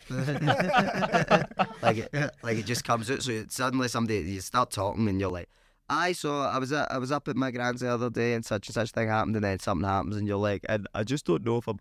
like 0.09 1.97
it, 1.97 2.09
like 2.43 2.57
it 2.57 2.65
just 2.65 2.83
comes 2.83 3.09
out. 3.09 3.21
So 3.23 3.31
it- 3.31 3.51
suddenly 3.51 3.87
somebody 3.87 4.19
you 4.21 4.41
start 4.41 4.71
talking 4.71 5.07
and 5.07 5.19
you're 5.19 5.31
like, 5.31 5.49
I 5.89 6.11
saw 6.13 6.49
I 6.49 6.57
was 6.59 6.71
at, 6.71 6.91
I 6.91 6.97
was 6.97 7.11
up 7.11 7.27
at 7.27 7.35
my 7.35 7.51
grand's 7.51 7.81
the 7.81 7.89
other 7.89 8.09
day 8.09 8.33
and 8.33 8.43
such 8.45 8.67
and 8.67 8.73
such 8.73 8.91
thing 8.91 9.07
happened 9.07 9.35
and 9.35 9.43
then 9.43 9.59
something 9.59 9.87
happens 9.87 10.15
and 10.17 10.27
you're 10.27 10.37
like, 10.37 10.65
and 10.69 10.87
I 10.93 11.03
just 11.03 11.25
don't 11.25 11.43
know 11.45 11.57
if 11.57 11.67
I'm. 11.67 11.79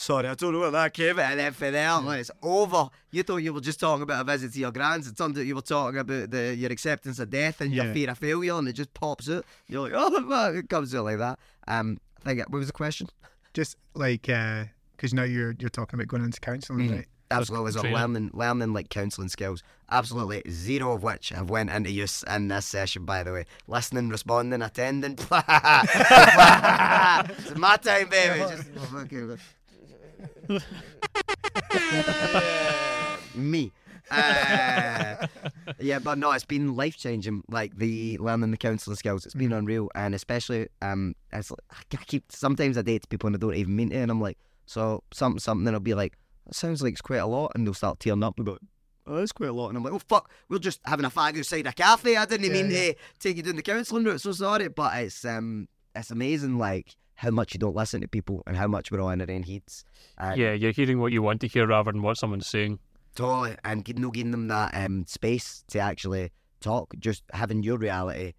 Uh, 0.00 0.02
Sorry, 0.02 0.28
I 0.28 0.34
don't 0.34 0.52
know 0.52 0.60
where 0.60 0.70
that 0.70 0.94
came 0.94 1.18
in. 1.18 1.24
And 1.30 1.38
then 1.40 1.52
for 1.52 1.70
there, 1.70 1.94
when 2.00 2.18
it's 2.18 2.30
over, 2.42 2.88
you 3.10 3.22
thought 3.22 3.36
you 3.38 3.52
were 3.52 3.60
just 3.60 3.78
talking 3.80 4.02
about 4.02 4.22
a 4.22 4.24
visit 4.24 4.52
to 4.54 4.58
your 4.58 4.72
grand's. 4.72 5.06
It 5.06 5.16
turned 5.16 5.36
out 5.38 5.44
you 5.44 5.54
were 5.54 5.60
talking 5.60 5.98
about 6.00 6.30
the, 6.30 6.54
your 6.56 6.72
acceptance 6.72 7.18
of 7.18 7.28
death 7.30 7.60
and 7.60 7.72
your 7.72 7.84
Yeah. 7.86 7.92
fear 7.92 8.10
of 8.10 8.18
failure, 8.18 8.54
and 8.54 8.66
it 8.68 8.72
just 8.74 8.94
pops 8.94 9.28
out. 9.30 9.44
You're 9.68 9.82
like, 9.82 9.92
oh, 9.94 10.26
well, 10.26 10.56
it 10.56 10.68
comes 10.68 10.94
out 10.94 11.04
like 11.04 11.18
that. 11.18 11.38
Um, 11.68 11.98
I 12.24 12.34
think, 12.34 12.40
what 12.48 12.58
was 12.58 12.66
the 12.66 12.72
question? 12.72 13.08
just 13.52 13.76
like 13.94 14.22
because 14.22 15.12
now 15.12 15.24
you're 15.24 15.54
you're 15.58 15.68
talking 15.70 15.98
about 15.98 16.06
going 16.08 16.22
into 16.24 16.38
counselling, 16.40 16.88
Mhm. 16.88 16.96
right? 16.96 17.06
Absolutely, 17.32 17.72
so 17.72 17.80
training. 17.80 17.96
learning, 17.98 18.30
learning 18.34 18.72
like 18.72 18.88
counselling 18.90 19.28
skills. 19.28 19.62
Absolutely 19.90 20.42
zero 20.50 20.92
of 20.94 21.02
which 21.04 21.28
have 21.30 21.48
went 21.50 21.70
into 21.70 21.90
use 21.90 22.24
in 22.24 22.48
this 22.48 22.66
session. 22.66 23.04
By 23.04 23.22
the 23.22 23.32
way, 23.32 23.44
listening, 23.68 24.08
responding, 24.08 24.62
attending. 24.62 25.12
it's 25.18 25.30
my 27.56 27.76
time, 27.82 28.08
baby. 28.08 28.40
Just, 28.40 28.68
me. 33.34 33.72
Uh, 34.10 35.26
yeah, 35.78 35.98
but 36.00 36.18
no, 36.18 36.32
it's 36.32 36.44
been 36.44 36.74
life 36.74 36.96
changing. 36.96 37.42
Like 37.48 37.76
the 37.76 38.18
learning 38.18 38.50
the 38.50 38.56
counselling 38.56 38.96
skills, 38.96 39.24
it's 39.24 39.34
been 39.34 39.52
unreal, 39.52 39.88
and 39.94 40.14
especially 40.14 40.68
um, 40.82 41.14
it's 41.32 41.50
like, 41.50 41.60
I 41.92 42.04
keep 42.04 42.24
sometimes 42.32 42.76
I 42.76 42.82
date 42.82 43.08
people 43.08 43.28
and 43.28 43.36
I 43.36 43.38
don't 43.38 43.54
even 43.54 43.76
mean 43.76 43.90
to, 43.90 43.96
and 43.96 44.10
I'm 44.10 44.20
like, 44.20 44.38
so 44.66 45.02
something 45.12 45.38
something, 45.38 45.66
and 45.68 45.76
I'll 45.76 45.80
be 45.80 45.94
like, 45.94 46.14
that 46.46 46.54
sounds 46.54 46.82
like 46.82 46.92
it's 46.92 47.00
quite 47.00 47.18
a 47.18 47.26
lot, 47.26 47.52
and 47.54 47.66
they'll 47.66 47.74
start 47.74 48.00
tearing 48.00 48.24
up 48.24 48.36
and 48.36 48.46
go. 48.46 48.58
Oh, 49.06 49.16
that's 49.16 49.32
quite 49.32 49.48
a 49.48 49.52
lot. 49.52 49.68
And 49.68 49.78
I'm 49.78 49.84
like, 49.84 49.92
oh, 49.92 50.00
fuck, 50.08 50.30
we're 50.48 50.58
just 50.58 50.80
having 50.84 51.06
a 51.06 51.10
fag 51.10 51.38
outside 51.38 51.66
a 51.66 51.72
cafe. 51.72 52.16
I 52.16 52.26
didn't 52.26 52.46
Yeah, 52.46 52.52
mean 52.52 52.70
yeah. 52.70 52.92
to 52.92 52.96
take 53.18 53.36
you 53.36 53.42
down 53.42 53.56
the 53.56 53.62
counselling 53.62 54.04
route. 54.04 54.20
So 54.20 54.30
sorry. 54.32 54.68
But 54.68 54.96
it's 54.98 55.24
um, 55.24 55.68
it's 55.96 56.10
amazing, 56.12 56.58
like, 56.58 56.94
how 57.20 57.30
much 57.30 57.52
you 57.52 57.58
don't 57.60 57.76
listen 57.76 58.00
to 58.00 58.08
people 58.08 58.42
and 58.46 58.56
how 58.56 58.66
much 58.66 58.90
we're 58.90 58.98
all 59.00 59.10
in 59.10 59.20
our 59.20 59.30
own 59.30 59.42
heads. 59.42 59.84
And 60.16 60.40
Yeah, 60.40 60.52
you're 60.54 60.72
hearing 60.72 60.98
what 61.00 61.12
you 61.12 61.20
want 61.20 61.42
to 61.42 61.48
hear 61.48 61.66
rather 61.66 61.92
than 61.92 62.00
what 62.00 62.16
someone's 62.16 62.46
saying. 62.46 62.78
Totally, 63.14 63.56
and 63.62 63.84
gi- 63.84 63.92
no 63.94 64.10
giving 64.10 64.30
them 64.30 64.48
that 64.48 64.70
um, 64.74 65.04
space 65.06 65.62
to 65.68 65.78
actually 65.80 66.30
talk, 66.60 66.94
just 66.98 67.22
having 67.34 67.62
your 67.62 67.76
reality, 67.76 68.32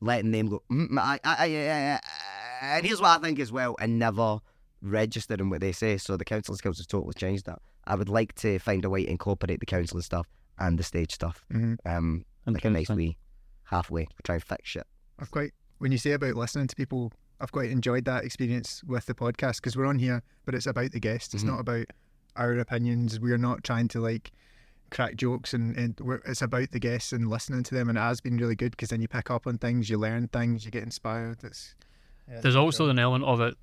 letting 0.00 0.30
them 0.30 0.48
go. 0.48 0.62
Mm, 0.72 0.98
I, 0.98 1.18
I, 1.24 1.34
I, 1.38 1.44
I, 1.44 2.00
I, 2.62 2.76
and 2.76 2.86
here's 2.86 3.02
what 3.02 3.18
I 3.18 3.22
think 3.22 3.38
as 3.38 3.52
well, 3.52 3.76
and 3.78 3.98
never 3.98 4.38
registering 4.80 5.50
what 5.50 5.60
they 5.60 5.72
say. 5.72 5.98
So 5.98 6.16
the 6.16 6.24
counselling 6.24 6.56
skills 6.56 6.78
has 6.78 6.86
totally 6.86 7.14
changed 7.14 7.44
that. 7.46 7.58
I 7.86 7.96
would 7.96 8.08
like 8.08 8.34
to 8.36 8.58
find 8.58 8.84
a 8.84 8.90
way 8.90 9.04
to 9.04 9.10
incorporate 9.10 9.60
the 9.60 9.66
counselling 9.66 10.02
stuff 10.02 10.26
and 10.58 10.78
the 10.78 10.84
stage 10.84 11.12
stuff. 11.12 11.44
Mhm. 11.52 11.76
Um, 11.84 12.24
like 12.46 12.64
a 12.64 12.70
nice 12.70 12.88
wee 12.88 13.18
halfway. 13.64 14.06
Try 14.24 14.36
and 14.36 14.44
fix 14.44 14.68
shit. 14.70 14.86
I've 15.18 15.30
quite 15.30 15.52
when 15.78 15.92
you 15.92 15.98
say 15.98 16.12
about 16.12 16.36
listening 16.36 16.68
to 16.68 16.76
people, 16.76 17.12
I've 17.42 17.52
quite 17.52 17.70
enjoyed 17.70 18.04
that 18.06 18.24
experience 18.24 18.82
with 18.86 19.04
the 19.06 19.14
podcast 19.14 19.56
because 19.56 19.76
we're 19.76 19.84
on 19.86 19.98
here, 19.98 20.22
but 20.46 20.54
it's 20.54 20.66
about 20.66 20.92
the 20.92 21.00
guest. 21.00 21.34
It's 21.34 21.42
Mhm. 21.42 21.48
not 21.48 21.60
about 21.60 21.86
our 22.36 22.52
opinions. 22.58 23.18
We're 23.18 23.36
not 23.36 23.64
trying 23.64 23.88
to 23.88 24.00
like 24.00 24.30
crack 24.90 25.16
jokes, 25.16 25.52
and, 25.52 25.76
and 25.76 25.98
we're, 26.00 26.20
it's 26.24 26.40
about 26.42 26.70
the 26.70 26.78
guests 26.78 27.12
and 27.12 27.28
listening 27.28 27.64
to 27.64 27.74
them. 27.74 27.88
And 27.88 27.98
it 27.98 28.02
has 28.02 28.20
been 28.20 28.36
really 28.36 28.54
good 28.54 28.70
because 28.70 28.90
then 28.90 29.00
you 29.02 29.08
pick 29.08 29.30
up 29.30 29.46
on 29.48 29.58
things, 29.58 29.90
you 29.90 29.98
learn 29.98 30.28
things, 30.28 30.64
you 30.64 30.70
get 30.70 30.84
inspired. 30.84 31.42
It's 31.42 31.74
yeah, 32.30 32.40
There's 32.40 32.54
also 32.56 32.84
cool. 32.84 32.90
an 32.90 32.98
element 33.00 33.24
of 33.24 33.40
it, 33.40 33.54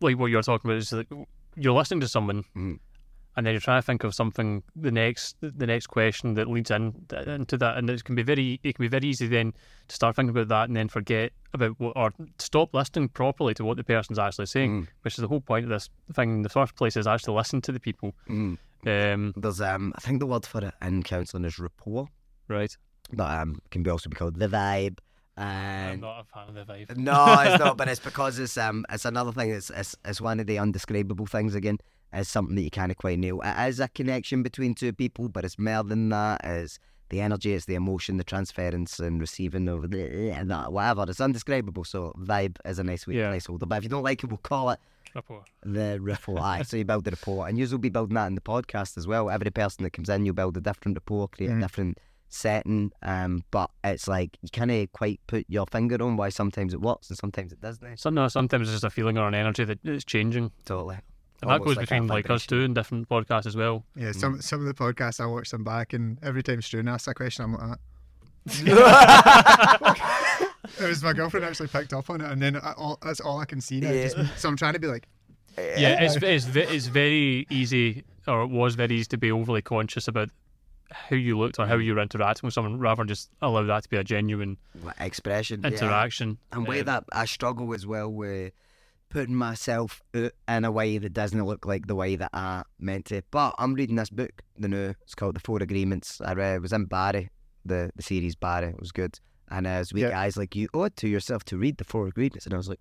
like 0.00 0.18
what 0.18 0.30
you're 0.30 0.42
talking 0.42 0.70
about, 0.70 0.78
is 0.78 0.90
like 0.92 1.08
you're 1.56 1.74
listening 1.74 2.00
to 2.00 2.08
someone, 2.08 2.44
Mhm. 2.56 2.78
And 3.36 3.44
then 3.46 3.52
you're 3.54 3.60
trying 3.60 3.80
to 3.80 3.86
think 3.86 4.04
of 4.04 4.14
something 4.14 4.62
the 4.76 4.90
next 4.90 5.36
the 5.40 5.66
next 5.66 5.88
question 5.88 6.34
that 6.34 6.48
leads 6.48 6.70
in 6.70 6.94
into 7.26 7.56
that, 7.58 7.76
and 7.76 7.88
it 7.90 8.04
can 8.04 8.14
be 8.14 8.22
very 8.22 8.60
it 8.62 8.74
can 8.76 8.84
be 8.84 8.88
very 8.88 9.06
easy 9.08 9.26
then 9.26 9.52
to 9.88 9.94
start 9.94 10.16
thinking 10.16 10.30
about 10.30 10.48
that 10.48 10.68
and 10.68 10.76
then 10.76 10.88
forget 10.88 11.32
about 11.52 11.78
what 11.78 11.92
or 11.96 12.12
stop 12.38 12.72
listening 12.74 13.08
properly 13.08 13.54
to 13.54 13.64
what 13.64 13.76
the 13.76 13.84
person's 13.84 14.18
actually 14.18 14.46
saying, 14.46 14.82
Mm. 14.82 14.88
which 15.02 15.14
is 15.14 15.22
the 15.22 15.28
whole 15.28 15.40
point 15.40 15.64
of 15.64 15.70
this 15.70 15.88
thing 16.12 16.30
in 16.30 16.42
the 16.42 16.48
first 16.48 16.74
place 16.76 16.96
is 16.96 17.06
actually 17.06 17.34
listen 17.36 17.60
to 17.62 17.72
the 17.72 17.80
people. 17.80 18.14
Mm. 18.28 18.58
Um, 18.86 19.32
There's 19.36 19.60
um, 19.60 19.92
I 19.96 20.00
think 20.00 20.20
the 20.20 20.26
word 20.26 20.44
for 20.44 20.64
it 20.64 20.74
in 20.82 21.02
counselling 21.02 21.44
is 21.44 21.58
rapport, 21.58 22.06
right. 22.48 22.76
but 23.12 23.30
um, 23.30 23.60
can 23.70 23.82
be 23.82 23.90
also 23.90 24.10
be 24.10 24.16
called 24.16 24.38
the 24.38 24.48
vibe. 24.48 24.98
I'm 25.36 26.00
not 26.00 26.20
a 26.20 26.24
fan 26.24 26.48
of 26.48 26.54
the 26.54 26.72
vibe. 26.72 26.96
No, 26.96 27.36
it's 27.40 27.58
not. 27.58 27.76
But 27.78 27.88
it's 27.88 27.98
because 27.98 28.38
it's 28.38 28.56
um, 28.56 28.84
it's 28.90 29.04
another 29.04 29.32
thing. 29.32 29.50
It's 29.50 29.70
it's, 29.70 29.96
it's 30.04 30.20
one 30.20 30.38
of 30.38 30.46
the 30.46 30.58
undescribable 30.58 31.26
things 31.26 31.54
again. 31.54 31.78
It's 32.14 32.30
something 32.30 32.54
that 32.56 32.62
you 32.62 32.70
kind 32.70 32.90
of 32.90 32.96
quite 32.98 33.18
nail. 33.18 33.40
It 33.44 33.68
is 33.68 33.80
a 33.80 33.88
connection 33.88 34.42
between 34.42 34.74
two 34.74 34.92
people, 34.92 35.28
but 35.28 35.44
it's 35.44 35.58
more 35.58 35.82
than 35.82 36.08
that. 36.10 36.40
It's 36.44 36.78
the 37.10 37.20
energy, 37.20 37.52
it's 37.52 37.66
the 37.66 37.74
emotion, 37.74 38.16
the 38.16 38.24
transference, 38.24 38.98
and 38.98 39.20
receiving 39.20 39.68
of 39.68 39.90
that 39.90 40.72
whatever. 40.72 41.04
It's 41.08 41.20
undescribable. 41.20 41.84
So 41.84 42.12
vibe 42.18 42.56
is 42.64 42.78
a 42.78 42.84
nice 42.84 43.06
way 43.06 43.16
Yeah. 43.16 43.32
placeholder. 43.32 43.68
But 43.68 43.78
if 43.78 43.82
you 43.84 43.90
don't 43.90 44.02
like 44.04 44.22
it, 44.24 44.28
we'll 44.28 44.38
call 44.38 44.70
it 44.70 44.80
Rapport. 45.14 45.44
the 45.62 45.98
rapport. 46.00 46.40
Aye, 46.40 46.62
so 46.66 46.76
you 46.76 46.84
build 46.84 47.04
the 47.04 47.10
rapport, 47.12 47.46
and 47.48 47.58
you 47.58 47.66
will 47.68 47.78
be 47.78 47.88
building 47.90 48.14
that 48.14 48.26
in 48.26 48.34
the 48.34 48.40
podcast 48.40 48.96
as 48.96 49.06
well. 49.06 49.28
Every 49.30 49.50
person 49.50 49.84
that 49.84 49.90
comes 49.90 50.08
in, 50.08 50.24
you 50.26 50.32
build 50.32 50.56
a 50.56 50.60
different 50.60 50.96
rapport, 50.96 51.28
create 51.28 51.50
a 51.50 51.54
Mhm. 51.54 51.60
different 51.60 51.98
setting. 52.28 52.90
Um, 53.02 53.44
but 53.52 53.70
it's 53.84 54.08
like 54.08 54.36
you 54.42 54.48
can't 54.50 54.90
quite 54.92 55.20
put 55.28 55.44
your 55.48 55.66
finger 55.66 56.02
on 56.02 56.16
why 56.16 56.30
sometimes 56.30 56.74
it 56.74 56.80
works 56.80 57.08
and 57.10 57.18
sometimes 57.18 57.52
it 57.52 57.60
doesn't. 57.60 57.98
So, 58.00 58.10
no, 58.10 58.26
sometimes 58.28 58.68
it's 58.68 58.74
just 58.76 58.84
a 58.84 58.90
feeling 58.90 59.18
or 59.18 59.28
an 59.28 59.34
energy 59.34 59.64
that 59.64 59.78
is 59.84 60.04
changing. 60.04 60.50
Totally. 60.64 60.96
And 61.42 61.50
that 61.50 61.62
goes 61.62 61.76
like 61.76 61.88
between 61.88 62.06
like 62.06 62.24
us 62.26 62.44
vibration. 62.44 62.48
two 62.48 62.64
and 62.64 62.74
different 62.74 63.08
podcasts 63.08 63.46
as 63.46 63.56
well. 63.56 63.84
yeah. 63.96 64.12
Some 64.12 64.40
some 64.40 64.60
of 64.60 64.66
the 64.66 64.74
podcasts 64.74 65.20
I 65.20 65.26
watch 65.26 65.50
them 65.50 65.64
back, 65.64 65.92
and 65.92 66.18
every 66.22 66.42
time 66.42 66.60
Struan 66.60 66.90
asks 66.90 67.08
a 67.08 67.14
question, 67.14 67.44
I'm 67.44 67.52
like, 67.54 67.78
that. 68.46 68.46
it 70.80 70.88
was 70.88 71.02
my 71.02 71.12
girlfriend 71.12 71.44
actually 71.46 71.68
picked 71.68 71.92
up 71.92 72.10
on 72.10 72.20
it, 72.20 72.30
and 72.30 72.42
then 72.42 72.56
I, 72.56 72.72
all, 72.72 72.98
that's 73.02 73.20
all 73.20 73.38
I 73.40 73.44
can 73.44 73.60
see 73.60 73.80
now. 73.80 73.90
Yeah. 73.90 74.08
Just, 74.08 74.38
so 74.38 74.48
I'm 74.48 74.56
trying 74.56 74.74
to 74.74 74.78
be 74.78 74.86
like, 74.86 75.06
Yeah, 75.56 76.02
it's 76.02 76.16
it's 76.16 76.46
it's 76.56 76.86
very 76.86 77.46
easy, 77.50 78.04
or 78.26 78.42
it 78.42 78.50
was 78.50 78.74
very 78.74 78.94
easy 78.96 79.06
to 79.06 79.18
be 79.18 79.30
overly 79.30 79.62
conscious 79.62 80.08
about 80.08 80.30
how 80.90 81.16
you 81.16 81.38
looked 81.38 81.58
or 81.58 81.66
how 81.66 81.76
you 81.76 81.94
were 81.94 82.00
interacting 82.02 82.46
with 82.46 82.54
someone, 82.54 82.78
rather 82.78 83.00
than 83.00 83.08
just 83.08 83.30
allow 83.42 83.62
that 83.64 83.82
to 83.84 83.88
be 83.88 83.96
a 83.96 84.04
genuine 84.04 84.56
Like, 84.82 84.96
expression. 85.00 85.60
yeah. 85.62 85.70
interaction. 85.70 86.38
And 86.52 86.66
way 86.66 86.80
Um, 86.80 86.86
that 86.86 87.04
I 87.12 87.24
struggle 87.26 87.72
as 87.74 87.86
well 87.86 88.10
with 88.10 88.52
putting 89.14 89.34
myself 89.36 90.02
out 90.16 90.32
in 90.48 90.64
a 90.64 90.72
way 90.72 90.98
that 90.98 91.12
doesn't 91.12 91.44
look 91.44 91.64
like 91.64 91.86
the 91.86 91.94
way 91.94 92.16
that 92.16 92.30
I 92.32 92.64
meant 92.80 93.04
to. 93.06 93.22
But 93.30 93.54
I'm 93.58 93.72
reading 93.74 93.94
this 93.94 94.10
book, 94.10 94.42
the 94.58 94.66
new, 94.66 94.92
it's 95.02 95.14
called 95.14 95.36
The 95.36 95.40
Four 95.40 95.62
Agreements. 95.62 96.20
I 96.20 96.32
read, 96.34 96.56
it 96.56 96.62
was 96.62 96.72
in 96.72 96.86
Barry, 96.86 97.30
the, 97.64 97.92
the 97.94 98.02
series 98.02 98.34
Barry. 98.34 98.70
It 98.70 98.80
was 98.80 98.90
good. 98.90 99.20
And 99.52 99.68
uh, 99.68 99.70
as 99.70 99.92
we 99.92 100.02
Yeah. 100.02 100.10
guys 100.10 100.36
like, 100.36 100.56
you 100.56 100.66
owe 100.74 100.82
it 100.84 100.96
to 100.96 101.08
yourself 101.08 101.44
to 101.44 101.56
read 101.56 101.78
The 101.78 101.84
Four 101.84 102.08
Agreements. 102.08 102.44
And 102.44 102.54
I 102.54 102.56
was 102.56 102.68
like, 102.68 102.80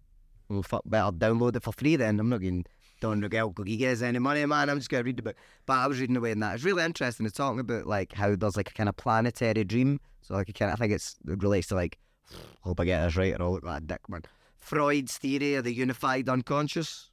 well, 0.49 0.63
fuck, 0.63 0.81
better 0.87 1.11
download 1.15 1.55
it 1.55 1.61
for 1.61 1.71
free 1.71 1.97
then. 1.97 2.19
I'm 2.19 2.29
not 2.29 2.41
getting 2.41 2.65
Don 2.99 3.19
Miguel 3.19 3.53
Gigas 3.53 4.01
any 4.01 4.17
money, 4.17 4.43
man. 4.47 4.71
I'm 4.71 4.79
just 4.79 4.89
going 4.89 5.03
to 5.03 5.05
read 5.05 5.17
the 5.17 5.21
book. 5.23 5.35
But 5.67 5.73
I 5.73 5.85
was 5.85 5.99
reading 5.99 6.17
away 6.17 6.31
in 6.31 6.39
that. 6.39 6.55
It's 6.55 6.63
really 6.63 6.83
interesting. 6.83 7.27
It's 7.27 7.37
talking 7.37 7.59
about 7.59 7.85
like 7.85 8.11
how 8.13 8.35
there's 8.35 8.57
like 8.57 8.71
a 8.71 8.73
kind 8.73 8.89
of 8.89 8.97
planetary 8.97 9.65
dream. 9.65 9.99
So 10.23 10.33
like 10.33 10.49
a 10.49 10.53
kind 10.53 10.71
of, 10.71 10.79
I 10.79 10.79
think 10.79 10.93
it's, 10.93 11.15
it 11.27 11.43
relates 11.43 11.67
to 11.67 11.75
like 11.75 11.99
hope 12.61 12.79
I 12.79 12.85
get 12.85 13.05
this 13.05 13.15
right 13.17 13.35
or 13.39 13.43
I'll 13.43 13.51
look 13.51 13.63
like 13.63 13.83
a 13.83 13.85
dick, 13.85 14.09
man. 14.09 14.23
Freud's 14.63 15.17
theory 15.17 15.55
of 15.55 15.65
the 15.65 15.73
unified 15.73 16.29
unconscious. 16.29 17.09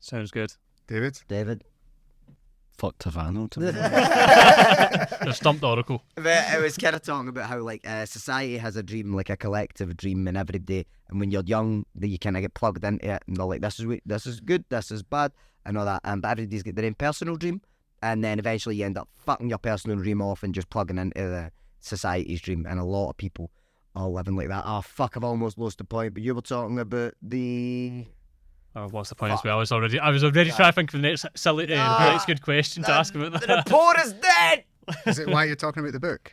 sounds 0.00 0.30
good. 0.30 0.54
David, 0.86 1.20
David. 1.28 1.62
Fuck 2.78 2.96
Tavano. 2.98 3.50
To 3.50 3.60
me. 3.60 3.66
The 5.26 5.32
stumped 5.34 5.62
oracle. 5.62 6.02
But 6.14 6.54
it 6.54 6.62
was 6.62 6.78
kind 6.78 6.96
of 6.96 7.02
talking 7.02 7.28
about 7.28 7.46
how 7.46 7.58
like 7.58 7.86
uh, 7.86 8.06
society 8.06 8.56
has 8.56 8.76
a 8.76 8.82
dream, 8.82 9.12
like 9.12 9.28
a 9.28 9.36
collective 9.36 9.94
dream, 9.98 10.26
and 10.26 10.36
every 10.38 10.58
day, 10.58 10.86
and 11.10 11.20
when 11.20 11.30
you're 11.30 11.42
young, 11.44 11.84
that 11.96 12.08
you 12.08 12.18
kind 12.18 12.36
of 12.36 12.40
get 12.42 12.54
plugged 12.54 12.82
into 12.82 13.06
it, 13.16 13.22
and 13.26 13.36
they're 13.36 13.44
like, 13.44 13.60
"This 13.60 13.78
is 13.78 13.84
we- 13.86 14.00
this 14.06 14.26
is 14.26 14.40
good, 14.40 14.64
this 14.70 14.90
is 14.90 15.02
bad," 15.02 15.32
and 15.66 15.76
all 15.76 15.84
that. 15.84 16.00
And 16.04 16.22
but 16.22 16.30
everybody's 16.30 16.62
got 16.62 16.74
their 16.76 16.86
own 16.86 16.94
personal 16.94 17.36
dream, 17.36 17.60
and 18.02 18.24
then 18.24 18.38
eventually 18.38 18.76
you 18.76 18.86
end 18.86 18.96
up 18.96 19.10
fucking 19.14 19.50
your 19.50 19.58
personal 19.58 19.98
dream 19.98 20.22
off 20.22 20.42
and 20.42 20.54
just 20.54 20.70
plugging 20.70 20.96
into 20.96 21.20
the 21.20 21.52
society's 21.80 22.40
dream. 22.40 22.64
And 22.66 22.80
a 22.80 22.84
lot 22.84 23.10
of 23.10 23.18
people 23.18 23.50
are 23.96 24.08
living 24.08 24.36
like 24.36 24.48
that. 24.48 24.64
Oh 24.66 24.80
fuck! 24.82 25.16
I've 25.16 25.24
almost 25.24 25.58
lost 25.58 25.78
the 25.78 25.84
point. 25.84 26.14
But 26.14 26.22
you 26.22 26.34
were 26.34 26.42
talking 26.42 26.78
about 26.78 27.14
the 27.22 28.06
Oh, 28.76 28.86
what's 28.88 29.08
the 29.08 29.16
point 29.16 29.32
as 29.32 29.40
well? 29.42 29.56
I 29.56 29.58
was 29.58 29.72
already, 29.72 29.98
I 29.98 30.10
was 30.10 30.22
already 30.22 30.50
trying 30.52 30.68
to 30.70 30.72
think 30.72 30.94
of 30.94 31.02
the 31.02 31.08
next 31.08 31.26
silly, 31.34 31.64
uh, 31.64 31.66
the 31.68 31.76
Ah, 31.76 32.10
next 32.12 32.26
good 32.26 32.40
question 32.40 32.84
to 32.84 32.92
ask 32.92 33.12
about 33.16 33.32
that. 33.32 33.40
the 33.40 33.46
that. 33.48 33.66
report 33.66 33.98
is 33.98 34.12
dead. 34.12 34.64
is 35.06 35.18
it 35.18 35.28
why 35.28 35.44
you're 35.44 35.56
talking 35.56 35.80
about 35.82 35.92
the 35.92 35.98
book? 36.00 36.32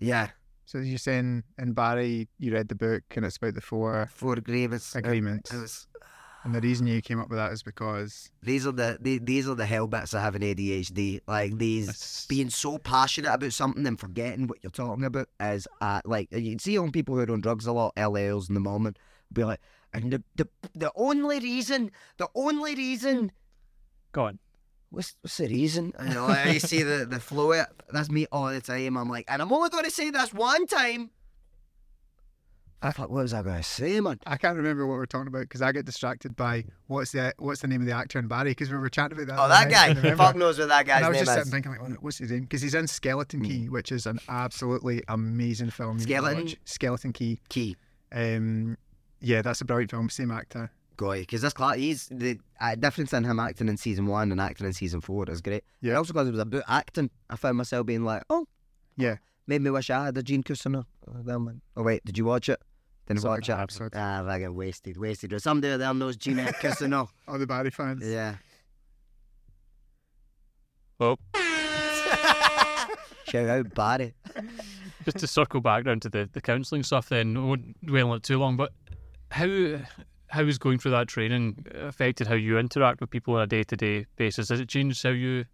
Yeah, 0.00 0.30
So 0.66 0.78
you're 0.78 0.98
saying 0.98 1.44
in 1.56 1.72
Barry, 1.74 2.26
you 2.38 2.52
read 2.52 2.66
the 2.68 2.74
book, 2.74 3.04
and 3.14 3.24
it's 3.24 3.36
about 3.36 3.54
the 3.54 3.60
four 3.60 4.08
four 4.12 4.32
agreements. 4.34 4.96
agreements, 4.96 5.52
It 5.54 5.58
was, 5.60 5.86
and 6.44 6.54
the 6.54 6.60
reason 6.60 6.86
you 6.86 7.02
came 7.02 7.20
up 7.20 7.28
with 7.28 7.38
that 7.38 7.52
is 7.52 7.62
because 7.62 8.30
these 8.42 8.66
are 8.66 8.72
the, 8.72 8.96
the 9.00 9.18
these 9.18 9.48
are 9.48 9.54
the 9.54 9.66
hell 9.66 9.86
bits 9.86 10.14
of 10.14 10.20
having 10.20 10.42
ADHD. 10.42 11.20
Like 11.26 11.58
these 11.58 11.86
That's- 11.86 12.26
being 12.28 12.50
so 12.50 12.78
passionate 12.78 13.32
about 13.34 13.52
something 13.52 13.86
and 13.86 13.98
forgetting 13.98 14.46
what 14.46 14.58
you're 14.62 14.70
talking 14.70 15.04
about 15.04 15.28
is 15.40 15.66
uh, 15.80 16.00
like 16.04 16.28
you 16.32 16.50
can 16.52 16.58
see 16.58 16.78
on 16.78 16.92
people 16.92 17.14
who 17.16 17.22
are 17.22 17.32
on 17.32 17.40
drugs 17.40 17.66
a 17.66 17.72
lot, 17.72 17.94
LLs 17.96 18.48
in 18.48 18.54
the 18.54 18.60
moment, 18.60 18.98
be 19.32 19.44
like, 19.44 19.60
and 19.92 20.12
the, 20.12 20.22
the 20.36 20.48
the 20.74 20.92
only 20.94 21.40
reason, 21.40 21.90
the 22.18 22.28
only 22.34 22.74
reason, 22.74 23.32
Go 24.12 24.24
on. 24.24 24.38
what's 24.90 25.16
what's 25.22 25.36
the 25.38 25.48
reason? 25.48 25.92
You 26.06 26.14
know, 26.14 26.26
like, 26.26 26.52
you 26.54 26.60
see 26.60 26.82
the 26.82 27.04
the 27.08 27.20
flow. 27.20 27.52
it- 27.52 27.66
That's 27.90 28.10
me 28.10 28.26
all 28.30 28.48
the 28.48 28.60
time. 28.60 28.96
I'm 28.96 29.08
like, 29.08 29.24
and 29.28 29.42
I'm 29.42 29.52
only 29.52 29.70
going 29.70 29.84
to 29.84 29.90
say 29.90 30.10
this 30.10 30.32
one 30.32 30.66
time. 30.66 31.10
I 32.80 32.92
thought, 32.92 33.10
what 33.10 33.22
was 33.22 33.34
I 33.34 33.42
going 33.42 33.56
to 33.56 33.62
say, 33.64 34.00
man? 34.00 34.20
I 34.24 34.36
can't 34.36 34.56
remember 34.56 34.86
what 34.86 34.94
we're 34.94 35.06
talking 35.06 35.26
about 35.26 35.40
because 35.40 35.62
I 35.62 35.72
get 35.72 35.84
distracted 35.84 36.36
by 36.36 36.64
what's 36.86 37.10
the 37.10 37.34
what's 37.38 37.60
the 37.62 37.66
name 37.68 37.80
of 37.80 37.86
the 37.88 37.92
actor 37.92 38.20
in 38.20 38.28
Barry 38.28 38.50
because 38.52 38.70
we 38.70 38.78
were 38.78 38.88
chatting 38.88 39.18
about 39.20 39.26
that. 39.36 39.42
Oh, 39.42 39.48
that 39.48 39.62
other 39.66 39.70
night, 39.70 39.98
I 39.98 40.10
guy. 40.10 40.14
Fuck 40.14 40.36
knows 40.36 40.58
what 40.60 40.68
that 40.68 40.78
And 40.80 40.86
guy's 40.88 41.02
I 41.02 41.08
was 41.08 41.18
just 41.18 41.30
is. 41.30 41.36
sitting 41.36 41.50
thinking, 41.62 41.90
like, 41.90 42.02
what's 42.02 42.18
his 42.18 42.30
name? 42.30 42.42
Because 42.42 42.62
he's 42.62 42.74
in 42.74 42.86
Skeleton 42.86 43.42
Key, 43.44 43.68
which 43.68 43.90
is 43.90 44.06
an 44.06 44.20
absolutely 44.28 45.02
amazing 45.08 45.70
film. 45.70 45.98
you 45.98 46.06
need 46.06 46.06
to 46.06 46.12
Skeleton? 46.14 46.54
Skeleton 46.64 47.12
Key. 47.12 47.40
Key. 47.48 47.76
Um, 48.12 48.76
yeah, 49.20 49.42
that's 49.42 49.60
a 49.60 49.64
brilliant 49.64 49.90
film. 49.90 50.08
Same 50.08 50.30
actor. 50.30 50.70
Goy, 50.96 51.20
because 51.20 51.42
this 51.42 51.52
class, 51.52 51.76
he's 51.76 52.08
the 52.12 52.38
uh, 52.60 52.74
difference 52.76 53.12
in 53.12 53.24
him 53.24 53.38
acting 53.40 53.68
in 53.68 53.76
season 53.76 54.06
one 54.06 54.30
and 54.32 54.40
acting 54.40 54.66
in 54.66 54.72
season 54.72 55.00
four 55.00 55.28
is 55.28 55.40
great. 55.40 55.64
Yeah. 55.80 55.94
Also, 55.94 56.12
because 56.12 56.28
it 56.28 56.32
was 56.32 56.40
about 56.40 56.62
acting, 56.68 57.10
I 57.30 57.36
found 57.36 57.56
myself 57.56 57.86
being 57.86 58.04
like, 58.04 58.22
oh, 58.30 58.46
Yeah. 58.96 59.16
made 59.46 59.62
me 59.62 59.70
wish 59.70 59.90
I 59.90 60.06
had 60.06 60.16
a 60.18 60.22
Gene 60.22 60.42
Cousineau. 60.42 60.84
Oh. 61.08 61.52
Oh 61.76 61.82
wait, 61.82 62.04
did 62.04 62.18
you 62.18 62.24
watch 62.24 62.48
it? 62.48 62.60
Didn't 63.08 63.22
Saw 63.22 63.28
watch 63.30 63.48
a 63.48 63.52
it. 63.52 63.60
episode. 63.60 63.92
Ah, 63.96 64.22
fucking 64.24 64.54
wasted, 64.54 64.96
wasted. 64.98 65.32
Or 65.32 65.38
somebody 65.38 65.76
there 65.76 65.94
knows 65.94 66.16
Gene 66.16 66.36
Cousineau. 66.38 67.08
All 67.28 67.38
the 67.38 67.46
Barry 67.46 67.70
fans. 67.70 68.06
Yeah. 68.06 68.36
Well, 70.98 71.18
Shout 73.28 73.48
out 73.48 73.74
Barry. 73.74 74.14
just 75.04 75.18
to 75.18 75.26
circle 75.26 75.60
back 75.60 75.84
down 75.84 76.00
to 76.00 76.08
the, 76.08 76.28
the 76.32 76.40
counselling 76.40 76.82
stuff, 76.82 77.08
then 77.08 77.36
I 77.36 77.40
won't 77.40 77.86
dwell 77.86 78.10
on 78.10 78.16
it 78.18 78.22
too 78.22 78.38
long. 78.38 78.56
But 78.56 78.72
how 79.30 79.78
how 80.28 80.44
has 80.44 80.58
going 80.58 80.78
through 80.78 80.90
that 80.90 81.08
training 81.08 81.64
affected 81.74 82.26
how 82.26 82.34
you 82.34 82.58
interact 82.58 83.00
with 83.00 83.10
people 83.10 83.34
on 83.34 83.42
a 83.42 83.46
day 83.46 83.62
to 83.64 83.76
day 83.76 84.06
basis? 84.16 84.48
Has 84.50 84.60
it 84.60 84.68
changed 84.68 85.02
how 85.02 85.10
you 85.10 85.44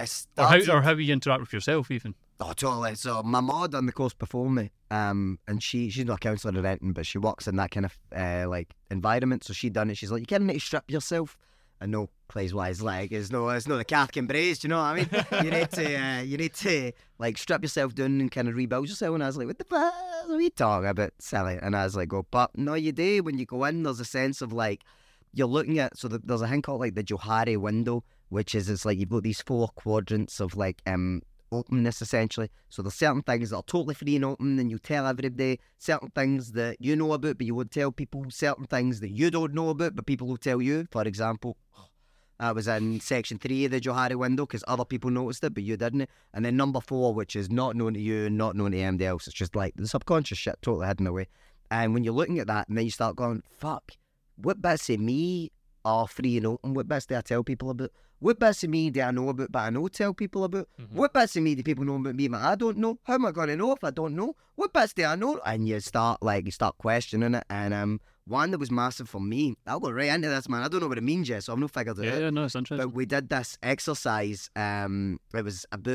I 0.00 0.06
or 0.36 0.44
how 0.46 0.72
or 0.76 0.82
how 0.82 0.92
you 0.92 1.12
interact 1.12 1.40
with 1.40 1.52
yourself 1.52 1.90
even? 1.90 2.14
Oh, 2.40 2.52
totally. 2.52 2.94
So 2.94 3.22
my 3.24 3.40
mom 3.40 3.70
done 3.70 3.86
the 3.86 3.92
course 3.92 4.14
before 4.14 4.48
me, 4.48 4.70
um, 4.90 5.40
and 5.48 5.60
she 5.62 5.90
she's 5.90 6.04
not 6.04 6.16
a 6.16 6.18
counsellor 6.18 6.60
or 6.60 6.66
anything, 6.66 6.92
but 6.92 7.04
she 7.04 7.18
works 7.18 7.48
in 7.48 7.56
that 7.56 7.72
kind 7.72 7.86
of 7.86 7.98
uh, 8.14 8.48
like 8.48 8.74
environment. 8.90 9.44
So 9.44 9.52
she 9.52 9.70
done 9.70 9.90
it. 9.90 9.96
She's 9.96 10.12
like, 10.12 10.20
you 10.20 10.26
kind 10.26 10.42
of 10.42 10.46
need 10.46 10.54
to 10.54 10.60
strip 10.60 10.90
yourself. 10.90 11.36
And 11.80 11.92
no, 11.92 12.10
plays 12.28 12.52
wise 12.52 12.82
like 12.82 13.12
it's 13.12 13.30
no 13.30 13.48
it's 13.50 13.68
not 13.68 13.76
the 13.76 13.84
Catholic 13.84 14.16
embrace, 14.16 14.62
you 14.62 14.68
know 14.68 14.78
what 14.78 14.84
I 14.84 14.94
mean? 14.96 15.08
you 15.44 15.50
need 15.50 15.70
to 15.70 16.00
uh, 16.00 16.20
you 16.22 16.36
need 16.36 16.54
to 16.54 16.92
like 17.18 17.38
strip 17.38 17.62
yourself 17.62 17.94
down 17.94 18.20
and 18.20 18.30
kind 18.30 18.48
of 18.48 18.54
rebuild 18.54 18.88
yourself. 18.88 19.14
And 19.14 19.22
I 19.22 19.26
was 19.26 19.36
like, 19.36 19.46
what 19.46 19.58
the 19.58 19.64
fuck 19.64 19.94
are 20.28 20.40
you 20.40 20.50
talking 20.50 20.88
about, 20.88 21.12
Sally? 21.18 21.58
And 21.60 21.76
I 21.76 21.84
was 21.84 21.96
like, 21.96 22.12
oh, 22.12 22.26
but 22.30 22.56
no, 22.56 22.74
you 22.74 22.92
do. 22.92 23.22
When 23.22 23.38
you 23.38 23.46
go 23.46 23.64
in, 23.64 23.82
there's 23.82 24.00
a 24.00 24.04
sense 24.04 24.42
of 24.42 24.52
like 24.52 24.84
you're 25.32 25.46
looking 25.46 25.78
at. 25.78 25.96
So 25.96 26.08
the, 26.08 26.18
there's 26.18 26.42
a 26.42 26.48
thing 26.48 26.62
called 26.62 26.80
like 26.80 26.94
the 26.94 27.04
Johari 27.04 27.56
window, 27.56 28.04
which 28.28 28.54
is 28.54 28.68
it's 28.68 28.84
like 28.84 28.98
you've 28.98 29.08
got 29.08 29.22
these 29.22 29.42
four 29.42 29.68
quadrants 29.68 30.40
of 30.40 30.56
like 30.56 30.82
um 30.86 31.22
openness 31.52 32.02
essentially. 32.02 32.50
So 32.68 32.82
there's 32.82 32.94
certain 32.94 33.22
things 33.22 33.50
that 33.50 33.56
are 33.56 33.62
totally 33.62 33.94
free 33.94 34.16
and 34.16 34.24
open 34.24 34.58
and 34.58 34.70
you 34.70 34.78
tell 34.78 35.06
everybody, 35.06 35.60
certain 35.78 36.10
things 36.10 36.52
that 36.52 36.76
you 36.80 36.96
know 36.96 37.12
about 37.12 37.38
but 37.38 37.46
you 37.46 37.54
won't 37.54 37.70
tell 37.70 37.92
people, 37.92 38.24
certain 38.30 38.66
things 38.66 39.00
that 39.00 39.10
you 39.10 39.30
don't 39.30 39.54
know 39.54 39.70
about 39.70 39.94
but 39.94 40.06
people 40.06 40.26
will 40.26 40.36
tell 40.36 40.60
you. 40.60 40.86
For 40.90 41.02
example, 41.02 41.56
I 42.40 42.52
was 42.52 42.68
in 42.68 43.00
section 43.00 43.38
three 43.38 43.64
of 43.64 43.72
the 43.72 43.80
Johari 43.80 44.14
window 44.14 44.46
because 44.46 44.64
other 44.68 44.84
people 44.84 45.10
noticed 45.10 45.42
it 45.44 45.54
but 45.54 45.62
you 45.62 45.76
didn't. 45.76 46.08
And 46.32 46.44
then 46.44 46.56
number 46.56 46.80
four, 46.80 47.14
which 47.14 47.34
is 47.34 47.50
not 47.50 47.76
known 47.76 47.94
to 47.94 48.00
you 48.00 48.26
and 48.26 48.38
not 48.38 48.56
known 48.56 48.72
to 48.72 48.78
anybody 48.78 49.06
else. 49.06 49.26
It's 49.26 49.36
just 49.36 49.56
like 49.56 49.74
the 49.76 49.88
subconscious 49.88 50.38
shit 50.38 50.58
totally 50.62 50.86
hidden 50.86 51.06
away. 51.06 51.26
And 51.70 51.94
when 51.94 52.04
you're 52.04 52.14
looking 52.14 52.38
at 52.38 52.46
that 52.46 52.68
and 52.68 52.78
then 52.78 52.84
you 52.84 52.90
start 52.90 53.16
going, 53.16 53.42
fuck, 53.58 53.92
what 54.36 54.62
bits 54.62 54.88
of 54.90 55.00
me 55.00 55.50
are 55.84 56.06
free 56.06 56.36
and 56.36 56.46
open? 56.46 56.74
What 56.74 56.88
bits 56.88 57.06
do 57.06 57.16
I 57.16 57.20
tell 57.20 57.44
people 57.44 57.70
about? 57.70 57.90
What 58.20 58.38
bits 58.40 58.64
of 58.64 58.70
me 58.70 58.90
do 58.90 59.00
I 59.00 59.10
know 59.12 59.28
about 59.28 59.52
but 59.52 59.58
I 59.60 59.70
know 59.70 59.86
tell 59.88 60.12
people 60.12 60.44
about? 60.44 60.68
What 60.90 61.12
bits 61.12 61.36
of 61.36 61.42
me 61.42 61.54
do 61.54 61.62
people 61.62 61.84
know 61.84 61.96
about 61.96 62.16
me 62.16 62.26
but 62.28 62.40
I 62.40 62.54
don't 62.56 62.78
know? 62.78 62.98
How 63.04 63.14
am 63.14 63.26
I 63.26 63.32
going 63.32 63.48
to 63.48 63.56
know 63.56 63.72
if 63.72 63.84
I 63.84 63.90
don't 63.90 64.16
know? 64.16 64.34
What 64.56 64.72
bits 64.72 64.92
do 64.92 65.04
I 65.04 65.14
know? 65.14 65.40
And 65.46 65.68
you 65.68 65.78
start 65.80 66.22
like 66.22 66.44
you 66.44 66.50
start 66.50 66.76
questioning 66.78 67.34
it. 67.34 67.44
And 67.48 67.72
um, 67.72 68.00
one 68.26 68.50
that 68.50 68.58
was 68.58 68.70
massive 68.72 69.08
for 69.08 69.20
me, 69.20 69.54
I'll 69.66 69.78
go 69.80 69.90
right 69.90 70.10
into 70.10 70.28
this 70.28 70.48
man. 70.48 70.62
I 70.62 70.68
don't 70.68 70.80
know 70.80 70.88
what 70.88 70.98
it 70.98 71.04
means 71.04 71.28
yet, 71.28 71.44
so 71.44 71.52
I've 71.52 71.58
not 71.60 71.70
figured 71.70 71.98
it 72.00 72.04
Yeah, 72.06 72.12
out. 72.14 72.20
yeah, 72.22 72.30
no, 72.30 72.44
it's 72.44 72.56
interesting. 72.56 72.88
But 72.88 72.94
we 72.94 73.06
did 73.06 73.28
this 73.28 73.56
exercise. 73.62 74.50
Um, 74.56 75.20
it 75.32 75.44
was 75.44 75.64
about 75.70 75.88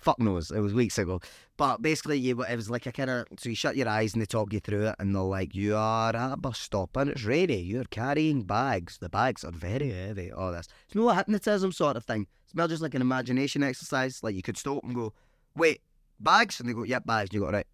fuck 0.00 0.18
knows. 0.18 0.50
It 0.50 0.60
was 0.60 0.74
weeks 0.74 0.98
ago. 0.98 1.20
But 1.56 1.82
basically, 1.82 2.18
you 2.18 2.42
it 2.42 2.56
was 2.56 2.70
like 2.70 2.86
a 2.86 2.92
kind 2.92 3.10
of 3.10 3.26
so 3.38 3.48
you 3.48 3.54
shut 3.54 3.76
your 3.76 3.88
eyes 3.88 4.12
and 4.14 4.22
they 4.22 4.26
talk 4.26 4.52
you 4.52 4.60
through 4.60 4.86
it, 4.88 4.96
and 4.98 5.14
they're 5.14 5.22
like, 5.22 5.54
"You 5.54 5.76
are 5.76 6.14
at 6.16 6.32
a 6.32 6.36
bus 6.36 6.58
stop 6.58 6.96
and 6.96 7.10
it's 7.10 7.24
ready. 7.24 7.56
You're 7.56 7.84
carrying 7.84 8.42
bags. 8.42 8.98
The 8.98 9.08
bags 9.08 9.44
are 9.44 9.52
very 9.52 9.90
heavy. 9.90 10.32
Oh, 10.32 10.46
All 10.46 10.52
this. 10.52 10.68
It's 10.86 10.94
no 10.94 11.08
hypnotism 11.10 11.72
sort 11.72 11.96
of 11.96 12.04
thing. 12.04 12.26
It's 12.44 12.54
more 12.54 12.68
just 12.68 12.82
like 12.82 12.94
an 12.94 13.02
imagination 13.02 13.62
exercise. 13.62 14.22
Like 14.22 14.34
you 14.34 14.42
could 14.42 14.56
stop 14.56 14.82
and 14.84 14.94
go, 14.94 15.12
"Wait, 15.54 15.82
bags?" 16.18 16.60
And 16.60 16.68
they 16.68 16.72
go, 16.72 16.82
"Yep, 16.84 17.04
bags." 17.06 17.30
And 17.30 17.34
you 17.34 17.40
go, 17.40 17.50
"Right, 17.50 17.66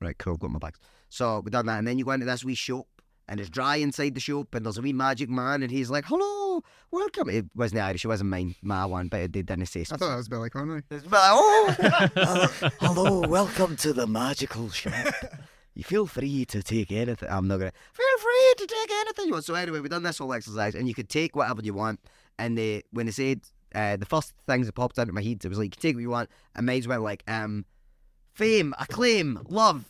right, 0.00 0.18
cool. 0.18 0.36
Got 0.36 0.50
my 0.50 0.58
bags." 0.58 0.78
So 1.08 1.40
we 1.40 1.50
done 1.50 1.66
that, 1.66 1.78
and 1.78 1.88
then 1.88 1.98
you 1.98 2.04
go 2.04 2.12
into 2.12 2.26
this 2.26 2.44
wee 2.44 2.54
shop. 2.54 2.86
And 3.26 3.38
it's 3.38 3.48
dry 3.48 3.76
inside 3.76 4.14
the 4.14 4.20
shop, 4.20 4.56
and 4.56 4.66
there's 4.66 4.76
a 4.78 4.82
wee 4.82 4.92
magic 4.92 5.30
man, 5.30 5.62
and 5.62 5.70
he's 5.70 5.88
like, 5.88 6.04
"Hello, 6.06 6.39
welcome." 6.90 7.28
It 7.28 7.46
wasn't 7.54 7.80
Irish, 7.80 8.04
it 8.04 8.08
wasn't 8.08 8.30
mine, 8.30 8.54
my 8.62 8.84
one, 8.86 9.08
but 9.08 9.20
it 9.20 9.32
didn't 9.32 9.66
say. 9.66 9.82
I 9.82 9.84
thought 9.84 10.00
that 10.00 10.16
was 10.16 10.28
Billy 10.28 10.50
Connolly. 10.50 10.82
It's 10.90 11.04
like, 11.04 11.12
oh, 11.14 11.74
hello, 11.78 12.70
hello, 12.80 13.28
welcome 13.28 13.76
to 13.76 13.92
the 13.92 14.06
magical 14.06 14.68
shop. 14.70 15.14
You 15.74 15.84
feel 15.84 16.06
free 16.06 16.44
to 16.46 16.62
take 16.62 16.90
anything. 16.92 17.28
I'm 17.30 17.46
not 17.48 17.58
gonna 17.58 17.72
feel 17.92 18.18
free 18.18 18.54
to 18.58 18.66
take 18.66 18.90
anything 18.90 19.26
you 19.26 19.32
want. 19.32 19.44
So 19.44 19.54
anyway, 19.54 19.80
we've 19.80 19.90
done 19.90 20.02
this 20.02 20.18
whole 20.18 20.32
exercise, 20.32 20.74
and 20.74 20.88
you 20.88 20.94
could 20.94 21.08
take 21.08 21.36
whatever 21.36 21.62
you 21.62 21.74
want. 21.74 22.00
And 22.38 22.58
they, 22.58 22.82
when 22.90 23.06
they 23.06 23.12
said 23.12 23.42
uh, 23.74 23.96
the 23.96 24.06
first 24.06 24.32
things 24.46 24.66
that 24.66 24.72
popped 24.72 24.98
into 24.98 25.12
my 25.12 25.22
head, 25.22 25.44
it 25.44 25.48
was 25.48 25.58
like, 25.58 25.66
you 25.66 25.70
can 25.70 25.80
take 25.80 25.94
what 25.96 26.02
you 26.02 26.10
want. 26.10 26.30
And 26.56 26.66
mine 26.66 26.82
went 26.88 27.02
like, 27.02 27.22
um, 27.28 27.64
fame, 28.34 28.74
acclaim, 28.78 29.40
love. 29.48 29.84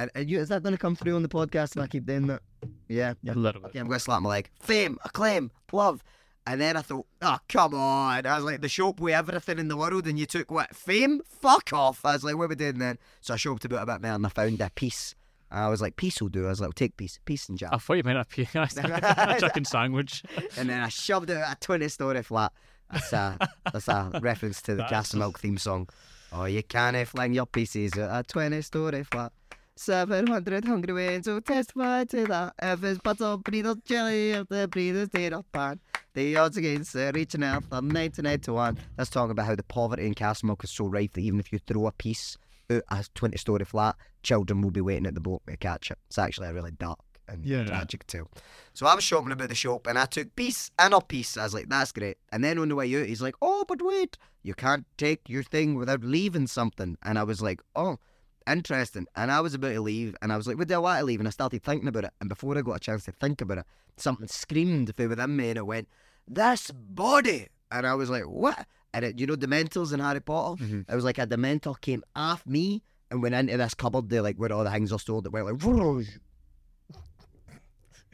And, 0.00 0.10
and 0.14 0.30
you, 0.30 0.40
is 0.40 0.48
that 0.48 0.62
going 0.62 0.72
to 0.74 0.78
come 0.78 0.96
through 0.96 1.14
on 1.16 1.22
the 1.22 1.28
podcast 1.28 1.76
if 1.76 1.82
I 1.82 1.86
keep 1.86 2.06
doing 2.06 2.26
that? 2.28 2.40
Yeah. 2.88 3.12
A 3.28 3.34
little 3.34 3.60
bit. 3.60 3.68
Okay, 3.68 3.80
I'm 3.80 3.86
going 3.86 3.98
to 3.98 4.04
slap 4.04 4.22
my 4.22 4.30
leg. 4.30 4.48
Fame, 4.60 4.98
acclaim, 5.04 5.50
love. 5.72 6.02
And 6.46 6.58
then 6.58 6.76
I 6.76 6.82
thought, 6.82 7.06
oh, 7.20 7.36
come 7.50 7.74
on. 7.74 8.24
I 8.24 8.36
was 8.36 8.44
like, 8.44 8.62
the 8.62 8.68
shop 8.68 8.98
with 8.98 9.14
everything 9.14 9.58
in 9.58 9.68
the 9.68 9.76
world, 9.76 10.06
and 10.06 10.18
you 10.18 10.24
took 10.24 10.50
what? 10.50 10.74
Fame? 10.74 11.20
Fuck 11.26 11.72
off. 11.74 12.02
I 12.04 12.14
was 12.14 12.24
like, 12.24 12.36
what 12.36 12.44
are 12.44 12.48
we 12.48 12.54
doing 12.54 12.78
then? 12.78 12.98
So 13.20 13.34
I 13.34 13.36
shopped 13.36 13.66
about 13.66 13.82
a 13.82 13.86
bit 13.86 14.00
more 14.00 14.12
and 14.12 14.24
I 14.24 14.30
found 14.30 14.58
a 14.60 14.70
piece. 14.70 15.14
I 15.50 15.68
was 15.68 15.82
like, 15.82 15.96
peace 15.96 16.22
will 16.22 16.28
do. 16.28 16.46
I 16.46 16.48
was 16.48 16.60
like, 16.60 16.68
I'll 16.68 16.72
take 16.72 16.96
peace. 16.96 17.18
Peace 17.24 17.48
and 17.48 17.58
jam. 17.58 17.70
I 17.72 17.78
thought 17.78 17.94
you 17.94 18.04
meant 18.04 18.18
a, 18.18 18.24
pe- 18.24 18.46
a 18.54 19.36
chicken 19.40 19.64
sandwich. 19.64 20.22
and 20.56 20.70
then 20.70 20.80
I 20.80 20.88
shoved 20.88 21.28
it 21.28 21.36
at 21.36 21.56
a 21.56 21.60
20 21.60 21.88
story 21.88 22.22
flat. 22.22 22.52
That's 22.90 23.12
a, 23.12 23.48
that's 23.70 23.88
a 23.88 24.12
reference 24.22 24.62
to 24.62 24.76
the 24.76 24.84
Castlemilk 24.84 25.38
theme 25.38 25.58
song. 25.58 25.88
Oh, 26.32 26.44
you 26.44 26.62
can't 26.62 26.96
fling 27.08 27.34
your 27.34 27.46
pieces 27.46 27.92
at 27.98 28.20
a 28.20 28.22
20 28.22 28.62
story 28.62 29.02
flat. 29.04 29.32
700 29.76 30.64
hungry 30.64 30.92
winds 30.92 31.26
will 31.28 31.40
testify 31.40 32.04
to 32.04 32.26
that. 32.26 32.54
If 32.62 32.84
it's 32.84 33.00
butter, 33.00 33.36
breeder, 33.38 33.74
jelly, 33.84 34.32
if 34.32 34.48
the 34.48 34.68
breeder's 34.68 35.08
dead 35.08 35.32
or 35.32 35.44
pan. 35.52 35.80
The 36.14 36.36
odds 36.36 36.56
against 36.56 36.96
uh, 36.96 37.12
reaching 37.14 37.44
out 37.44 37.64
are 37.70 37.80
99 37.80 38.40
to 38.40 38.52
1. 38.52 38.78
That's 38.96 39.10
talking 39.10 39.30
about 39.30 39.46
how 39.46 39.54
the 39.54 39.62
poverty 39.62 40.06
in 40.06 40.14
Castlemilk 40.14 40.64
is 40.64 40.70
so 40.70 40.86
rife 40.86 41.12
that 41.12 41.20
even 41.20 41.38
if 41.40 41.52
you 41.52 41.58
throw 41.60 41.86
a 41.86 41.92
piece 41.92 42.36
out 42.68 42.82
a 42.90 43.04
20 43.14 43.36
story 43.38 43.64
flat, 43.64 43.96
children 44.22 44.60
will 44.60 44.70
be 44.70 44.80
waiting 44.80 45.06
at 45.06 45.14
the 45.14 45.20
boat 45.20 45.42
to 45.48 45.56
catch 45.56 45.90
it. 45.90 45.98
It's 46.08 46.18
actually 46.18 46.48
a 46.48 46.52
really 46.52 46.72
dark 46.72 46.98
and 47.28 47.44
Yeah. 47.46 47.64
tragic 47.64 48.06
tale. 48.06 48.28
So 48.74 48.86
I 48.86 48.94
was 48.94 49.04
shopping 49.04 49.32
about 49.32 49.48
the 49.48 49.54
shop 49.54 49.86
and 49.86 49.98
I 49.98 50.04
took 50.06 50.34
piece 50.36 50.70
and 50.78 50.92
a 50.94 51.00
piece. 51.00 51.36
I 51.36 51.44
was 51.44 51.54
like, 51.54 51.68
that's 51.68 51.92
great. 51.92 52.18
And 52.32 52.42
then 52.44 52.58
on 52.58 52.68
the 52.68 52.74
way 52.74 52.94
out, 53.00 53.06
he's 53.06 53.22
like, 53.22 53.36
oh, 53.40 53.64
but 53.68 53.80
wait, 53.80 54.18
you 54.42 54.54
can't 54.54 54.86
take 54.98 55.28
your 55.28 55.42
thing 55.44 55.74
without 55.76 56.02
leaving 56.04 56.48
something. 56.48 56.96
And 57.04 57.18
I 57.18 57.22
was 57.22 57.40
like, 57.40 57.60
oh, 57.76 57.98
interesting. 58.46 59.06
And 59.16 59.30
I 59.30 59.40
was 59.40 59.54
about 59.54 59.72
to 59.72 59.80
leave 59.80 60.14
and 60.22 60.32
I 60.32 60.36
was 60.36 60.46
like, 60.46 60.56
would 60.58 60.70
I 60.72 60.78
want 60.78 61.00
to 61.00 61.04
leave? 61.04 61.20
And 61.20 61.28
I 61.28 61.30
started 61.30 61.62
thinking 61.62 61.88
about 61.88 62.04
it. 62.04 62.10
And 62.20 62.28
before 62.28 62.56
I 62.56 62.62
got 62.62 62.76
a 62.76 62.80
chance 62.80 63.04
to 63.04 63.12
think 63.12 63.40
about 63.40 63.58
it, 63.58 63.64
something 63.96 64.28
screamed 64.28 64.94
from 64.94 65.08
within 65.08 65.36
me 65.36 65.50
and 65.50 65.58
it 65.58 65.66
went, 65.66 65.88
this 66.26 66.70
body. 66.70 67.48
And 67.70 67.86
I 67.86 67.94
was 67.94 68.10
like, 68.10 68.24
what? 68.24 68.66
And 68.92 69.04
it, 69.04 69.18
you 69.20 69.26
know, 69.26 69.36
Dementors 69.36 69.92
in 69.92 70.00
Harry 70.00 70.20
Potter? 70.20 70.64
Mhm. 70.64 70.90
It 70.90 70.94
was 70.94 71.04
like 71.04 71.18
a 71.18 71.26
Dementor 71.26 71.80
came 71.80 72.02
off 72.16 72.44
me 72.46 72.82
and 73.10 73.22
went 73.22 73.34
into 73.34 73.56
this 73.56 73.74
cupboard 73.74 74.08
there, 74.08 74.22
like 74.22 74.36
where 74.36 74.52
all 74.52 74.64
the 74.64 74.70
things 74.70 74.92
are 74.92 74.98
stored 74.98 75.24
that 75.24 75.30
went 75.30 75.46
like, 75.46 75.56
"Vroom." 75.56 76.04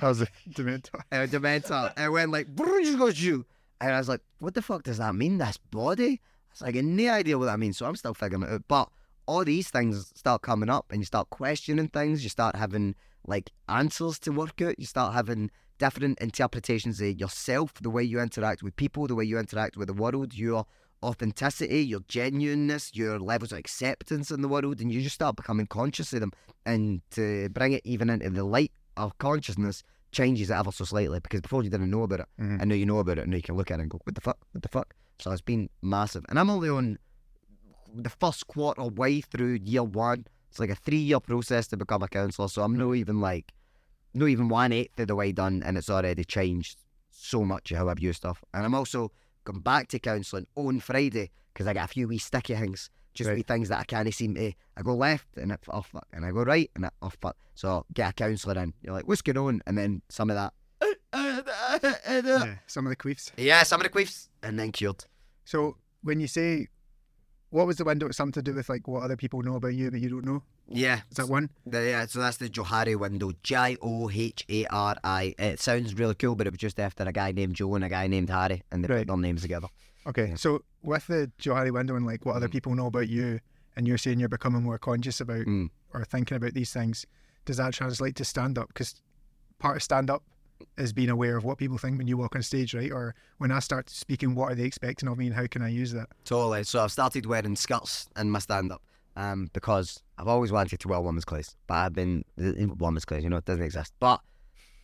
That 0.00 0.08
was 0.08 0.20
a 0.22 0.26
Dementor. 0.50 1.00
uh, 1.10 1.26
Dementor. 1.26 1.92
and 1.96 2.12
went 2.12 2.30
like, 2.30 2.48
"Vroom." 2.48 3.44
and 3.80 3.92
I 3.92 3.98
was 3.98 4.08
like, 4.08 4.20
what 4.38 4.54
the 4.54 4.62
fuck 4.62 4.82
does 4.82 4.98
that 4.98 5.14
mean? 5.14 5.38
This 5.38 5.56
body? 5.56 6.20
I 6.20 6.52
was 6.52 6.60
like, 6.62 6.74
no 6.76 7.10
idea 7.12 7.38
what 7.38 7.46
that 7.46 7.58
means. 7.58 7.78
So 7.78 7.86
I'm 7.86 7.96
still 7.96 8.14
figuring 8.14 8.42
it 8.42 8.50
out. 8.50 8.62
But 8.68 8.90
all 9.26 9.44
these 9.44 9.70
things 9.70 10.12
start 10.14 10.42
coming 10.42 10.70
up 10.70 10.86
and 10.90 11.00
you 11.00 11.04
start 11.04 11.30
questioning 11.30 11.88
things. 11.88 12.22
You 12.22 12.30
start 12.30 12.56
having 12.56 12.94
like 13.26 13.50
answers 13.68 14.18
to 14.20 14.30
work 14.30 14.60
out. 14.62 14.78
You 14.78 14.86
start 14.86 15.14
having 15.14 15.50
different 15.78 16.18
interpretations 16.20 17.00
of 17.00 17.20
yourself, 17.20 17.74
the 17.82 17.90
way 17.90 18.02
you 18.02 18.20
interact 18.20 18.62
with 18.62 18.76
people, 18.76 19.06
the 19.06 19.14
way 19.14 19.24
you 19.24 19.38
interact 19.38 19.76
with 19.76 19.88
the 19.88 19.94
world, 19.94 20.34
your 20.34 20.64
authenticity, 21.02 21.84
your 21.84 22.00
genuineness, 22.08 22.94
your 22.94 23.18
levels 23.18 23.52
of 23.52 23.58
acceptance 23.58 24.30
in 24.30 24.40
the 24.42 24.48
world, 24.48 24.80
and 24.80 24.90
you 24.90 25.02
just 25.02 25.16
start 25.16 25.36
becoming 25.36 25.66
conscious 25.66 26.12
of 26.12 26.20
them. 26.20 26.32
And 26.64 27.02
to 27.10 27.48
bring 27.50 27.72
it 27.72 27.82
even 27.84 28.08
into 28.08 28.30
the 28.30 28.44
light 28.44 28.72
of 28.96 29.18
consciousness 29.18 29.82
changes 30.12 30.50
it 30.50 30.54
ever 30.54 30.72
so 30.72 30.84
slightly 30.84 31.20
because 31.20 31.42
before 31.42 31.62
you 31.62 31.68
didn't 31.68 31.90
know 31.90 32.04
about 32.04 32.20
it, 32.20 32.26
Mhm. 32.40 32.60
and 32.60 32.68
now 32.70 32.74
you 32.74 32.86
know 32.86 32.98
about 33.00 33.18
it, 33.18 33.22
and 33.22 33.30
now 33.32 33.36
you 33.36 33.42
can 33.42 33.56
look 33.56 33.70
at 33.70 33.78
it 33.78 33.82
and 33.82 33.90
go, 33.90 34.00
"What 34.04 34.14
the 34.14 34.20
fuck? 34.20 34.38
What 34.52 34.62
the 34.62 34.68
fuck?" 34.68 34.94
So 35.18 35.30
it's 35.32 35.42
been 35.42 35.68
massive, 35.82 36.24
and 36.28 36.38
I'm 36.38 36.48
only 36.48 36.70
on 36.70 36.98
the 37.94 38.10
first 38.10 38.46
quarter 38.46 38.82
way 38.84 39.20
through 39.20 39.60
year 39.64 39.82
one. 39.84 40.26
It's 40.50 40.58
like 40.60 40.70
a 40.70 40.74
three-year 40.74 41.20
process 41.20 41.66
to 41.68 41.76
become 41.76 42.02
a 42.02 42.08
counsellor, 42.08 42.48
so 42.48 42.62
I'm 42.62 42.76
not 42.76 42.92
even 42.94 43.20
like, 43.20 43.52
not 44.14 44.28
even 44.28 44.48
one 44.48 44.72
eighth 44.72 44.98
of 44.98 45.08
the 45.08 45.14
way 45.14 45.32
done, 45.32 45.62
and 45.64 45.76
it's 45.76 45.90
already 45.90 46.24
changed 46.24 46.78
so 47.10 47.44
much 47.44 47.70
of 47.72 47.78
how 47.78 47.88
I 47.88 47.94
view 47.94 48.12
stuff. 48.12 48.42
And 48.54 48.64
I'm 48.64 48.74
also 48.74 49.10
going 49.44 49.60
back 49.60 49.88
to 49.88 49.98
counselling 49.98 50.46
on 50.54 50.80
Friday 50.80 51.30
because 51.52 51.66
I 51.66 51.74
got 51.74 51.84
a 51.86 51.88
few 51.88 52.08
wee 52.08 52.18
sticky 52.18 52.54
things, 52.54 52.90
just 53.14 53.28
Right. 53.28 53.36
wee 53.36 53.42
things 53.42 53.68
that 53.68 53.80
I 53.80 53.84
can't 53.84 54.12
seem 54.14 54.34
to. 54.34 54.52
I 54.76 54.82
go 54.82 54.94
left 54.94 55.26
and 55.36 55.52
it, 55.52 55.60
oh 55.68 55.82
fuck, 55.82 56.06
and 56.12 56.24
I 56.24 56.30
go 56.30 56.42
right 56.42 56.70
and 56.74 56.84
it, 56.86 56.92
oh 57.02 57.10
fuck. 57.20 57.36
So 57.54 57.84
get 57.92 58.10
a 58.10 58.12
counsellor 58.14 58.58
in. 58.62 58.72
You're 58.82 58.94
like, 58.94 59.06
what's 59.08 59.22
going 59.22 59.36
on? 59.38 59.62
And 59.66 59.76
then 59.76 60.02
some 60.08 60.30
of 60.30 60.36
that. 60.36 60.52
Yeah, 61.26 62.56
some 62.66 62.86
of 62.86 62.90
the 62.90 62.96
queefs. 62.96 63.30
Yeah, 63.36 63.62
some 63.62 63.80
of 63.80 63.84
the 63.84 63.90
queefs, 63.98 64.28
and 64.42 64.58
then 64.58 64.72
cured. 64.72 65.04
So 65.44 65.76
when 66.02 66.20
you 66.20 66.28
say, 66.28 66.68
what 67.56 67.66
was 67.66 67.76
the 67.76 67.84
window? 67.84 68.06
It's 68.06 68.18
something 68.18 68.42
to 68.44 68.50
do 68.50 68.54
with 68.54 68.68
like 68.68 68.86
what 68.86 69.02
other 69.02 69.16
people 69.16 69.42
know 69.42 69.56
about 69.56 69.74
you 69.74 69.88
that 69.90 69.98
you 69.98 70.10
don't 70.10 70.24
know. 70.26 70.42
Yeah, 70.68 71.00
Is 71.10 71.16
that 71.16 71.28
one? 71.28 71.48
The, 71.64 71.84
yeah, 71.84 72.06
so 72.06 72.18
that's 72.18 72.36
the 72.36 72.48
Johari 72.50 72.96
window. 72.96 73.32
J 73.42 73.76
O 73.80 74.10
H 74.10 74.44
A 74.50 74.66
R 74.66 74.96
I. 75.02 75.34
It 75.38 75.58
sounds 75.60 75.94
really 75.94 76.14
cool, 76.14 76.34
but 76.34 76.46
it 76.46 76.50
was 76.50 76.58
just 76.58 76.78
after 76.78 77.04
a 77.04 77.12
guy 77.12 77.32
named 77.32 77.54
Joe 77.54 77.74
and 77.74 77.84
a 77.84 77.88
guy 77.88 78.08
named 78.08 78.28
Harry, 78.30 78.62
and 78.70 78.84
they 78.84 78.88
Right. 78.88 79.06
put 79.06 79.12
their 79.14 79.16
names 79.16 79.42
together. 79.42 79.68
Okay, 80.06 80.34
so 80.36 80.62
with 80.82 81.06
the 81.06 81.30
Johari 81.40 81.72
window 81.72 81.96
and 81.96 82.04
like 82.06 82.26
what 82.26 82.36
other 82.36 82.48
Mm. 82.48 82.52
people 82.52 82.74
know 82.74 82.86
about 82.86 83.08
you, 83.08 83.40
and 83.74 83.88
you're 83.88 83.98
saying 83.98 84.20
you're 84.20 84.28
becoming 84.28 84.62
more 84.62 84.78
conscious 84.78 85.20
about 85.20 85.46
Mm. 85.46 85.70
or 85.94 86.04
thinking 86.04 86.36
about 86.36 86.52
these 86.54 86.72
things, 86.72 87.06
does 87.46 87.56
that 87.56 87.72
translate 87.74 88.16
to 88.16 88.24
stand 88.24 88.58
up? 88.58 88.68
Because 88.68 89.00
part 89.58 89.76
of 89.76 89.82
stand 89.82 90.10
up 90.10 90.22
is 90.78 90.92
being 90.92 91.10
aware 91.10 91.36
of 91.36 91.44
what 91.44 91.58
people 91.58 91.78
think 91.78 91.98
when 91.98 92.06
you 92.06 92.16
walk 92.16 92.34
on 92.36 92.42
stage, 92.42 92.74
right? 92.74 92.90
Or 92.92 93.14
when 93.38 93.50
I 93.50 93.58
start 93.60 93.88
speaking, 93.90 94.34
what 94.34 94.52
are 94.52 94.54
they 94.54 94.64
expecting 94.64 95.08
of 95.08 95.18
me, 95.18 95.26
and 95.26 95.34
how 95.34 95.46
can 95.46 95.62
I 95.62 95.68
use 95.68 95.92
that? 95.92 96.08
Totally. 96.24 96.64
So 96.64 96.82
I've 96.82 96.92
started 96.92 97.26
wearing 97.26 97.56
skirts 97.56 98.08
in 98.18 98.30
my 98.30 98.38
stand 98.38 98.72
up 98.72 98.82
um, 99.16 99.48
because 99.52 100.02
I've 100.18 100.28
always 100.28 100.52
wanted 100.52 100.80
to 100.80 100.88
wear 100.88 101.00
women's 101.00 101.24
clothes, 101.24 101.54
but 101.66 101.74
I've 101.74 101.92
been 101.94 102.24
in 102.36 102.76
women's 102.78 103.04
clothes, 103.04 103.24
you 103.24 103.30
know, 103.30 103.36
it 103.38 103.44
doesn't 103.44 103.62
exist. 103.64 103.92
But 104.00 104.20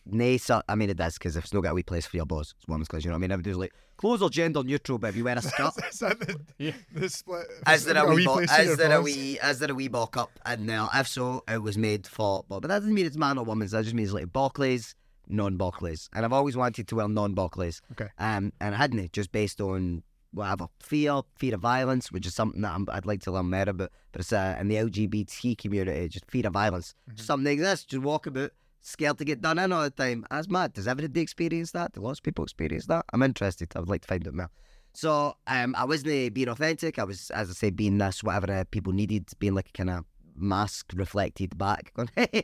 nay, 0.05 0.37
so, 0.37 0.61
I 0.67 0.75
mean, 0.75 0.89
it 0.89 0.97
does 0.97 1.13
because 1.17 1.35
if 1.37 1.43
it's 1.45 1.53
not 1.53 1.61
got 1.61 1.71
a 1.71 1.75
wee 1.75 1.83
place 1.83 2.05
for 2.05 2.17
your 2.17 2.25
boss, 2.25 2.53
it's 2.57 2.67
women's 2.67 2.87
clothes, 2.87 3.05
you 3.05 3.09
know 3.11 3.15
what 3.15 3.19
I 3.19 3.21
mean? 3.21 3.31
Everybody's 3.31 3.57
like, 3.57 3.73
clothes 3.97 4.21
are 4.21 4.29
gender 4.29 4.63
neutral, 4.63 4.97
but 4.97 5.07
if 5.07 5.15
you 5.15 5.23
wear 5.23 5.37
a 5.37 5.41
skirt, 5.41 5.73
is 5.89 5.99
that 5.99 6.19
the, 6.19 6.35
Yeah. 6.57 6.71
the 6.93 7.07
split? 7.09 7.45
Is 7.69 7.85
there 7.85 7.97
a 7.97 8.13
wee, 8.13 8.25
bo- 8.25 8.39
is 8.39 8.77
there 8.77 8.91
a 8.97 9.01
wee, 9.01 9.39
is 9.41 9.59
there 9.59 9.71
a 9.71 9.75
wee 9.75 9.87
bulk 9.87 10.17
up 10.17 10.31
in 10.51 10.65
there? 10.65 10.87
If 10.93 11.07
so, 11.07 11.43
it 11.47 11.61
was 11.61 11.77
made 11.77 12.05
for, 12.07 12.43
but, 12.49 12.59
but 12.61 12.67
that 12.69 12.79
doesn't 12.79 12.93
mean 12.93 13.05
it's 13.05 13.17
man 13.17 13.37
or 13.37 13.45
woman's. 13.45 13.71
That 13.71 13.83
just 13.83 13.95
means 13.95 14.13
like 14.13 14.31
Barclays, 14.33 14.95
non-Barclays, 15.27 16.09
and 16.13 16.25
I've 16.25 16.33
always 16.33 16.55
wanted 16.57 16.87
to 16.87 16.95
wear 16.95 17.07
non-Barclays. 17.07 17.81
Okay. 17.93 18.09
Um, 18.17 18.53
and 18.61 18.75
I 18.75 18.77
hadn't 18.77 19.11
just 19.13 19.31
based 19.31 19.61
on 19.61 20.03
whatever 20.31 20.67
fear, 20.79 21.21
fear 21.37 21.53
of 21.55 21.61
violence, 21.61 22.11
which 22.11 22.25
is 22.25 22.33
something 22.33 22.61
that 22.61 22.73
I'm, 22.73 22.87
I'd 22.91 23.05
like 23.05 23.21
to 23.21 23.31
learn 23.31 23.49
more 23.51 23.61
about. 23.69 23.91
But 24.11 24.19
it's 24.21 24.33
uh, 24.33 24.57
in 24.59 24.67
the 24.67 24.75
LGBT 24.75 25.57
community, 25.57 26.07
just 26.09 26.29
fear 26.29 26.47
of 26.47 26.53
violence, 26.53 26.95
Mhm. 27.11 27.19
something 27.19 27.51
exists. 27.53 27.85
Just 27.85 28.03
walk 28.03 28.25
about 28.25 28.51
scared 28.81 29.17
to 29.19 29.25
get 29.25 29.41
done 29.41 29.59
in 29.59 29.71
all 29.71 29.83
the 29.83 29.89
time. 29.91 30.25
That's 30.31 30.49
mad. 30.49 30.73
Does 30.73 30.87
everybody 30.87 31.21
experience 31.21 31.71
that? 31.71 31.93
Do 31.93 32.01
lots 32.01 32.19
of 32.19 32.23
people 32.23 32.43
experience 32.43 32.85
that? 32.87 33.05
I'm 33.13 33.21
interested. 33.23 33.71
I 33.75 33.79
would 33.79 33.89
like 33.89 34.01
to 34.01 34.07
find 34.07 34.27
out 34.27 34.33
more. 34.33 34.49
So 34.95 35.35
um, 35.47 35.73
I 35.77 35.85
wasn't 35.85 36.33
being 36.33 36.49
authentic. 36.49 36.99
I 36.99 37.03
was, 37.03 37.29
as 37.31 37.49
I 37.49 37.53
say, 37.53 37.69
being 37.69 37.97
this, 37.97 38.23
whatever 38.23 38.51
uh, 38.51 38.63
people 38.69 38.91
needed, 38.93 39.27
being 39.39 39.55
like 39.55 39.69
a 39.69 39.71
kind 39.71 39.89
of 39.89 40.05
mask 40.35 40.91
reflected 40.95 41.57
back. 41.57 41.93
Going, 41.95 42.09
hey. 42.15 42.43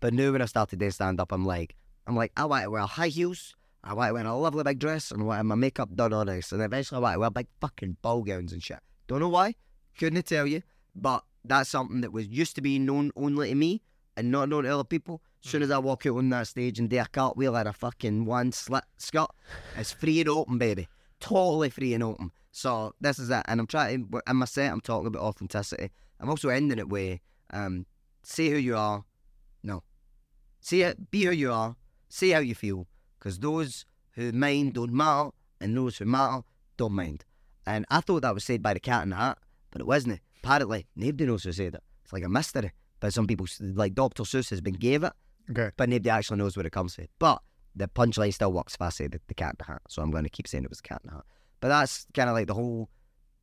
But 0.00 0.14
now 0.14 0.32
when 0.32 0.42
I 0.42 0.46
started 0.46 0.78
doing 0.80 0.90
stand 0.90 1.20
up, 1.20 1.30
I'm 1.32 1.44
like, 1.46 1.76
I'm 2.06 2.16
like, 2.16 2.32
I 2.36 2.44
want 2.44 2.64
to 2.64 2.70
wear 2.70 2.82
high 2.82 3.08
heels. 3.08 3.54
I 3.84 3.94
want 3.94 4.10
to 4.10 4.14
wear 4.14 4.26
a 4.26 4.34
lovely 4.36 4.64
big 4.64 4.78
dress 4.78 5.10
and 5.10 5.22
I 5.22 5.24
want 5.24 5.46
my 5.46 5.54
makeup 5.54 5.94
done 5.94 6.12
on 6.12 6.26
this. 6.26 6.52
And 6.52 6.62
eventually 6.62 6.98
I 6.98 7.00
want 7.00 7.14
to 7.14 7.20
wear 7.20 7.30
big 7.30 7.48
fucking 7.60 7.96
ball 8.02 8.22
gowns 8.22 8.52
and 8.52 8.62
shit. 8.62 8.78
Don't 9.08 9.20
know 9.20 9.28
why. 9.28 9.54
Couldn't 9.98 10.24
tell 10.26 10.46
you. 10.46 10.62
But 10.94 11.24
that's 11.44 11.70
something 11.70 12.00
that 12.02 12.12
was 12.12 12.28
used 12.28 12.54
to 12.56 12.60
be 12.60 12.78
known 12.78 13.10
only 13.16 13.48
to 13.48 13.54
me 13.54 13.82
and 14.16 14.30
not 14.30 14.48
known 14.48 14.64
to 14.64 14.70
other 14.70 14.84
people. 14.84 15.22
As 15.44 15.50
soon 15.50 15.62
as 15.62 15.70
I 15.70 15.78
walk 15.78 16.06
out 16.06 16.18
on 16.18 16.28
that 16.30 16.46
stage 16.46 16.78
and 16.78 16.88
do 16.88 16.98
a 16.98 17.06
cartwheel 17.06 17.56
at 17.56 17.66
a 17.66 17.72
fucking 17.72 18.24
one 18.24 18.52
slit 18.52 18.84
skirt, 18.96 19.30
it's 19.76 19.92
free 19.92 20.20
and 20.20 20.28
open, 20.28 20.58
baby. 20.58 20.88
Totally 21.18 21.70
free 21.70 21.94
and 21.94 22.04
open. 22.04 22.30
So 22.52 22.94
this 23.00 23.18
is 23.18 23.30
it. 23.30 23.42
And 23.46 23.58
I'm 23.58 23.66
trying 23.66 24.08
to, 24.08 24.22
in 24.28 24.36
my 24.36 24.44
set, 24.44 24.70
I'm 24.70 24.80
talking 24.80 25.06
about 25.06 25.22
authenticity. 25.22 25.90
I'm 26.20 26.28
also 26.28 26.50
ending 26.50 26.78
it 26.78 26.88
with 26.88 27.18
um, 27.52 27.86
say 28.22 28.50
who 28.50 28.56
you 28.56 28.76
are. 28.76 29.04
No. 29.62 29.82
Say 30.60 30.82
it, 30.82 31.10
be 31.10 31.24
who 31.24 31.32
you 31.32 31.52
are. 31.52 31.76
Say 32.12 32.28
how 32.30 32.40
you 32.40 32.54
feel. 32.54 32.86
Because 33.18 33.38
those 33.38 33.86
who 34.12 34.32
mind 34.32 34.74
don't 34.74 34.92
matter, 34.92 35.30
and 35.62 35.74
those 35.74 35.96
who 35.96 36.04
matter 36.04 36.42
don't 36.76 36.92
mind. 36.92 37.24
And 37.66 37.86
I 37.90 38.00
thought 38.02 38.20
that 38.20 38.34
was 38.34 38.44
said 38.44 38.62
by 38.62 38.74
the 38.74 38.80
cat 38.80 39.04
in 39.04 39.10
the 39.10 39.16
hat, 39.16 39.38
but 39.70 39.80
it 39.80 39.86
wasn't. 39.86 40.20
Apparently, 40.44 40.86
nobody 40.94 41.24
knows 41.24 41.44
who 41.44 41.52
said 41.52 41.74
it. 41.74 41.82
It's 42.04 42.12
like 42.12 42.22
a 42.22 42.28
mystery. 42.28 42.70
But 43.00 43.14
some 43.14 43.26
people, 43.26 43.46
like 43.60 43.94
Dr. 43.94 44.24
Seuss 44.24 44.50
has 44.50 44.60
been 44.60 44.74
gave 44.74 45.04
it, 45.04 45.12
Okay. 45.50 45.70
but 45.78 45.88
nobody 45.88 46.10
actually 46.10 46.36
knows 46.36 46.54
where 46.54 46.66
it 46.66 46.72
comes 46.72 46.96
from. 46.96 47.06
But 47.18 47.40
the 47.74 47.88
punchline 47.88 48.34
still 48.34 48.52
works 48.52 48.74
if 48.74 48.82
I 48.82 48.90
say 48.90 49.06
the, 49.06 49.18
the 49.26 49.34
cat 49.34 49.52
in 49.52 49.56
the 49.60 49.72
hat. 49.72 49.80
So 49.88 50.02
I'm 50.02 50.10
going 50.10 50.24
to 50.24 50.30
keep 50.30 50.46
saying 50.46 50.64
it 50.64 50.70
was 50.70 50.82
the 50.82 50.88
cat 50.88 51.00
in 51.04 51.08
the 51.08 51.14
hat. 51.16 51.24
But 51.60 51.68
that's 51.68 52.06
kind 52.12 52.28
of 52.28 52.34
like 52.34 52.46
the 52.48 52.54
whole 52.54 52.90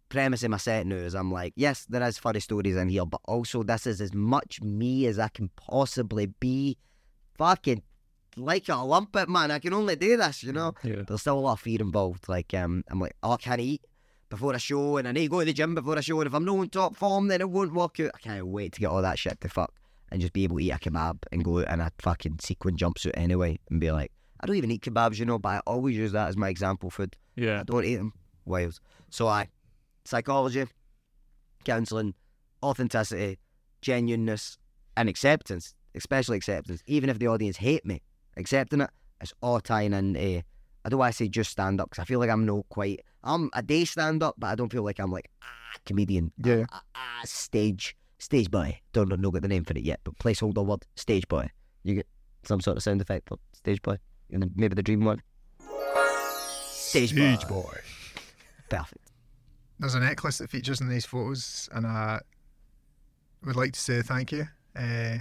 premise 0.10 0.44
of 0.44 0.52
my 0.52 0.58
set 0.58 0.86
now 0.86 0.96
is 0.98 1.16
I'm 1.16 1.32
like, 1.32 1.54
yes, 1.56 1.88
there 1.90 2.04
is 2.04 2.20
funny 2.20 2.40
stories 2.40 2.76
in 2.76 2.90
here, 2.90 3.06
but 3.08 3.22
also 3.26 3.64
this 3.64 3.88
is 3.88 4.00
as 4.00 4.14
much 4.14 4.62
me 4.62 5.08
as 5.08 5.18
I 5.18 5.30
can 5.30 5.50
possibly 5.56 6.28
be. 6.28 6.78
Fucking 7.38 7.82
like 8.42 8.70
a 8.70 8.76
lumpet, 8.78 9.30
man. 9.30 9.52
I 9.52 9.60
can 9.60 9.74
only 9.74 9.96
do 9.96 10.18
this, 10.18 10.44
you 10.44 10.54
know? 10.54 10.74
Yeah. 10.84 11.04
There's 11.08 11.22
still 11.22 11.40
a 11.40 11.42
lot 11.42 11.54
of 11.54 11.60
fear 11.60 11.80
involved. 11.82 12.28
Like, 12.28 12.54
um, 12.54 12.84
I'm 12.90 13.00
like, 13.00 13.16
oh, 13.24 13.34
I 13.34 13.38
can't 13.38 13.62
eat 13.62 13.82
before 14.30 14.54
a 14.54 14.60
show, 14.60 14.98
and 14.98 15.08
I 15.08 15.12
need 15.12 15.24
to 15.24 15.30
go 15.30 15.40
to 15.40 15.46
the 15.46 15.54
gym 15.54 15.76
before 15.76 15.98
a 15.98 16.02
show, 16.02 16.20
and 16.22 16.28
if 16.28 16.34
I'm 16.34 16.46
not 16.46 16.62
in 16.62 16.70
top 16.70 16.96
form, 16.96 17.28
then 17.28 17.42
it 17.42 17.50
won't 17.50 17.74
work 17.74 18.00
out. 18.00 18.12
I 18.14 18.20
can't 18.20 18.46
wait 18.48 18.74
to 18.74 18.80
get 18.80 18.88
all 18.88 19.02
that 19.02 19.18
shit 19.18 19.42
to 19.42 19.50
fuck 19.50 19.74
and 20.12 20.22
just 20.22 20.34
be 20.34 20.44
able 20.44 20.58
to 20.58 20.64
eat 20.64 20.72
a 20.72 20.78
kebab 20.78 21.20
and 21.32 21.44
go 21.44 21.60
out 21.60 21.70
in 21.70 21.82
a 21.82 21.92
fucking 22.00 22.38
sequin 22.40 22.76
jumpsuit 22.76 23.12
anyway 23.14 23.60
and 23.70 23.80
be 23.80 23.92
like, 23.92 24.12
I 24.40 24.48
don't 24.48 24.56
even 24.56 24.72
eat 24.72 24.82
kebabs, 24.82 25.20
you 25.20 25.26
know, 25.26 25.40
but 25.40 25.50
I 25.50 25.60
always 25.68 25.96
use 25.96 26.12
that 26.14 26.30
as 26.30 26.38
my 26.38 26.50
example 26.50 26.90
food. 26.90 27.16
Yeah. 27.36 27.62
I 27.62 27.64
don't 27.64 27.86
eat 27.86 27.98
them. 27.98 28.14
Wild. 28.46 28.80
So 29.10 29.28
I, 29.28 29.50
psychology, 30.06 30.66
counselling, 31.64 32.16
authenticity, 32.64 33.38
genuineness, 33.82 34.58
and 34.98 35.10
acceptance, 35.10 35.76
especially 35.96 36.38
acceptance. 36.38 36.82
Even 36.88 37.10
if 37.10 37.20
the 37.20 37.28
audience 37.28 37.58
hate 37.58 37.86
me, 37.86 38.02
accepting 38.40 38.82
it, 38.82 38.90
it's 39.22 39.34
all 39.42 39.60
tying 39.60 39.94
in. 39.94 40.16
Uh, 40.16 40.42
I 40.86 40.90
don't 40.90 41.00
want 41.00 41.14
to 41.14 41.18
say 41.18 41.28
just 41.28 41.52
stand 41.52 41.82
up 41.82 41.90
because 41.90 42.02
I 42.02 42.06
feel 42.06 42.20
like 42.20 42.30
I'm 42.30 42.46
not 42.46 42.68
quite. 42.70 43.02
I'm 43.24 43.50
a 43.54 43.62
day 43.62 43.86
stand 43.86 44.24
up, 44.24 44.36
but 44.38 44.48
I 44.48 44.56
don't 44.56 44.72
feel 44.72 44.84
like 44.84 45.00
I'm 45.00 45.12
like 45.12 45.30
ah 45.44 45.78
comedian. 45.86 46.32
Yeah. 46.44 46.66
Ah, 46.72 46.84
ah, 46.96 47.22
stage 47.26 47.96
stage 48.18 48.50
boy. 48.50 48.80
Don't 48.94 49.10
know, 49.10 49.16
no 49.16 49.32
get 49.32 49.42
the 49.42 49.48
name 49.48 49.66
for 49.66 49.74
it 49.74 49.84
yet, 49.84 50.00
but 50.04 50.18
placeholder 50.18 50.66
word 50.66 50.86
stage 50.96 51.28
boy. 51.28 51.50
You 51.84 51.96
get 51.96 52.08
some 52.44 52.62
sort 52.62 52.78
of 52.78 52.84
sound 52.84 53.02
effect 53.02 53.30
for 53.30 53.38
stage 53.54 53.82
boy, 53.82 53.98
and 54.32 54.42
then 54.42 54.52
maybe 54.56 54.76
the 54.76 54.84
dream 54.84 55.04
one. 55.04 55.22
Stage, 56.70 57.16
boy. 57.16 57.38
boy. 57.48 57.78
Perfect. 58.70 59.12
There's 59.80 59.96
a 59.96 60.00
necklace 60.00 60.40
that 60.40 60.50
features 60.50 60.82
in 60.82 60.90
these 60.90 61.06
photos, 61.06 61.70
and 61.72 61.86
I 61.86 62.20
would 63.46 63.56
like 63.56 63.74
to 63.74 63.80
say 63.80 64.02
thank 64.02 64.32
you. 64.32 64.48
Uh, 64.76 65.20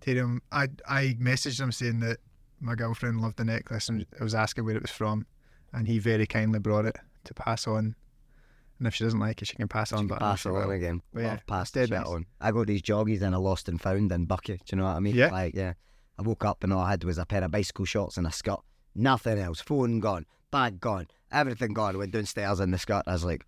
to 0.00 0.14
him, 0.14 0.42
I 0.52 0.68
I 0.86 1.16
messaged 1.20 1.60
him 1.60 1.72
saying 1.72 2.00
that 2.00 2.18
my 2.60 2.74
girlfriend 2.74 3.20
loved 3.20 3.36
the 3.36 3.44
necklace, 3.44 3.88
and 3.88 4.06
I 4.18 4.24
was 4.24 4.34
asking 4.34 4.64
where 4.64 4.76
it 4.76 4.82
was 4.82 4.90
from, 4.90 5.26
and 5.72 5.86
he 5.86 5.98
very 5.98 6.26
kindly 6.26 6.58
brought 6.58 6.86
it 6.86 6.96
to 7.24 7.34
pass 7.34 7.66
on. 7.66 7.94
And 8.78 8.88
if 8.88 8.94
she 8.94 9.04
doesn't 9.04 9.20
like 9.20 9.40
it, 9.40 9.46
she 9.46 9.56
can 9.56 9.68
pass 9.68 9.92
it 9.92 9.98
on. 9.98 10.06
But 10.06 10.18
pass 10.18 10.46
it 10.46 10.50
on 10.50 10.70
again. 10.70 11.00
But 11.12 11.22
yeah, 11.22 11.32
I've 11.34 11.46
passed 11.46 11.76
nice. 11.76 11.92
on. 11.92 12.26
I 12.40 12.50
got 12.50 12.66
these 12.66 12.82
joggies 12.82 13.22
and 13.22 13.34
I 13.34 13.38
lost 13.38 13.68
and 13.68 13.80
found 13.80 14.10
in 14.10 14.24
Bucky. 14.24 14.54
Do 14.54 14.62
you 14.72 14.78
know 14.78 14.84
what 14.84 14.96
I 14.96 15.00
mean? 15.00 15.14
Yeah. 15.14 15.30
Like, 15.30 15.54
yeah. 15.54 15.74
I 16.18 16.22
woke 16.22 16.44
up 16.44 16.62
and 16.64 16.72
all 16.72 16.80
I 16.80 16.90
had 16.90 17.04
was 17.04 17.18
a 17.18 17.26
pair 17.26 17.42
of 17.42 17.50
bicycle 17.50 17.84
shorts 17.84 18.16
and 18.16 18.26
a 18.26 18.32
skirt. 18.32 18.60
Nothing 18.94 19.38
else. 19.38 19.60
Phone 19.60 20.00
gone. 20.00 20.26
Bag 20.50 20.80
gone. 20.80 21.06
Everything 21.32 21.72
gone. 21.72 21.94
I 21.94 21.98
went 21.98 22.12
downstairs 22.12 22.60
in 22.60 22.70
the 22.70 22.78
skirt. 22.78 23.04
I 23.06 23.12
was 23.12 23.24
like, 23.24 23.44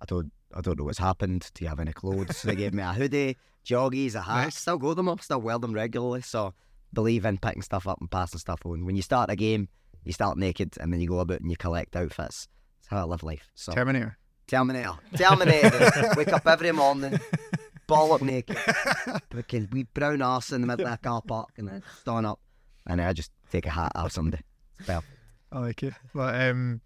I 0.00 0.04
don't, 0.06 0.32
I 0.54 0.60
don't 0.60 0.78
know 0.78 0.84
what's 0.84 0.98
happened. 0.98 1.50
Do 1.54 1.64
you 1.64 1.68
have 1.68 1.80
any 1.80 1.92
clothes? 1.92 2.42
they 2.42 2.56
gave 2.56 2.74
me 2.74 2.82
a 2.82 2.92
hoodie, 2.92 3.36
joggies, 3.64 4.14
a 4.14 4.22
hat. 4.22 4.44
Nice. 4.44 4.58
Still 4.58 4.78
got 4.78 4.96
them 4.96 5.08
up. 5.08 5.22
Still 5.22 5.40
wear 5.40 5.58
them 5.58 5.72
regularly. 5.72 6.22
So 6.22 6.54
believe 6.92 7.24
in 7.24 7.38
picking 7.38 7.62
stuff 7.62 7.86
up 7.86 8.00
and 8.00 8.10
passing 8.10 8.38
stuff 8.38 8.60
on. 8.64 8.84
When 8.84 8.96
you 8.96 9.02
start 9.02 9.30
a 9.30 9.36
game, 9.36 9.68
you 10.04 10.12
start 10.12 10.38
naked 10.38 10.76
and 10.80 10.92
then 10.92 11.00
you 11.00 11.08
go 11.08 11.20
about 11.20 11.40
and 11.40 11.50
you 11.50 11.56
collect 11.56 11.96
outfits. 11.96 12.48
That's 12.80 12.88
how 12.88 12.98
I 12.98 13.04
live 13.04 13.22
life. 13.22 13.50
So 13.54 13.72
Terminator. 13.72 14.16
Terminator. 14.46 14.98
Terminator. 15.16 16.12
Wake 16.16 16.32
up 16.32 16.46
every 16.46 16.72
morning, 16.72 17.20
ball 17.86 18.12
up 18.12 18.22
naked, 18.22 18.56
fucking 19.32 19.68
wee 19.72 19.86
brown 19.94 20.22
arse 20.22 20.52
in 20.52 20.60
the 20.60 20.66
middle 20.66 20.86
of 20.86 20.94
a 20.94 20.98
car 20.98 21.22
park, 21.22 21.50
and 21.56 21.68
then 21.68 21.82
stand 22.00 22.26
up, 22.26 22.40
and 22.86 22.98
then 22.98 23.06
I 23.06 23.12
just 23.12 23.30
take 23.50 23.66
a 23.66 23.70
hat 23.70 23.92
off 23.94 24.12
somebody. 24.12 24.42
It's 24.78 24.86
perfect. 24.86 25.12
I 25.52 25.58
like 25.60 25.82
it. 25.82 25.94
But 26.14 26.40
um, 26.40 26.80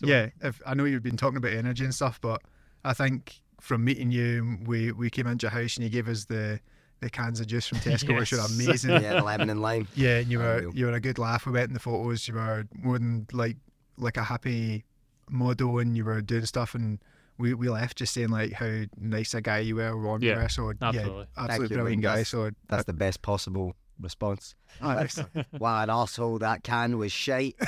yeah, 0.00 0.28
if 0.42 0.60
I 0.64 0.74
know 0.74 0.84
you've 0.84 1.02
been 1.02 1.16
talking 1.16 1.38
about 1.38 1.52
energy 1.52 1.84
and 1.84 1.94
stuff, 1.94 2.20
but 2.20 2.42
I 2.84 2.94
think 2.94 3.40
from 3.60 3.84
meeting 3.84 4.10
you, 4.10 4.58
we 4.64 4.92
we 4.92 5.10
came 5.10 5.26
into 5.26 5.44
your 5.44 5.50
house 5.50 5.76
and 5.76 5.84
you 5.84 5.90
gave 5.90 6.08
us 6.08 6.24
the 6.24 6.60
the 7.00 7.10
cans 7.10 7.40
of 7.40 7.46
juice 7.46 7.66
from 7.68 7.78
Tesco, 7.86 8.18
which 8.18 8.32
were 8.32 8.38
amazing. 8.38 8.90
Yeah, 8.90 9.14
the 9.14 9.22
lemon 9.22 9.50
and 9.50 9.62
lime. 9.62 9.86
Yeah, 9.94 10.18
and 10.18 10.30
you 10.30 10.38
were 10.38 10.70
you 10.74 10.86
were 10.86 10.92
a 10.92 11.00
good 11.00 11.18
laugh. 11.18 11.46
We 11.46 11.52
went 11.52 11.68
in 11.68 11.74
the 11.74 11.80
photos. 11.80 12.26
You 12.28 12.34
were 12.34 12.66
more 12.82 12.98
than 12.98 13.26
like 13.32 13.56
like 13.96 14.16
a 14.16 14.24
happy 14.24 14.84
model, 15.30 15.78
and 15.78 15.96
you 15.96 16.04
were 16.04 16.20
doing 16.20 16.44
stuff. 16.46 16.74
And 16.74 16.98
we, 17.38 17.54
we 17.54 17.68
left 17.68 17.98
just 17.98 18.14
saying 18.14 18.30
like 18.30 18.52
how 18.52 18.82
nice 18.98 19.34
a 19.34 19.40
guy 19.40 19.58
you 19.60 19.76
were, 19.76 19.96
warm 19.96 20.22
you 20.22 20.30
Yeah, 20.30 20.42
were. 20.42 20.48
So 20.48 20.72
absolutely. 20.82 21.20
yeah, 21.20 21.24
absolutely 21.44 21.76
you, 21.76 21.82
brilliant 21.82 22.02
mate. 22.02 22.08
guy. 22.08 22.16
That's- 22.16 22.28
So 22.28 22.46
uh, 22.46 22.50
That's 22.68 22.84
the 22.84 22.92
best 22.94 23.22
possible 23.22 23.74
response. 24.00 24.54
oh, 24.82 24.92
nice. 24.94 25.18
Wow, 25.58 25.82
an 25.82 25.88
arsehole, 25.88 26.40
that 26.40 26.62
can 26.64 26.98
was 26.98 27.12
shite. 27.12 27.54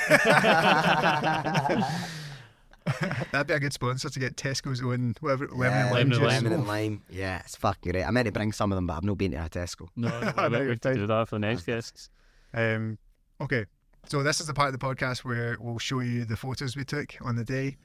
that'd 3.31 3.47
be 3.47 3.53
a 3.53 3.59
good 3.59 3.73
sponsor 3.73 4.09
to 4.09 4.19
get 4.19 4.35
Tesco's 4.35 4.81
own 4.81 5.15
whatever 5.19 5.47
lemon 5.47 5.61
yeah, 5.61 5.81
and 5.81 5.91
lime 5.91 5.93
lemon 5.93 6.01
and 6.01 6.11
juice. 6.13 6.21
lime. 6.21 6.43
lemon 6.43 6.53
and 6.53 6.67
lime. 6.67 7.01
Yeah, 7.09 7.39
it's 7.39 7.55
fucking 7.55 7.91
great. 7.91 8.03
I 8.03 8.11
meant 8.11 8.25
to 8.25 8.31
bring 8.31 8.51
some 8.51 8.71
of 8.71 8.75
them, 8.75 8.87
but 8.87 8.93
I've 8.97 9.03
not 9.03 9.17
been 9.17 9.31
to 9.31 9.37
a 9.37 9.49
Tesco. 9.49 9.87
No, 9.95 10.07
I 10.37 10.47
no, 10.47 10.47
know 10.49 10.59
we 10.59 10.65
you're 10.65 10.69
have 10.71 10.81
to 10.81 10.89
fine. 10.89 10.97
do 10.97 11.07
that 11.07 11.27
for 11.29 11.35
the 11.35 11.39
next 11.39 11.65
guests. 11.65 12.09
Um, 12.53 12.97
okay, 13.39 13.65
so 14.07 14.23
this 14.23 14.39
is 14.41 14.47
the 14.47 14.53
part 14.53 14.73
of 14.73 14.79
the 14.79 14.85
podcast 14.85 15.19
where 15.19 15.57
we'll 15.59 15.79
show 15.79 15.99
you 15.99 16.25
the 16.25 16.35
photos 16.37 16.75
we 16.75 16.83
took 16.83 17.15
on 17.21 17.35
the 17.35 17.43
day, 17.43 17.77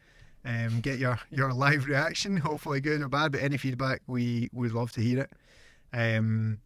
um, 0.45 0.81
get 0.81 0.99
your 0.99 1.19
your 1.31 1.53
live 1.53 1.87
reaction, 1.87 2.37
hopefully 2.39 2.81
good 2.81 3.03
or 3.03 3.09
bad, 3.09 3.33
but 3.33 3.43
any 3.43 3.57
feedback 3.59 4.01
we 4.07 4.49
would 4.53 4.73
love 4.73 4.93
to 4.93 5.01
hear 5.01 5.21
it. 5.21 5.31
Um, 5.93 6.59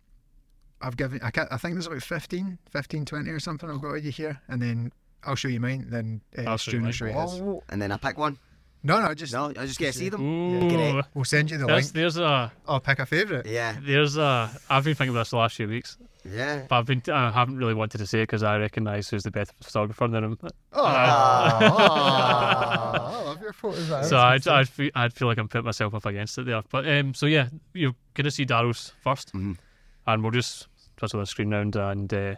I've 0.82 0.97
given, 0.97 1.20
I, 1.23 1.31
can't, 1.31 1.48
I 1.52 1.59
think 1.59 1.74
there's 1.74 1.86
about 1.86 2.02
15, 2.02 2.59
15, 2.70 3.05
20 3.05 3.31
or 3.31 3.39
something 3.39 3.69
I've 3.69 3.82
got 3.82 3.97
of 3.97 4.05
you 4.05 4.11
here, 4.11 4.40
and 4.48 4.62
then 4.62 4.93
I'll 5.25 5.35
show 5.37 5.49
you 5.49 5.61
mine, 5.61 5.87
then 5.89 6.21
uh, 6.39 6.43
I'll 6.43 6.57
show 6.59 6.71
you 6.73 6.79
Stu 6.79 6.79
will 6.79 6.83
mine. 6.85 6.93
show 6.93 7.05
you 7.07 7.13
his. 7.13 7.41
Oh, 7.41 7.63
and 7.69 7.81
then 7.83 7.93
I 7.93 7.97
pick 7.97 8.17
one. 8.19 8.39
No, 8.83 8.99
no, 8.99 9.13
just 9.13 9.35
No, 9.35 9.47
I 9.51 9.67
just 9.67 9.79
get 9.79 9.93
to 9.93 9.99
see 9.99 10.09
them. 10.09 10.23
Ooh, 10.23 11.03
we'll 11.13 11.25
send 11.27 11.51
you 11.51 11.59
the 11.59 11.67
there's, 11.67 11.85
link. 11.87 11.93
there's 11.95 12.17
a 12.17 12.51
I'll 12.67 12.81
pick 12.81 12.99
a 12.99 13.05
favourite. 13.05 13.45
Yeah, 13.47 13.77
there's 13.83 14.17
a. 14.17 14.51
I've 14.71 14.85
been 14.85 14.95
thinking 14.95 15.11
about 15.15 15.21
this 15.23 15.31
the 15.31 15.37
last 15.37 15.57
few 15.57 15.69
weeks, 15.69 15.99
yeah. 16.25 16.63
but 16.67 16.77
I've 16.79 16.87
been 16.87 17.03
I 17.13 17.31
haven't 17.31 17.59
really 17.59 17.75
wanted 17.75 17.99
to 17.99 18.07
say 18.07 18.21
it 18.21 18.23
because 18.23 18.43
I 18.43 18.57
recognise 18.57 19.11
who's 19.11 19.23
the 19.23 19.31
best 19.31 19.53
photographer 19.63 20.07
in 20.07 20.13
the 20.13 20.23
room. 20.23 20.39
Oh, 20.73 20.83
I 21.85 23.23
love 23.27 23.41
your 23.43 23.53
photos. 23.53 23.89
man. 23.91 24.05
so 24.05 24.17
I'd, 24.19 24.47
I'd, 24.49 24.69
feel, 24.69 24.91
I'd 24.95 25.13
feel 25.13 25.29
like 25.29 25.39
I'm 25.39 25.49
putting 25.49 25.67
myself 25.67 25.95
up 25.95 26.07
against 26.07 26.39
it 26.39 26.47
there. 26.47 26.63
But 26.71 26.89
um, 26.89 27.15
so 27.15 27.27
yeah, 27.27 27.49
you're 27.75 27.95
gonna 28.15 28.31
see 28.31 28.45
Darrow's 28.45 28.93
1st 29.05 29.33
Mhm. 29.33 29.57
and 30.07 30.23
we'll 30.23 30.33
just 30.33 30.69
twist 30.97 31.13
the 31.13 31.25
screen 31.27 31.51
round 31.51 31.77
and 31.77 32.13
uh, 32.13 32.35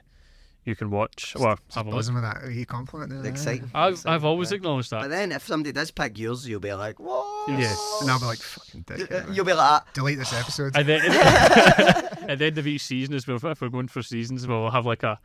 you 0.65 0.77
can 0.77 0.91
watch 0.91 1.35
or 1.37 1.57
have 1.75 1.87
a 1.87 1.91
look. 1.91 1.99
buzzing 1.99 2.15
with 2.15 2.23
that. 2.23 2.51
You 2.53 2.65
compliment 2.67 3.11
there. 3.11 3.31
Exciting. 3.31 3.71
I've, 3.75 4.05
I've 4.07 4.25
always 4.25 4.53
acknowledged 4.53 4.91
that. 4.91 5.03
But 5.03 5.11
then 5.11 5.33
if 5.33 5.45
somebody 5.47 5.73
does 5.73 5.91
pick 5.91 6.19
yours, 6.19 6.49
you'll 6.49 6.61
be 6.61 6.73
like, 6.73 7.01
what? 7.01 7.49
Yes. 7.49 7.99
and 8.01 8.11
I'll 8.11 8.21
be 8.21 8.27
like, 8.27 8.39
fucking 8.39 8.85
dick. 8.87 9.11
man. 9.11 9.35
You'll 9.35 9.45
be 9.45 9.55
like, 9.55 9.83
ah. 9.83 9.85
Delete 9.93 10.19
this 10.19 10.33
episode. 10.33 10.77
At 10.77 10.87
the, 10.87 10.95
at 12.29 12.39
the 12.39 12.45
end 12.45 12.59
of 12.59 12.67
each 12.67 12.83
season, 12.83 13.15
as 13.15 13.27
well, 13.27 13.39
if 13.45 13.61
we're 13.61 13.69
going 13.69 13.89
for 13.89 14.03
seasons, 14.03 14.47
we'll 14.47 14.71
have 14.71 14.87
like 14.87 15.03
a, 15.03 15.19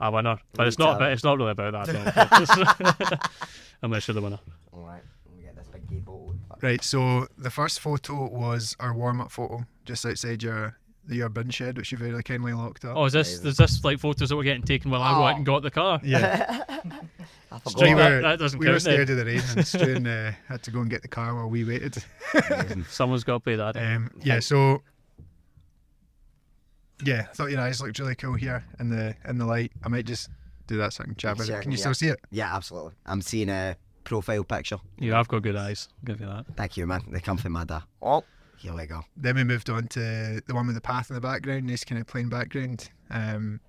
a 0.00 0.10
winner. 0.10 0.38
But 0.54 0.68
it's 0.68 0.78
not 0.78 0.96
about, 0.96 1.12
it's 1.12 1.24
not 1.24 1.36
really 1.38 1.50
about 1.50 1.86
that. 1.86 3.00
no. 3.10 3.18
Unless 3.82 4.06
you're 4.06 4.14
the 4.14 4.22
winner. 4.22 4.38
all 4.72 4.82
right, 4.82 5.02
we 5.34 5.42
get 5.42 5.56
this 5.56 5.66
big 5.66 5.88
gay 5.88 5.98
bottle. 5.98 6.34
Right, 6.62 6.82
so 6.82 7.26
the 7.36 7.50
first 7.50 7.80
photo 7.80 8.28
was 8.28 8.76
our 8.78 8.94
warm 8.94 9.20
up 9.20 9.30
photo 9.30 9.66
just 9.84 10.06
outside 10.06 10.42
your 10.42 10.78
your 11.08 11.28
bin 11.28 11.50
shed, 11.50 11.76
which 11.76 11.92
you 11.92 11.98
very 11.98 12.22
kindly 12.22 12.52
locked 12.52 12.84
up. 12.84 12.96
Oh, 12.96 13.04
is 13.04 13.12
this 13.12 13.44
is 13.44 13.56
this 13.56 13.84
like 13.84 13.98
photos 13.98 14.28
that 14.28 14.36
we're 14.36 14.42
getting 14.44 14.62
taken 14.62 14.90
while 14.90 15.02
I 15.02 15.12
go 15.12 15.24
out 15.24 15.36
and 15.36 15.46
got 15.46 15.62
the 15.62 15.70
car? 15.70 16.00
Yeah, 16.04 16.64
I 16.68 17.60
we 17.64 17.70
forgot. 17.72 17.78
that- 17.78 17.94
were, 17.96 18.22
that 18.22 18.38
doesn't 18.38 18.58
we 18.58 18.66
were 18.66 18.72
count 18.72 18.84
then. 18.84 18.94
scared 18.94 19.10
of 19.10 19.16
the 19.16 19.24
rain 19.24 19.42
and 19.56 19.66
Stu 19.66 20.10
uh, 20.10 20.32
had 20.48 20.62
to 20.64 20.70
go 20.70 20.80
and 20.80 20.90
get 20.90 21.02
the 21.02 21.08
car 21.08 21.34
while 21.34 21.48
we 21.48 21.64
waited. 21.64 21.96
Someone's 22.88 23.24
got 23.24 23.34
to 23.34 23.40
pay 23.40 23.56
that. 23.56 23.76
Um, 23.76 24.10
yeah, 24.22 24.40
so 24.40 24.82
yeah, 27.04 27.26
I 27.30 27.34
thought 27.34 27.50
your 27.50 27.60
eyes 27.60 27.80
looked 27.80 27.98
really 27.98 28.14
cool 28.14 28.34
here 28.34 28.64
in 28.80 28.88
the 28.90 29.14
in 29.28 29.38
the 29.38 29.44
light. 29.46 29.72
I 29.84 29.88
might 29.88 30.06
just 30.06 30.30
do 30.66 30.76
that 30.78 30.92
so 30.92 31.02
I 31.02 31.06
can 31.06 31.14
chat 31.16 31.36
with 31.36 31.48
it. 31.48 31.52
Sure, 31.52 31.62
Can 31.62 31.70
you 31.70 31.76
yeah. 31.76 31.80
still 31.82 31.94
see 31.94 32.08
it? 32.08 32.20
Yeah, 32.30 32.54
absolutely. 32.56 32.92
I'm 33.04 33.22
seeing 33.22 33.48
a 33.48 33.76
profile 34.04 34.44
picture. 34.44 34.78
You 34.98 35.12
have 35.12 35.28
got 35.28 35.42
good 35.42 35.56
eyes. 35.56 35.88
I'll 36.00 36.06
give 36.14 36.20
you 36.20 36.26
that. 36.26 36.46
Thank 36.56 36.76
you, 36.76 36.86
man. 36.86 37.02
They 37.08 37.20
come 37.20 37.36
from 37.36 37.52
my 37.52 37.64
dad. 37.64 37.82
Oh, 38.00 38.24
here 38.58 38.74
we 38.74 38.86
go. 38.86 39.02
Then 39.16 39.36
we 39.36 39.44
moved 39.44 39.70
on 39.70 39.88
to 39.88 40.40
the 40.46 40.54
one 40.54 40.66
with 40.66 40.74
the 40.76 40.80
path 40.80 41.10
in 41.10 41.14
the 41.14 41.20
background, 41.20 41.66
nice 41.66 41.84
kind 41.84 42.00
of 42.00 42.06
plain 42.06 42.28
background. 42.28 42.90
Um, 43.10 43.60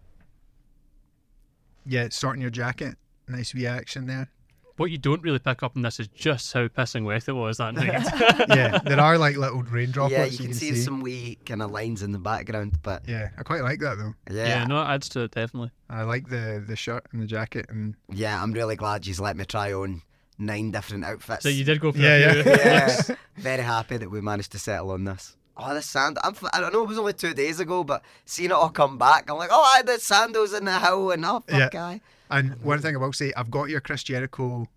yeah, 1.85 2.07
sorting 2.11 2.41
your 2.41 2.51
jacket, 2.51 2.95
nice 3.27 3.53
wee 3.53 3.67
action 3.67 4.07
there. 4.07 4.29
What 4.77 4.91
you 4.91 4.99
don't 4.99 5.23
really 5.23 5.39
pick 5.39 5.63
up 5.63 5.75
on 5.75 5.81
this 5.81 5.99
is 5.99 6.07
just 6.09 6.53
how 6.53 6.67
pissing 6.67 7.03
wet 7.03 7.27
it 7.27 7.31
was 7.33 7.57
that 7.57 7.73
night. 7.73 7.87
yeah, 8.55 8.77
there 8.77 8.99
are 8.99 9.17
like 9.17 9.35
little 9.35 9.63
rain 9.63 9.89
droplets. 9.89 10.35
yeah, 10.35 10.41
you 10.41 10.49
can, 10.49 10.53
see, 10.53 10.75
some 10.75 11.01
wee 11.01 11.39
kind 11.47 11.63
of 11.63 11.71
lines 11.71 12.03
in 12.03 12.11
the 12.11 12.19
background, 12.19 12.77
but 12.83 13.07
Yeah, 13.07 13.29
I 13.39 13.41
quite 13.43 13.63
like 13.63 13.79
that 13.79 13.97
though. 13.97 14.13
yeah, 14.29 14.47
yeah, 14.47 14.63
no, 14.65 14.79
it 14.79 14.85
adds 14.85 15.09
to 15.09 15.21
it 15.21 15.31
definitely. 15.31 15.71
I 15.89 16.03
like 16.03 16.29
the 16.29 16.63
the 16.65 16.75
shirt 16.75 17.07
and 17.11 17.21
the 17.21 17.25
jacket 17.25 17.65
and 17.69 17.95
yeah, 18.13 18.41
I'm 18.41 18.51
really 18.51 18.75
glad 18.75 19.07
you've 19.07 19.19
let 19.19 19.35
me 19.35 19.45
try 19.45 19.73
on 19.73 20.03
nine 20.37 20.71
different 20.71 21.03
outfits. 21.05 21.43
So 21.43 21.49
you 21.49 21.63
did 21.63 21.79
go 21.79 21.91
for 21.91 21.97
Yeah, 21.97 22.15
a 22.15 22.19
yeah. 22.19 22.43
few. 22.43 22.51
yeah, 23.11 23.15
very 23.37 23.63
happy 23.63 23.97
that 23.97 24.09
we 24.09 24.21
managed 24.21 24.51
to 24.53 24.59
settle 24.59 24.91
on 24.91 25.03
this. 25.05 25.35
Oh, 25.59 25.73
the 25.73 25.81
sand! 25.81 26.19
I'm, 26.23 26.33
f- 26.35 26.49
I 26.53 26.59
don't 26.59 26.71
know. 26.71 26.83
It 26.83 26.87
was 26.89 26.99
only 26.99 27.13
two 27.13 27.33
days 27.33 27.59
ago, 27.59 27.83
but 27.83 28.03
seeing 28.25 28.51
it 28.51 28.53
all 28.53 28.69
come 28.69 28.99
back, 28.99 29.27
I'm 29.29 29.37
like, 29.37 29.49
oh, 29.51 29.63
I 29.75 29.81
the 29.81 29.99
sandals 29.99 30.53
in 30.53 30.65
the 30.65 30.79
hill 30.79 31.09
and 31.11 31.25
oh, 31.25 31.43
fuck, 31.47 31.73
Yeah. 31.73 31.83
aye. 31.83 32.01
and 32.29 32.61
one 32.61 32.79
thing 32.79 32.95
I 32.95 32.99
will 32.99 33.11
say, 33.13 33.33
I've 33.35 33.49
got 33.49 33.69
your 33.69 33.81
Chris 33.81 34.03
Jericho 34.03 34.67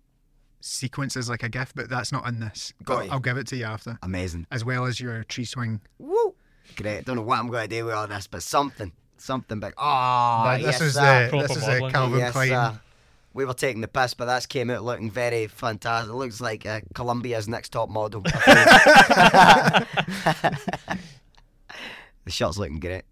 sequence 0.59 1.15
as 1.17 1.29
like 1.29 1.43
a 1.43 1.49
gift, 1.49 1.75
but 1.75 1.89
that's 1.89 2.11
not 2.11 2.27
in 2.27 2.39
this. 2.39 2.73
Got 2.83 3.03
I'll. 3.05 3.11
I'll 3.13 3.19
give 3.19 3.37
it 3.37 3.45
to 3.47 3.55
you 3.57 3.65
after, 3.65 3.99
amazing. 4.01 4.47
as 4.51 4.65
well 4.65 4.85
as 4.85 4.99
your 4.99 5.23
tree 5.25 5.45
swing. 5.45 5.81
Woo! 5.99 6.33
Great. 6.75 7.05
Don't 7.05 7.15
know 7.15 7.21
what 7.23 7.39
I'm 7.39 7.47
going 7.49 7.69
to 7.69 7.75
do 7.75 7.85
with 7.85 7.93
all 7.93 8.07
this, 8.07 8.25
but 8.27 8.41
something, 8.41 8.91
something 9.17 9.59
big. 9.59 9.73
Oh, 9.77 10.41
But 10.45 10.61
yes, 10.61 10.79
this 10.79 10.87
is 10.89 10.93
sir. 10.95 11.25
the 11.25 11.29
Proper 11.29 11.47
this 11.47 11.57
is 11.57 11.63
a 11.63 11.67
modelling. 11.71 11.91
Calvin 11.91 12.19
yes, 12.19 12.31
Klein. 12.31 12.47
sir. 12.49 12.79
We 13.33 13.45
were 13.45 13.53
taking 13.53 13.81
the 13.81 13.87
piss, 13.87 14.13
but 14.13 14.25
that's 14.25 14.45
came 14.45 14.69
out 14.69 14.83
looking 14.83 15.09
very 15.09 15.47
fantastic. 15.47 16.11
It 16.11 16.15
looks 16.15 16.41
like 16.41 16.65
uh, 16.65 16.81
Colombia's 16.93 17.47
next 17.47 17.69
top 17.69 17.89
model. 17.89 18.21
the 22.25 22.27
shot's 22.27 22.57
looking 22.57 22.79
great. 22.79 23.03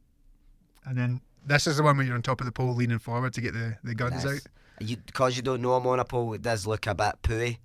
And 0.86 0.98
then 0.98 1.22
this 1.46 1.68
is 1.68 1.78
the 1.78 1.84
one 1.84 1.98
where 1.98 2.06
you're 2.06 2.16
on 2.16 2.22
top 2.22 2.42
of 2.42 2.46
the 2.46 2.52
pole 2.52 2.76
leaning 2.76 3.00
forward 3.00 3.34
to 3.34 3.42
get 3.42 3.54
the, 3.54 3.78
the 3.84 3.96
guns 3.96 4.24
Yes. 4.24 4.34
out. 4.36 4.42
You 4.82 4.98
because 4.98 5.36
you 5.36 5.42
don't 5.42 5.62
know 5.62 5.74
I'm 5.74 5.86
on 5.88 6.00
a 6.00 6.06
pole, 6.06 6.34
it 6.34 6.42
does 6.42 6.66
look 6.66 6.88
a 6.88 6.96
bit 6.96 7.16
pooey. 7.22 7.58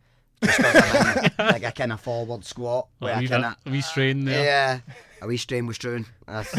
Just 0.43 0.59
'cause 0.59 0.75
I'm 0.77 1.25
in, 1.25 1.31
like 1.39 1.63
a 1.65 1.71
kind 1.73 1.93
of 1.93 2.01
forward 2.01 2.45
squat. 2.45 2.89
Like 3.01 3.09
where 3.09 3.15
a 3.15 3.17
I 3.17 3.21
wee, 3.21 3.29
kind 3.29 3.43
bit- 3.65 3.71
a 3.71 3.71
wee 3.73 3.81
strain 3.83 4.25
there. 4.25 4.45
Yeah. 4.45 4.81
A 5.23 5.27
wee 5.27 5.37
strain 5.39 5.67
with 5.67 5.79
Struan. 5.79 6.05
That's, 6.27 6.51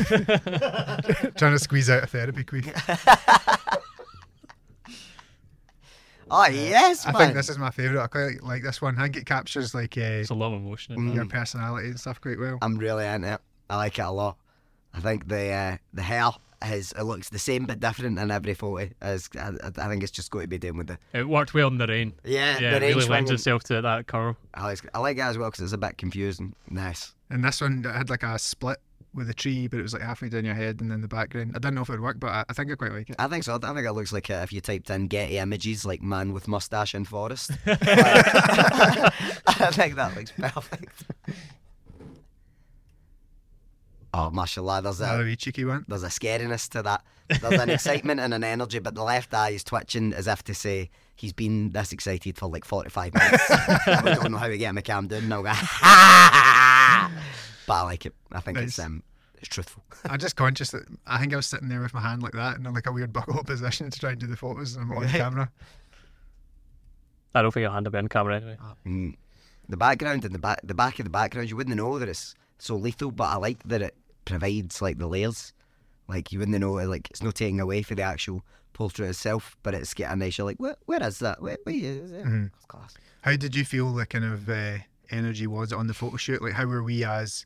Trying 1.37 1.53
to 1.53 1.59
squeeze 1.59 1.89
out 1.89 2.03
a 2.03 2.07
therapy 2.07 2.43
quick. 2.43 2.65
Oh 6.31 6.45
yes, 6.47 7.05
I 7.05 7.11
man. 7.11 7.21
think 7.21 7.33
this 7.35 7.49
is 7.49 7.57
my 7.57 7.71
favourite. 7.71 8.03
I 8.03 8.07
quite 8.07 8.23
like, 8.25 8.43
like 8.43 8.63
this 8.63 8.81
one. 8.81 8.97
I 8.97 9.03
think 9.03 9.17
it 9.17 9.25
captures 9.25 9.73
like 9.75 9.97
uh, 9.97 10.01
It's 10.01 10.29
a 10.29 10.33
lot 10.33 10.53
of 10.53 10.61
emotion. 10.61 10.95
in 10.95 10.99
Mm. 11.01 11.07
that. 11.09 11.15
your 11.15 11.25
personality 11.25 11.87
and 11.89 11.99
stuff 11.99 12.19
quite 12.21 12.39
well. 12.39 12.57
I'm 12.61 12.77
really 12.77 13.05
into 13.05 13.33
it. 13.33 13.41
I 13.69 13.75
like 13.77 13.97
it 13.99 14.03
a 14.03 14.11
lot. 14.11 14.37
I 14.93 14.99
think 15.01 15.27
the 15.27 15.49
uh, 15.51 15.77
the 15.93 16.01
hair 16.03 16.29
is 16.67 16.93
it 16.97 17.03
looks 17.03 17.29
the 17.29 17.37
same 17.37 17.65
but 17.65 17.79
different 17.79 18.17
in 18.17 18.31
every 18.31 18.53
photo. 18.53 18.89
As 19.01 19.29
I, 19.37 19.51
I 19.77 19.87
think 19.89 20.03
it's 20.03 20.11
just 20.11 20.31
going 20.31 20.43
to 20.43 20.47
be 20.47 20.57
doing 20.57 20.77
with 20.77 20.87
the 20.87 20.97
It 21.13 21.27
worked 21.27 21.53
well 21.53 21.67
in 21.67 21.77
the 21.77 21.85
rain. 21.87 22.13
yeah, 22.23 22.57
Yeah, 22.59 22.71
the 22.71 22.77
it 22.77 22.81
range 22.81 22.95
really 22.95 23.07
lends 23.09 23.27
swinging. 23.27 23.33
itself 23.33 23.63
to 23.65 23.81
that 23.81 24.07
curl. 24.07 24.35
I 24.53 24.63
like, 24.63 24.79
I 24.93 24.99
like 24.99 25.17
it 25.17 25.21
as 25.21 25.37
well 25.37 25.49
because 25.51 25.63
it's 25.63 25.73
a 25.73 25.77
bit 25.77 25.97
confusing. 25.97 26.55
Nice. 26.69 27.13
And 27.29 27.43
this 27.43 27.59
one 27.61 27.83
had 27.83 28.09
like 28.09 28.23
a 28.23 28.39
split 28.39 28.77
with 29.15 29.29
a 29.29 29.33
tree, 29.33 29.67
but 29.67 29.79
it 29.79 29.83
was 29.83 29.93
like 29.93 30.01
halfway 30.01 30.29
down 30.29 30.45
your 30.45 30.53
head 30.53 30.81
and 30.81 30.91
then 30.91 31.01
the 31.01 31.07
background. 31.07 31.53
I 31.55 31.59
don't 31.59 31.73
know 31.73 31.81
if 31.81 31.89
it 31.89 31.93
would 31.93 32.01
work, 32.01 32.19
but 32.19 32.27
I, 32.29 32.45
I 32.49 32.53
think 32.53 32.71
I 32.71 32.75
quite 32.75 32.91
like 32.91 33.09
it. 33.09 33.15
I 33.17 33.27
think 33.27 33.43
so. 33.43 33.55
I 33.55 33.73
think 33.73 33.85
it 33.87 33.91
looks 33.93 34.11
like 34.13 34.29
uh, 34.29 34.41
if 34.43 34.51
you 34.53 34.61
typed 34.61 34.89
in 34.89 35.07
Getty 35.07 35.37
images, 35.37 35.85
like 35.85 36.01
man 36.01 36.33
with 36.33 36.47
mustache 36.47 36.93
in 36.93 37.05
forest. 37.05 37.51
I 37.65 39.11
think 39.71 39.95
that 39.95 40.15
looks 40.15 40.31
perfect. 40.31 41.03
Oh, 44.13 44.29
mashallah, 44.31 44.81
there's 44.81 45.01
Another 45.01 45.23
a 45.23 45.25
wee 45.25 45.35
cheeky 45.35 45.65
one. 45.65 45.83
there's 45.89 46.03
a 46.03 46.07
scariness 46.07 46.69
to 46.69 46.81
that. 46.83 47.03
There's 47.41 47.59
an 47.59 47.69
excitement 47.69 48.21
and 48.21 48.33
an 48.33 48.45
energy, 48.45 48.79
but 48.79 48.95
the 48.95 49.03
left 49.03 49.33
eye 49.33 49.49
is 49.49 49.63
twitching 49.63 50.13
as 50.13 50.27
if 50.27 50.41
to 50.43 50.53
say 50.53 50.89
he's 51.15 51.33
been 51.33 51.71
this 51.71 51.91
excited 51.91 52.37
for 52.37 52.47
like 52.47 52.63
45 52.63 53.13
minutes. 53.13 53.49
and 53.87 54.05
we 54.05 54.13
don't 54.13 54.31
know 54.31 54.37
how 54.37 54.47
to 54.47 54.57
get 54.57 54.69
him 54.69 54.77
a 54.77 54.81
calm 54.81 55.07
down. 55.07 55.27
Now, 55.27 55.41
but 57.67 57.73
I 57.73 57.81
like 57.83 58.05
it. 58.05 58.13
I 58.31 58.39
think 58.39 58.57
it's 58.57 58.77
Nice. 58.77 58.85
um, 58.85 59.03
it's 59.37 59.47
truthful. 59.47 59.83
I'm 60.05 60.19
just 60.19 60.35
conscious 60.35 60.71
that 60.71 60.83
I 61.07 61.19
think 61.19 61.33
I 61.33 61.35
was 61.37 61.45
sitting 61.47 61.69
there 61.69 61.81
with 61.81 61.93
my 61.93 62.01
hand 62.01 62.21
like 62.23 62.33
that 62.33 62.57
in 62.57 62.63
like 62.73 62.87
a 62.87 62.91
weird 62.91 63.11
buckle 63.13 63.43
position 63.45 63.89
to 63.89 63.99
try 63.99 64.11
and 64.11 64.19
do 64.19 64.27
the 64.27 64.37
photos 64.37 64.75
and 64.75 64.91
I'm 64.91 64.97
on 64.97 65.07
camera. 65.07 65.51
I 67.33 67.41
don't 67.41 67.51
think 67.53 67.63
your 67.63 67.71
hand 67.71 67.85
will 67.85 67.91
be 67.91 67.97
on 67.97 68.07
camera 68.07 68.37
anyway. 68.37 68.57
Mm. 68.85 69.15
The 69.67 69.77
background 69.77 70.23
and 70.25 70.33
the 70.33 70.39
back, 70.39 70.59
the 70.63 70.73
back 70.75 70.99
of 70.99 71.05
the 71.05 71.09
background, 71.09 71.49
you 71.49 71.55
wouldn't 71.55 71.75
know 71.75 71.99
that 71.99 72.07
it's 72.07 72.33
so 72.59 72.75
lethal, 72.75 73.11
but 73.11 73.25
I 73.25 73.35
like 73.35 73.61
that 73.63 73.81
it 73.81 73.95
provides 74.23 74.81
like 74.81 74.97
the 74.99 75.07
layers. 75.07 75.51
Like 76.07 76.31
you 76.31 76.39
wouldn't 76.39 76.57
know, 76.59 76.73
like 76.73 77.09
it's 77.09 77.23
not 77.23 77.35
taking 77.35 77.59
away 77.59 77.81
for 77.81 77.95
the 77.95 78.03
actual 78.03 78.43
portrait 78.73 79.09
itself, 79.09 79.57
but 79.63 79.73
it's 79.73 79.93
getting 79.93 80.19
nice. 80.19 80.37
You're 80.37 80.45
like, 80.47 80.59
where, 80.59 80.75
where 80.85 81.01
is 81.03 81.19
that? 81.19 81.41
Where, 81.41 81.57
where 81.63 81.75
is 81.75 82.11
it? 82.11 82.23
Mhm. 82.25 82.51
Class. 82.67 82.95
How 83.21 83.35
did 83.35 83.55
you 83.55 83.65
feel 83.65 83.91
the 83.93 84.05
kind 84.05 84.23
of 84.23 84.47
uh, 84.47 84.77
energy 85.11 85.47
was 85.47 85.73
on 85.73 85.87
the 85.87 85.93
photo 85.93 86.17
shoot? 86.17 86.41
Like, 86.41 86.53
how 86.53 86.65
were 86.65 86.83
we 86.83 87.03
as? 87.03 87.45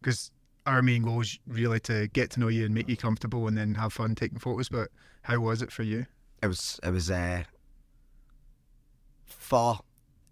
Because 0.00 0.30
our 0.66 0.82
main 0.82 1.02
goal 1.02 1.20
is 1.20 1.38
really 1.46 1.80
to 1.80 2.08
get 2.08 2.30
to 2.30 2.40
know 2.40 2.48
you 2.48 2.64
and 2.64 2.74
make 2.74 2.88
you 2.88 2.96
comfortable 2.96 3.48
and 3.48 3.56
then 3.56 3.74
have 3.74 3.92
fun 3.92 4.14
taking 4.14 4.38
photos. 4.38 4.68
But 4.68 4.88
how 5.22 5.40
was 5.40 5.62
it 5.62 5.72
for 5.72 5.82
you? 5.82 6.06
It 6.42 6.46
was, 6.46 6.78
it 6.82 6.90
was, 6.90 7.10
uh, 7.10 7.44
for 9.26 9.80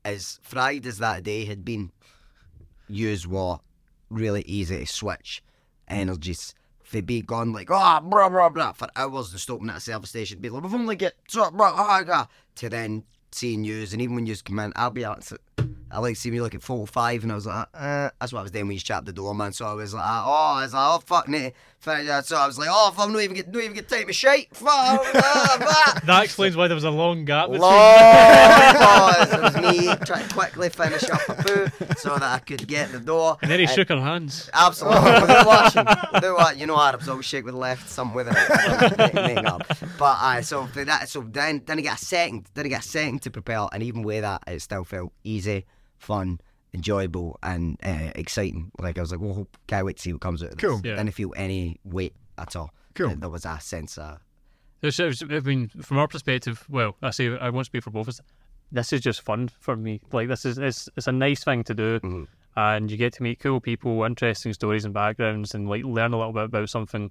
as 0.04 0.38
fried 0.42 0.86
as 0.86 0.98
that 0.98 1.24
day 1.24 1.44
had 1.46 1.64
been, 1.64 1.90
yous 2.88 3.26
were 3.26 3.58
really 4.08 4.42
easy 4.42 4.78
to 4.78 4.86
switch 4.86 5.42
energies. 5.88 6.54
They 6.92 7.00
be 7.00 7.20
gone 7.20 7.52
like, 7.52 7.68
oh, 7.70 8.00
blah, 8.00 8.28
blah, 8.28 8.48
blah, 8.48 8.72
for 8.72 8.88
hours 8.94 9.32
and 9.32 9.40
stopping 9.40 9.70
at 9.70 9.78
a 9.78 9.80
service 9.80 10.10
station, 10.10 10.38
be 10.38 10.48
like, 10.48 10.62
we've 10.62 10.72
only 10.72 10.94
get 10.94 11.14
so, 11.26 11.50
blah, 11.50 11.74
blah, 11.74 12.04
blah, 12.04 12.26
to 12.56 12.68
then 12.68 13.02
seeing 13.32 13.64
yous, 13.64 13.92
and 13.92 14.00
even 14.00 14.14
when 14.14 14.26
yous 14.26 14.42
come 14.42 14.60
in, 14.60 14.72
I'll 14.76 14.90
be 14.90 15.04
out, 15.04 15.28
I 15.90 16.00
like 16.00 16.16
see 16.16 16.30
me 16.30 16.40
look 16.40 16.54
at 16.54 16.62
five, 16.86 17.22
and 17.22 17.30
I 17.30 17.34
was 17.34 17.46
like, 17.46 17.68
uh, 17.74 18.10
that's 18.20 18.32
what 18.32 18.40
I 18.40 18.42
was 18.42 18.50
doing 18.50 18.66
when 18.66 18.74
you 18.74 18.80
chapped 18.80 19.06
the 19.06 19.12
door, 19.12 19.34
man. 19.34 19.52
So 19.52 19.66
I 19.66 19.74
was 19.74 19.94
like, 19.94 20.04
oh, 20.04 20.54
I 20.56 20.62
was 20.62 20.74
like, 20.74 20.82
oh, 20.82 21.02
fuck 21.06 21.28
me. 21.28 21.52
So 21.86 22.36
I 22.36 22.46
was 22.48 22.58
like, 22.58 22.68
oh, 22.70 22.90
if 22.92 22.98
I'm 22.98 23.12
not 23.12 23.20
even 23.22 23.36
get, 23.36 23.52
not 23.52 23.62
even 23.62 23.74
get 23.76 23.88
time 23.88 24.08
to 24.08 24.12
shake. 24.12 24.52
That 24.58 26.20
explains 26.24 26.56
why 26.56 26.66
there 26.66 26.74
was 26.74 26.82
a 26.82 26.90
long 26.90 27.24
gap 27.24 27.46
between. 27.46 27.60
Long 27.60 27.70
pause. 28.74 29.32
It 29.32 29.40
was 29.40 29.56
me 29.56 29.94
trying 30.04 30.26
to 30.28 30.34
quickly 30.34 30.68
finish 30.68 31.04
up 31.08 31.20
a 31.28 31.34
poo 31.34 31.66
so 31.96 32.14
that 32.18 32.22
I 32.22 32.38
could 32.40 32.66
get 32.66 32.90
the 32.90 32.98
door. 32.98 33.36
And 33.40 33.50
then 33.50 33.60
he 33.60 33.66
And- 33.66 33.74
shook 33.74 33.88
her 33.90 34.00
hands. 34.00 34.50
Absolutely. 34.52 35.00
Without 35.20 35.46
watching. 35.46 35.84
Without 36.12 36.36
what 36.36 36.56
you 36.58 36.66
know 36.66 36.76
Arabs 36.80 37.08
always 37.08 37.24
shake 37.24 37.44
with 37.44 37.54
the 37.54 37.60
left, 37.60 37.88
some 37.88 38.12
with 38.14 38.26
right. 38.26 39.62
But 39.98 40.16
uh, 40.20 40.42
so 40.42 40.66
for 40.66 40.84
that 40.84 41.08
so 41.08 41.20
then 41.22 41.62
then 41.66 41.78
I 41.78 41.82
get 41.82 42.00
a 42.00 42.04
second 42.04 42.48
then 42.54 42.66
I 42.66 42.68
get 42.68 42.84
a 42.84 42.88
second 42.88 43.22
to 43.22 43.30
prepare 43.30 43.66
and 43.72 43.82
even 43.82 44.02
with 44.02 44.22
that 44.22 44.42
it 44.46 44.60
still 44.60 44.84
felt 44.84 45.12
easy, 45.24 45.64
fun, 45.98 46.40
enjoyable 46.76 47.38
and 47.42 47.76
uh, 47.82 48.12
exciting. 48.14 48.70
Like 48.78 48.98
I 48.98 49.00
was 49.00 49.10
like, 49.10 49.20
well 49.20 49.48
can't 49.66 49.84
wait 49.86 49.96
to 49.96 50.02
see 50.02 50.12
what 50.12 50.20
comes 50.22 50.42
out 50.42 50.50
of 50.52 50.58
this. 50.58 50.68
Cool. 50.70 50.80
Yeah. 50.84 50.96
Didn't 50.96 51.12
feel 51.12 51.32
any 51.36 51.80
weight 51.84 52.14
at 52.38 52.54
all. 52.54 52.70
Cool. 52.94 53.08
There- 53.08 53.16
There 53.16 53.28
was 53.30 53.44
a 53.44 53.58
sense 53.60 53.98
of 53.98 54.18
There's- 54.82 54.96
there's- 54.98 55.22
I 55.22 55.40
mean, 55.40 55.68
from 55.68 55.96
our 55.98 56.06
perspective, 56.06 56.64
well, 56.68 56.96
I 57.02 57.10
say 57.10 57.36
I 57.36 57.50
won't 57.50 57.66
speak 57.66 57.82
for 57.82 57.90
both 57.90 58.02
of 58.02 58.08
us. 58.10 58.20
This 58.70 58.92
is 58.92 59.00
just 59.00 59.22
fun 59.22 59.48
for 59.48 59.74
me. 59.76 60.00
Like 60.12 60.28
this 60.28 60.44
is 60.44 60.58
it's, 60.58 60.88
it's 60.96 61.06
a 61.06 61.12
nice 61.12 61.42
thing 61.44 61.64
to 61.64 61.74
do, 61.74 61.98
Mhm. 62.00 62.26
and 62.56 62.90
you 62.90 62.96
get 62.96 63.12
to 63.14 63.22
meet 63.22 63.38
cool 63.40 63.60
people, 63.60 64.02
interesting 64.04 64.52
stories 64.52 64.84
and 64.84 64.92
backgrounds, 64.92 65.54
and 65.54 65.68
like 65.68 65.84
learn 65.84 66.12
a 66.12 66.18
little 66.18 66.32
bit 66.32 66.44
about 66.44 66.68
something. 66.68 67.10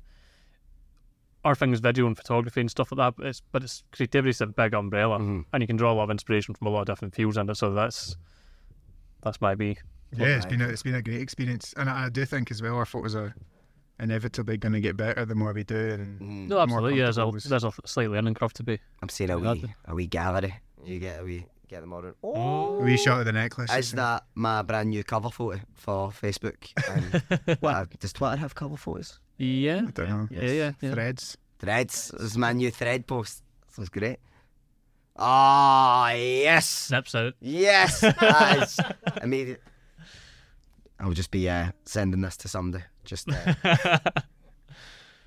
Our 1.44 1.56
thing 1.56 1.74
is 1.74 1.80
video 1.80 2.08
and 2.08 2.18
photography 2.18 2.60
and 2.62 2.72
stuff 2.72 2.92
like 2.92 2.98
that, 2.98 3.16
but 3.18 3.28
it's 3.28 3.42
but 3.52 3.64
it's 3.64 3.84
creativity 3.92 4.30
is 4.32 4.42
a 4.42 4.48
big 4.48 4.74
umbrella, 4.74 5.20
Mhm. 5.20 5.46
and 5.54 5.62
you 5.64 5.68
can 5.68 5.78
draw 5.78 5.92
a 5.92 5.96
lot 5.96 6.04
of 6.06 6.10
inspiration 6.12 6.56
from 6.56 6.68
a 6.68 6.70
lot 6.72 6.82
of 6.82 6.88
different 6.88 7.14
fields 7.16 7.38
in 7.38 7.50
it. 7.50 7.56
So 7.56 7.74
that's 7.74 8.16
that's 9.26 9.42
my 9.42 9.56
be. 9.56 9.78
Yeah, 10.16 10.38
it's 10.38 10.46
been 10.46 10.62
a, 10.62 10.70
it's 10.70 10.84
been 10.84 10.96
a 10.96 11.02
great 11.02 11.20
experience, 11.20 11.74
and 11.76 11.90
I, 11.90 12.06
I 12.06 12.10
do 12.10 12.24
think 12.24 12.50
as 12.52 12.62
well 12.62 12.76
our 12.76 12.86
photos 12.86 13.16
are 13.16 13.36
inevitably 14.00 14.58
going 14.58 14.74
to 14.74 14.80
get 14.80 14.96
better 14.98 15.26
the 15.26 15.36
more 15.36 15.52
we 15.54 15.64
do. 15.64 15.76
And 15.76 16.20
mm, 16.22 16.48
No, 16.48 16.60
absolutely. 16.60 16.98
Yeah, 17.00 17.06
there's 17.06 17.18
a 17.18 17.22
comfortable 17.22 17.34
with- 17.34 17.44
there's 17.46 17.64
a 17.64 17.72
slight 17.86 18.10
learning 18.10 18.34
curve 18.36 18.54
to 18.54 18.64
be. 18.64 18.80
I'm 19.02 19.10
seeing 19.10 19.30
a 19.30 19.38
Exactly. 19.38 19.68
wee 19.70 19.74
a 19.86 19.96
wee 19.96 20.08
gallery. 20.08 20.54
You 20.86 21.00
get 21.00 21.20
a 21.20 21.24
wee 21.24 21.46
get 21.68 21.82
them 21.82 21.94
all. 21.94 22.04
Oh. 22.24 22.80
a 22.80 22.84
wee 22.84 22.96
shot 22.98 23.20
of 23.22 23.26
the 23.26 23.32
necklace. 23.34 23.74
Is 23.74 23.92
that 23.94 24.24
my 24.36 24.62
brand 24.62 24.90
new 24.92 25.04
cover 25.04 25.30
photo 25.32 25.60
for 25.74 26.10
Facebook? 26.12 26.58
And 26.90 27.58
uh, 27.64 27.86
does 28.00 28.14
Twitter 28.14 28.36
have 28.38 28.54
cover 28.54 28.78
photos? 28.78 29.20
Yeah, 29.38 29.82
I 29.88 29.92
don't 29.92 30.10
know. 30.10 30.28
yeah, 30.30 30.42
yeah. 30.52 30.72
yeah. 30.82 30.94
Threads. 30.94 31.38
Threads. 31.60 32.12
This 32.12 32.22
is 32.22 32.38
my 32.38 32.54
new 32.54 32.70
thread 32.72 33.08
post. 33.08 33.42
This 33.68 33.78
was 33.80 33.90
great. 33.90 34.20
Oh 35.18 36.08
yes, 36.14 36.68
Snips 36.68 37.16
out. 37.16 37.34
yes. 37.40 38.04
Nice. 38.22 38.78
Immediate. 39.22 39.62
I'll 41.00 41.14
just 41.14 41.32
be 41.32 41.50
uh, 41.50 41.72
sending 41.86 42.22
this 42.22 42.38
to 42.38 42.48
somebody. 42.48 42.84
Just 43.06 43.30
uh, 43.32 43.54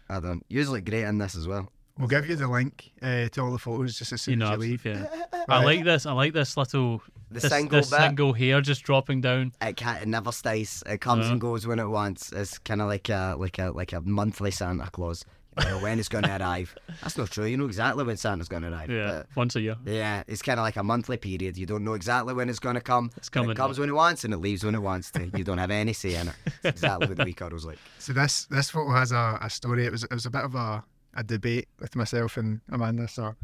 I 0.08 0.20
don't. 0.20 0.44
You 0.48 0.64
look 0.70 0.84
great 0.84 1.04
in 1.04 1.18
this 1.18 1.34
as 1.36 1.46
well. 1.46 1.70
We'll 1.98 2.08
give 2.08 2.28
you 2.28 2.36
the 2.36 2.46
link 2.48 2.92
uh, 3.02 3.28
to 3.28 3.40
all 3.42 3.50
the 3.50 3.58
photos 3.58 3.98
just 3.98 4.12
as 4.12 4.22
soon 4.22 4.32
You 4.32 4.36
know, 4.38 4.46
as 4.52 4.52
you 4.52 4.58
leave. 4.58 4.84
yeah. 4.86 5.06
I 5.48 5.64
like 5.64 5.84
this. 5.84 6.06
I 6.06 6.12
like 6.12 6.32
this 6.32 6.56
little 6.56 7.02
The 7.30 7.40
this, 7.40 7.50
single 7.50 7.78
this 7.80 7.90
bit. 7.90 7.98
single 8.00 8.32
hair 8.32 8.60
just 8.60 8.84
dropping 8.84 9.20
down. 9.20 9.52
It 9.60 9.76
can't. 9.76 10.02
It 10.02 10.08
never 10.08 10.30
stays. 10.32 10.82
It 10.86 11.00
comes 11.00 11.26
Yeah. 11.26 11.32
and 11.32 11.40
goes 11.40 11.66
when 11.66 11.78
it 11.80 11.88
wants. 11.88 12.30
It's 12.32 12.56
kind 12.58 12.80
of 12.80 12.86
like 12.88 13.08
a 13.08 13.34
like 13.38 13.58
a 13.58 13.70
like 13.72 13.92
a 13.92 14.00
monthly 14.02 14.50
Santa 14.52 14.88
Claus. 14.90 15.24
You 15.66 15.78
when 15.78 15.98
it's 15.98 16.08
going 16.08 16.24
to 16.24 16.36
arrive. 16.40 16.74
That's 17.02 17.16
not 17.18 17.30
true. 17.30 17.44
You 17.46 17.56
know 17.56 17.66
exactly 17.66 18.04
when 18.04 18.16
Santa's 18.16 18.48
going 18.48 18.62
to 18.62 18.70
arrive. 18.72 18.90
Yeah, 18.90 19.22
once 19.34 19.56
a 19.56 19.60
year. 19.60 19.76
yeah. 19.84 20.22
It's 20.26 20.42
kind 20.42 20.58
of 20.60 20.64
like 20.64 20.76
a 20.76 20.82
monthly 20.82 21.16
period. 21.16 21.56
You 21.56 21.66
don't 21.66 21.84
know 21.84 21.94
exactly 21.94 22.34
when 22.34 22.48
it's 22.48 22.58
going 22.58 22.74
to 22.76 22.80
come. 22.80 23.10
It's 23.16 23.28
coming. 23.28 23.50
It 23.50 23.56
comes 23.56 23.78
when 23.78 23.88
it 23.88 23.92
wants 23.94 24.24
and 24.24 24.32
it 24.34 24.38
leaves 24.38 24.64
when 24.64 24.74
it 24.74 24.82
wants 24.82 25.10
to. 25.12 25.30
You 25.36 25.44
don't 25.44 25.58
have 25.58 25.70
any 25.70 25.92
say 25.92 26.14
in 26.14 26.28
it. 26.28 26.34
It's 26.46 26.56
exactly 26.64 27.08
what 27.08 27.16
the 27.16 27.24
wee 27.24 27.36
was 27.52 27.64
like. 27.64 27.78
So 27.98 28.12
this 28.12 28.44
this 28.46 28.70
photo 28.70 28.92
has 28.92 29.12
a, 29.12 29.38
a 29.42 29.50
story. 29.50 29.86
It 29.86 29.92
was 29.92 30.04
it 30.04 30.12
was 30.12 30.26
a 30.26 30.30
bit 30.30 30.42
of 30.42 30.54
a, 30.54 30.84
a 31.14 31.24
debate 31.24 31.68
with 31.80 31.96
myself 31.96 32.36
and 32.36 32.60
Amanda. 32.70 33.08
So 33.08 33.34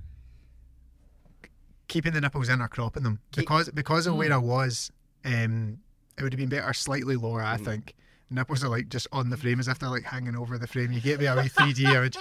keeping 1.89 2.13
the 2.13 2.21
nipples 2.21 2.49
in 2.49 2.61
or 2.61 2.69
cropping 2.69 3.03
them 3.03 3.21
because 3.37 3.69
because 3.71 4.07
of 4.07 4.17
where 4.17 4.33
I 4.33 4.37
was, 4.39 4.91
um, 5.25 5.79
it 6.19 6.23
would 6.23 6.33
have 6.33 6.39
been 6.39 6.49
better 6.49 6.73
slightly 6.73 7.17
lower. 7.17 7.43
I 7.43 7.57
Mm. 7.57 7.65
think 7.65 7.95
nipples 8.35 8.63
are 8.65 8.69
like 8.69 8.89
just 8.89 9.07
on 9.13 9.31
the 9.31 9.37
frame 9.37 9.61
as 9.61 9.69
if 9.69 9.79
they're 9.79 9.89
like 9.89 10.05
hanging 10.05 10.37
over 10.37 10.59
the 10.59 10.67
frame. 10.67 10.93
You 10.93 11.01
get 11.01 11.19
me 11.21 11.27
a 11.27 11.37
wee 11.37 11.49
three 11.49 11.73
D 11.73 11.85
image, 11.95 12.17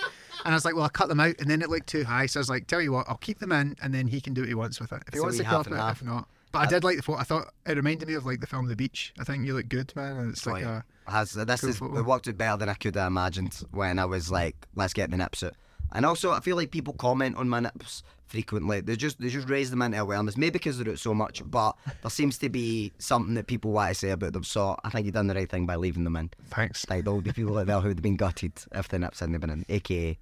and 0.46 0.54
I 0.54 0.56
was 0.56 0.64
like, 0.66 0.76
well, 0.76 0.84
I'll 0.84 0.90
cut 0.90 1.10
them 1.10 1.20
out, 1.20 1.36
and 1.40 1.50
then 1.50 1.62
it 1.62 1.70
looked 1.70 1.88
too 1.88 2.04
high. 2.04 2.26
So 2.28 2.40
I 2.40 2.42
was 2.42 2.50
like, 2.50 2.68
tell 2.68 2.82
you 2.82 2.92
what, 2.94 3.08
I'll 3.10 3.18
keep 3.18 3.40
them 3.40 3.52
in, 3.52 3.76
and 3.82 3.94
then 3.94 4.08
he 4.08 4.22
can 4.22 4.34
do 4.34 4.42
what 4.42 4.48
he 4.48 4.54
wants 4.56 4.80
with 4.80 4.92
it. 4.94 5.04
If 5.08 5.14
he 5.14 5.20
wants 5.20 5.38
to 5.38 5.44
crop 5.44 5.68
it, 5.68 5.74
half. 5.74 6.02
if 6.02 6.08
not. 6.08 6.28
But 6.52 6.60
I 6.60 6.64
Uh, 6.64 6.68
did 6.68 6.84
like 6.84 6.98
the 6.98 7.02
photo. 7.04 7.20
I 7.20 7.24
thought 7.24 7.48
it 7.66 7.76
reminded 7.76 8.08
me 8.08 8.14
of 8.14 8.26
like 8.26 8.40
the 8.40 8.48
film 8.48 8.68
The 8.68 8.76
Beach. 8.76 9.14
I 9.20 9.24
think 9.24 9.46
you 9.46 9.56
look 9.56 9.70
good, 9.70 9.92
man. 9.96 10.18
And 10.18 10.32
it's 10.32 10.46
Oh, 10.46 10.52
like 10.52 10.64
a 10.64 10.86
Has 11.08 11.34
this 11.34 11.62
Cool 11.62 11.70
is 11.72 11.78
photo. 11.80 11.98
it 11.98 12.06
worked 12.06 12.28
out 12.28 12.38
better 12.38 12.58
than 12.58 12.70
I 12.70 12.76
could 12.76 12.96
have 12.96 13.08
imagined 13.08 13.60
when 13.72 13.98
I 13.98 14.06
was 14.06 14.30
like, 14.32 14.56
let's 14.76 14.94
get 14.94 15.10
the 15.10 15.18
nips 15.18 15.42
out. 15.44 15.54
And 15.92 16.06
also, 16.06 16.32
I 16.32 16.40
feel 16.42 16.56
like 16.56 16.70
people 16.72 16.94
comment 16.94 17.38
on 17.38 17.50
my 17.50 17.60
nips 17.60 18.04
frequently. 18.34 18.82
They 18.82 18.96
just 18.96 19.22
they 19.22 19.30
just 19.30 19.48
raise 19.48 19.70
them 19.70 19.84
into 19.84 20.02
awareness. 20.02 20.36
Maybe 20.36 20.54
because 20.54 20.80
they're 20.80 20.92
it 20.92 21.00
so 21.00 21.14
much, 21.14 21.44
but 21.46 21.78
there 22.02 22.10
seems 22.10 22.40
to 22.40 22.50
be 22.50 22.92
something 22.98 23.36
that 23.36 23.46
people 23.46 23.72
want 23.72 23.90
to 23.90 23.96
say 23.96 24.10
about 24.10 24.34
them. 24.34 24.44
So 24.44 24.76
I 24.84 24.90
think 24.90 25.06
you've 25.06 25.14
done 25.14 25.28
the 25.28 25.36
right 25.36 25.50
thing 25.50 25.68
by 25.68 25.76
leaving 25.76 26.04
them 26.04 26.16
in. 26.16 26.32
Thanks. 26.50 26.84
Like 26.90 27.06
there'll 27.06 27.22
be 27.22 27.32
people 27.32 27.60
out 27.60 27.68
there 27.68 27.80
who'd 27.80 27.98
have 27.98 28.02
been 28.02 28.16
gutted 28.16 28.54
if 28.74 28.88
the 28.88 28.98
nips 28.98 29.20
hadn't 29.20 29.38
been 29.38 29.52
in, 29.52 29.66
aka 29.70 30.18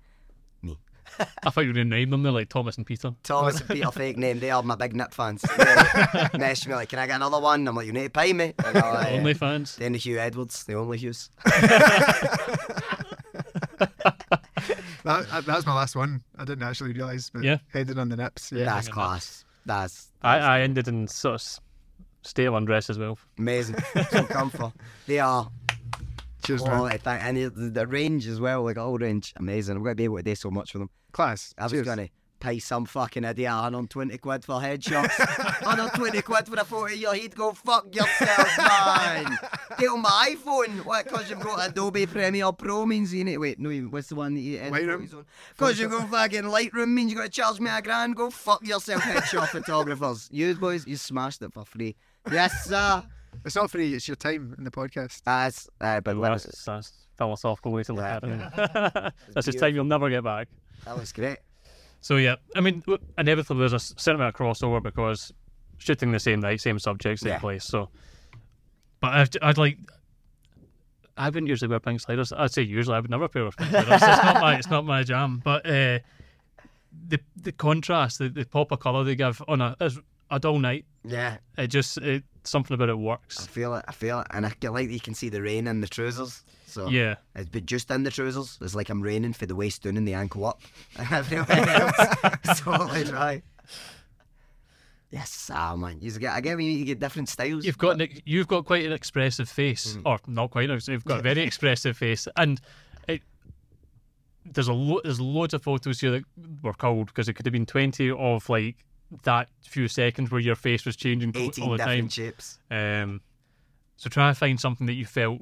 me. 0.62 0.78
I 1.44 1.50
thought 1.50 1.62
you 1.62 1.70
were 1.70 1.74
going 1.74 1.90
to 1.90 1.96
name 1.96 2.10
them. 2.10 2.24
They're 2.24 2.34
like 2.34 2.50
Thomas 2.50 2.76
and 2.76 2.86
Peter. 2.86 3.16
Thomas 3.24 3.62
and 3.62 3.70
Peter 3.70 3.92
fake 3.92 4.18
name. 4.18 4.40
They 4.40 4.52
are 4.52 4.62
my 4.62 4.76
big 4.76 4.94
nip 4.94 5.14
fans. 5.14 5.44
They 5.44 6.28
message 6.38 6.68
me 6.68 6.76
like, 6.76 6.90
"Can 6.90 7.00
I 7.00 7.08
get 7.08 7.16
another 7.16 7.40
one?" 7.40 7.66
I'm 7.66 7.76
like, 7.76 7.88
"You 7.88 7.94
need 7.94 8.04
to 8.04 8.10
pay 8.10 8.34
me." 8.34 8.54
And 8.66 8.76
they're 8.76 8.94
like, 8.94 9.14
Only 9.14 9.34
fans. 9.34 9.78
Then 9.78 9.94
the 9.94 10.00
Huw 10.00 10.18
Edwards, 10.18 10.66
the 10.66 10.74
only 10.74 10.98
Hughes. 10.98 11.30
That, 15.04 15.28
that 15.30 15.46
that 15.46 15.56
was 15.56 15.66
my 15.66 15.74
last 15.74 15.96
one. 15.96 16.24
I 16.38 16.46
didn't 16.46 16.64
actually 16.64 16.94
realise, 16.94 17.30
but 17.30 17.44
Yeah. 17.44 17.58
headed 17.74 17.98
on 17.98 18.10
the 18.10 18.18
nips. 18.18 18.52
Yeah. 18.52 18.66
That's 18.66 18.88
class. 18.88 19.46
That's 19.66 20.12
I, 20.22 20.38
I 20.40 20.62
ended 20.62 20.88
in 20.88 21.08
sort 21.08 21.36
of 21.36 21.42
s- 21.42 21.60
state 22.24 22.46
of 22.46 22.54
undress 22.54 22.90
as 22.90 22.98
well. 23.00 23.18
amazing. 23.38 23.76
Some 24.10 24.28
comfort. 24.28 24.74
They 25.08 25.20
are 25.20 25.50
Cheers, 26.44 26.64
man. 26.64 26.72
quality 26.78 26.98
thing. 26.98 27.20
And 27.22 27.38
the, 27.38 27.50
the 27.70 27.88
range 27.88 28.28
as 28.28 28.40
well, 28.40 28.64
like 28.64 28.78
all 28.78 28.98
range, 28.98 29.34
amazing. 29.38 29.76
I'm 29.78 29.84
going 29.84 29.92
to 29.94 29.96
be 29.96 30.06
able 30.06 30.18
to 30.18 30.24
do 30.24 30.36
so 30.36 30.50
much 30.50 30.72
for 30.72 30.80
them. 30.80 30.90
Class. 31.12 31.54
I 31.58 31.64
was 31.64 31.72
Cheers. 31.72 31.86
going 31.86 31.98
to 32.00 32.10
pay 32.42 32.60
some 32.60 32.86
fucking 32.86 33.24
idiot 33.24 33.52
120 33.52 34.18
quid 34.18 34.44
for 34.44 34.56
headshots. 34.56 35.18
120 35.64 36.22
quid 36.24 36.48
for 36.48 36.56
a 36.60 36.66
photo 36.66 36.86
of 36.94 37.00
your 37.00 37.16
head. 37.16 37.36
Go 37.36 37.54
fuck 37.54 37.94
yourself, 37.96 38.58
man. 38.58 39.38
Get 39.78 39.90
on 39.90 40.02
my 40.02 40.36
iPhone. 40.36 40.84
What? 40.84 41.06
Because 41.06 41.30
you've 41.30 41.40
got 41.40 41.70
Adobe 41.70 42.06
Premiere 42.08 42.52
Pro 42.52 42.86
means 42.86 43.14
you 43.14 43.24
need. 43.24 43.38
Wait, 43.38 43.60
no, 43.60 43.70
what's 43.90 44.10
the 44.10 44.16
one 44.16 44.34
that 44.34 44.42
you 44.42 44.58
edit 44.60 44.74
Lightroom? 44.74 44.90
photos 44.98 45.14
on? 45.14 45.26
Because 45.58 45.80
you've 45.80 45.92
got 45.92 46.10
fucking 46.10 46.44
Lightroom 46.44 46.90
means 46.90 47.12
you 47.12 47.18
got 47.18 47.26
to 47.26 47.30
charge 47.30 47.60
me 47.60 47.70
a 47.70 47.82
grand. 47.82 48.16
Go 48.16 48.30
fuck 48.30 48.66
yourself, 48.68 49.02
headshot 49.04 49.48
photographers. 49.50 50.28
You 50.32 50.54
boys, 50.56 50.86
you 50.88 50.98
smashed 50.98 51.42
it 51.44 51.54
for 51.54 51.64
free. 51.64 51.96
Yes, 52.32 52.66
sir. 52.66 53.04
It's 53.46 53.56
not 53.56 53.72
free. 53.72 53.94
It's 53.94 54.08
your 54.08 54.16
time 54.16 54.56
in 54.58 54.64
the 54.64 54.72
podcast. 54.72 55.22
That's 55.24 55.70
uh, 55.80 56.02
but 56.02 56.18
Well, 56.18 56.32
let 56.32 56.42
that's, 56.44 56.66
that's 56.66 56.90
a 56.90 57.18
philosophical 57.18 57.72
way 57.72 57.84
to 57.84 57.94
look 57.94 58.04
at 58.06 58.24
it. 58.24 59.14
that's 59.34 59.46
just 59.46 59.60
time 59.60 59.74
you'll 59.76 59.86
never 59.86 60.10
get 60.10 60.24
back. 60.24 60.48
that 60.86 60.98
was 60.98 61.12
great. 61.12 61.38
So 62.02 62.18
yeah, 62.18 62.36
I 62.56 62.62
mean, 62.62 62.84
inevitably 63.18 63.60
there's 63.62 63.74
a 63.74 63.80
certain 63.80 64.16
amount 64.16 64.36
of 64.36 64.40
crossover 64.42 64.82
because 64.82 65.32
shooting 65.78 66.12
the 66.12 66.20
same 66.20 66.40
night, 66.40 66.60
same 66.62 66.80
subjects, 66.80 67.22
same 67.22 67.34
Yeah. 67.34 67.40
place. 67.40 67.64
So, 67.64 67.90
but 69.00 69.14
I'd, 69.14 69.38
I'd 69.42 69.58
like. 69.58 69.78
I 71.18 71.26
wouldn't 71.28 71.48
usually 71.48 71.70
wear 71.70 71.80
pink 71.80 72.00
sliders. 72.02 72.32
I'd 72.34 72.52
say 72.52 72.64
usually 72.64 72.96
I 72.96 73.00
would 73.00 73.10
never 73.12 73.28
wear 73.34 73.52
pink 73.52 73.70
sliders. 73.70 74.02
it's 74.02 74.24
not 74.24 74.42
my 74.42 74.56
it's 74.58 74.70
not 74.70 74.86
my 74.86 75.04
jam. 75.04 75.42
But 75.44 75.66
uh, 75.66 76.00
the 77.08 77.20
the 77.36 77.52
contrast, 77.52 78.20
the, 78.20 78.30
the 78.30 78.46
pop 78.46 78.72
of 78.72 78.80
colour 78.80 79.04
they 79.04 79.16
give 79.16 79.42
on 79.48 79.62
a 79.62 79.76
a 80.32 80.40
dull 80.40 80.58
night, 80.60 80.86
Yeah, 81.04 81.38
it 81.58 81.68
just 81.68 81.98
it, 81.98 82.24
something 82.46 82.74
about 82.74 82.90
it 82.90 82.98
works. 82.98 83.44
I 83.44 83.48
feel 83.48 83.76
it. 83.76 83.86
I 83.88 83.92
feel 83.92 84.22
it, 84.22 84.28
and 84.32 84.46
I 84.46 84.54
like 84.70 84.90
you 84.90 85.00
can 85.00 85.14
see 85.14 85.30
the 85.30 85.42
rain 85.42 85.68
in 85.68 85.82
the 85.82 85.88
trousers. 85.88 86.44
So 86.72 86.88
Yeah, 86.90 87.16
It's 87.36 87.50
but 87.50 87.66
just 87.66 87.92
in 87.92 88.04
the 88.04 88.12
trousers. 88.12 88.58
It's 88.62 88.76
like 88.76 88.90
I'm 88.90 89.02
raining 89.02 89.34
for 89.34 89.46
the 89.46 89.56
waist 89.56 89.84
down 89.84 89.98
and 89.98 90.08
the 90.08 90.14
ankle 90.14 90.46
up. 90.46 90.62
And 90.98 91.08
everywhere 91.12 91.70
else, 91.70 92.60
totally 92.62 93.04
dry. 93.04 93.42
Yes, 95.12 95.52
ah 95.54 95.76
man. 95.76 95.98
You 96.00 96.12
get, 96.18 96.32
I 96.34 96.40
get 96.40 96.58
you 96.60 96.86
get 96.86 97.00
different 97.00 97.28
styles. 97.28 97.66
you've 97.66 97.78
got 97.78 98.00
an, 98.00 98.08
you've 98.26 98.48
got 98.48 98.66
quite 98.66 98.86
an 98.86 98.94
expressive 98.94 99.50
face, 99.50 99.98
or 100.06 100.20
not 100.26 100.52
quite. 100.52 100.70
You've 100.88 101.04
got 101.04 101.20
a 101.20 101.22
very 101.22 101.42
expressive 101.50 101.98
face, 101.98 102.30
and 102.38 102.62
it, 103.10 103.22
there's 104.46 104.70
a 104.70 104.74
lo- 104.74 105.02
there's 105.04 105.20
loads 105.20 105.54
of 105.54 105.64
photos 105.64 106.00
here 106.00 106.12
that 106.12 106.24
were 106.64 106.74
culled 106.74 107.08
because 107.08 107.28
it 107.28 107.34
could 107.34 107.46
have 107.46 107.52
been 107.52 107.66
twenty 107.66 108.10
of 108.10 108.48
like 108.48 108.78
that 109.24 109.50
few 109.68 109.90
seconds 109.90 110.32
where 110.32 110.40
your 110.40 110.56
face 110.56 110.86
was 110.86 110.96
changing 110.96 111.36
all 111.36 111.72
the 111.72 111.78
time. 111.78 111.78
different 112.08 112.12
shapes. 112.14 112.60
Um, 112.72 113.20
so 113.98 114.10
try 114.10 114.30
to 114.30 114.36
find 114.36 114.58
something 114.58 114.88
that 114.88 114.94
you 114.94 115.06
felt 115.06 115.42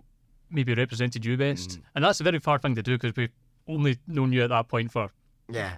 maybe 0.51 0.73
represented 0.73 1.25
you 1.25 1.37
best, 1.37 1.69
Mm. 1.71 1.81
and 1.95 2.03
that's 2.05 2.19
a 2.19 2.23
very 2.23 2.39
hard 2.39 2.61
thing 2.61 2.75
to 2.75 2.83
do 2.83 2.97
because 2.97 3.15
we've 3.15 3.31
only 3.67 3.97
known 4.07 4.31
you 4.33 4.43
at 4.43 4.49
that 4.49 4.67
point 4.67 4.91
for 4.91 5.11
Yeah. 5.49 5.77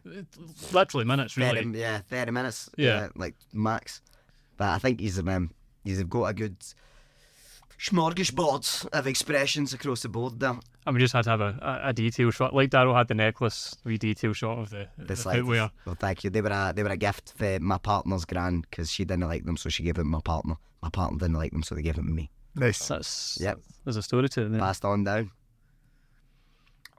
literally 0.71 1.05
minutes, 1.05 1.33
30, 1.35 1.59
really. 1.65 1.79
yeah, 1.79 1.99
30 1.99 2.31
minutes. 2.31 2.69
Yeah. 2.77 3.09
like 3.15 3.35
max. 3.53 4.01
But 4.57 4.69
I 4.69 4.79
think 4.79 4.99
he's, 4.99 5.17
um, 5.19 5.51
he's 5.83 6.03
got 6.03 6.25
a 6.25 6.33
good 6.33 6.57
smorgasbord 7.79 8.87
of 8.93 9.07
expressions 9.07 9.73
across 9.73 10.01
the 10.01 10.09
board 10.09 10.39
there. 10.39 10.55
And 10.85 10.95
we 10.95 10.99
just 11.01 11.13
had 11.13 11.23
to 11.25 11.29
have 11.31 11.41
a, 11.41 11.57
a, 11.85 11.89
a 11.89 11.93
detail 11.93 12.31
shot, 12.31 12.53
like 12.55 12.69
Darrow 12.69 12.93
had 12.95 13.07
the 13.07 13.13
necklace, 13.13 13.75
we 13.83 13.97
detail 13.97 14.33
shot 14.33 14.57
of 14.59 14.69
the, 14.69 14.87
the, 14.97 15.05
The 15.05 15.15
footwear. 15.15 15.71
Well, 15.85 15.95
thank 15.95 16.23
you. 16.23 16.29
They 16.29 16.41
were 16.41 16.49
a 16.49 16.73
they 16.75 16.83
were 16.83 16.89
a 16.89 16.97
gift 16.97 17.33
for 17.35 17.59
my 17.59 17.77
partner's 17.77 18.25
gran 18.25 18.61
because 18.61 18.91
she 18.91 19.05
didn't 19.05 19.27
like 19.27 19.45
them, 19.45 19.57
so 19.57 19.69
she 19.69 19.83
gave 19.83 19.95
them 19.95 20.07
my 20.09 20.21
partner. 20.21 20.55
My 20.81 20.89
partner 20.89 21.19
didn't 21.19 21.35
like 21.35 21.51
them, 21.51 21.61
so 21.63 21.75
they 21.75 21.81
gave 21.83 21.95
them 21.95 22.07
to 22.07 22.13
me. 22.13 22.31
Nice. 22.55 22.87
That's 22.87 23.37
Yep. 23.41 23.59
There's 23.83 23.97
a 23.97 24.01
story 24.03 24.29
to 24.29 24.41
it. 24.41 24.49
Then, 24.49 24.59
Passed 24.59 24.83
on 24.85 25.03
down. 25.03 25.31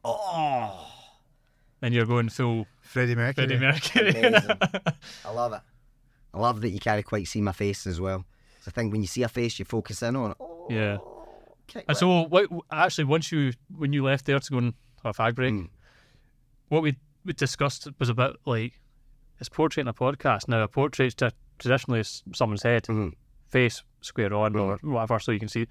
Oh, 0.05 0.89
And 1.81 1.95
you're 1.95 2.07
going 2.07 2.29
full 2.29 2.67
Freddie 2.81 3.15
Mercury. 3.15 3.47
Freddie 3.47 3.61
Mercury. 3.61 4.11
amazing! 4.11 4.51
I 5.25 5.31
love 5.33 5.53
it. 5.53 5.61
I 6.35 6.39
love 6.41 6.61
that 6.63 6.71
you 6.71 6.81
can't 6.81 7.05
quite 7.05 7.27
see 7.29 7.41
my 7.41 7.53
face 7.53 7.87
as 7.87 8.01
well. 8.01 8.25
So 8.63 8.69
I 8.69 8.71
think 8.73 8.93
when 8.93 9.01
you 9.03 9.07
see 9.07 9.23
a 9.23 9.29
face, 9.29 9.59
you 9.59 9.65
focus 9.65 10.03
in 10.03 10.17
on 10.17 10.33
it. 10.33 10.37
Oh, 10.41 10.67
yeah. 10.71 10.99
kick 11.67 11.85
And 11.89 11.97
it. 11.97 11.99
so, 12.01 12.23
what, 12.23 12.49
actually, 12.71 13.05
once 13.05 13.31
you 13.31 13.53
when 13.77 13.93
you 13.93 14.03
left 14.05 14.25
there 14.27 14.39
to 14.39 14.51
go 14.51 14.59
and 14.59 14.75
have 15.05 15.19
a 15.19 15.23
fag 15.23 15.35
break, 15.35 15.53
Mm. 15.55 15.69
what 16.69 16.83
we 16.83 16.97
we 17.25 17.33
discussed 17.33 17.87
was 17.99 18.09
about 18.09 18.41
like 18.47 18.81
it's 19.39 19.49
portrait 19.49 19.83
in 19.83 19.89
a 19.89 19.95
podcast. 19.95 20.49
Now, 20.49 20.63
a 20.63 20.69
portrait's 20.69 21.15
tra- 21.15 21.33
traditionally 21.59 22.01
is 22.01 22.23
someone's 22.35 22.63
head, 22.63 22.85
Mhm. 22.85 23.13
Face 23.53 23.83
square 24.01 24.35
on 24.35 24.57
or 24.57 24.75
uh, 24.75 24.79
whatever, 24.83 25.21
so 25.21 25.31
you 25.31 25.39
can 25.39 25.49
see. 25.49 25.67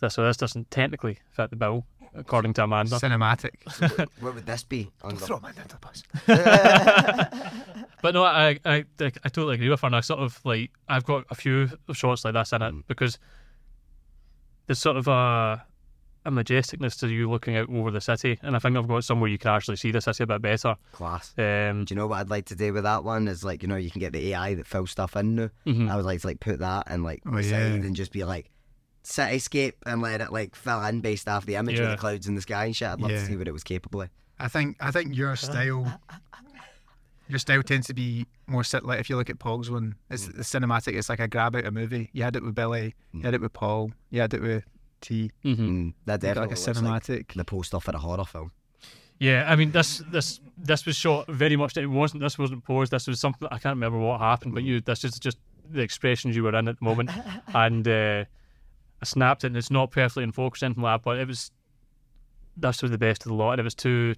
This, 0.00 0.14
so 0.14 0.24
this 0.24 0.36
doesn't 0.36 0.70
technically 0.70 1.18
fit 1.30 1.50
the 1.50 1.56
bill, 1.56 1.84
according 2.14 2.54
to 2.54 2.64
Amanda. 2.64 2.96
Cinematic. 2.96 4.08
what 4.20 4.34
would 4.36 4.46
this 4.46 4.62
be? 4.62 4.90
Under? 5.02 5.16
Throw 5.16 5.40
my 5.40 5.50
under 5.50 5.64
the 5.64 5.76
bus. 5.76 6.04
But 8.00 8.14
no, 8.14 8.22
I, 8.22 8.58
I 8.64 8.74
I 8.74 8.84
I 9.00 9.28
totally 9.28 9.54
agree 9.54 9.68
with 9.68 9.80
her. 9.80 9.86
And 9.86 9.96
I 9.96 10.00
sort 10.00 10.20
of 10.20 10.40
like 10.44 10.70
I've 10.88 11.04
got 11.04 11.24
a 11.30 11.34
few 11.34 11.68
shots 11.92 12.24
like 12.24 12.34
this 12.34 12.52
in 12.52 12.62
it 12.62 12.72
mm. 12.72 12.82
because 12.86 13.18
there's 14.66 14.78
sort 14.78 14.96
of 14.96 15.08
a 15.08 15.64
a 16.24 16.30
majesticness 16.30 16.98
to 17.00 17.08
you 17.08 17.30
looking 17.30 17.56
out 17.56 17.70
over 17.70 17.90
the 17.90 18.00
city, 18.00 18.38
and 18.42 18.54
I 18.54 18.58
think 18.58 18.76
I've 18.76 18.88
got 18.88 19.04
somewhere 19.04 19.28
you 19.30 19.38
can 19.38 19.50
actually 19.52 19.76
see 19.76 19.90
the 19.92 20.00
city 20.00 20.24
a 20.24 20.26
bit 20.26 20.42
better. 20.42 20.76
Class. 20.92 21.32
Um, 21.38 21.84
Do 21.84 21.94
you 21.94 21.96
know 21.96 22.06
what 22.06 22.18
I'd 22.18 22.30
like 22.30 22.46
to 22.46 22.54
do 22.56 22.72
with 22.72 22.82
that 22.84 23.04
one? 23.04 23.28
Is 23.28 23.44
like 23.44 23.62
you 23.62 23.68
know 23.68 23.76
you 23.76 23.90
can 23.90 24.00
get 24.00 24.12
the 24.12 24.32
AI 24.34 24.54
that 24.54 24.66
fills 24.66 24.90
stuff 24.90 25.16
in 25.16 25.34
now. 25.36 25.50
mhm. 25.66 25.90
I 25.90 25.96
would 25.96 26.04
like 26.04 26.20
to 26.22 26.26
like 26.26 26.40
put 26.40 26.58
that 26.60 26.84
and 26.88 27.02
like 27.04 27.22
Oh, 27.26 27.32
beside 27.32 27.50
yeah. 27.58 27.66
and 27.74 27.96
just 27.96 28.12
be 28.12 28.24
like 28.24 28.50
cityscape 29.04 29.74
and 29.86 30.02
let 30.02 30.20
it 30.20 30.32
like 30.32 30.54
fill 30.54 30.82
in 30.84 31.00
based 31.00 31.28
off 31.28 31.46
the 31.46 31.54
image 31.56 31.78
of 31.78 31.88
the 31.90 31.96
clouds 31.96 32.26
in 32.26 32.34
the 32.34 32.42
sky 32.42 32.66
and 32.66 32.76
shit. 32.76 32.88
I'd 32.88 33.00
love 33.00 33.10
Yeah. 33.10 33.20
to 33.20 33.26
see 33.26 33.36
what 33.36 33.48
it 33.48 33.52
was 33.52 33.64
capable 33.64 34.02
of. 34.02 34.10
I 34.38 34.48
think 34.48 34.76
I 34.80 34.90
think 34.90 35.16
your 35.16 35.34
style 35.36 36.00
your 37.28 37.38
style 37.38 37.62
tends 37.62 37.86
to 37.88 37.94
be 37.94 38.26
more 38.46 38.64
sit 38.64 38.84
like 38.84 39.00
if 39.00 39.10
you 39.10 39.16
look 39.16 39.30
at 39.30 39.38
Paul's 39.38 39.70
one, 39.70 39.94
it's 40.10 40.26
the 40.26 40.42
cinematic, 40.42 40.94
it's 40.96 41.08
like 41.08 41.20
a 41.20 41.28
grab 41.28 41.54
out 41.56 41.66
a 41.66 41.70
movie. 41.70 42.08
You 42.12 42.22
had 42.22 42.36
it 42.36 42.42
with 42.42 42.54
Billy, 42.54 42.94
you 43.12 43.22
had 43.22 43.34
it 43.34 43.40
with 43.40 43.52
Paul, 43.52 43.92
you 44.10 44.20
had 44.20 44.32
it 44.34 44.40
with 44.42 44.64
T. 45.00 45.30
Mhm. 45.44 45.56
Mm, 45.56 45.94
that 46.06 46.14
You 46.14 46.18
definitely 46.28 46.40
like 46.40 46.46
a 46.50 46.54
looks 46.54 46.66
like 46.82 47.02
cinematic. 47.02 47.34
the 47.34 47.44
poster 47.44 47.80
for 47.80 47.90
a 47.94 47.98
horror 47.98 48.24
film. 48.24 48.52
Yeah, 49.20 49.46
I 49.50 49.56
mean 49.56 49.72
this 49.72 49.98
this 50.12 50.40
this 50.56 50.86
was 50.86 50.96
shot 50.96 51.26
very 51.28 51.56
much. 51.56 51.76
It 51.76 51.86
wasn't. 51.86 52.22
This 52.22 52.38
wasn't 52.38 52.64
posed. 52.64 52.92
This 52.92 53.06
was 53.08 53.18
something 53.20 53.48
I 53.50 53.58
can't 53.58 53.74
remember 53.76 53.98
what 53.98 54.20
happened. 54.20 54.54
But 54.54 54.62
you, 54.62 54.80
this 54.80 55.02
is 55.04 55.18
just 55.18 55.38
the 55.70 55.80
expressions 55.82 56.36
you 56.36 56.42
were 56.44 56.54
in 56.56 56.68
at 56.68 56.78
the 56.78 56.84
moment, 56.84 57.10
and 57.54 57.86
uh, 57.88 58.24
I 59.02 59.04
snapped 59.04 59.42
it. 59.44 59.48
and 59.48 59.56
It's 59.56 59.70
not 59.70 59.90
perfectly 59.90 60.22
in 60.22 60.32
focus, 60.32 60.62
or 60.62 60.66
anything 60.66 60.82
like 60.84 61.00
that, 61.00 61.04
but 61.04 61.18
it 61.18 61.26
was. 61.26 61.50
This 62.56 62.80
was 62.82 62.90
the 62.90 62.98
best 62.98 63.24
of 63.24 63.28
the 63.30 63.34
lot, 63.34 63.52
and 63.52 63.60
it 63.60 63.64
was 63.64 63.74
too 63.74 64.14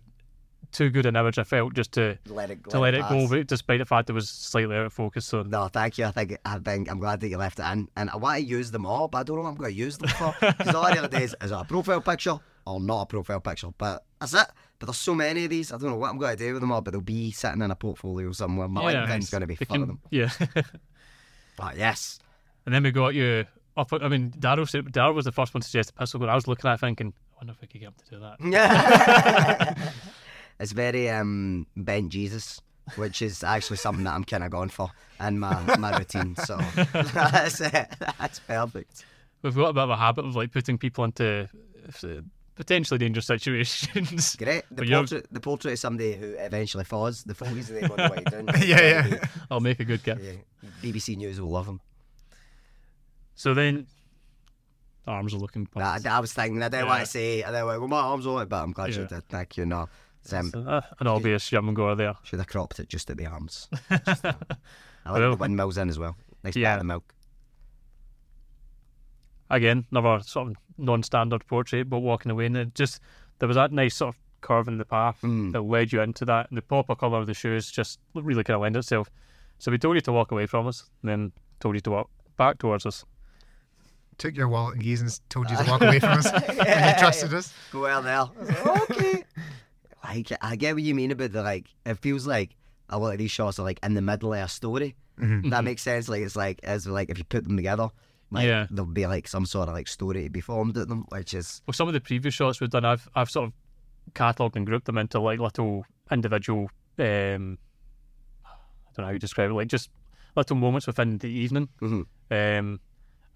too 0.72 0.90
good 0.90 1.06
an 1.06 1.16
image. 1.16 1.38
I 1.38 1.44
felt 1.44 1.74
just 1.74 1.92
to 1.92 2.18
Let 2.26 2.50
it 2.50 2.62
go. 2.62 2.70
to 2.70 2.78
let 2.78 2.94
it 2.94 3.02
go, 3.08 3.28
but 3.28 3.46
despite 3.46 3.78
the 3.80 3.84
fact 3.86 4.08
it 4.10 4.12
was 4.12 4.28
slightly 4.28 4.76
out 4.76 4.86
of 4.86 4.92
focus. 4.92 5.26
So 5.26 5.42
No, 5.42 5.68
thank 5.68 5.98
you. 5.98 6.04
I 6.06 6.10
think 6.12 6.36
I 6.44 6.58
think 6.58 6.90
I'm 6.90 6.98
glad 6.98 7.20
that 7.20 7.28
you 7.28 7.36
left 7.38 7.58
it 7.58 7.64
in, 7.72 7.88
and 7.96 8.08
I 8.10 8.16
want 8.16 8.38
to 8.38 8.44
use 8.44 8.70
them 8.70 8.86
all, 8.86 9.08
but 9.08 9.18
I 9.18 9.22
don't 9.24 9.36
know 9.36 9.42
what 9.42 9.48
I'm 9.50 9.54
going 9.56 9.70
to 9.72 9.76
use 9.76 9.98
them 9.98 10.10
for. 10.10 10.34
Because 10.40 10.74
all 10.74 10.84
I 10.86 10.92
really 10.92 11.08
do 11.08 11.16
is, 11.18 11.34
is 11.42 11.50
it 11.50 11.54
a 11.54 11.64
profile 11.64 12.00
picture 12.00 12.38
or 12.66 12.80
not 12.80 13.02
a 13.02 13.06
profile 13.06 13.40
picture? 13.40 13.68
But 13.76 14.04
that's 14.20 14.34
it. 14.34 14.46
But 14.78 14.86
there's 14.86 14.96
so 14.96 15.14
many 15.14 15.44
of 15.44 15.50
these, 15.50 15.72
I 15.72 15.76
don't 15.78 15.90
know 15.90 15.96
what 15.96 16.08
I'm 16.10 16.18
going 16.18 16.36
to 16.36 16.42
do 16.42 16.52
with 16.54 16.62
them 16.62 16.72
all. 16.72 16.80
But 16.80 16.92
they'll 16.92 17.00
be 17.02 17.32
sitting 17.32 17.60
in 17.62 17.70
a 17.70 17.76
portfolio 17.76 18.32
somewhere. 18.32 18.68
My 18.68 18.92
yeah, 18.92 19.06
LinkedIn's 19.06 19.28
going 19.30 19.40
to 19.42 19.46
be 19.46 19.56
full 19.56 19.66
can- 19.66 19.82
of 19.82 19.88
them. 19.88 20.00
Yeah, 20.10 20.30
But 21.56 21.76
yes, 21.76 22.18
and 22.64 22.74
then 22.74 22.82
we 22.82 22.90
got 22.90 23.14
you 23.14 23.44
up. 23.76 23.92
I 23.92 24.08
mean, 24.08 24.30
Darryl 24.38 24.68
said 24.68 24.86
Darryl 24.86 25.14
was 25.14 25.24
the 25.26 25.32
first 25.32 25.52
one 25.52 25.60
to 25.62 25.66
suggest 25.68 25.92
the 25.94 25.98
pistol 25.98 26.20
gun. 26.20 26.28
I 26.30 26.34
was 26.34 26.46
looking 26.48 26.70
at 26.70 26.74
it 26.74 26.80
thinking, 26.80 27.12
I 27.34 27.36
wonder 27.38 27.52
if 27.52 27.60
we 27.60 27.66
could 27.68 27.80
get 27.80 27.88
him 27.88 27.94
to 28.08 28.10
do 28.14 28.20
that. 28.20 29.76
it's 30.60 30.70
very 30.72 31.08
um, 31.10 31.66
bent 31.76 32.10
Jesus, 32.12 32.60
which 32.96 33.22
is 33.22 33.42
actually 33.42 33.78
something 33.78 34.04
that 34.04 34.14
I'm 34.14 34.24
kind 34.24 34.44
of 34.44 34.50
going 34.50 34.68
for 34.68 34.90
in 35.18 35.38
my, 35.40 35.76
my 35.76 35.96
routine. 35.98 36.36
So 36.36 36.56
that's 36.92 37.60
it. 37.60 37.88
That's 38.18 38.38
perfect. 38.40 39.04
we've 39.42 39.54
got 39.56 39.70
a 39.70 39.72
bit 39.72 39.82
of 39.82 39.90
a 39.90 39.96
habit 39.96 40.24
of 40.26 40.36
like 40.36 40.52
putting 40.52 40.78
people 40.78 41.04
into 41.04 41.48
uh, 42.04 42.08
potentially 42.56 42.98
dangerous 42.98 43.26
situations. 43.26 44.36
Great. 44.38 44.64
The 44.70 44.84
portrait, 44.86 45.26
the 45.32 45.40
portrait 45.40 45.72
of 45.72 45.78
somebody 45.78 46.12
who 46.14 46.34
eventually 46.38 46.84
falls. 46.84 47.24
The 47.24 47.34
photos 47.34 47.70
of 47.70 47.80
them 47.80 47.90
on 47.92 47.96
the 47.96 48.10
way 48.14 48.22
down. 48.30 48.48
Yeah, 48.62 49.08
yeah. 49.08 49.24
I'll 49.50 49.60
make 49.60 49.80
a 49.80 49.84
good 49.84 50.02
gift. 50.02 50.20
yeah. 50.22 50.32
BBC 50.82 51.16
News 51.16 51.40
will 51.40 51.48
love 51.50 51.66
him. 51.66 51.80
So 53.34 53.54
then, 53.54 53.86
arms 55.06 55.32
are 55.32 55.38
looking. 55.38 55.66
I. 55.76 55.98
I 56.06 56.20
was 56.20 56.32
thinking, 56.34 56.62
I 56.62 56.68
didn't 56.68 56.86
want 56.88 57.00
to 57.00 57.06
say, 57.06 57.42
I 57.42 57.50
didn't 57.50 57.66
want, 57.66 57.80
well, 57.80 57.88
my 57.88 58.00
arms 58.00 58.26
on 58.26 58.42
it, 58.42 58.48
but 58.50 58.62
I'm 58.62 58.72
glad 58.72 58.94
you 58.94 59.02
Yeah. 59.02 59.08
did. 59.08 59.28
Thank 59.28 59.56
you. 59.56 59.64
No, 59.64 59.88
It's, 60.22 60.32
um, 60.32 60.52
uh, 60.54 60.80
an 61.00 61.06
obvious 61.06 61.50
yum 61.50 61.68
and 61.68 61.76
go 61.76 61.94
there. 61.94 62.14
should 62.24 62.38
have 62.40 62.48
cropped 62.48 62.78
it 62.78 62.88
just 62.88 63.08
at 63.10 63.16
the 63.16 63.26
arms. 63.26 63.68
Just, 64.06 64.24
I 64.24 65.12
like 65.12 65.20
Well- 65.20 65.30
the 65.30 65.36
windmills 65.36 65.78
in 65.78 65.88
as 65.88 65.98
well. 65.98 66.16
Nice 66.44 66.56
Yeah. 66.56 66.76
of 66.78 66.84
milk. 66.86 67.14
Again, 69.48 69.84
another 69.90 70.22
sort 70.22 70.48
of 70.48 70.56
non-standard 70.78 71.46
portrait, 71.46 71.88
but 71.90 71.98
walking 72.00 72.30
away, 72.30 72.46
and 72.46 72.56
it 72.56 72.74
just 72.74 73.00
there 73.38 73.48
was 73.48 73.56
that 73.56 73.72
nice 73.72 73.96
sort 73.96 74.14
of 74.14 74.20
curve 74.42 74.68
in 74.68 74.78
the 74.78 74.84
path 74.84 75.18
Mm. 75.22 75.52
that 75.52 75.62
led 75.62 75.92
you 75.92 76.00
into 76.02 76.24
that, 76.26 76.48
and 76.50 76.56
the 76.58 76.62
proper 76.62 76.94
colour 76.94 77.18
of 77.18 77.26
the 77.26 77.34
shoes 77.34 77.70
just 77.70 77.98
really 78.14 78.44
kind 78.44 78.54
of 78.56 78.60
lend 78.62 78.76
itself. 78.76 79.10
So 79.58 79.70
we 79.70 79.78
told 79.78 79.96
you 79.96 80.00
to 80.02 80.12
walk 80.12 80.30
away 80.32 80.46
from 80.46 80.66
us, 80.66 80.88
and 81.02 81.08
then 81.10 81.32
told 81.58 81.74
you 81.74 81.80
to 81.80 81.90
walk 81.90 82.10
back 82.36 82.58
towards 82.58 82.86
us. 82.86 83.04
Took 84.18 84.36
your 84.36 84.48
wallet 84.48 84.74
and 84.74 84.82
keys 84.82 85.00
and 85.00 85.18
told 85.30 85.50
you 85.50 85.56
to 85.56 85.64
walk 85.70 85.80
away 85.82 85.98
from 85.98 86.10
us. 86.18 86.26
and 86.32 86.94
you 86.94 86.98
trusted 87.00 87.34
us. 87.34 87.52
Go 87.72 87.86
out 87.86 88.04
there. 88.04 89.24
I 90.02 90.18
was 90.18 90.30
like, 90.30 90.38
I 90.42 90.56
get 90.56 90.74
what 90.74 90.82
you 90.82 90.94
mean 90.94 91.10
about 91.10 91.32
the 91.32 91.42
like. 91.42 91.66
It 91.84 91.98
feels 91.98 92.26
like 92.26 92.56
a 92.88 92.98
lot 92.98 93.12
of 93.12 93.18
these 93.18 93.30
shots 93.30 93.58
are 93.58 93.62
like 93.64 93.78
in 93.82 93.94
the 93.94 94.00
middle 94.02 94.32
of 94.34 94.40
a 94.40 94.48
story. 94.48 94.96
That 95.18 95.64
makes 95.64 95.82
sense. 95.82 96.08
Like 96.08 96.22
it's 96.22 96.36
like 96.36 96.60
as 96.62 96.86
like 96.86 97.10
if 97.10 97.18
you 97.18 97.24
put 97.24 97.44
them 97.44 97.56
together, 97.56 97.88
like 98.30 98.46
Yeah. 98.46 98.66
there'll 98.70 98.90
be 98.90 99.06
like 99.06 99.28
some 99.28 99.44
sort 99.44 99.68
of 99.68 99.74
like 99.74 99.86
story 99.88 100.24
to 100.24 100.30
be 100.30 100.40
formed 100.40 100.76
at 100.78 100.88
them, 100.88 101.04
which 101.10 101.34
is 101.34 101.60
Well, 101.66 101.74
some 101.74 101.88
of 101.88 101.94
the 101.94 102.00
previous 102.00 102.32
shots 102.34 102.60
we've 102.60 102.70
done, 102.70 102.84
I've 102.86 103.06
I've 103.14 103.30
sort 103.30 103.48
of 103.48 103.52
catalogued 104.14 104.56
and 104.56 104.66
grouped 104.66 104.86
them 104.86 104.96
into 104.98 105.20
like 105.20 105.38
little 105.38 105.84
individual. 106.10 106.70
Um, 106.98 107.58
I 108.46 108.50
don't 108.94 108.98
know 108.98 109.04
how 109.04 109.10
you 109.10 109.18
describe 109.18 109.50
it, 109.50 109.54
like 109.54 109.68
just 109.68 109.90
little 110.36 110.56
moments 110.56 110.86
within 110.86 111.18
the 111.18 111.28
evening. 111.28 111.68
Mhm. 111.82 112.06
Um, 112.30 112.80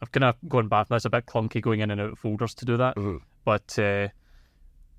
I've 0.01 0.11
kind 0.13 0.25
of 0.25 0.37
gone 0.49 0.69
back. 0.69 0.89
That's 0.89 1.05
a 1.05 1.11
bit 1.11 1.27
clunky 1.27 1.61
going 1.61 1.81
in 1.81 1.91
and 1.91 2.01
out 2.01 2.13
of 2.13 2.19
folders 2.19 2.55
to 2.55 2.65
do 2.65 2.77
that, 2.79 2.97
Mhm. 2.97 3.21
but 3.45 3.79
uh, 3.79 4.09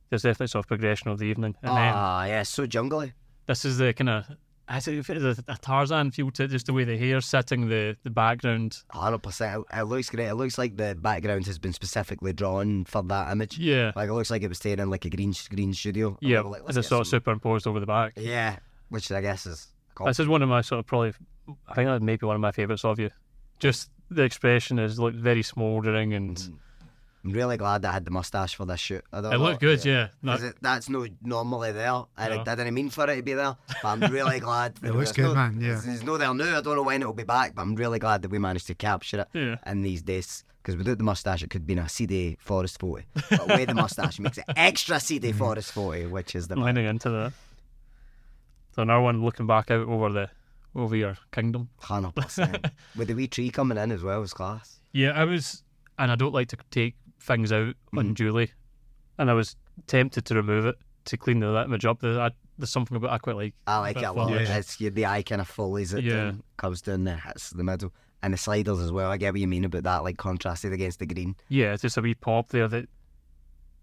there's 0.09 0.21
definitely 0.23 0.47
sort 0.47 0.65
of 0.65 0.67
progression 0.67 1.09
of 1.11 1.19
the 1.19 1.25
evening. 1.25 1.55
And 1.61 1.71
then 1.77 1.93
ah 1.95 2.25
yeah, 2.25 2.43
so 2.43 2.65
jungly. 2.65 3.13
this 3.47 3.65
is 3.65 3.77
the 3.77 3.93
kind 3.93 4.09
of 4.09 4.25
I 4.67 4.79
say 4.79 4.97
if 4.97 5.11
it 5.11 5.17
is 5.17 5.37
a, 5.37 5.43
a 5.47 5.57
Tarzan 5.57 6.09
feel 6.09 6.31
to 6.31 6.43
it, 6.45 6.47
just 6.49 6.65
the 6.65 6.73
way 6.73 6.85
the 6.85 6.97
hair 6.97 7.21
sitting, 7.21 7.69
the 7.69 7.95
the 8.03 8.09
background. 8.09 8.81
Hundred 8.89 9.19
percent. 9.19 9.63
It 9.71 9.83
looks 9.83 10.09
great. 10.09 10.25
It 10.27 10.33
looks 10.35 10.57
like 10.57 10.75
the 10.75 10.95
background 10.99 11.45
has 11.45 11.59
been 11.59 11.71
specifically 11.73 12.33
drawn 12.33 12.85
for 12.85 13.03
that 13.03 13.31
image. 13.31 13.59
Yeah, 13.59 13.91
Like 13.95 14.09
it 14.09 14.13
looks 14.13 14.31
like 14.31 14.41
it 14.41 14.47
was 14.49 14.57
taken 14.59 14.79
in 14.79 14.89
like 14.89 15.05
a 15.05 15.09
green 15.11 15.33
green 15.51 15.71
studio. 15.73 16.17
Yeah, 16.19 16.41
like, 16.41 16.63
as 16.67 16.77
it's 16.77 16.87
get 16.87 16.89
sort 16.89 17.01
of 17.01 17.07
superimposed 17.07 17.67
over 17.67 17.79
the 17.79 17.85
back. 17.85 18.13
Yeah, 18.17 18.57
which 18.89 19.11
I 19.11 19.21
guess 19.21 19.45
is. 19.45 19.67
cool. 19.93 20.07
This 20.07 20.19
is 20.19 20.27
one 20.27 20.41
of 20.41 20.49
my 20.49 20.61
sort 20.61 20.79
of 20.79 20.87
probably, 20.87 21.13
I 21.67 21.73
think 21.75 21.87
that 21.87 22.01
may 22.01 22.15
be 22.15 22.25
one 22.25 22.35
of 22.35 22.41
my 22.41 22.51
favourites 22.51 22.83
of 22.85 22.97
you. 22.99 23.11
Just 23.59 23.91
the 24.09 24.23
expression 24.23 24.79
is 24.79 24.97
like 24.99 25.13
very 25.13 25.43
smouldering 25.43 26.13
and 26.13 26.37
Mm. 26.37 26.53
I'm 27.25 27.31
really 27.31 27.57
glad 27.57 27.81
that 27.81 27.89
I 27.89 27.93
had 27.93 28.05
the 28.05 28.11
mustache 28.11 28.53
for 28.55 28.65
this 28.65 28.79
shoot. 28.79 29.03
I 29.11 29.19
don't 29.21 29.33
it 29.33 29.37
know, 29.37 29.43
looked 29.43 29.59
good. 29.61 29.83
Yeah, 29.83 30.09
No, 30.21 30.33
'Cause 30.33 30.43
it, 30.43 30.55
that's 30.61 30.89
no 30.89 31.07
normally 31.23 31.71
there. 31.71 31.91
I, 32.15 32.29
No. 32.29 32.41
I 32.41 32.43
didn't 32.55 32.73
mean 32.73 32.89
for 32.91 33.09
it 33.09 33.15
to 33.15 33.21
be 33.23 33.33
there, 33.33 33.55
but 33.81 33.87
I'm 33.89 33.99
really 34.11 34.39
glad. 34.39 34.77
It 34.83 34.93
looks 34.93 35.11
good, 35.11 35.23
no, 35.23 35.33
man, 35.35 35.59
yeah. 35.59 35.69
There's, 35.69 35.85
there's 35.85 36.03
no 36.03 36.17
there 36.17 36.31
now. 36.33 36.57
I 36.59 36.61
don't 36.61 36.75
know 36.75 36.83
when 36.83 37.01
it'll 37.01 37.13
be 37.13 37.23
back, 37.23 37.55
but 37.55 37.63
I'm 37.63 37.75
really 37.75 37.97
glad 37.99 38.21
that 38.21 38.29
we 38.29 38.37
managed 38.37 38.67
to 38.67 38.75
capture 38.75 39.21
it 39.21 39.27
yeah. 39.33 39.55
in 39.65 39.81
these 39.81 40.01
days. 40.03 40.43
Because 40.61 40.77
without 40.77 40.97
the 40.97 41.03
mustache, 41.03 41.43
it 41.43 41.49
could 41.51 41.61
have 41.61 41.67
been 41.67 41.77
a 41.79 41.89
CD 41.89 42.37
forest 42.39 42.79
photo. 42.79 43.03
But 43.29 43.47
with 43.47 43.67
the 43.69 43.75
mustache, 43.75 44.19
makes 44.19 44.37
it 44.39 44.45
extra 44.55 44.99
CD 44.99 45.31
forest 45.43 45.71
photo, 45.73 46.07
which 46.09 46.35
is 46.35 46.47
the 46.47 46.55
Lining 46.55 46.85
into 46.85 47.09
that. 47.11 47.33
So 48.75 48.83
now 48.83 49.03
one 49.03 49.23
looking 49.23 49.47
back 49.47 49.71
out 49.71 49.87
over 49.87 50.09
the 50.11 50.29
over 50.75 50.95
your 50.95 51.17
kingdom. 51.31 51.69
hundred 51.79 52.15
percent. 52.15 52.65
With 52.95 53.07
the 53.07 53.13
wee 53.13 53.27
tree 53.27 53.49
coming 53.49 53.77
in 53.77 53.91
as 53.91 54.03
well 54.03 54.19
was 54.19 54.33
class. 54.33 54.79
Yeah, 54.91 55.11
I 55.11 55.23
was, 55.23 55.63
and 55.97 56.11
I 56.11 56.15
don't 56.15 56.33
like 56.33 56.49
to 56.49 56.57
take 56.71 56.95
things 57.25 57.51
out 57.51 57.75
unduly, 57.93 58.51
and 59.17 59.29
I 59.29 59.33
was 59.33 59.55
tempted 59.87 60.25
to 60.25 60.35
remove 60.35 60.65
it 60.65 60.75
to 61.05 61.17
clean 61.17 61.39
the 61.39 61.63
image 61.63 61.85
up. 61.85 61.99
There- 61.99 62.19
I, 62.19 62.31
there's 62.57 62.69
something 62.71 62.95
about 62.95 63.11
I 63.11 63.17
quite 63.17 63.35
like. 63.35 63.53
I 63.67 63.79
like 63.79 63.97
it 63.97 64.03
a 64.03 64.11
lot. 64.13 64.29
fun. 64.29 64.37
It's 64.39 64.77
the 64.77 65.05
eye 65.05 65.23
kind 65.23 65.41
of 65.41 65.47
follows 65.47 65.93
it 65.93 66.03
Yeah. 66.05 66.15
down, 66.15 66.43
comes 66.57 66.81
down 66.81 67.03
there, 67.03 67.17
hits 67.17 67.49
the 67.49 67.63
middle, 67.63 67.93
and 68.23 68.33
the 68.33 68.37
sliders 68.37 68.79
as 68.79 68.91
well. 68.93 69.11
I 69.11 69.17
get 69.17 69.33
what 69.33 69.41
you 69.41 69.47
mean 69.47 69.65
about 69.65 69.83
that, 69.83 70.03
like 70.03 70.17
contrasted 70.17 70.71
against 70.71 70.99
the 70.99 71.05
green. 71.05 71.35
Yeah, 71.49 71.73
it's 71.73 71.81
just 71.81 71.97
a 71.97 72.01
wee 72.01 72.13
pop 72.15 72.49
there 72.49 72.67
that 72.69 72.87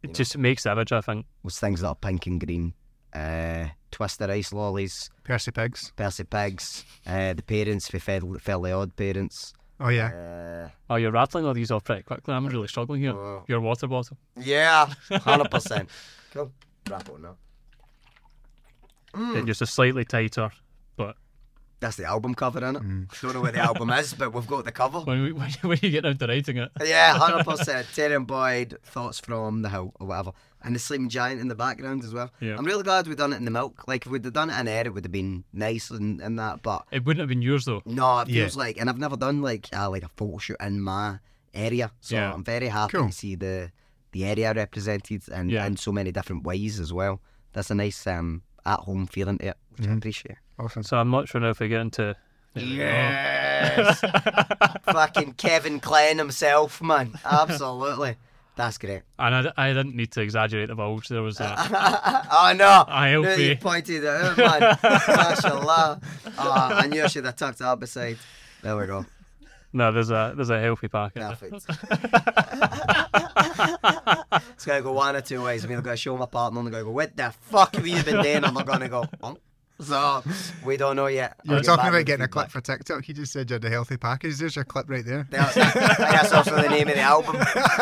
it 0.02 0.09
know. 0.09 0.12
just 0.14 0.39
makes 0.39 0.62
the 0.62 0.73
image. 0.73 0.90
I 0.93 1.01
think. 1.02 1.27
Was 1.43 1.59
things 1.60 1.82
that 1.82 1.89
are 1.89 1.94
pink 1.94 2.27
and 2.27 2.40
green. 2.40 2.73
Uh, 3.12 3.66
Twister 3.90 4.24
ice 4.31 4.55
lollies, 4.55 5.10
Percy 5.23 5.51
Pigs. 5.51 5.93
Percy 5.94 6.24
pigs, 6.24 6.86
uh, 7.06 7.35
the 7.35 7.43
parents 7.43 7.89
for 7.89 7.98
Fel- 7.98 8.39
Fairly 8.40 8.73
Odd 8.73 8.97
parents. 8.97 9.52
Oh, 9.82 9.88
yeah. 9.88 10.06
Uh, 10.12 10.68
Oh, 10.90 10.96
you're 10.96 11.10
rattling 11.10 11.46
all 11.46 11.54
these 11.54 11.70
off 11.70 11.84
pretty 11.84 12.02
quickly. 12.02 12.34
I'm 12.34 12.46
really 12.46 12.68
struggling 12.68 13.00
here. 13.00 13.12
Oh. 13.12 13.44
Your 13.48 13.60
water 13.60 13.86
bottle. 13.86 14.18
yeah, 14.36 14.86
hundred 15.10 15.50
percent. 15.50 15.88
Cool. 16.34 16.52
Wrap 16.90 17.09
it 17.09 17.18
now. 17.20 17.36
It's 19.14 19.46
just 19.46 19.62
a 19.62 19.66
slightly 19.66 20.04
tighter, 20.04 20.50
but 20.96 21.16
That's 21.80 21.96
the 21.96 22.04
album 22.04 22.34
cover 22.34 22.64
in 22.64 22.76
it. 22.76 22.82
Mm. 22.82 23.20
Don't 23.22 23.34
know 23.34 23.40
where 23.40 23.52
the 23.52 23.60
album 23.60 23.90
is, 23.90 24.12
but 24.14 24.32
we've 24.34 24.46
got 24.46 24.64
the 24.66 24.72
cover. 24.72 25.00
when 25.00 25.22
we, 25.22 25.32
when, 25.32 25.50
when 25.62 25.78
you 25.82 25.90
get 25.90 26.02
down 26.04 26.16
to 26.18 26.26
writing 26.26 26.59
it, 26.59 26.70
Yeah, 26.84 27.14
hundred 27.16 27.44
percent. 27.46 27.86
Tayram 27.88 28.26
Boyd, 28.26 28.76
thoughts 28.84 29.18
from 29.18 29.62
the 29.62 29.68
hill 29.70 29.92
or 29.98 30.06
whatever, 30.09 30.32
and 30.64 30.74
the 30.74 30.78
Sleeping 30.78 31.09
Giant 31.09 31.40
in 31.40 31.48
the 31.48 31.55
background 31.55 32.05
as 32.05 32.12
well. 32.14 32.30
Yeah. 32.40 32.56
I'm 32.56 32.64
really 32.64 32.82
glad 32.82 33.06
we've 33.06 33.16
done 33.16 33.32
it 33.32 33.36
in 33.36 33.44
the 33.44 33.51
milk. 33.51 33.84
Like 33.86 34.06
if 34.06 34.12
we'd 34.12 34.24
have 34.24 34.32
done 34.34 34.51
it 34.51 34.59
in 34.60 34.68
air, 34.68 34.86
it 34.86 34.94
would 34.94 35.05
have 35.05 35.12
been 35.12 35.44
nice 35.52 35.90
and, 35.90 36.20
and 36.20 36.39
that. 36.39 36.62
But 36.62 36.84
it 36.90 37.05
wouldn't 37.05 37.20
have 37.20 37.28
been 37.28 37.43
yours 37.43 37.64
though. 37.64 37.82
no, 37.86 38.20
it 38.20 38.28
Yeah. 38.28 38.43
feels 38.44 38.56
like, 38.56 38.78
and 38.80 38.89
I've 38.90 38.98
never 38.98 39.16
done 39.16 39.43
like 39.43 39.68
uh, 39.76 39.89
like 39.90 40.02
a 40.05 40.09
photo 40.16 40.39
shoot 40.39 40.56
in 40.60 40.80
my 40.80 41.18
area, 41.55 41.90
so 42.01 42.14
Yeah. 42.16 42.32
I'm 42.32 42.44
very 42.44 42.68
happy 42.68 42.97
Cool. 42.98 43.06
to 43.09 43.12
see 43.12 43.34
the 43.34 43.70
the 44.12 44.24
area 44.26 44.52
represented 44.55 45.22
and 45.30 45.51
Yeah. 45.51 45.66
in 45.66 45.76
so 45.76 45.90
many 45.93 46.12
different 46.12 46.44
ways 46.44 46.78
as 46.80 46.93
well. 46.93 47.20
That's 47.55 47.70
a 47.70 47.74
nice 47.74 48.06
um 48.06 48.43
at 48.64 48.80
home 48.80 49.06
feeling 49.06 49.39
to 49.39 49.48
it, 49.48 49.56
which 49.76 49.89
I 49.89 49.93
appreciate. 49.93 50.36
Awesome. 50.59 50.82
So 50.82 50.97
I'm 50.98 51.10
not 51.10 51.28
sure 51.28 51.40
now 51.40 51.51
if 51.51 51.60
we 51.60 51.68
get 51.68 51.80
into. 51.80 52.14
Yes. 52.55 54.01
Fucking 54.84 55.32
Calvin 55.34 55.80
Klein 55.80 56.18
himself, 56.18 56.82
man. 56.82 57.18
Absolutely. 57.24 58.16
That's 58.54 58.76
great. 58.76 59.02
And 59.18 59.48
I, 59.48 59.52
I 59.56 59.72
didn't 59.72 59.96
need 59.96 60.12
to 60.12 60.20
exaggerate 60.20 60.68
the 60.68 60.74
bulge. 60.74 61.08
There 61.08 61.22
was 61.22 61.40
a. 61.40 61.54
oh 62.30 62.52
no! 62.54 62.84
I 62.86 63.18
that 63.22 63.38
you 63.38 63.56
pointed 63.56 64.04
it 64.04 64.06
out, 64.06 64.36
man. 64.36 64.78
Mashallah. 64.82 66.00
Oh, 66.38 66.68
I 66.72 66.86
knew 66.86 67.02
I 67.02 67.06
should 67.06 67.24
have 67.24 67.36
tucked 67.36 67.60
it 67.60 67.64
up 67.64 67.80
beside. 67.80 68.18
There 68.62 68.76
we 68.76 68.86
go. 68.86 69.06
No, 69.72 69.90
there's 69.90 70.10
a 70.10 70.34
there's 70.36 70.50
a 70.50 70.60
healthy 70.60 70.88
packet. 70.88 71.22
Perfect. 71.22 71.54
it's 74.54 74.66
gonna 74.66 74.82
go 74.82 74.92
one 74.92 75.16
or 75.16 75.22
two 75.22 75.42
ways. 75.42 75.64
I'm 75.64 75.72
either 75.72 75.80
gonna 75.80 75.96
show 75.96 76.14
my 76.18 76.26
partner 76.26 76.60
and 76.60 76.66
they're 76.66 76.72
gonna 76.72 76.84
go, 76.84 76.90
What 76.90 77.16
the 77.16 77.30
fuck 77.30 77.74
have 77.76 77.86
you 77.86 78.02
been 78.02 78.22
doing? 78.22 78.44
I'm 78.44 78.52
not 78.52 78.66
gonna 78.66 78.90
go? 78.90 79.06
So 79.80 80.22
we 80.64 80.76
don't 80.76 80.96
know 80.96 81.06
yet. 81.06 81.36
You 81.44 81.54
were 81.54 81.60
talking 81.60 81.88
about 81.88 81.92
with 81.98 82.06
getting 82.06 82.24
a 82.24 82.28
clip 82.28 82.46
feedback. 82.50 82.52
for 82.52 82.60
TikTok. 82.78 83.08
You 83.08 83.14
just 83.14 83.32
said 83.32 83.50
you 83.50 83.54
had 83.54 83.64
a 83.64 83.70
healthy 83.70 83.96
package. 83.96 84.36
There's 84.36 84.54
your 84.54 84.64
clip 84.64 84.88
right 84.88 85.04
there. 85.04 85.26
That- 85.30 85.54
that- 85.54 85.98
That's 85.98 86.32
also 86.32 86.54
the 86.56 86.68
name 86.68 86.88
of 86.88 86.94
the 86.94 87.00
album. 87.00 87.36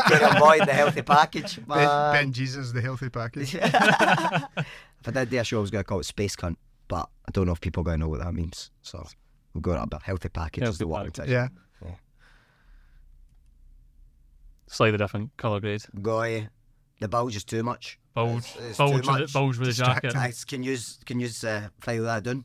Get 0.09 0.23
on 0.23 0.39
board 0.39 0.61
the 0.67 0.73
healthy 0.73 1.03
package. 1.03 1.57
Ben, 1.67 2.13
ben 2.13 2.33
Jesus, 2.33 2.73
the 2.73 2.81
healthy 2.81 3.11
package. 3.11 3.55
if 3.55 3.63
I 3.65 5.11
did 5.13 5.31
do 5.31 5.39
a 5.39 5.45
show, 5.45 5.59
I 5.59 5.61
was 5.61 5.71
going 5.71 5.85
to 5.85 5.89
call 5.89 6.01
it 6.01 6.05
Space 6.05 6.37
Cunt, 6.37 6.57
but 6.89 7.09
I 7.29 7.31
don't 7.33 7.47
know 7.47 7.53
if 7.53 7.61
people 7.61 7.83
are 7.83 7.85
going 7.85 7.99
to 8.01 8.05
know 8.07 8.09
what 8.09 8.21
that 8.21 8.33
means. 8.35 8.71
So 8.83 9.07
we'll 9.53 9.61
go 9.63 9.73
up 9.73 9.93
a 9.93 10.01
healthy 10.03 10.29
package 10.31 10.63
is 10.63 10.79
Healthy 10.79 10.85
the 11.05 11.11
package. 11.13 11.31
Yeah. 11.31 11.49
Slightly 14.69 14.99
different 14.99 15.37
colour 15.37 15.59
grade. 15.61 15.83
Go 16.01 16.23
the 17.01 17.09
bulge 17.09 17.35
is 17.37 17.45
too 17.45 17.63
much. 17.63 17.99
Bulge, 18.13 18.39
It's- 18.39 18.57
it's 18.71 18.79
bulge, 18.79 18.91
too 18.91 18.97
with 18.97 19.07
much. 19.07 19.21
it, 19.23 19.33
bulge 19.33 19.59
with 19.59 19.69
the 19.69 19.73
jacket. 19.85 20.17
I 20.17 20.33
can 20.47 20.63
use 20.65 20.99
can 21.07 21.21
use 21.21 21.45
uh, 21.45 21.69
file 21.81 22.03
that 22.05 22.25
down. 22.25 22.45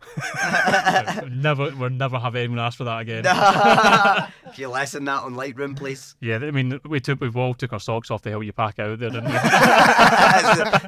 never, 1.32 1.72
we'll 1.76 1.90
never 1.90 2.20
have 2.20 2.36
anyone 2.36 2.60
ask 2.60 2.78
for 2.78 2.84
that 2.84 3.00
again. 3.02 3.24
if 4.48 4.60
you 4.60 4.70
lessen 4.70 5.06
that 5.06 5.24
on 5.24 5.34
Lightroom, 5.36 5.76
please. 5.76 6.16
Yeah, 6.22 6.38
I 6.38 6.52
mean, 6.52 6.80
we 6.86 7.00
took 7.00 7.20
we've 7.20 7.36
all 7.36 7.54
took 7.56 7.74
our 7.74 7.80
socks 7.80 8.12
off 8.12 8.22
to 8.24 8.30
help 8.30 8.44
you 8.44 8.54
pack 8.54 8.78
out 8.80 9.00
there, 9.00 9.10
didn't 9.10 9.26
we? 9.26 9.32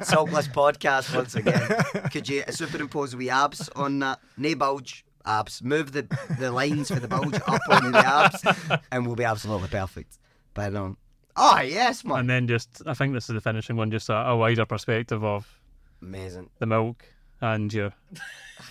Saltless 0.04 0.48
podcast 0.48 1.14
once 1.14 1.34
again. 1.34 1.68
Could 2.12 2.28
you 2.28 2.42
superimpose 2.48 3.16
wee 3.16 3.30
abs 3.30 3.68
on 3.70 3.98
that? 3.98 4.20
No 4.36 4.54
bulge, 4.54 5.04
abs. 5.26 5.62
Move 5.62 5.90
the, 5.92 6.06
the 6.38 6.52
lines 6.52 6.88
for 6.88 7.00
the 7.00 7.08
bulge 7.08 7.34
up 7.46 7.60
on 7.68 7.90
the 7.92 7.98
abs, 7.98 8.80
and 8.92 9.06
we'll 9.06 9.16
be 9.16 9.24
absolutely 9.24 9.68
perfect. 9.68 10.18
But 10.54 10.74
um, 10.76 10.96
oh 11.38 11.60
yes, 11.60 12.04
man, 12.04 12.20
and 12.20 12.30
then 12.30 12.48
just, 12.48 12.82
I 12.86 12.94
think 12.94 13.14
this 13.14 13.28
is 13.28 13.34
the 13.34 13.40
finishing 13.40 13.76
one, 13.76 13.90
just 13.90 14.08
a, 14.08 14.16
a 14.16 14.36
wider 14.36 14.66
perspective 14.66 15.24
of 15.24 15.46
amazing. 16.02 16.50
the 16.58 16.66
milk 16.66 17.04
and 17.40 17.72
your. 17.72 17.92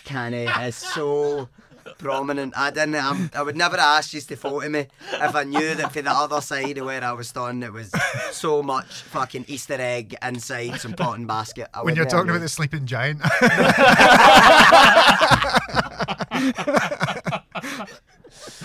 Canny 0.04 0.46
eh, 0.46 0.66
is 0.66 0.76
so 0.76 1.48
prominent. 1.98 2.52
I 2.56 2.70
didn't. 2.70 2.96
I'm, 2.96 3.30
I 3.34 3.42
would 3.42 3.56
never 3.56 3.76
ask 3.78 4.12
you 4.12 4.20
to 4.20 4.36
photo 4.36 4.68
me 4.68 4.86
if 5.12 5.34
I 5.34 5.44
knew 5.44 5.74
that 5.74 5.92
for 5.92 6.02
the 6.02 6.10
other 6.10 6.40
side 6.40 6.76
of 6.78 6.86
where 6.86 7.02
I 7.02 7.12
was 7.12 7.28
standing, 7.28 7.66
it 7.66 7.72
was 7.72 7.90
so 8.32 8.62
much 8.62 9.02
fucking 9.02 9.46
Easter 9.48 9.76
egg 9.78 10.14
inside 10.22 10.80
some 10.80 10.92
pot 10.92 11.18
and 11.18 11.26
basket. 11.26 11.68
I 11.72 11.82
When 11.82 11.96
you're 11.96 12.04
talking 12.04 12.30
about 12.30 12.40
the 12.40 12.48
sleeping 12.48 12.86
giant. 12.86 13.22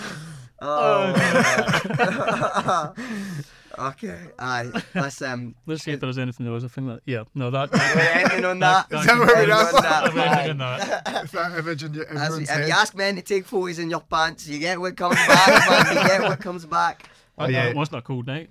Oh. 0.66 2.94
okay. 3.78 4.18
Aye. 4.38 4.82
Let's 4.94 5.20
um. 5.22 5.54
Let's 5.66 5.84
see 5.84 5.92
if 5.92 6.00
there's 6.00 6.18
anything 6.18 6.44
there 6.44 6.52
was. 6.52 6.64
I 6.64 6.68
think 6.68 6.88
that. 6.88 7.00
Yeah. 7.06 7.24
No, 7.34 7.50
that. 7.50 7.74
Anything 7.74 8.44
on 8.44 8.58
that? 8.60 8.86
Is 8.92 9.06
that 9.06 9.18
where 9.18 9.26
we're 9.26 9.52
at? 9.52 9.74
on 9.74 9.82
that? 9.82 10.04
Everything 10.06 10.50
in 10.50 10.58
that. 10.58 11.24
Is 11.24 11.30
that 11.32 11.58
image 11.58 11.84
in 11.84 11.94
your, 11.94 12.08
As, 12.18 12.38
if 12.38 12.48
head? 12.48 12.68
you 12.68 12.72
ask 12.74 12.94
men 12.96 13.16
to 13.16 13.22
take 13.22 13.44
photos 13.46 13.78
in 13.78 13.90
your 13.90 14.00
pants, 14.00 14.46
you 14.48 14.58
get 14.58 14.80
what 14.80 14.96
comes 14.96 15.16
back, 15.16 15.68
man. 15.70 15.96
You 15.96 16.08
get 16.08 16.22
what 16.22 16.40
comes 16.48 16.64
back. 16.66 17.08
Oh, 17.36 17.48
yeah. 17.48 17.64
It 17.66 17.76
wasn't 17.76 17.98
a 17.98 18.02
cold 18.02 18.26
night. 18.28 18.50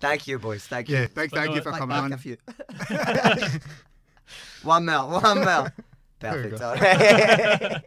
Thank 0.00 0.28
you, 0.28 0.38
boys. 0.38 0.66
Thank 0.66 0.88
you. 0.88 0.96
Yeah, 0.96 1.06
big 1.12 1.30
thank 1.32 1.50
no, 1.50 1.56
you 1.56 1.62
for 1.62 1.70
Back, 1.72 1.80
coming 1.80 1.96
on. 1.96 2.12
a 2.12 2.16
few. 2.18 2.36
one 4.62 4.84
mil, 4.84 5.08
one 5.20 5.40
mil. 5.44 5.68
Perfect. 6.20 6.60
all 6.62 6.74
right. 6.76 7.82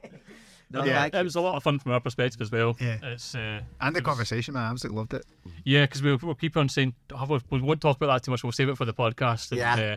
No, 0.74 0.84
Yeah, 0.84 1.02
thank 1.02 1.14
It 1.16 1.24
was 1.24 1.36
a 1.36 1.41
lot 1.41 1.56
of 1.56 1.64
fun 1.64 1.80
from 1.80 1.91
our 1.94 2.00
perspective 2.00 2.41
as 2.41 2.52
well. 2.52 2.76
Yeah. 2.80 2.98
It's 3.04 3.36
uh, 3.36 3.62
And 3.80 3.95
the 3.95 4.00
it 4.00 4.04
was- 4.06 4.12
conversation, 4.12 4.54
man. 4.56 4.64
I 4.64 4.70
absolutely 4.72 4.98
loved 4.98 5.14
it. 5.14 5.26
Yeah, 5.64 5.84
because 5.86 6.02
we'll, 6.02 6.20
we'll 6.22 6.36
keep 6.36 6.58
on 6.58 6.68
saying 6.70 6.94
"Oh, 7.14 7.26
we 7.26 7.40
we 7.52 7.62
won't 7.62 7.80
talk 7.82 7.98
about 7.98 8.08
that 8.08 8.24
too 8.24 8.32
much. 8.32 8.44
We'll 8.44 8.52
save 8.52 8.70
it 8.70 8.78
for 8.78 8.86
the 8.86 8.94
podcast. 8.94 9.52
And, 9.52 9.60
Yeah. 9.60 9.76
Uh, 9.94 9.95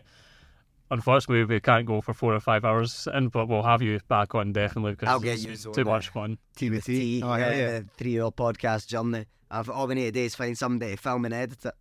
unfortunately, 0.90 1.44
we 1.44 1.60
can't 1.60 1.86
go 1.86 2.00
for 2.00 2.14
four 2.14 2.34
or 2.34 2.40
five 2.40 2.64
hours, 2.64 3.08
in, 3.12 3.28
but 3.28 3.48
we'll 3.48 3.62
have 3.62 3.82
you 3.82 3.98
back 4.08 4.34
on 4.34 4.52
definitely 4.52 4.92
because 4.92 5.08
I'll 5.08 5.20
get 5.20 5.34
it's 5.44 5.64
you 5.66 5.72
too 5.72 5.80
on 5.80 5.86
much 5.86 6.08
fun. 6.10 6.38
TBT. 6.56 7.22
Oh, 7.22 7.34
yeah, 7.36 7.54
yeah. 7.54 7.66
uh, 7.78 7.80
Three-year 7.96 8.30
podcast 8.30 8.86
journey. 8.88 9.26
I've 9.50 9.68
all 9.70 9.86
we 9.86 9.94
need 9.96 10.04
to 10.06 10.12
do 10.12 10.20
is 10.20 10.34
find 10.34 10.56
somebody 10.58 10.92
to 10.92 10.96
film 10.96 11.24
and 11.24 11.34
edit 11.34 11.64
it. 11.64 11.74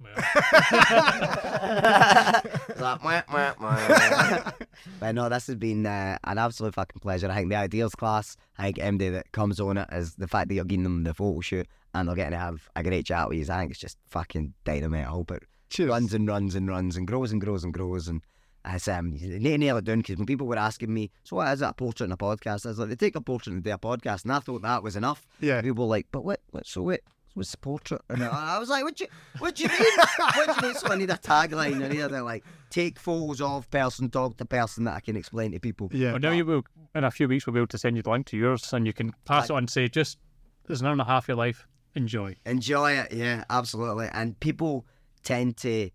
Like, 2.78 3.00
but 5.00 5.14
no, 5.14 5.28
this 5.28 5.46
has 5.46 5.56
been 5.56 5.86
uh, 5.86 6.18
an 6.24 6.38
absolute 6.38 6.74
fucking 6.74 7.00
pleasure. 7.00 7.30
I 7.30 7.36
think 7.36 7.50
the 7.50 7.56
ideals 7.56 7.94
class, 7.94 8.36
I 8.58 8.64
think 8.64 8.76
MD 8.76 9.12
that 9.12 9.32
comes 9.32 9.60
on 9.60 9.78
it 9.78 9.88
is 9.92 10.14
the 10.14 10.28
fact 10.28 10.48
that 10.48 10.54
you're 10.54 10.64
giving 10.64 10.84
them 10.84 11.04
the 11.04 11.14
photo 11.14 11.40
shoot 11.40 11.66
and 11.94 12.08
they're 12.08 12.16
getting 12.16 12.32
to 12.32 12.38
have 12.38 12.68
a 12.76 12.82
great 12.82 13.06
chat 13.06 13.28
with 13.28 13.38
you. 13.38 13.44
I 13.52 13.58
think 13.58 13.70
it's 13.72 13.80
just 13.80 13.98
fucking 14.06 14.54
dynamite. 14.64 15.06
I 15.06 15.10
hope 15.10 15.30
it 15.30 15.42
Cheers. 15.70 15.88
runs 15.88 16.14
and 16.14 16.28
runs 16.28 16.54
and 16.54 16.68
runs 16.68 16.96
and 16.96 17.06
grows 17.06 17.32
and 17.32 17.40
grows 17.40 17.64
and 17.64 17.72
grows 17.72 18.08
and 18.08 18.22
it's 18.68 18.88
um 18.88 19.12
you 19.14 19.38
nail 19.58 19.76
it 19.76 19.84
down 19.84 19.98
because 19.98 20.16
when 20.16 20.26
people 20.26 20.46
were 20.46 20.58
asking 20.58 20.92
me, 20.92 21.10
so 21.22 21.36
what 21.36 21.52
is 21.52 21.62
it, 21.62 21.66
a 21.66 21.72
portrait 21.72 22.06
in 22.06 22.12
a 22.12 22.16
podcast? 22.16 22.66
I 22.66 22.70
was 22.70 22.78
like, 22.78 22.88
they 22.88 22.96
take 22.96 23.14
a 23.14 23.20
portrait 23.20 23.52
and 23.52 23.62
do 23.62 23.70
a 23.70 23.78
podcast, 23.78 24.24
and 24.24 24.32
I 24.32 24.40
thought 24.40 24.62
that 24.62 24.82
was 24.82 24.96
enough. 24.96 25.24
Yeah. 25.40 25.62
People 25.62 25.84
were 25.84 25.90
like, 25.90 26.06
but 26.10 26.24
what? 26.24 26.40
what 26.50 26.66
so 26.66 26.82
what? 26.82 27.00
What's 27.36 27.50
the 27.50 27.58
portrait? 27.58 28.00
And 28.08 28.24
I 28.24 28.56
I 28.56 28.58
was 28.58 28.68
like, 28.70 28.82
what 28.82 28.98
you, 28.98 29.06
what 29.38 29.54
do 29.54 29.62
you 29.64 29.68
mean? 29.68 29.78
what 30.36 30.46
do 30.46 30.52
you 30.54 30.62
mean? 30.72 30.74
So 30.80 30.88
I 30.88 30.96
need 30.96 31.10
a 31.10 31.14
tagline. 31.18 31.84
I 31.84 31.88
need 31.88 31.98
to 32.08 32.22
like 32.22 32.44
take 32.70 32.98
photos 32.98 33.40
of 33.40 33.70
person, 33.70 34.08
talk 34.10 34.38
to 34.38 34.44
person 34.46 34.84
that 34.84 34.94
I 34.94 35.00
can 35.00 35.16
explain 35.16 35.52
to 35.52 35.60
people. 35.60 35.90
Yeah. 35.92 36.12
Well, 36.12 36.20
now 36.20 36.30
you 36.32 36.46
will 36.46 36.62
in 36.94 37.04
a 37.04 37.10
few 37.10 37.28
weeks 37.28 37.46
we'll 37.46 37.52
be 37.54 37.60
able 37.60 37.66
to 37.68 37.78
send 37.78 37.96
you 37.96 38.02
the 38.02 38.10
link 38.10 38.26
to 38.28 38.36
yours, 38.38 38.72
and 38.72 38.86
you 38.86 38.92
can 38.94 39.12
pass 39.26 39.44
it 39.50 39.52
on. 39.52 39.58
and 39.58 39.70
Say 39.70 39.86
just 39.88 40.18
there's 40.66 40.80
an 40.80 40.86
hour 40.86 40.92
and 40.92 41.00
a 41.02 41.04
half 41.04 41.24
of 41.24 41.28
your 41.28 41.36
life. 41.36 41.66
Enjoy. 41.94 42.36
enjoy 42.44 42.92
it 42.92 43.12
yeah 43.12 43.44
absolutely 43.48 44.08
and 44.12 44.38
people 44.40 44.84
tend 45.22 45.56
to 45.58 45.88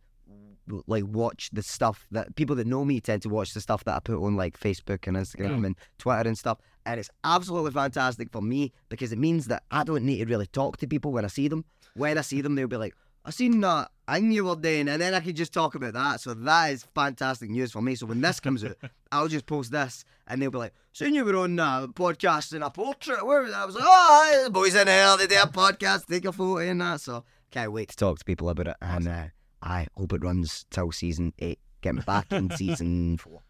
like 0.88 1.04
watch 1.06 1.50
the 1.54 1.62
stuff 1.62 2.08
that 2.12 2.36
people 2.36 2.56
that 2.56 2.66
know 2.68 2.86
me 2.86 3.00
tend 3.02 3.22
to 3.24 3.30
watch 3.30 3.54
the 3.54 3.62
stuff 3.62 3.84
that 3.84 3.96
I 3.96 4.00
put 4.00 4.18
on 4.24 4.36
like 4.36 4.60
Facebook 4.60 5.06
and 5.08 5.18
Instagram 5.18 5.60
Mm. 5.62 5.66
and 5.68 5.76
Twitter 5.98 6.28
and 6.28 6.38
stuff 6.38 6.60
and 6.86 7.00
it's 7.00 7.10
absolutely 7.24 7.72
fantastic 7.72 8.32
for 8.32 8.42
me 8.42 8.72
because 8.90 9.12
it 9.12 9.20
means 9.20 9.48
that 9.48 9.64
I 9.72 9.84
don't 9.84 10.04
need 10.06 10.20
to 10.20 10.26
really 10.26 10.48
talk 10.48 10.78
to 10.78 10.88
people 10.88 11.12
when 11.12 11.26
I 11.26 11.30
see 11.30 11.48
them. 11.48 11.66
When 11.96 12.18
I 12.18 12.22
see 12.22 12.42
them 12.42 12.56
they'll 12.56 12.68
be 12.68 12.78
like 12.78 12.96
I 13.24 13.30
seen 13.30 13.60
that 13.62 13.92
and 14.08 14.34
you 14.34 14.46
were 14.46 14.56
doing 14.56 14.88
and 14.88 15.02
then 15.02 15.14
I 15.14 15.20
can 15.20 15.36
just 15.36 15.54
talk 15.54 15.76
about 15.76 15.94
that. 15.94 16.22
So 16.22 16.34
that 16.34 16.72
is 16.72 16.86
fantastic 16.96 17.50
news 17.50 17.72
for 17.72 17.82
me. 17.82 17.96
So 17.96 18.06
when 18.08 18.22
this 18.22 18.40
comes 18.40 18.64
out 18.64 18.78
I'll 19.12 19.28
just 19.28 19.46
post 19.46 19.72
this 19.72 20.06
and 20.28 20.42
they'll 20.42 20.52
be 20.52 20.58
like 20.58 20.74
seen 20.94 21.14
you 21.14 21.26
were 21.26 21.36
on 21.38 21.60
a 21.60 21.88
podcast 21.94 22.54
in 22.56 22.64
a 22.64 22.70
portrait 22.70 23.26
where 23.26 23.42
was 23.42 23.52
that?" 23.52 23.60
I 23.60 23.66
was 23.66 23.76
like 23.76 23.84
oh 23.86 24.42
the 24.46 24.50
boys 24.50 24.76
in 24.76 24.88
here 24.88 25.16
they 25.18 25.28
do 25.28 25.36
a 25.36 25.48
podcast 25.48 26.08
take 26.08 26.26
a 26.26 26.32
photo 26.32 26.58
and 26.58 26.82
that. 26.82 27.02
So 27.02 27.24
can't 27.52 27.72
wait 27.72 27.90
to 27.90 27.96
talk 27.96 28.20
to 28.20 28.26
people 28.26 28.50
about 28.50 28.68
it 28.68 28.78
and 28.82 29.08
uh, 29.08 29.26
I 29.62 29.88
hope 29.96 30.14
it 30.14 30.24
runs 30.24 30.66
till 30.72 30.92
season 30.92 31.34
8 31.40 31.60
get 31.82 31.96
me 31.96 32.02
back 32.06 32.32
in 32.32 32.50
season 32.56 33.18
4 33.18 33.42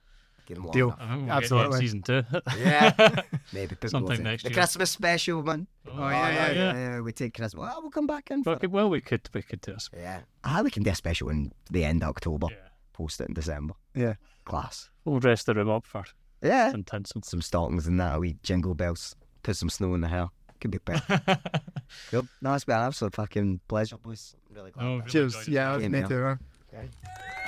Get 0.45 0.57
'em 0.57 0.69
Deal. 0.72 0.88
locked 0.89 1.01
up. 1.01 1.07
I 1.07 1.13
think 1.13 1.26
we'll 1.27 1.35
Absolutely. 1.38 1.72
Get 1.72 1.80
season 1.80 2.01
two. 2.01 2.23
yeah 2.59 3.22
maybe 3.53 3.76
put 3.76 3.89
Sometime 3.89 4.09
both 4.09 4.18
in. 4.19 4.23
next 4.23 4.43
the 4.43 4.49
year. 4.49 4.53
Christmas 4.55 4.89
special 4.91 5.43
man 5.43 5.68
oh, 5.91 6.09
yeah, 6.09 6.51
yeah, 6.51 6.73
yeah. 6.73 6.99
we 6.99 7.11
take 7.11 7.34
Christmas 7.35 7.55
well 7.61 7.80
we'll 7.81 7.91
come 7.91 8.07
back 8.07 8.31
in 8.31 8.43
for 8.43 8.51
Well, 8.51 8.59
it. 8.61 8.72
well, 8.72 8.89
we 8.89 9.01
could 9.01 9.30
we 9.34 9.41
could 9.41 9.61
do 9.61 9.73
this. 9.73 9.89
yeah 9.95 10.22
ah, 10.43 10.61
we 10.63 10.69
can 10.72 10.84
do 10.84 10.89
a 10.91 10.95
special 10.95 11.30
in 11.30 11.51
the 11.69 11.84
end 11.85 12.03
of 12.03 12.09
October 12.09 12.47
Yeah. 12.49 12.57
post 12.93 13.22
it 13.22 13.27
in 13.30 13.34
December 13.34 13.73
Yeah. 13.95 14.15
class 14.45 14.89
We'll 15.05 15.19
dress 15.19 15.43
the 15.43 15.53
room 15.53 15.69
up 15.69 15.85
for 15.85 16.03
yeah 16.41 16.72
some 16.72 16.84
tinsel. 16.84 17.22
some 17.23 17.41
stockings 17.41 17.88
and 17.88 17.99
that, 17.99 18.19
We 18.19 18.38
jingle 18.43 18.73
bells, 18.76 19.15
put 19.43 19.55
some 19.55 19.69
snow 19.69 19.93
in 19.93 20.01
the 20.01 20.07
hair. 20.07 20.27
Could 20.59 20.69
be 20.72 20.77
better. 20.77 21.19
cool. 22.11 22.27
No, 22.39 22.53
it's 22.53 22.65
been 22.65 22.76
an 22.77 22.84
absolute 22.84 23.15
fucking 23.15 23.61
pleasure, 23.68 23.97
boys. 23.97 24.35
Really 24.53 24.69
glad. 24.69 24.85
Oh, 24.85 24.97
really 24.97 25.09
Cheers. 25.09 25.47
Yeah, 25.47 25.72
Yeah, 25.77 25.88
me 25.88 26.01
man. 26.01 26.07
too. 26.07 26.22
man. 26.22 26.39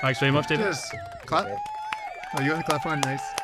Thanks 0.02 0.20
very 0.20 0.32
much, 0.32 0.48
David. 0.48 0.64
Cheers. 0.64 0.84
Clap. 1.28 1.46
Oh, 2.36 2.42
you 2.42 2.52
want 2.52 2.66
to 2.66 2.70
clap 2.72 2.86
on. 2.88 3.00
Nice. 3.02 3.43